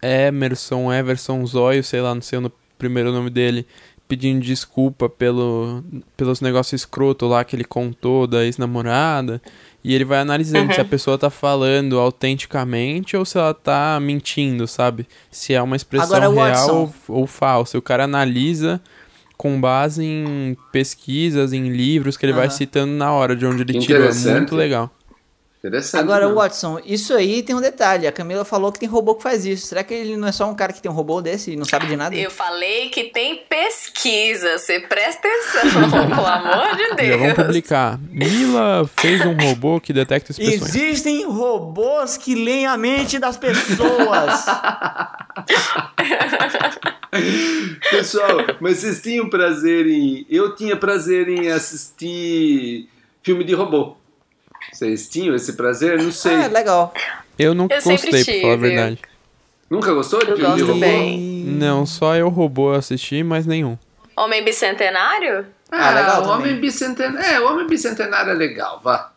Emerson, 0.03 0.93
Everson 0.93 1.45
Zóio, 1.47 1.83
sei 1.83 2.01
lá, 2.01 2.15
não 2.15 2.23
sei 2.23 2.39
o 2.39 2.53
primeiro 2.79 3.13
nome 3.13 3.31
dele, 3.31 3.67
pedindo 4.07 4.41
desculpa 4.41 5.09
pelo, 5.09 5.85
pelos 6.17 6.41
negócios 6.41 6.83
escroto 6.83 7.27
lá 7.27 7.45
que 7.45 7.55
ele 7.55 7.65
contou 7.65 8.27
da 8.27 8.45
ex-namorada. 8.45 9.41
E 9.85 9.95
ele 9.95 10.05
vai 10.05 10.19
analisando 10.19 10.75
se 10.75 10.81
a 10.81 10.85
pessoa 10.85 11.17
tá 11.17 11.31
falando 11.31 11.99
autenticamente 11.99 13.17
ou 13.17 13.25
se 13.25 13.39
ela 13.39 13.55
tá 13.55 13.99
mentindo, 14.01 14.67
sabe? 14.67 15.07
Se 15.31 15.55
é 15.55 15.63
uma 15.63 15.77
expressão 15.77 16.17
Agora, 16.17 16.49
real 16.49 16.75
ou, 16.75 16.95
ou 17.21 17.27
falsa. 17.27 17.79
O 17.79 17.83
cara 17.83 18.05
analisa 18.05 18.81
com 19.37 19.61
base 19.61 20.05
em 20.05 20.57
pesquisas, 20.73 21.53
em 21.53 21.69
livros 21.69 22.17
que 22.17 22.27
ele 22.27 22.33
vai 22.33 22.47
Aham. 22.49 22.57
citando 22.57 22.93
na 22.93 23.13
hora 23.13 23.37
de 23.37 23.47
onde 23.47 23.63
ele 23.63 23.79
tirou. 23.79 24.03
É 24.03 24.07
interessante. 24.07 24.37
muito 24.37 24.57
legal. 24.57 24.91
Interessante. 25.59 26.01
Agora, 26.01 26.29
né? 26.29 26.35
Watson, 26.35 26.81
isso 26.85 27.13
aí 27.13 27.43
tem 27.43 27.55
um 27.55 27.61
detalhe. 27.61 28.07
A 28.07 28.13
Camila 28.13 28.45
falou 28.45 28.71
que 28.71 28.79
tem 28.79 28.89
robô 28.89 29.17
que 29.17 29.25
faz 29.25 29.45
isso. 29.45 29.67
Será 29.67 29.83
que 29.83 29.93
ele 29.93 30.17
não 30.17 30.29
é 30.29 30.33
só 30.33 30.49
um 30.49 30.55
cara 30.55 30.73
que 30.73 30.81
tem 30.81 30.89
um 30.89 30.95
robô 30.95 31.21
desse 31.21 31.51
e 31.51 31.57
não 31.57 31.65
sabe 31.65 31.89
de 31.89 31.97
nada? 31.97 32.15
Eu 32.15 32.31
falei 32.31 32.91
que 32.91 33.05
tem 33.05 33.43
pesquisa, 33.49 34.57
você 34.57 34.79
presta 34.79 35.27
atenção, 35.27 35.91
pelo 36.15 36.27
amor 36.27 36.77
de 36.77 36.89
Já 36.89 36.95
Deus. 36.95 37.21
vamos 37.21 37.35
publicar. 37.35 37.99
Mila 38.09 38.89
fez 38.97 39.27
um 39.27 39.35
robô 39.35 39.81
que 39.81 39.93
detecta 39.93 40.31
expressões. 40.31 40.75
Existem 40.77 41.25
robôs 41.25 42.17
que 42.17 42.37
leem 42.37 42.67
a 42.67 42.77
mente 42.77 43.19
das 43.19 43.37
pessoas. 43.37 44.47
Pessoal, 47.91 48.39
mas 48.61 48.79
vocês 48.79 49.03
tinham 49.03 49.29
prazer 49.29 49.87
em. 49.87 50.25
Eu 50.31 50.55
tinha 50.55 50.77
prazer 50.77 51.29
em 51.29 51.51
assistir 51.51 52.89
filme 53.23 53.43
de 53.43 53.55
robô. 53.55 53.97
Vocês 54.79 55.09
tinham 55.09 55.35
esse 55.35 55.55
prazer? 55.55 56.01
Não 56.01 56.13
sei. 56.13 56.37
ah, 56.37 56.45
é 56.45 56.49
legal. 56.49 56.95
Eu 57.37 57.53
nunca 57.53 57.75
Eu 57.75 57.83
gostei, 57.83 58.23
pra 58.25 58.41
falar 58.43 58.53
a 58.53 58.57
verdade. 58.57 58.99
Nunca 59.69 59.93
gostou 59.93 60.25
de 60.25 60.31
Eu 60.31 60.37
filme 60.37 60.55
de 60.55 60.61
gosto 60.61 60.67
robô? 60.69 60.81
bem. 60.81 61.19
Não, 61.49 61.85
só 61.85 62.15
eu 62.15 62.29
robô 62.29 62.71
assisti, 62.71 63.25
mas 63.25 63.45
nenhum. 63.45 63.77
Homem 64.17 64.45
bicentenário? 64.45 65.47
Ah, 65.69 65.91
legal 65.91 66.21
o 66.21 66.23
também. 66.23 66.35
Homem 66.37 66.61
Bicentenário. 66.61 67.27
É, 67.29 67.41
o 67.41 67.51
Homem 67.53 67.67
Bicentenário 67.67 68.31
é 68.31 68.35
legal, 68.35 68.81
vá. 68.83 69.11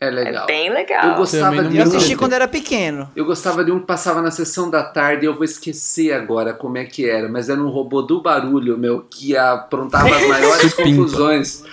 É 0.00 0.08
legal. 0.08 0.44
É 0.44 0.46
bem 0.46 0.68
Eu 0.68 0.74
legal. 0.74 1.16
gostava 1.16 1.46
Também 1.56 1.62
não 1.64 1.70
de 1.70 1.76
Eu 1.78 1.82
assisti 1.82 2.14
quando 2.14 2.32
era 2.34 2.46
pequeno. 2.46 3.10
Eu 3.16 3.24
gostava 3.24 3.64
de 3.64 3.72
um 3.72 3.80
que 3.80 3.86
passava 3.86 4.22
na 4.22 4.30
sessão 4.30 4.70
da 4.70 4.84
tarde, 4.84 5.26
eu 5.26 5.34
vou 5.34 5.42
esquecer 5.42 6.12
agora 6.12 6.54
como 6.54 6.78
é 6.78 6.84
que 6.84 7.10
era, 7.10 7.28
mas 7.28 7.48
era 7.48 7.60
um 7.60 7.68
robô 7.68 8.02
do 8.02 8.22
barulho, 8.22 8.78
meu, 8.78 9.00
que 9.10 9.36
aprontava 9.36 10.14
as 10.14 10.28
maiores 10.28 10.74
confusões. 10.74 11.64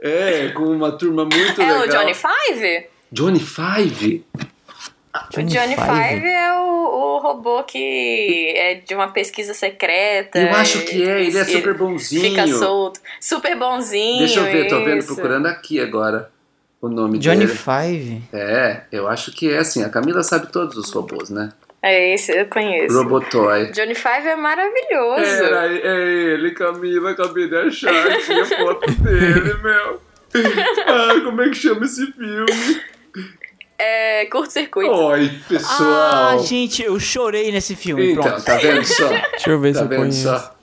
É, 0.00 0.48
com 0.48 0.64
uma 0.64 0.92
turma 0.92 1.24
muito 1.24 1.60
É 1.60 1.72
legal. 1.72 1.82
o 1.82 1.88
Johnny 1.88 2.14
Five? 2.14 2.86
Johnny 3.10 3.40
Five? 3.40 4.24
O 4.34 5.42
Johnny 5.42 5.74
Five 5.74 6.26
é 6.26 6.52
o, 6.60 7.16
o 7.16 7.18
robô 7.18 7.62
que 7.64 8.52
é 8.56 8.74
de 8.76 8.94
uma 8.94 9.08
pesquisa 9.08 9.52
secreta. 9.54 10.38
Eu 10.38 10.54
acho 10.54 10.82
que 10.84 11.02
é, 11.02 11.22
ele 11.22 11.36
é 11.36 11.44
super 11.44 11.74
bonzinho. 11.74 12.22
Fica 12.22 12.46
solto. 12.46 13.00
Super 13.20 13.56
bonzinho. 13.56 14.18
Deixa 14.18 14.40
eu 14.40 14.44
ver, 14.44 14.68
tô 14.68 14.84
vendo, 14.84 14.98
isso. 14.98 15.14
procurando 15.14 15.46
aqui 15.46 15.80
agora 15.80 16.30
o 16.80 16.88
nome 16.88 17.18
Johnny 17.18 17.46
dele. 17.46 17.58
Five. 17.58 18.22
É, 18.32 18.82
eu 18.92 19.08
acho 19.08 19.32
que 19.32 19.50
é 19.50 19.58
assim, 19.58 19.82
a 19.82 19.88
Camila 19.88 20.22
sabe 20.22 20.52
todos 20.52 20.76
os 20.76 20.90
robôs, 20.92 21.30
né? 21.30 21.52
É 21.80 22.14
esse, 22.14 22.32
eu 22.36 22.46
conheço. 22.46 22.96
Robotoy. 23.02 23.70
Johnny 23.70 23.94
Five 23.94 24.26
é 24.26 24.36
maravilhoso. 24.36 25.44
Era, 25.44 25.66
é 25.72 26.32
ele, 26.34 26.50
Camila, 26.50 27.12
acabei 27.12 27.48
de 27.48 27.56
achar 27.56 28.06
aqui 28.08 28.32
a 28.32 28.44
foto 28.44 28.90
dele, 29.00 29.54
meu. 29.62 30.00
Ah, 30.86 31.20
como 31.24 31.40
é 31.42 31.48
que 31.48 31.54
chama 31.54 31.84
esse 31.86 32.10
filme? 32.12 32.82
É 33.78 34.26
curto-circuito. 34.26 34.90
Oi, 34.92 35.30
pessoal. 35.48 35.78
Ah, 35.80 36.38
gente, 36.38 36.82
eu 36.82 36.98
chorei 36.98 37.52
nesse 37.52 37.76
filme. 37.76 38.10
então, 38.10 38.24
pronto. 38.24 38.44
tá 38.44 38.56
vendo 38.56 38.84
só? 38.84 39.08
Deixa 39.08 39.50
eu 39.50 39.60
ver 39.60 39.72
se 39.74 39.78
Tá 39.78 39.84
eu 39.84 39.88
vendo 39.88 39.98
conheço. 40.00 40.22
só? 40.24 40.56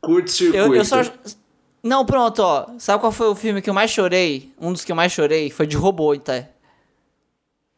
Curto 0.00 0.30
circuito. 0.30 0.58
Eu, 0.58 0.74
eu 0.74 0.84
só. 0.84 1.02
Não, 1.84 2.04
pronto, 2.04 2.40
ó. 2.40 2.66
Sabe 2.78 2.98
qual 3.00 3.12
foi 3.12 3.28
o 3.28 3.34
filme 3.36 3.62
que 3.62 3.70
eu 3.70 3.74
mais 3.74 3.92
chorei? 3.92 4.52
Um 4.60 4.72
dos 4.72 4.84
que 4.84 4.90
eu 4.90 4.96
mais 4.96 5.12
chorei 5.12 5.50
foi 5.50 5.68
de 5.68 5.76
robô, 5.76 6.16
tá? 6.18 6.44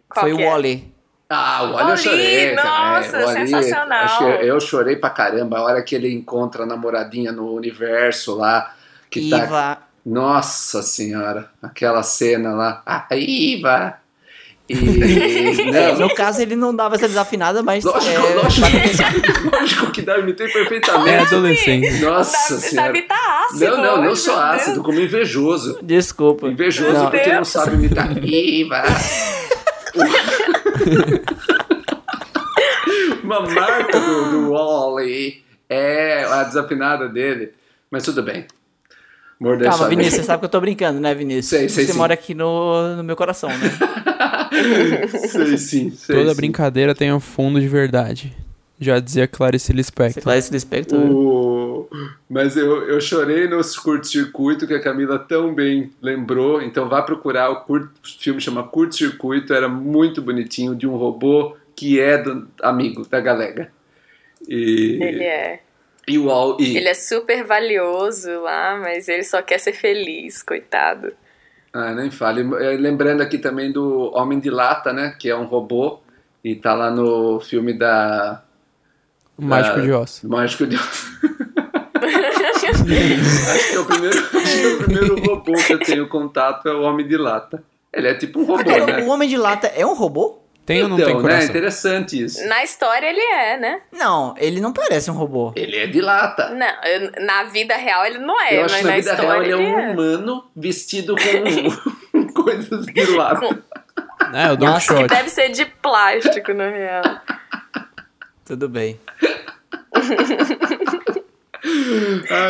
Qual 0.08 0.24
foi 0.24 0.32
o 0.32 0.40
é? 0.40 0.46
Wally. 0.48 0.94
Ah, 1.32 1.62
o 1.62 1.72
Wally 1.74 1.90
eu 1.92 1.96
chorei 1.96 2.54
nossa, 2.56 3.18
Wall-E, 3.18 3.32
sensacional. 3.46 4.04
acho 4.04 4.18
que 4.18 4.24
eu 4.46 4.60
chorei 4.60 4.96
pra 4.96 5.10
caramba. 5.10 5.58
A 5.58 5.62
hora 5.62 5.82
que 5.82 5.94
ele 5.94 6.12
encontra 6.12 6.64
a 6.64 6.66
namoradinha 6.66 7.30
no 7.30 7.54
universo 7.54 8.34
lá. 8.36 8.74
Que 9.08 9.30
tá... 9.30 9.38
Iva. 9.44 9.78
Nossa 10.04 10.82
senhora, 10.82 11.50
aquela 11.62 12.02
cena 12.02 12.52
lá. 12.52 12.82
Ah, 12.84 13.06
Iva! 13.12 13.94
E. 14.68 14.74
É, 15.70 15.92
Não, 15.92 16.08
no 16.08 16.14
caso, 16.14 16.40
ele 16.42 16.54
não 16.56 16.74
dava 16.74 16.94
essa 16.94 17.06
desafinada, 17.08 17.60
mas. 17.62 17.82
lógico, 17.84 18.08
é, 18.12 18.18
lógico, 18.34 18.66
lógico 19.52 19.90
que 19.90 20.00
dá, 20.02 20.14
eu 20.14 20.20
imitei 20.22 20.46
É 20.46 20.52
perfeitamente. 20.52 21.26
adolescente. 21.26 21.90
Nossa 22.00 22.54
Davi, 22.54 22.62
senhora. 22.68 22.86
Davi 22.92 23.02
tá 23.02 23.46
ácido. 23.48 23.76
Não, 23.76 23.82
não, 23.96 24.04
não 24.04 24.16
sou 24.16 24.36
meu 24.36 24.46
Deus. 24.48 24.60
ácido, 24.62 24.82
como 24.82 25.00
invejoso. 25.00 25.78
Desculpa. 25.82 26.46
Invejoso 26.48 26.92
Não. 26.92 27.10
porque 27.10 27.32
não 27.32 27.44
sabe 27.44 27.74
imitar. 27.76 28.16
Iva! 28.24 28.82
Uma 33.22 33.42
marca 33.42 34.00
do, 34.00 34.30
do 34.30 34.52
Wally 34.52 35.44
é 35.68 36.24
a 36.24 36.44
desafinada 36.44 37.08
dele. 37.08 37.52
Mas 37.90 38.04
tudo 38.04 38.22
bem. 38.22 38.46
Mordeu 39.40 39.70
Calma, 39.70 39.88
Vinícius, 39.88 40.16
você 40.16 40.22
sabe 40.24 40.40
que 40.40 40.44
eu 40.44 40.50
tô 40.50 40.60
brincando, 40.60 41.00
né, 41.00 41.14
Vinícius? 41.14 41.46
Sei, 41.46 41.68
sei 41.68 41.86
você 41.86 41.92
sim. 41.92 41.98
mora 41.98 42.12
aqui 42.12 42.34
no, 42.34 42.96
no 42.96 43.02
meu 43.02 43.16
coração, 43.16 43.48
né? 43.48 43.70
sei 45.08 45.56
sim, 45.56 45.90
sei 45.90 46.16
Toda 46.16 46.30
sim. 46.30 46.36
brincadeira 46.36 46.94
tem 46.94 47.10
um 47.10 47.20
fundo 47.20 47.58
de 47.58 47.66
verdade. 47.66 48.36
Já 48.80 48.98
dizia 48.98 49.28
Clarice 49.28 49.74
Lispector. 49.74 50.32
esse 50.32 50.50
Lispector. 50.50 50.98
O... 50.98 51.86
Mas 52.28 52.56
eu, 52.56 52.88
eu 52.88 52.98
chorei 52.98 53.46
nos 53.46 53.76
curto-circuito 53.76 54.66
que 54.66 54.72
a 54.72 54.80
Camila 54.80 55.18
tão 55.18 55.54
bem 55.54 55.90
lembrou. 56.00 56.62
Então 56.62 56.88
vá 56.88 57.02
procurar 57.02 57.50
o 57.50 57.60
curto, 57.62 57.90
o 58.02 58.22
filme 58.22 58.40
chama 58.40 58.66
Curto-circuito. 58.66 59.52
Era 59.52 59.68
muito 59.68 60.22
bonitinho 60.22 60.74
de 60.74 60.86
um 60.86 60.96
robô 60.96 61.56
que 61.76 62.00
é 62.00 62.16
do 62.16 62.48
amigo 62.62 63.06
da 63.06 63.20
galega. 63.20 63.70
E, 64.48 64.98
Ele 65.02 65.24
é. 65.24 65.60
e 66.08 66.18
o 66.18 66.26
Wall 66.26 66.56
e 66.58 66.76
Ele 66.76 66.88
é 66.88 66.94
super 66.94 67.44
valioso 67.44 68.30
lá, 68.40 68.78
mas 68.80 69.08
ele 69.08 69.24
só 69.24 69.42
quer 69.42 69.58
ser 69.58 69.74
feliz, 69.74 70.42
coitado. 70.42 71.12
Ah, 71.72 71.92
nem 71.92 72.10
fale. 72.10 72.40
Eh, 72.40 72.76
Lembrando 72.78 73.20
aqui 73.20 73.36
também 73.36 73.70
do 73.70 74.10
Homem 74.14 74.40
de 74.40 74.48
Lata, 74.48 74.92
né? 74.92 75.14
Que 75.18 75.28
é 75.28 75.36
um 75.36 75.44
robô 75.44 76.00
e 76.42 76.56
tá 76.56 76.74
lá 76.74 76.90
no 76.90 77.40
filme 77.40 77.72
da 77.74 78.42
O 79.40 79.44
Mágico 79.44 79.78
Ah, 79.78 79.82
de 79.82 79.92
Oz. 79.92 80.20
Mágico 80.24 80.66
de 80.66 80.76
Oz. 80.76 81.10
acho 82.00 82.60
que 83.70 83.74
é 83.76 83.78
o 83.80 83.84
primeiro, 83.86 84.18
acho 84.18 84.30
que 84.30 84.62
é 84.62 84.68
o 84.68 84.78
primeiro 84.78 85.20
robô 85.24 85.52
que 85.54 85.72
eu 85.72 85.78
tenho 85.78 86.08
contato 86.08 86.68
é 86.68 86.72
o 86.74 86.82
Homem 86.82 87.06
de 87.06 87.16
Lata. 87.16 87.62
Ele 87.92 88.08
é 88.08 88.14
tipo 88.14 88.40
um 88.40 88.44
robô, 88.44 88.62
né? 88.70 89.02
o 89.02 89.08
Homem 89.08 89.28
de 89.28 89.36
Lata 89.36 89.66
é 89.68 89.84
um 89.86 89.94
robô? 89.94 90.38
Tem 90.66 90.82
ou 90.82 90.88
não 90.88 90.96
então, 90.96 91.06
tem 91.08 91.16
né? 91.16 91.22
coração? 91.22 91.48
Interessante 91.48 92.22
isso. 92.22 92.46
Na 92.46 92.62
história 92.62 93.06
ele 93.06 93.20
é, 93.20 93.56
né? 93.58 93.80
Não, 93.92 94.34
ele 94.38 94.60
não 94.60 94.72
parece 94.72 95.10
um 95.10 95.14
robô. 95.14 95.52
Ele 95.56 95.76
é 95.76 95.86
de 95.88 96.00
lata. 96.00 96.50
Não, 96.50 96.84
eu- 96.84 97.24
na 97.26 97.44
vida 97.44 97.74
real 97.76 98.04
ele 98.06 98.18
não 98.18 98.40
é, 98.40 98.56
Eu 98.58 98.62
mas 98.62 98.72
acho 98.74 98.76
que 98.80 98.84
na 98.84 98.90
na 98.90 98.96
vida 98.96 99.10
história 99.10 99.30
real 99.32 99.42
ele 99.42 99.52
é 99.52 99.56
um 99.56 99.78
é. 99.80 99.90
humano 99.92 100.44
vestido 100.54 101.16
com 101.16 102.30
coisas 102.44 102.86
de 102.86 103.04
lata. 103.16 103.58
É, 104.32 104.52
o 104.52 104.56
Don 104.56 104.66
Nossa, 104.66 104.94
Que 104.94 105.06
deve 105.08 105.30
ser 105.30 105.48
de 105.48 105.64
plástico, 105.64 106.52
na 106.54 106.68
real. 106.68 107.02
Tudo 108.50 108.68
bem. 108.68 108.98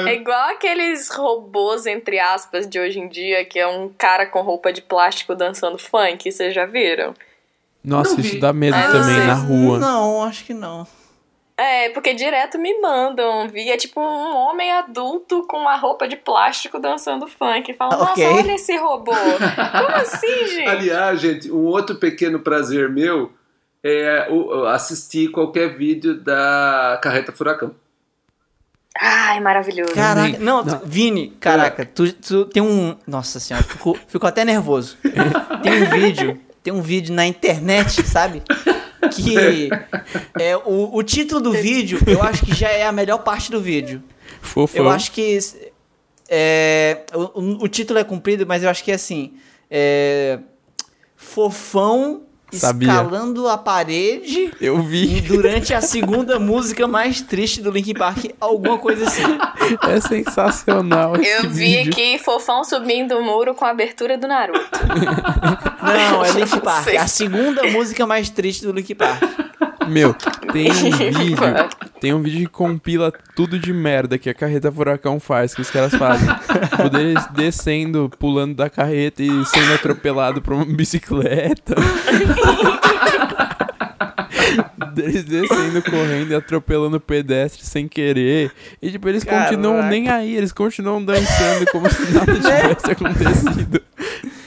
É 0.06 0.14
igual 0.14 0.50
aqueles 0.50 1.10
robôs, 1.10 1.84
entre 1.84 2.18
aspas, 2.20 2.68
de 2.68 2.78
hoje 2.78 3.00
em 3.00 3.08
dia, 3.08 3.44
que 3.44 3.58
é 3.58 3.66
um 3.66 3.88
cara 3.98 4.24
com 4.24 4.40
roupa 4.40 4.72
de 4.72 4.80
plástico 4.80 5.34
dançando 5.34 5.76
funk, 5.78 6.30
vocês 6.30 6.54
já 6.54 6.64
viram? 6.64 7.12
Nossa, 7.84 8.12
Não 8.14 8.20
isso 8.20 8.34
vi. 8.34 8.40
dá 8.40 8.52
medo 8.52 8.76
Ah, 8.76 8.92
também 8.92 9.18
não 9.18 9.26
na 9.26 9.34
rua. 9.34 9.78
Não, 9.80 10.22
acho 10.24 10.44
que 10.44 10.54
não. 10.54 10.86
É, 11.56 11.88
porque 11.90 12.14
direto 12.14 12.56
me 12.58 12.80
mandam. 12.80 13.48
Vi, 13.48 13.68
é 13.70 13.76
tipo 13.76 14.00
um 14.00 14.36
homem 14.36 14.70
adulto 14.72 15.44
com 15.48 15.56
uma 15.58 15.76
roupa 15.76 16.06
de 16.06 16.16
plástico 16.16 16.78
dançando 16.78 17.26
funk. 17.26 17.74
Falam, 17.74 17.98
nossa, 17.98 18.12
Ok. 18.12 18.24
olha 18.26 18.52
esse 18.54 18.76
robô. 18.76 19.12
Como 19.12 19.96
assim, 19.96 20.26
gente? 20.46 20.68
Aliás, 20.68 21.20
gente, 21.20 21.50
um 21.50 21.64
outro 21.66 21.96
pequeno 21.96 22.38
prazer 22.38 22.88
meu 22.88 23.32
é 23.82 24.28
o- 24.30 24.64
assistir 24.66 25.30
qualquer 25.30 25.76
vídeo 25.76 26.20
da 26.20 26.98
Carreta 27.02 27.32
Furacão. 27.32 27.74
Ai, 29.00 29.40
maravilhoso. 29.40 29.94
Caraca, 29.94 30.38
não, 30.38 30.64
Vini, 30.84 31.30
caraca, 31.40 31.86
tu, 31.86 32.12
tu 32.12 32.44
tem 32.46 32.62
um. 32.62 32.96
Nossa 33.06 33.38
senhora, 33.40 33.64
ficou, 33.64 33.96
ficou 34.08 34.26
até 34.28 34.44
nervoso. 34.44 34.98
Tem 35.62 35.82
um 35.82 35.90
vídeo, 35.90 36.40
tem 36.62 36.72
um 36.72 36.80
vídeo 36.82 37.14
na 37.14 37.26
internet, 37.26 38.02
sabe? 38.06 38.42
Que 39.14 39.68
é 40.38 40.56
o, 40.56 40.96
o 40.96 41.02
título 41.02 41.40
do 41.40 41.52
vídeo, 41.52 41.98
eu 42.06 42.22
acho 42.22 42.44
que 42.46 42.54
já 42.54 42.68
é 42.70 42.84
a 42.86 42.90
melhor 42.92 43.18
parte 43.18 43.50
do 43.50 43.60
vídeo. 43.60 44.02
Fofão. 44.40 44.84
Eu 44.86 44.90
acho 44.90 45.12
que 45.12 45.38
é, 46.28 47.02
o, 47.14 47.64
o- 47.64 47.68
título 47.68 47.98
é 47.98 48.04
comprido, 48.04 48.46
mas 48.46 48.62
eu 48.62 48.70
acho 48.70 48.82
que 48.82 48.90
é 48.90 48.94
assim. 48.94 49.34
É, 49.70 50.38
fofão 51.14 52.22
Sabia. 52.52 52.88
escalando 52.88 53.48
a 53.48 53.56
parede 53.58 54.52
Eu 54.60 54.82
vi. 54.82 55.20
durante 55.20 55.72
a 55.74 55.80
segunda 55.80 56.38
música 56.38 56.86
mais 56.88 57.20
triste 57.20 57.60
do 57.62 57.70
Linkin 57.70 57.94
Park, 57.94 58.26
alguma 58.40 58.78
coisa 58.78 59.06
assim. 59.06 59.22
É 59.88 60.00
sensacional 60.00 61.16
esse 61.16 61.30
Eu 61.30 61.50
vi 61.50 61.76
vídeo. 61.76 61.92
aqui 61.92 62.18
fofão 62.18 62.64
subindo 62.64 63.16
o 63.16 63.22
muro 63.24 63.54
com 63.54 63.64
a 63.64 63.70
abertura 63.70 64.18
do 64.18 64.26
Naruto. 64.26 64.60
Não, 65.82 66.24
é 66.24 66.30
Linkin 66.32 66.60
Park. 66.60 66.84
Sei. 66.84 66.96
A 66.96 67.06
segunda 67.06 67.62
música 67.64 68.06
mais 68.06 68.28
triste 68.30 68.64
do 68.66 68.72
Linkin 68.72 68.94
Park. 68.94 69.22
Meu, 69.88 70.14
tem 70.52 70.70
um 70.70 70.90
vídeo. 71.18 71.36
Tem 72.00 72.14
um 72.14 72.22
vídeo 72.22 72.40
que 72.40 72.46
compila 72.46 73.12
tudo 73.36 73.58
de 73.58 73.72
merda 73.72 74.16
que 74.16 74.30
a 74.30 74.34
carreta 74.34 74.72
furacão 74.72 75.20
faz, 75.20 75.54
que 75.54 75.60
os 75.60 75.70
caras 75.70 75.94
fazem. 75.94 76.28
Tipo, 76.70 76.88
deles 76.88 77.26
descendo, 77.34 78.10
pulando 78.18 78.54
da 78.54 78.70
carreta 78.70 79.22
e 79.22 79.44
sendo 79.46 79.74
atropelado 79.74 80.40
por 80.40 80.54
uma 80.54 80.64
bicicleta. 80.64 81.74
deles 84.94 85.24
descendo, 85.24 85.82
correndo 85.82 86.30
e 86.32 86.34
atropelando 86.34 86.96
o 86.96 87.00
pedestre 87.00 87.64
sem 87.66 87.86
querer. 87.86 88.50
E 88.80 88.90
tipo, 88.90 89.08
eles 89.08 89.24
Caraca. 89.24 89.50
continuam 89.50 89.82
nem 89.86 90.08
aí, 90.08 90.36
eles 90.36 90.52
continuam 90.52 91.04
dançando 91.04 91.66
como 91.70 91.88
se 91.90 92.12
nada 92.12 92.34
tivesse 92.34 92.90
acontecido. 92.90 93.82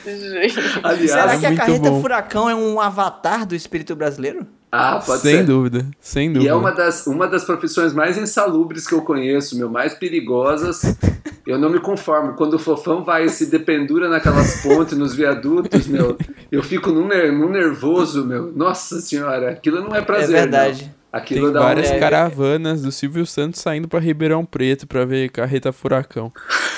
Gente. 0.05 0.59
Aliás, 0.83 1.11
Será 1.11 1.33
é 1.33 1.37
que 1.39 1.45
a 1.45 1.55
carreta 1.55 1.89
bom. 1.89 2.01
furacão 2.01 2.49
é 2.49 2.55
um 2.55 2.79
avatar 2.81 3.45
do 3.45 3.55
espírito 3.55 3.95
brasileiro? 3.95 4.45
Ah, 4.75 4.99
pode 5.05 5.21
sem 5.21 5.37
ser. 5.37 5.43
dúvida, 5.45 5.85
sem 6.01 6.29
E 6.29 6.33
dúvida. 6.33 6.51
é 6.51 6.55
uma 6.55 6.71
das, 6.71 7.05
uma 7.05 7.27
das 7.27 7.43
profissões 7.45 7.93
mais 7.93 8.17
insalubres 8.17 8.87
que 8.87 8.93
eu 8.95 9.01
conheço, 9.03 9.57
meu, 9.57 9.69
mais 9.69 9.93
perigosas. 9.93 10.81
Eu 11.45 11.59
não 11.59 11.69
me 11.69 11.77
conformo. 11.77 12.35
Quando 12.35 12.53
o 12.53 12.59
fofão 12.59 13.03
vai 13.03 13.25
e 13.25 13.29
se 13.29 13.47
dependura 13.47 14.07
naquelas 14.07 14.61
pontes, 14.63 14.97
nos 14.97 15.13
viadutos, 15.13 15.85
meu, 15.87 16.17
eu 16.49 16.63
fico 16.63 16.89
num, 16.89 17.05
num 17.33 17.49
nervoso, 17.49 18.25
meu. 18.25 18.49
Nossa 18.55 19.01
senhora, 19.01 19.51
aquilo 19.51 19.81
não 19.81 19.93
é 19.93 20.01
prazer. 20.01 20.37
é 20.37 20.39
verdade. 20.43 20.83
não. 20.83 21.19
Aquilo 21.19 21.47
Tem 21.47 21.53
dá 21.53 21.59
um- 21.59 21.63
várias 21.63 21.91
É. 21.91 21.99
caravanas 21.99 22.81
do 22.81 22.93
Silvio 22.93 23.25
Santos 23.25 23.59
saindo 23.59 23.89
pra 23.89 23.99
Ribeirão 23.99 24.45
Preto 24.45 24.87
pra 24.87 25.03
ver 25.03 25.29
carreta 25.31 25.73
furacão. 25.73 26.31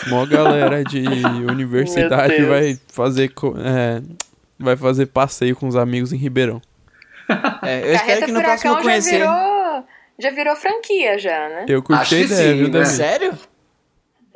Mó 0.07 0.25
galera 0.25 0.83
de 0.83 1.03
universidade 1.47 2.43
vai 2.45 2.79
fazer 2.87 3.31
é, 3.63 4.01
vai 4.59 4.75
fazer 4.75 5.05
passeio 5.05 5.55
com 5.55 5.67
os 5.67 5.75
amigos 5.75 6.11
em 6.11 6.17
Ribeirão. 6.17 6.59
É, 7.63 7.79
eu 7.81 7.93
espero 7.93 7.97
Carreta 7.99 8.25
que 8.25 8.31
no 8.31 8.41
próximo 8.41 8.71
Furacão 8.71 8.75
já 8.75 8.81
conhecer. 8.83 9.11
virou, 9.17 9.83
já 10.19 10.29
virou 10.31 10.55
franquia 10.55 11.17
já, 11.19 11.49
né? 11.49 11.65
Eu 11.67 11.81
curti 11.83 12.15
a 12.15 12.19
ideia, 12.19 12.53
viu, 12.55 12.69
né? 12.69 12.85
Sério? 12.85 13.37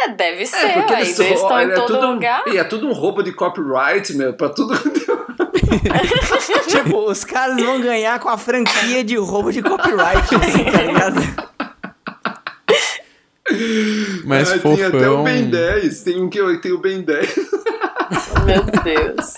É, 0.02 0.08
deve 0.10 0.46
ser, 0.46 0.58
É, 0.66 0.72
porque 0.74 0.94
ué, 0.94 1.02
eles, 1.02 1.20
eles 1.20 1.42
estão 1.42 1.60
em 1.62 1.66
é 1.70 1.74
todo 1.74 1.88
tudo, 1.88 2.08
um- 2.08 2.14
lugar. 2.14 2.44
e 2.48 2.58
é 2.58 2.64
tudo 2.64 2.88
um 2.88 2.94
roubo 2.94 3.22
de 3.22 3.34
copyright, 3.34 4.14
meu, 4.16 4.34
pra 4.34 4.48
tudo. 4.50 4.74
tipo, 6.70 6.98
os 7.10 7.24
caras 7.26 7.62
vão 7.62 7.82
ganhar 7.82 8.18
com 8.20 8.30
a 8.30 8.38
franquia 8.38 9.04
de 9.04 9.18
roubo 9.18 9.52
de 9.52 9.62
copyright, 9.62 10.34
assim, 10.36 10.64
tá 10.72 10.82
ligado? 10.84 11.20
Mas 14.26 14.52
Ah, 14.52 14.60
Tem 14.60 14.74
até 14.86 14.98
o 14.98 15.02
fofão. 15.02 15.24
Ben 15.24 15.50
10, 15.50 16.02
tem 16.04 16.22
um 16.22 16.30
que 16.30 16.38
eu 16.40 16.62
tenho 16.62 16.76
o 16.76 16.80
Ben 16.80 17.02
10. 17.02 17.36
Meu 18.46 18.64
Deus. 18.84 19.34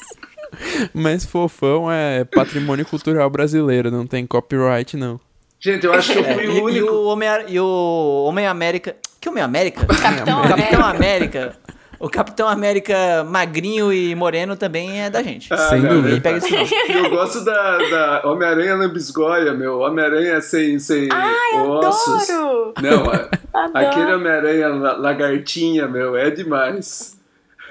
Mas 0.94 1.26
fofão 1.26 1.92
é 1.92 2.24
patrimônio 2.24 2.86
cultural 2.86 3.30
brasileiro, 3.30 3.90
não 3.92 4.06
tem 4.08 4.26
copyright 4.26 4.96
não. 4.98 5.20
Gente, 5.60 5.86
eu 5.86 5.94
acho 5.94 6.14
que 6.14 6.20
eu 6.20 6.26
É, 6.26 6.34
fui 6.34 6.46
e, 6.46 6.48
o 6.50 6.54
e 6.54 6.62
único. 6.62 6.92
o 6.92 7.06
Homem, 7.06 7.30
e 7.48 7.60
o 7.60 8.24
Homem 8.28 8.48
América. 8.48 8.96
Que 9.20 9.30
Homem 9.30 9.44
América? 9.44 9.86
Capitão 10.02 10.40
O 10.42 10.48
Capitão 10.48 10.82
América. 10.82 10.90
América. 10.90 11.56
O 12.00 12.10
Capitão 12.10 12.48
América 12.48 13.24
magrinho 13.30 13.94
e 13.94 14.16
moreno 14.16 14.56
também 14.56 15.02
é 15.04 15.10
da 15.12 15.22
gente. 15.22 15.54
Ah, 15.54 15.58
Sem 15.58 15.82
não, 15.82 15.90
dúvida. 16.02 16.08
Ninguém 16.16 16.22
pega 16.22 16.38
isso 16.40 16.52
não. 16.52 16.64
E 16.96 16.98
eu 17.06 17.10
gosto 17.12 17.46
da, 17.46 17.78
da 17.78 18.22
Homem-Aranha 18.26 18.76
lambisgoia, 18.76 19.54
meu. 19.54 19.82
Homem-Aranha 19.82 20.42
sem, 20.42 20.80
sem 20.80 21.08
ossos. 21.54 22.28
Adoro! 22.32 22.74
Não, 22.82 23.14
é- 23.14 23.30
Adoro. 23.54 23.86
aquele 23.88 24.14
Homem-Aranha 24.16 24.68
la- 24.70 24.98
lagartinha, 24.98 25.88
meu, 25.88 26.16
é 26.18 26.32
demais. 26.32 27.16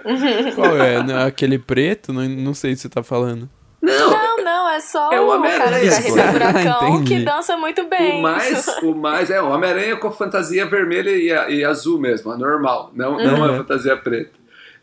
Qual 0.54 0.76
é? 0.78 1.24
Aquele 1.26 1.58
preto? 1.58 2.12
Não, 2.12 2.22
não 2.28 2.54
sei 2.54 2.74
se 2.76 2.82
você 2.82 2.88
tá 2.88 3.02
falando. 3.02 3.48
Não, 3.82 4.10
Não, 4.10 4.44
não, 4.44 4.68
é 4.68 4.78
só 4.80 5.10
É 5.10 5.20
o 5.20 5.24
o 5.24 5.28
Homem-Aranha. 5.30 5.64
cara 5.64 5.80
do 5.80 6.14
Carreta 6.14 6.20
Ah, 6.22 6.32
Furacão 6.32 7.04
que 7.04 7.24
dança 7.24 7.56
muito 7.56 7.88
bem. 7.88 8.18
o 8.18 8.22
mais, 8.22 8.66
o 8.82 8.94
mais 8.94 9.30
é 9.30 9.40
o 9.40 9.48
Homem-Aranha 9.50 9.96
com 9.96 10.10
fantasia 10.10 10.66
vermelha 10.66 11.10
e, 11.10 11.32
a- 11.32 11.48
e 11.50 11.64
azul 11.64 11.98
mesmo, 11.98 12.30
a 12.30 12.36
normal, 12.36 12.90
não, 12.94 13.16
não 13.16 13.44
a 13.44 13.56
fantasia 13.56 13.96
preta. 13.96 14.38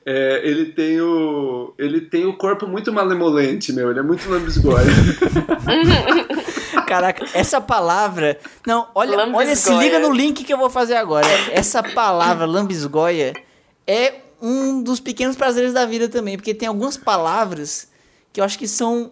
É, 0.09 0.39
ele 0.43 0.67
tem 0.67 0.99
o 1.01 1.73
ele 1.77 1.99
tem 2.01 2.25
o 2.25 2.33
corpo 2.37 2.65
muito 2.65 2.91
malemolente, 2.93 3.73
meu, 3.73 3.91
ele 3.91 3.99
é 3.99 4.03
muito 4.03 4.27
lambisgoia. 4.29 4.85
Caraca, 6.87 7.25
essa 7.33 7.59
palavra. 7.59 8.37
Não, 8.65 8.87
olha, 8.95 9.17
Lambisgoia. 9.17 9.47
olha, 9.47 9.55
se 9.55 9.73
liga 9.75 9.99
no 9.99 10.11
link 10.13 10.43
que 10.43 10.53
eu 10.53 10.57
vou 10.57 10.69
fazer 10.69 10.95
agora. 10.95 11.27
Essa 11.51 11.83
palavra, 11.83 12.45
lambisgoia, 12.45 13.33
é 13.85 14.13
um 14.41 14.81
dos 14.83 14.99
pequenos 14.99 15.35
prazeres 15.35 15.73
da 15.73 15.85
vida 15.85 16.07
também, 16.07 16.35
porque 16.37 16.53
tem 16.53 16.67
algumas 16.67 16.97
palavras 16.97 17.87
que 18.31 18.39
eu 18.39 18.43
acho 18.45 18.57
que 18.59 18.67
são 18.67 19.11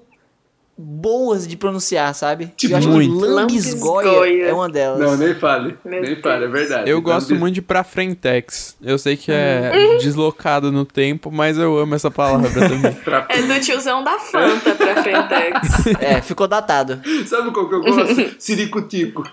boas 0.77 1.47
de 1.47 1.55
pronunciar, 1.55 2.13
sabe? 2.13 2.47
Tipo, 2.57 2.73
eu 2.73 2.77
acho 2.77 2.89
muito. 2.89 3.17
que 3.17 3.25
lambisgoia, 3.25 4.07
Lambisgoia. 4.11 4.45
é 4.47 4.53
uma 4.53 4.67
delas. 4.67 4.99
Não, 4.99 5.15
nem 5.15 5.33
fale, 5.33 5.77
Meu 5.85 6.01
nem 6.01 6.11
Deus. 6.11 6.21
fale, 6.21 6.43
é 6.43 6.47
verdade. 6.49 6.89
Eu 6.89 7.01
gosto 7.01 7.27
Lambis- 7.29 7.39
muito 7.39 7.55
de 7.55 7.61
pra 7.61 7.81
frentex. 7.83 8.75
Eu 8.81 8.97
sei 8.97 9.15
que 9.15 9.31
é 9.31 9.97
deslocado 9.99 10.73
no 10.73 10.83
tempo, 10.83 11.31
mas 11.31 11.57
eu 11.57 11.77
amo 11.77 11.95
essa 11.95 12.11
palavra 12.11 12.49
também. 12.51 12.81
É 13.29 13.41
do 13.41 13.59
tiozão 13.61 14.03
da 14.03 14.19
Fanta 14.19 14.75
pra 14.75 15.01
Frentex. 15.01 15.87
É, 16.01 16.21
ficou 16.21 16.45
datado. 16.45 16.99
Sabe 17.25 17.51
qual 17.51 17.69
que 17.69 17.75
eu 17.75 17.81
gosto? 17.81 18.35
Siricutico. 18.37 19.23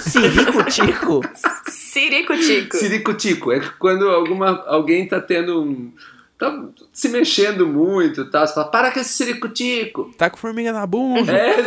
Ciricutico. 0.00 1.20
Ciricutico. 1.68 2.76
Ciricutico 2.76 3.52
é 3.52 3.60
quando 3.78 4.08
alguma, 4.08 4.64
alguém 4.66 5.06
tá 5.06 5.20
tendo 5.20 5.62
um. 5.62 5.92
tá 6.38 6.64
se 6.92 7.08
mexendo 7.08 7.66
muito, 7.66 8.30
tá? 8.30 8.46
Você 8.46 8.54
fala, 8.54 8.70
para 8.70 8.90
com 8.90 9.00
esse 9.00 9.12
ciricutico. 9.12 10.12
Tá 10.16 10.28
com 10.30 10.36
formiga 10.36 10.72
na 10.72 10.86
bunda. 10.86 11.32
É, 11.32 11.56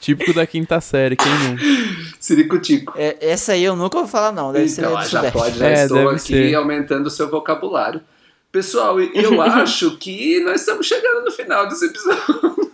Típico 0.00 0.34
da 0.34 0.46
quinta 0.46 0.80
série, 0.82 1.16
quem 1.16 1.26
não? 1.32 1.56
ciricutico. 2.20 2.92
É, 2.96 3.16
essa 3.20 3.52
aí 3.52 3.64
eu 3.64 3.74
nunca 3.74 3.98
vou 3.98 4.06
falar, 4.06 4.32
não. 4.32 4.52
Deve 4.52 4.68
ser 4.68 4.82
Então, 4.82 4.92
do 4.92 4.98
ah, 4.98 5.04
já 5.04 5.30
pode, 5.30 5.58
já 5.58 5.66
É, 5.66 5.82
estou 5.84 6.08
aqui 6.10 6.18
ser. 6.20 6.54
aumentando 6.54 7.06
o 7.06 7.10
seu 7.10 7.30
vocabulário. 7.30 8.02
Pessoal, 8.52 9.00
e- 9.00 9.10
eu 9.14 9.40
acho 9.42 9.96
que 9.96 10.40
nós 10.40 10.60
estamos 10.60 10.86
chegando 10.86 11.24
no 11.24 11.30
final 11.30 11.66
desse 11.68 11.86
episódio. 11.86 12.70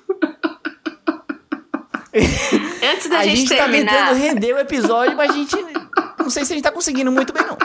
Antes 2.93 3.09
da 3.09 3.19
A 3.19 3.24
gente, 3.24 3.37
gente 3.39 3.57
tá 3.57 3.65
terminar, 3.65 3.93
tentando 3.93 4.19
render 4.19 4.53
o 4.53 4.59
episódio, 4.59 5.16
mas 5.16 5.31
a 5.31 5.35
gente. 5.35 5.57
Não 6.19 6.31
sei 6.31 6.45
se 6.45 6.53
a 6.53 6.57
gente 6.57 6.65
tá 6.65 6.73
conseguindo 6.73 7.11
muito 7.11 7.32
bem, 7.32 7.43
não. 7.43 7.57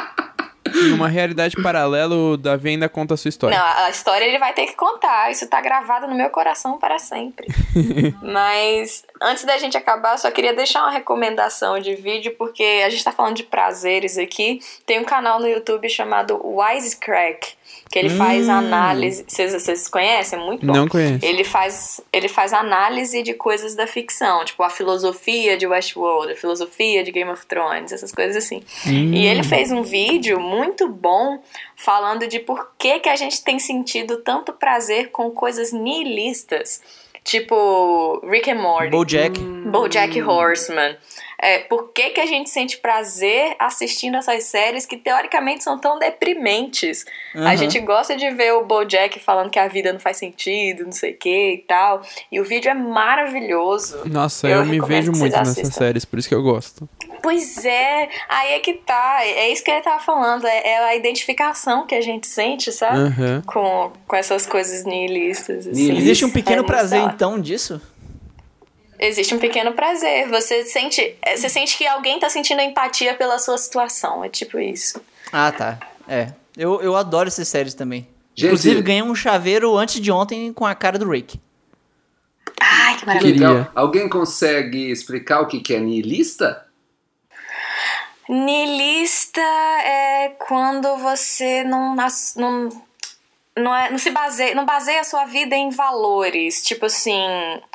em 0.74 0.94
uma 0.94 1.08
realidade 1.08 1.56
paralela, 1.62 2.16
o 2.16 2.38
Davi 2.38 2.70
ainda 2.70 2.90
conta 2.90 3.14
a 3.14 3.18
sua 3.18 3.30
história. 3.30 3.56
Não, 3.56 3.66
a 3.86 3.90
história 3.90 4.26
ele 4.26 4.40
vai 4.40 4.54
ter 4.54 4.66
que 4.66 4.76
contar. 4.76 5.30
Isso 5.30 5.48
tá 5.48 5.62
gravado 5.62 6.08
no 6.08 6.16
meu 6.16 6.30
coração 6.30 6.80
para 6.80 6.98
sempre. 6.98 7.48
Mas 8.24 9.04
antes 9.22 9.44
da 9.44 9.58
gente 9.58 9.78
acabar, 9.78 10.14
eu 10.14 10.18
só 10.18 10.32
queria 10.32 10.54
deixar 10.54 10.82
uma 10.82 10.92
recomendação 10.92 11.80
de 11.80 11.96
vídeo, 11.96 12.34
porque 12.38 12.82
a 12.84 12.90
gente 12.90 13.04
tá 13.04 13.12
falando 13.12 13.36
de 13.36 13.44
prazeres 13.44 14.18
aqui. 14.18 14.60
Tem 14.86 15.00
um 15.00 15.06
canal 15.06 15.40
no 15.40 15.48
YouTube 15.48 15.88
chamado 15.90 16.40
Wisecrack, 16.44 17.56
que 17.96 18.00
ele 18.00 18.10
faz 18.10 18.50
análise. 18.50 19.24
Vocês, 19.26 19.54
vocês 19.54 19.88
conhecem? 19.88 20.38
É 20.38 20.42
muito 20.44 20.66
bom. 20.66 20.74
Não 20.74 20.86
conheço. 20.86 21.24
Ele 21.24 21.46
faz, 21.46 22.02
ele 22.12 22.28
faz 22.28 22.52
análise 22.52 23.24
de 23.24 23.34
coisas 23.34 23.74
da 23.74 23.88
ficção, 23.88 24.44
tipo 24.44 24.62
a 24.64 24.70
filosofia 24.70 25.58
de 25.58 25.66
Westworld, 25.66 26.34
a 26.34 26.36
filosofia 26.36 27.06
de 27.06 27.12
Game 27.12 27.32
of 27.32 27.46
Thrones, 27.46 27.94
essas 27.94 28.12
coisas 28.12 28.36
assim. 28.36 28.62
E 28.86 29.26
ele 29.26 29.44
fez 29.44 29.72
um 29.72 29.82
vídeo 29.82 30.42
muito 30.42 30.90
bom 30.90 31.42
falando 31.78 32.28
de 32.28 32.38
por 32.38 32.72
que, 32.78 33.00
que 33.00 33.08
a 33.08 33.16
gente 33.16 33.42
tem 33.42 33.60
sentido 33.60 34.18
tanto 34.18 34.52
prazer 34.52 35.10
com 35.12 35.32
coisas 35.32 35.72
nihilistas, 35.72 36.82
tipo 37.24 38.22
Rick 38.30 38.52
and 38.52 38.62
Morty. 38.62 38.90
Bojack. 38.90 39.40
BoJack 39.40 40.22
Horseman. 40.22 40.98
É, 41.42 41.60
por 41.60 41.92
que, 41.92 42.12
que 42.12 42.22
a 42.22 42.26
gente 42.26 42.50
sente 42.50 42.78
prazer 42.78 43.56
assistindo 43.60 44.16
essas 44.18 44.44
séries 44.46 44.86
que 44.86 44.98
teoricamente 44.98 45.64
são 45.64 45.78
tão 45.80 46.00
deprimentes? 46.00 47.06
A 47.34 47.40
Aham. 47.40 47.58
gente 47.58 47.80
gosta 47.80 48.16
de 48.16 48.30
ver 48.32 48.54
o 48.54 48.66
BoJack 48.66 49.20
falando 49.20 49.50
que 49.50 49.60
a 49.60 49.68
vida 49.68 49.92
não 49.92 50.00
faz 50.00 50.18
sentido, 50.18 50.86
não 50.86 50.92
sei 50.92 51.12
o 51.12 51.18
que 51.18 51.54
e 51.54 51.58
tal. 51.68 52.02
E 52.32 52.40
o 52.40 52.44
vídeo 52.44 52.70
é 52.70 52.74
maravilhoso. 52.74 53.98
Nossa, 54.06 54.48
Eu 54.48 54.60
eu, 54.60 54.66
me 54.66 54.80
vejo 54.80 55.12
muito 55.12 55.20
vocês 55.32 55.34
nessas 55.34 55.58
assistam. 55.60 55.78
séries, 55.80 56.06
por 56.06 56.20
isso 56.20 56.28
que 56.30 56.36
eu 56.36 56.44
gosto. 56.44 56.88
Pois 57.22 57.66
é, 57.66 58.08
aí 58.30 58.54
é 58.54 58.60
que 58.60 58.74
tá. 58.74 59.20
É 59.24 59.50
isso 59.52 59.64
que 59.64 59.72
ele 59.72 59.82
tava 59.82 60.00
falando. 60.00 60.46
É, 60.46 60.68
é 60.68 60.78
a 60.86 60.96
identificação 60.96 61.88
que 61.88 61.96
a 61.96 62.02
gente 62.02 62.28
sente, 62.28 62.72
sabe? 62.72 63.00
Aham. 63.00 63.42
Com, 63.48 63.92
com 64.08 64.16
essas 64.16 64.46
coisas 64.46 64.86
nihilistas. 64.86 65.68
Assim. 65.68 65.98
Existe 65.98 66.24
um 66.24 66.30
pequeno 66.30 66.62
É 66.62 66.66
prazer, 66.66 67.02
então, 67.02 67.40
disso? 67.42 67.82
Existe 69.00 69.34
um 69.36 69.40
pequeno 69.40 69.74
prazer. 69.74 70.28
Você 70.30 70.64
sente, 70.64 71.16
é, 71.22 71.36
você 71.36 71.50
sente 71.50 71.78
que 71.78 71.86
alguém 71.86 72.20
tá 72.20 72.30
sentindo 72.30 72.62
empatia 72.62 73.14
pela 73.16 73.38
sua 73.40 73.58
situação. 73.58 74.24
É 74.24 74.30
tipo 74.30 74.58
isso. 74.60 75.02
Ah, 75.32 75.52
tá. 75.52 75.78
É. 76.08 76.32
Eu, 76.58 76.82
eu 76.82 76.96
adoro 76.96 77.28
essas 77.28 77.48
séries 77.48 77.74
também. 77.74 78.08
Gente- 78.34 78.48
Inclusive, 78.48 78.82
ganhei 78.82 79.02
um 79.02 79.16
chaveiro 79.16 79.76
antes 79.78 80.00
de 80.00 80.12
ontem 80.12 80.52
com 80.54 80.66
a 80.66 80.74
cara 80.76 80.98
do 80.98 81.10
Rick. 81.10 81.40
Ai, 82.62 82.98
que 82.98 83.06
maravilha. 83.06 83.50
Legal. 83.50 83.72
Alguém 83.76 84.08
consegue 84.10 84.90
explicar 84.92 85.42
o 85.42 85.48
que 85.48 85.60
que 85.60 85.74
é 85.74 85.80
nihilista? 85.80 86.66
Nihilista 88.28 89.40
é 89.42 90.30
quando 90.48 90.98
você 90.98 91.64
não, 91.64 91.96
não, 92.36 92.70
não, 93.58 93.76
é, 93.76 93.90
não 93.90 93.98
se 93.98 94.10
baseia, 94.12 94.54
não 94.56 94.66
baseia 94.66 95.02
a 95.02 95.04
sua 95.04 95.26
vida 95.26 95.56
em 95.56 95.70
valores. 95.70 96.62
Tipo 96.64 96.86
assim. 96.88 97.22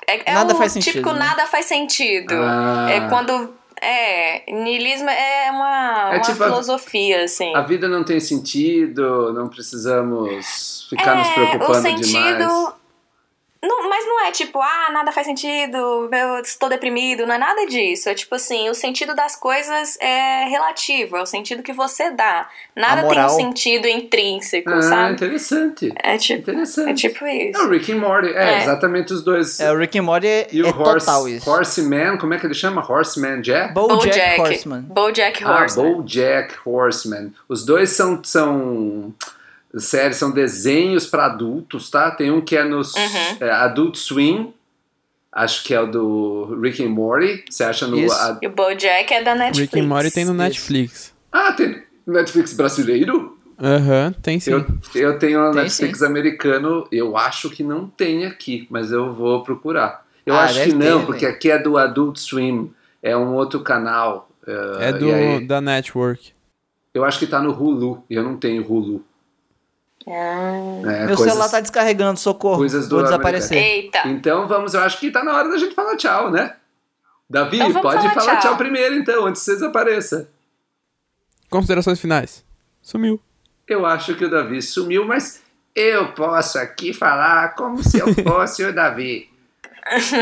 É, 0.07 0.31
é 0.31 0.35
Nada 0.35 0.55
o 0.55 0.57
faz 0.57 0.73
sentido, 0.73 0.93
típico 0.95 1.13
né? 1.13 1.19
nada 1.19 1.47
faz 1.47 1.67
sentido. 1.67 2.35
Ah. 2.35 2.87
É 2.91 3.09
quando. 3.09 3.59
É, 3.83 4.43
niilismo 4.53 5.09
é 5.09 5.51
uma, 5.51 6.11
É 6.13 6.17
uma 6.17 6.21
tipo 6.21 6.43
a- 6.43 6.47
filosofia, 6.49 7.25
assim. 7.25 7.55
A 7.57 7.63
vida 7.63 7.89
não 7.89 8.05
tem 8.05 8.21
sentido, 8.21 9.33
não 9.33 9.49
precisamos 9.49 10.87
ficar 10.91 11.15
nos 11.15 11.29
É, 11.29 11.33
preocupando 11.33 11.79
o 11.79 11.83
sentido. 11.83 12.13
demais. 12.13 12.75
Não, 13.63 13.89
mas 13.91 14.07
não 14.07 14.25
é 14.25 14.31
tipo, 14.31 14.59
ah, 14.59 14.89
nada 14.91 15.13
faz 15.13 15.27
sentido, 15.27 16.09
eu 16.11 16.39
estou 16.41 16.69
deprimido, 16.71 17.27
não 17.27 17.35
é 17.35 17.39
nada 17.39 17.67
disso. 17.67 18.09
É 18.09 18.15
tipo 18.15 18.35
assim, 18.35 18.71
o 18.71 18.75
sentido 18.75 19.15
das 19.15 19.37
coisas 19.37 19.99
é 20.01 20.45
relativo, 20.49 21.17
é 21.19 21.23
o 21.23 21.27
sentido 21.27 21.63
que 21.63 21.73
você 21.73 22.11
dá. 22.11 22.49
Nada 22.75 23.07
tem 23.07 23.23
um 23.23 23.29
sentido 23.29 23.87
intrínseco, 23.87 24.71
Ah, 24.71 24.81
sabe? 24.81 25.13
interessante. 25.13 25.93
É 26.03 26.17
tipo, 26.17 26.41
Interessante. 26.41 26.91
é 26.91 26.95
tipo 27.11 27.25
É 27.27 27.51
isso. 27.51 27.63
o 27.63 27.69
Rick 27.69 27.93
and 27.93 27.99
Morty, 27.99 28.29
é, 28.29 28.55
É. 28.55 28.63
exatamente 28.63 29.13
os 29.13 29.23
dois. 29.23 29.61
É, 29.61 29.71
o 29.71 29.77
Rick 29.77 29.99
and 29.99 30.03
Morty 30.05 30.27
é, 30.27 30.49
e 30.51 30.63
o 30.63 30.67
é 30.67 30.71
Horse, 30.71 31.05
total 31.07 31.29
isso. 31.29 31.51
Horseman, 31.51 32.17
como 32.17 32.33
é 32.33 32.39
que 32.39 32.47
ele 32.47 32.55
chama? 32.55 32.81
Horseman 32.91 33.43
Jack? 33.43 33.75
Bojack 33.75 34.41
Horseman. 34.41 34.81
Bojack 34.89 35.45
Ah, 35.45 35.61
Horseman. 35.61 35.93
BoJack 35.97 36.55
Horseman. 36.65 37.33
Os 37.47 37.65
dois 37.67 37.91
são 37.91 38.25
são 38.25 39.13
séries, 39.77 40.17
são 40.17 40.31
desenhos 40.31 41.07
para 41.07 41.27
adultos, 41.27 41.91
tá? 41.91 42.11
Tem 42.11 42.31
um 42.31 42.41
que 42.41 42.57
é 42.57 42.65
nos 42.65 42.95
Uhum. 42.95 43.37
é, 43.41 43.51
Adult 43.51 43.97
Swim, 43.97 44.53
acho 45.33 45.63
que 45.65 45.73
é 45.75 45.81
o 45.81 45.87
do 45.87 46.59
Rick 46.61 46.85
and 46.85 46.89
Morty. 46.91 47.45
Você 47.49 47.63
acha 47.65 47.87
no 47.87 47.97
Isso. 47.99 48.15
a- 48.15 48.39
E 48.43 48.47
o 48.47 48.51
Bojack 48.51 49.13
é 49.15 49.23
da 49.23 49.35
Netflix. 49.35 49.73
Rick 49.73 49.81
and 49.85 49.89
Morty 49.89 50.11
tem 50.11 50.25
no 50.25 50.33
Isso. 50.33 50.39
Netflix. 50.39 51.15
Ah, 51.33 51.53
tem 51.53 51.83
Netflix 52.07 52.53
brasileiro? 52.53 53.39
Aham, 53.63 54.13
tem 54.23 54.41
sim. 54.41 54.53
Eu, 54.53 54.67
eu 54.95 55.19
tenho 55.19 55.39
o 55.41 55.53
Tem 55.53 55.63
Netflix 55.65 56.03
americano, 56.03 56.89
eu 56.91 57.15
acho 57.17 57.51
que 57.51 57.63
não 57.63 57.87
tem 57.87 58.25
aqui, 58.25 58.67
mas 58.71 58.91
eu 58.91 59.13
vou 59.15 59.43
procurar. 59.45 60.07
Eu 60.25 60.35
Ah, 60.35 60.45
acho 60.45 60.63
que 60.65 60.73
não, 60.73 61.01
ter, 61.01 61.07
porque 61.07 61.27
aqui 61.27 61.51
é 61.51 61.59
do 61.59 61.77
Adult 61.77 62.17
Swim, 62.17 62.73
é 63.03 63.15
um 63.17 63.35
outro 63.35 63.61
canal. 63.61 64.29
eh, 64.47 64.89
É 64.89 64.93
do, 64.95 65.07
e 65.09 65.13
aí, 65.13 65.47
da 65.47 65.61
Network. 65.61 66.33
eu 66.95 67.05
acho 67.05 67.19
que 67.19 67.27
tá 67.27 67.41
no 67.43 67.51
Hulu, 67.53 68.03
e 68.09 68.15
eu 68.15 68.23
não 68.25 68.37
tenho 68.39 68.63
Hulu. 68.67 69.05
Ah. 70.09 70.11
É, 70.13 71.07
Meu 71.07 71.17
coisas- 71.17 71.25
celular 71.27 71.49
tá 71.51 71.61
descarregando, 71.61 72.19
socorro. 72.19 72.59
coisas 72.59 72.89
do 72.89 72.97
Vou 72.97 73.05
desaparecer. 73.05 73.57
Eita. 73.59 74.09
Então 74.09 74.49
vamos, 74.49 74.75
eu 74.75 74.81
acho 74.81 74.99
que 74.99 75.11
tá 75.11 75.23
na 75.23 75.35
hora 75.37 75.49
da 75.51 75.59
gente 75.59 75.75
falar 75.75 75.97
tchau, 75.97 76.31
né? 76.31 76.57
Davi, 77.29 77.57
Então 77.59 77.69
vamos 77.73 77.83
pode 77.83 78.03
falar 78.09 78.15
falar 78.15 78.33
tchau. 78.39 78.51
tchau 78.51 78.57
primeiro 78.57 78.95
então, 78.97 79.27
antes 79.27 79.41
que 79.43 79.51
vocês 79.51 79.63
apareçam. 79.63 80.27
Considerações 81.49 82.01
finais. 82.01 82.45
Sumiu. 82.83 83.21
Eu 83.69 83.85
acho 83.87 84.15
que 84.17 84.25
o 84.25 84.31
Davi 84.31 84.61
sumiu, 84.63 85.05
mas 85.05 85.43
eu 85.75 86.13
posso 86.13 86.59
aqui 86.59 86.93
falar 86.93 87.55
como 87.55 87.83
se 87.85 87.99
eu 87.99 88.07
fosse 88.25 88.65
o 88.65 88.73
Davi. 88.75 89.29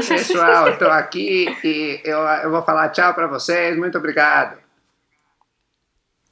Pessoal, 0.09 0.69
eu 0.69 0.79
tô 0.79 0.87
aqui 0.87 1.47
e 1.65 2.01
eu, 2.05 2.19
eu 2.19 2.51
vou 2.51 2.63
falar 2.63 2.89
tchau 2.91 3.15
pra 3.15 3.27
vocês. 3.27 3.77
Muito 3.79 3.97
obrigado. 3.97 4.59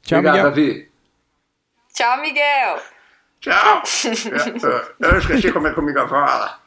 Tchau, 0.02 0.18
obrigado, 0.18 0.36
Miguel. 0.36 0.50
Davi. 0.50 0.88
Tchau, 1.94 2.20
Miguel. 2.20 2.78
Tchau. 3.46 3.82
eu, 4.60 4.70
eu- 5.08 5.10
eu 5.12 5.18
esqueci 5.18 5.52
como 5.52 5.68
é 5.68 5.72
que 5.72 5.78
o 5.78 5.82
Miguel 5.82 6.08
fala. 6.08 6.58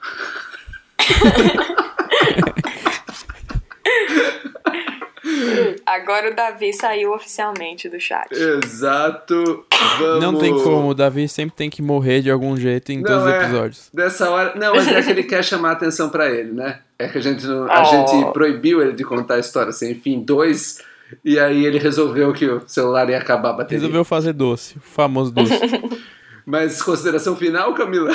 Agora 5.85 6.31
o 6.31 6.35
Davi 6.35 6.72
saiu 6.73 7.11
oficialmente 7.14 7.89
do 7.89 7.99
chat. 7.99 8.30
Exato. 8.31 9.65
Vamos... 9.99 10.22
Não 10.22 10.38
tem 10.38 10.51
como, 10.64 10.89
o 10.89 10.93
Davi 10.93 11.27
sempre 11.27 11.56
tem 11.56 11.69
que 11.69 11.81
morrer 11.81 12.22
de 12.22 12.31
algum 12.31 12.56
jeito 12.56 12.91
em 12.91 13.03
todos 13.03 13.23
os 13.23 13.31
é. 13.31 13.43
episódios. 13.43 13.89
Dessa 13.93 14.30
hora. 14.30 14.53
Não, 14.56 14.73
mas 14.76 14.88
é 14.88 15.01
que 15.01 15.10
ele 15.11 15.23
quer 15.23 15.43
chamar 15.43 15.69
a 15.69 15.73
atenção 15.73 16.10
pra 16.10 16.30
ele, 16.30 16.51
né? 16.51 16.80
É 16.97 17.07
que 17.07 17.18
a 17.18 17.22
gente, 17.22 17.45
não, 17.45 17.69
a 17.69 17.81
Oh. 17.81 17.85
gente 17.85 18.31
proibiu 18.34 18.81
ele 18.81 18.93
de 18.93 19.03
contar 19.03 19.35
a 19.35 19.39
história 19.39 19.72
sem 19.72 19.95
fim 19.95 20.22
dois. 20.22 20.80
E 21.26 21.39
aí 21.39 21.65
ele 21.65 21.80
resolveu 21.80 22.31
que 22.34 22.45
o 22.45 22.61
celular 22.68 23.10
ia 23.10 23.18
acabar 23.18 23.49
a 23.49 23.53
bateria. 23.53 23.80
Resolveu 23.80 24.06
fazer 24.06 24.31
doce, 24.34 24.77
o 24.77 24.81
famoso 24.81 25.31
doce. 25.31 25.53
Mas 26.50 26.82
consideração 26.82 27.36
final, 27.36 27.76
Camila? 27.76 28.10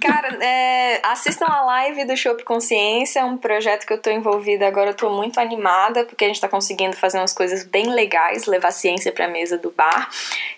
Cara, 0.00 0.28
é, 0.40 1.00
assistam 1.04 1.46
a 1.46 1.62
live 1.64 2.04
do 2.04 2.16
Shop 2.16 2.40
Consciência, 2.44 3.18
é 3.18 3.24
um 3.24 3.36
projeto 3.36 3.84
que 3.84 3.92
eu 3.92 3.98
tô 3.98 4.10
envolvida 4.10 4.64
agora, 4.68 4.90
eu 4.90 4.94
tô 4.94 5.10
muito 5.10 5.40
animada, 5.40 6.04
porque 6.04 6.24
a 6.24 6.28
gente 6.28 6.40
tá 6.40 6.46
conseguindo 6.48 6.94
fazer 6.94 7.18
umas 7.18 7.32
coisas 7.32 7.64
bem 7.64 7.92
legais, 7.92 8.46
levar 8.46 8.70
ciência 8.70 9.10
pra 9.10 9.26
mesa 9.26 9.58
do 9.58 9.72
bar. 9.72 10.08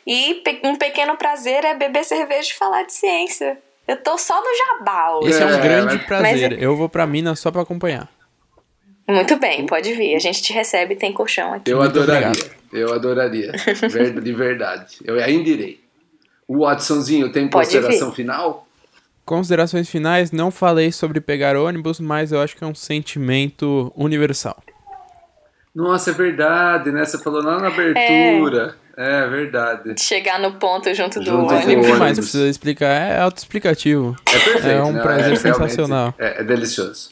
E 0.06 0.34
pe- 0.44 0.60
um 0.62 0.76
pequeno 0.76 1.16
prazer 1.16 1.64
é 1.64 1.74
beber 1.74 2.04
cerveja 2.04 2.50
e 2.50 2.54
falar 2.54 2.82
de 2.82 2.92
ciência. 2.92 3.56
Eu 3.88 3.96
tô 3.96 4.18
só 4.18 4.38
no 4.38 4.78
jabá 4.78 5.16
hoje. 5.16 5.30
Esse 5.30 5.42
é, 5.42 5.46
um 5.46 5.50
É, 5.54 5.58
grande 5.62 5.94
mas- 5.96 6.04
prazer. 6.06 6.50
mas- 6.50 6.62
Eu 6.62 6.76
vou 6.76 6.88
pra 6.88 7.06
Minas 7.06 7.40
só 7.40 7.50
pra 7.50 7.62
acompanhar. 7.62 8.10
Muito 9.08 9.36
bem, 9.36 9.64
pode 9.64 9.90
vir. 9.94 10.14
A 10.16 10.18
gente 10.18 10.42
te 10.42 10.52
recebe, 10.52 10.96
tem 10.96 11.14
colchão 11.14 11.54
aqui. 11.54 11.70
Eu 11.70 11.80
adoraria. 11.80 12.32
Eu 12.72 12.92
adoraria. 12.92 13.52
De 13.52 14.32
verdade. 14.32 14.96
Eu 15.04 15.14
ainda 15.22 15.48
irei. 15.48 15.85
O 16.48 16.58
Watsonzinho 16.64 17.30
tem 17.32 17.48
Pode 17.48 17.66
consideração 17.66 18.12
final? 18.12 18.66
Considerações 19.24 19.88
finais, 19.88 20.30
não 20.30 20.50
falei 20.52 20.92
sobre 20.92 21.20
pegar 21.20 21.56
ônibus, 21.56 21.98
mas 21.98 22.30
eu 22.30 22.40
acho 22.40 22.56
que 22.56 22.62
é 22.62 22.66
um 22.66 22.74
sentimento 22.74 23.92
universal. 23.96 24.56
Nossa, 25.74 26.10
é 26.10 26.14
verdade, 26.14 26.90
né? 26.92 27.04
Você 27.04 27.18
falou 27.18 27.42
lá 27.42 27.58
na 27.58 27.66
abertura. 27.66 28.76
É, 28.96 29.26
verdade. 29.28 29.94
Chegar 30.00 30.40
no 30.40 30.52
ponto 30.52 30.92
junto 30.94 31.18
do 31.20 31.26
Junto 31.26 31.36
com 31.36 31.42
O 31.42 31.44
o 31.44 31.48
que 31.48 31.64
ônibus. 31.66 31.84
ônibus. 31.84 31.98
mais 31.98 32.18
precisa 32.18 32.48
explicar 32.48 32.86
é 32.86 33.20
autoexplicativo. 33.20 34.16
É 34.26 34.32
perfeito. 34.38 34.66
É 34.68 34.82
um 34.82 34.92
né? 34.92 35.02
prazer 35.02 35.22
realmente- 35.36 35.42
sensacional. 35.42 36.14
É, 36.18 36.40
é 36.40 36.44
delicioso. 36.44 37.10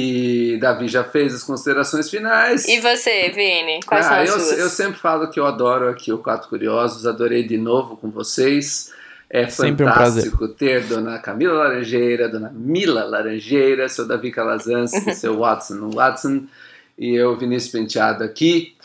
E 0.00 0.56
Davi 0.58 0.86
já 0.86 1.02
fez 1.02 1.34
as 1.34 1.42
considerações 1.42 2.08
finais. 2.08 2.68
E 2.68 2.78
você, 2.80 3.30
Vini? 3.30 3.80
Quais 3.84 4.06
Ah, 4.06 4.08
são 4.10 4.18
as 4.18 4.28
eu, 4.30 4.38
suas? 4.40 4.58
eu 4.60 4.68
sempre 4.68 5.00
falo 5.00 5.28
que 5.28 5.40
eu 5.40 5.44
adoro 5.44 5.88
aqui 5.88 6.12
o 6.12 6.18
Quatro 6.18 6.48
Curiosos, 6.48 7.04
adorei 7.04 7.42
de 7.44 7.58
novo 7.58 7.96
com 7.96 8.08
vocês. 8.08 8.92
É 9.28 9.48
Sempre 9.48 9.84
um 9.84 9.88
fantástico 9.88 10.46
ter 10.46 10.84
Dona 10.84 11.18
Camila 11.18 11.54
Laranjeira, 11.54 12.28
Dona 12.28 12.48
Mila 12.54 13.02
Laranjeira, 13.04 13.88
seu 13.88 14.06
Davi 14.06 14.30
Calazans, 14.30 14.92
seu 15.18 15.38
Watson 15.40 15.90
Watson, 15.90 16.44
e 16.96 17.16
eu, 17.16 17.36
Vinícius 17.36 17.72
Penteado, 17.72 18.22
aqui. 18.22 18.76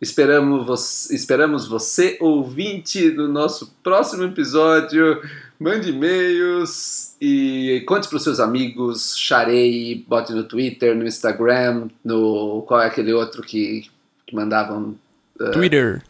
Esperamos 0.00 0.66
você, 0.66 1.14
esperamos 1.14 1.68
você, 1.68 2.16
ouvinte, 2.18 3.10
no 3.10 3.28
nosso 3.28 3.76
próximo 3.82 4.24
episódio. 4.24 5.20
Mande 5.62 5.90
e-mails 5.90 7.14
e 7.20 7.84
conte 7.86 8.08
para 8.08 8.16
os 8.16 8.24
seus 8.24 8.40
amigos, 8.40 9.16
charei, 9.16 10.04
bote 10.08 10.32
no 10.32 10.44
Twitter, 10.44 10.94
no 10.96 11.06
Instagram, 11.06 11.88
no. 12.04 12.64
Qual 12.66 12.80
é 12.80 12.86
aquele 12.86 13.12
outro 13.12 13.42
que, 13.42 13.84
que 14.26 14.34
mandavam? 14.34 14.96
uh, 15.40 15.50
Twitter, 15.52 16.02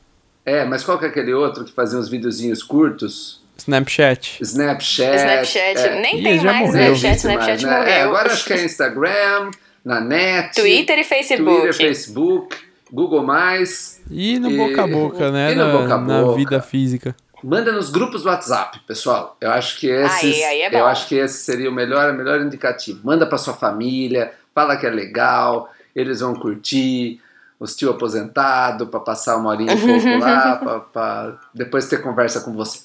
É, 0.47 0.65
mas 0.65 0.83
qual 0.83 0.99
que 0.99 1.05
é 1.05 1.09
aquele 1.09 1.35
outro 1.35 1.65
que 1.65 1.73
fazia 1.73 1.99
uns 1.99 2.09
videozinhos 2.09 2.62
curtos? 2.62 3.43
Snapchat. 3.59 4.39
Snapchat. 4.43 5.16
Snapchat. 5.16 5.79
é. 5.81 6.01
Nem 6.01 6.19
Ih, 6.19 6.23
tem 6.23 6.39
já 6.41 6.53
mais 6.53 6.66
morreu. 6.66 6.93
Snapchat, 6.95 7.07
existe 7.11 7.27
mais, 7.27 7.61
Snapchat 7.61 7.66
né? 7.66 7.79
morreu. 7.79 7.93
É, 7.93 8.03
agora 8.03 8.33
acho 8.33 8.45
que 8.47 8.53
é 8.55 8.65
Instagram, 8.65 9.51
na 9.85 10.01
net. 10.01 10.55
Twitter 10.55 10.99
e 10.99 11.05
Facebook. 11.05 11.61
Twitter, 11.61 11.74
Facebook, 11.74 12.57
Google+. 12.91 13.27
E 14.11 14.39
no 14.39 14.51
E- 14.51 14.57
boca 14.57 14.83
a 14.83 14.87
boca, 14.87 15.31
né? 15.31 15.53
e 15.53 15.55
no 15.55 15.65
na, 15.66 15.73
boca 15.73 15.95
a 15.95 15.99
na 16.01 16.23
boca. 16.23 16.37
vida 16.37 16.61
física. 16.62 17.15
Manda 17.43 17.73
nos 17.73 17.90
grupos 17.90 18.23
do 18.23 18.28
WhatsApp, 18.28 18.81
pessoal. 18.86 19.36
Eu 19.40 19.51
acho 19.51 19.78
que 19.78 19.89
esses, 19.89 20.23
Aí, 20.23 20.44
aí 20.44 20.62
é 20.62 20.81
eu 20.81 20.86
acho 20.86 21.09
que 21.09 21.16
esse 21.16 21.43
seria 21.43 21.69
o 21.69 21.73
melhor, 21.73 22.10
o 22.10 22.14
melhor 22.14 22.40
indicativo. 22.40 23.01
Manda 23.05 23.27
para 23.27 23.39
sua 23.39 23.55
família, 23.55 24.32
fala 24.55 24.77
que 24.77 24.86
é 24.86 24.90
legal, 24.90 25.70
eles 25.94 26.20
vão 26.20 26.35
curtir. 26.35 27.20
Os 27.59 27.77
tio 27.77 27.90
aposentado 27.90 28.89
para 28.89 28.98
passar 28.98 29.36
uma 29.36 29.51
horinha 29.51 29.77
pouco 29.77 30.09
lá, 30.19 30.81
para 30.93 31.39
depois 31.55 31.89
ter 31.89 32.02
conversa 32.02 32.40
com 32.40 32.52
você. 32.52 32.81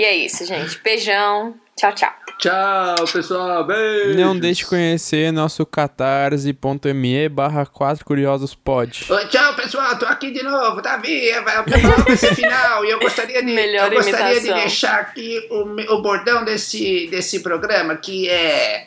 E 0.00 0.02
é 0.02 0.16
isso, 0.16 0.46
gente. 0.46 0.80
Beijão. 0.82 1.54
Tchau, 1.76 1.92
tchau. 1.92 2.10
Tchau, 2.38 3.04
pessoal. 3.12 3.66
Beijo. 3.66 4.18
Não 4.18 4.34
deixe 4.34 4.62
de 4.62 4.66
conhecer 4.66 5.30
nosso 5.30 5.66
catarse.me 5.66 7.28
barra 7.28 7.66
4 7.66 8.02
curiosos 8.02 8.54
pod. 8.54 9.06
Tchau, 9.28 9.54
pessoal. 9.56 9.98
Tô 9.98 10.06
aqui 10.06 10.30
de 10.30 10.42
novo, 10.42 10.80
Davi. 10.80 11.30
O 11.36 11.64
programa 11.64 12.04
vai 12.04 12.16
ser 12.16 12.34
final 12.34 12.82
e 12.82 12.90
eu 12.92 12.98
gostaria 12.98 13.44
de, 13.44 13.52
Melhor 13.52 13.92
eu 13.92 13.98
gostaria 13.98 14.40
de 14.40 14.54
deixar 14.54 15.00
aqui 15.00 15.46
o, 15.50 15.94
o 15.94 16.00
bordão 16.00 16.46
desse, 16.46 17.06
desse 17.10 17.40
programa, 17.40 17.94
que 17.94 18.26
é 18.26 18.86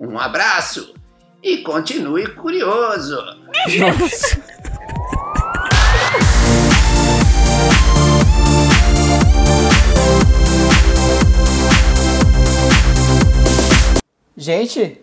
um 0.00 0.18
abraço 0.18 0.94
e 1.42 1.58
continue 1.58 2.26
curioso. 2.28 3.22
Nossa. 3.78 4.53
Gente, 14.36 15.00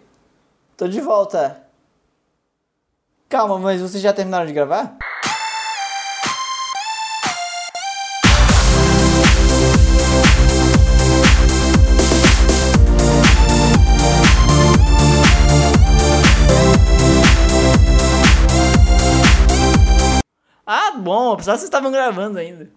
tô 0.76 0.90
de 0.90 1.00
volta. 1.00 1.66
Calma, 3.30 3.58
mas 3.58 3.82
vocês 3.82 4.04
já 4.04 4.12
terminaram 4.12 4.46
de 4.46 4.52
gravar? 4.52 4.98
Ah, 20.68 20.92
bom, 20.98 21.32
apesar 21.32 21.54
que 21.54 21.60
vocês 21.60 21.64
estavam 21.64 21.90
gravando 21.90 22.38
ainda. 22.38 22.70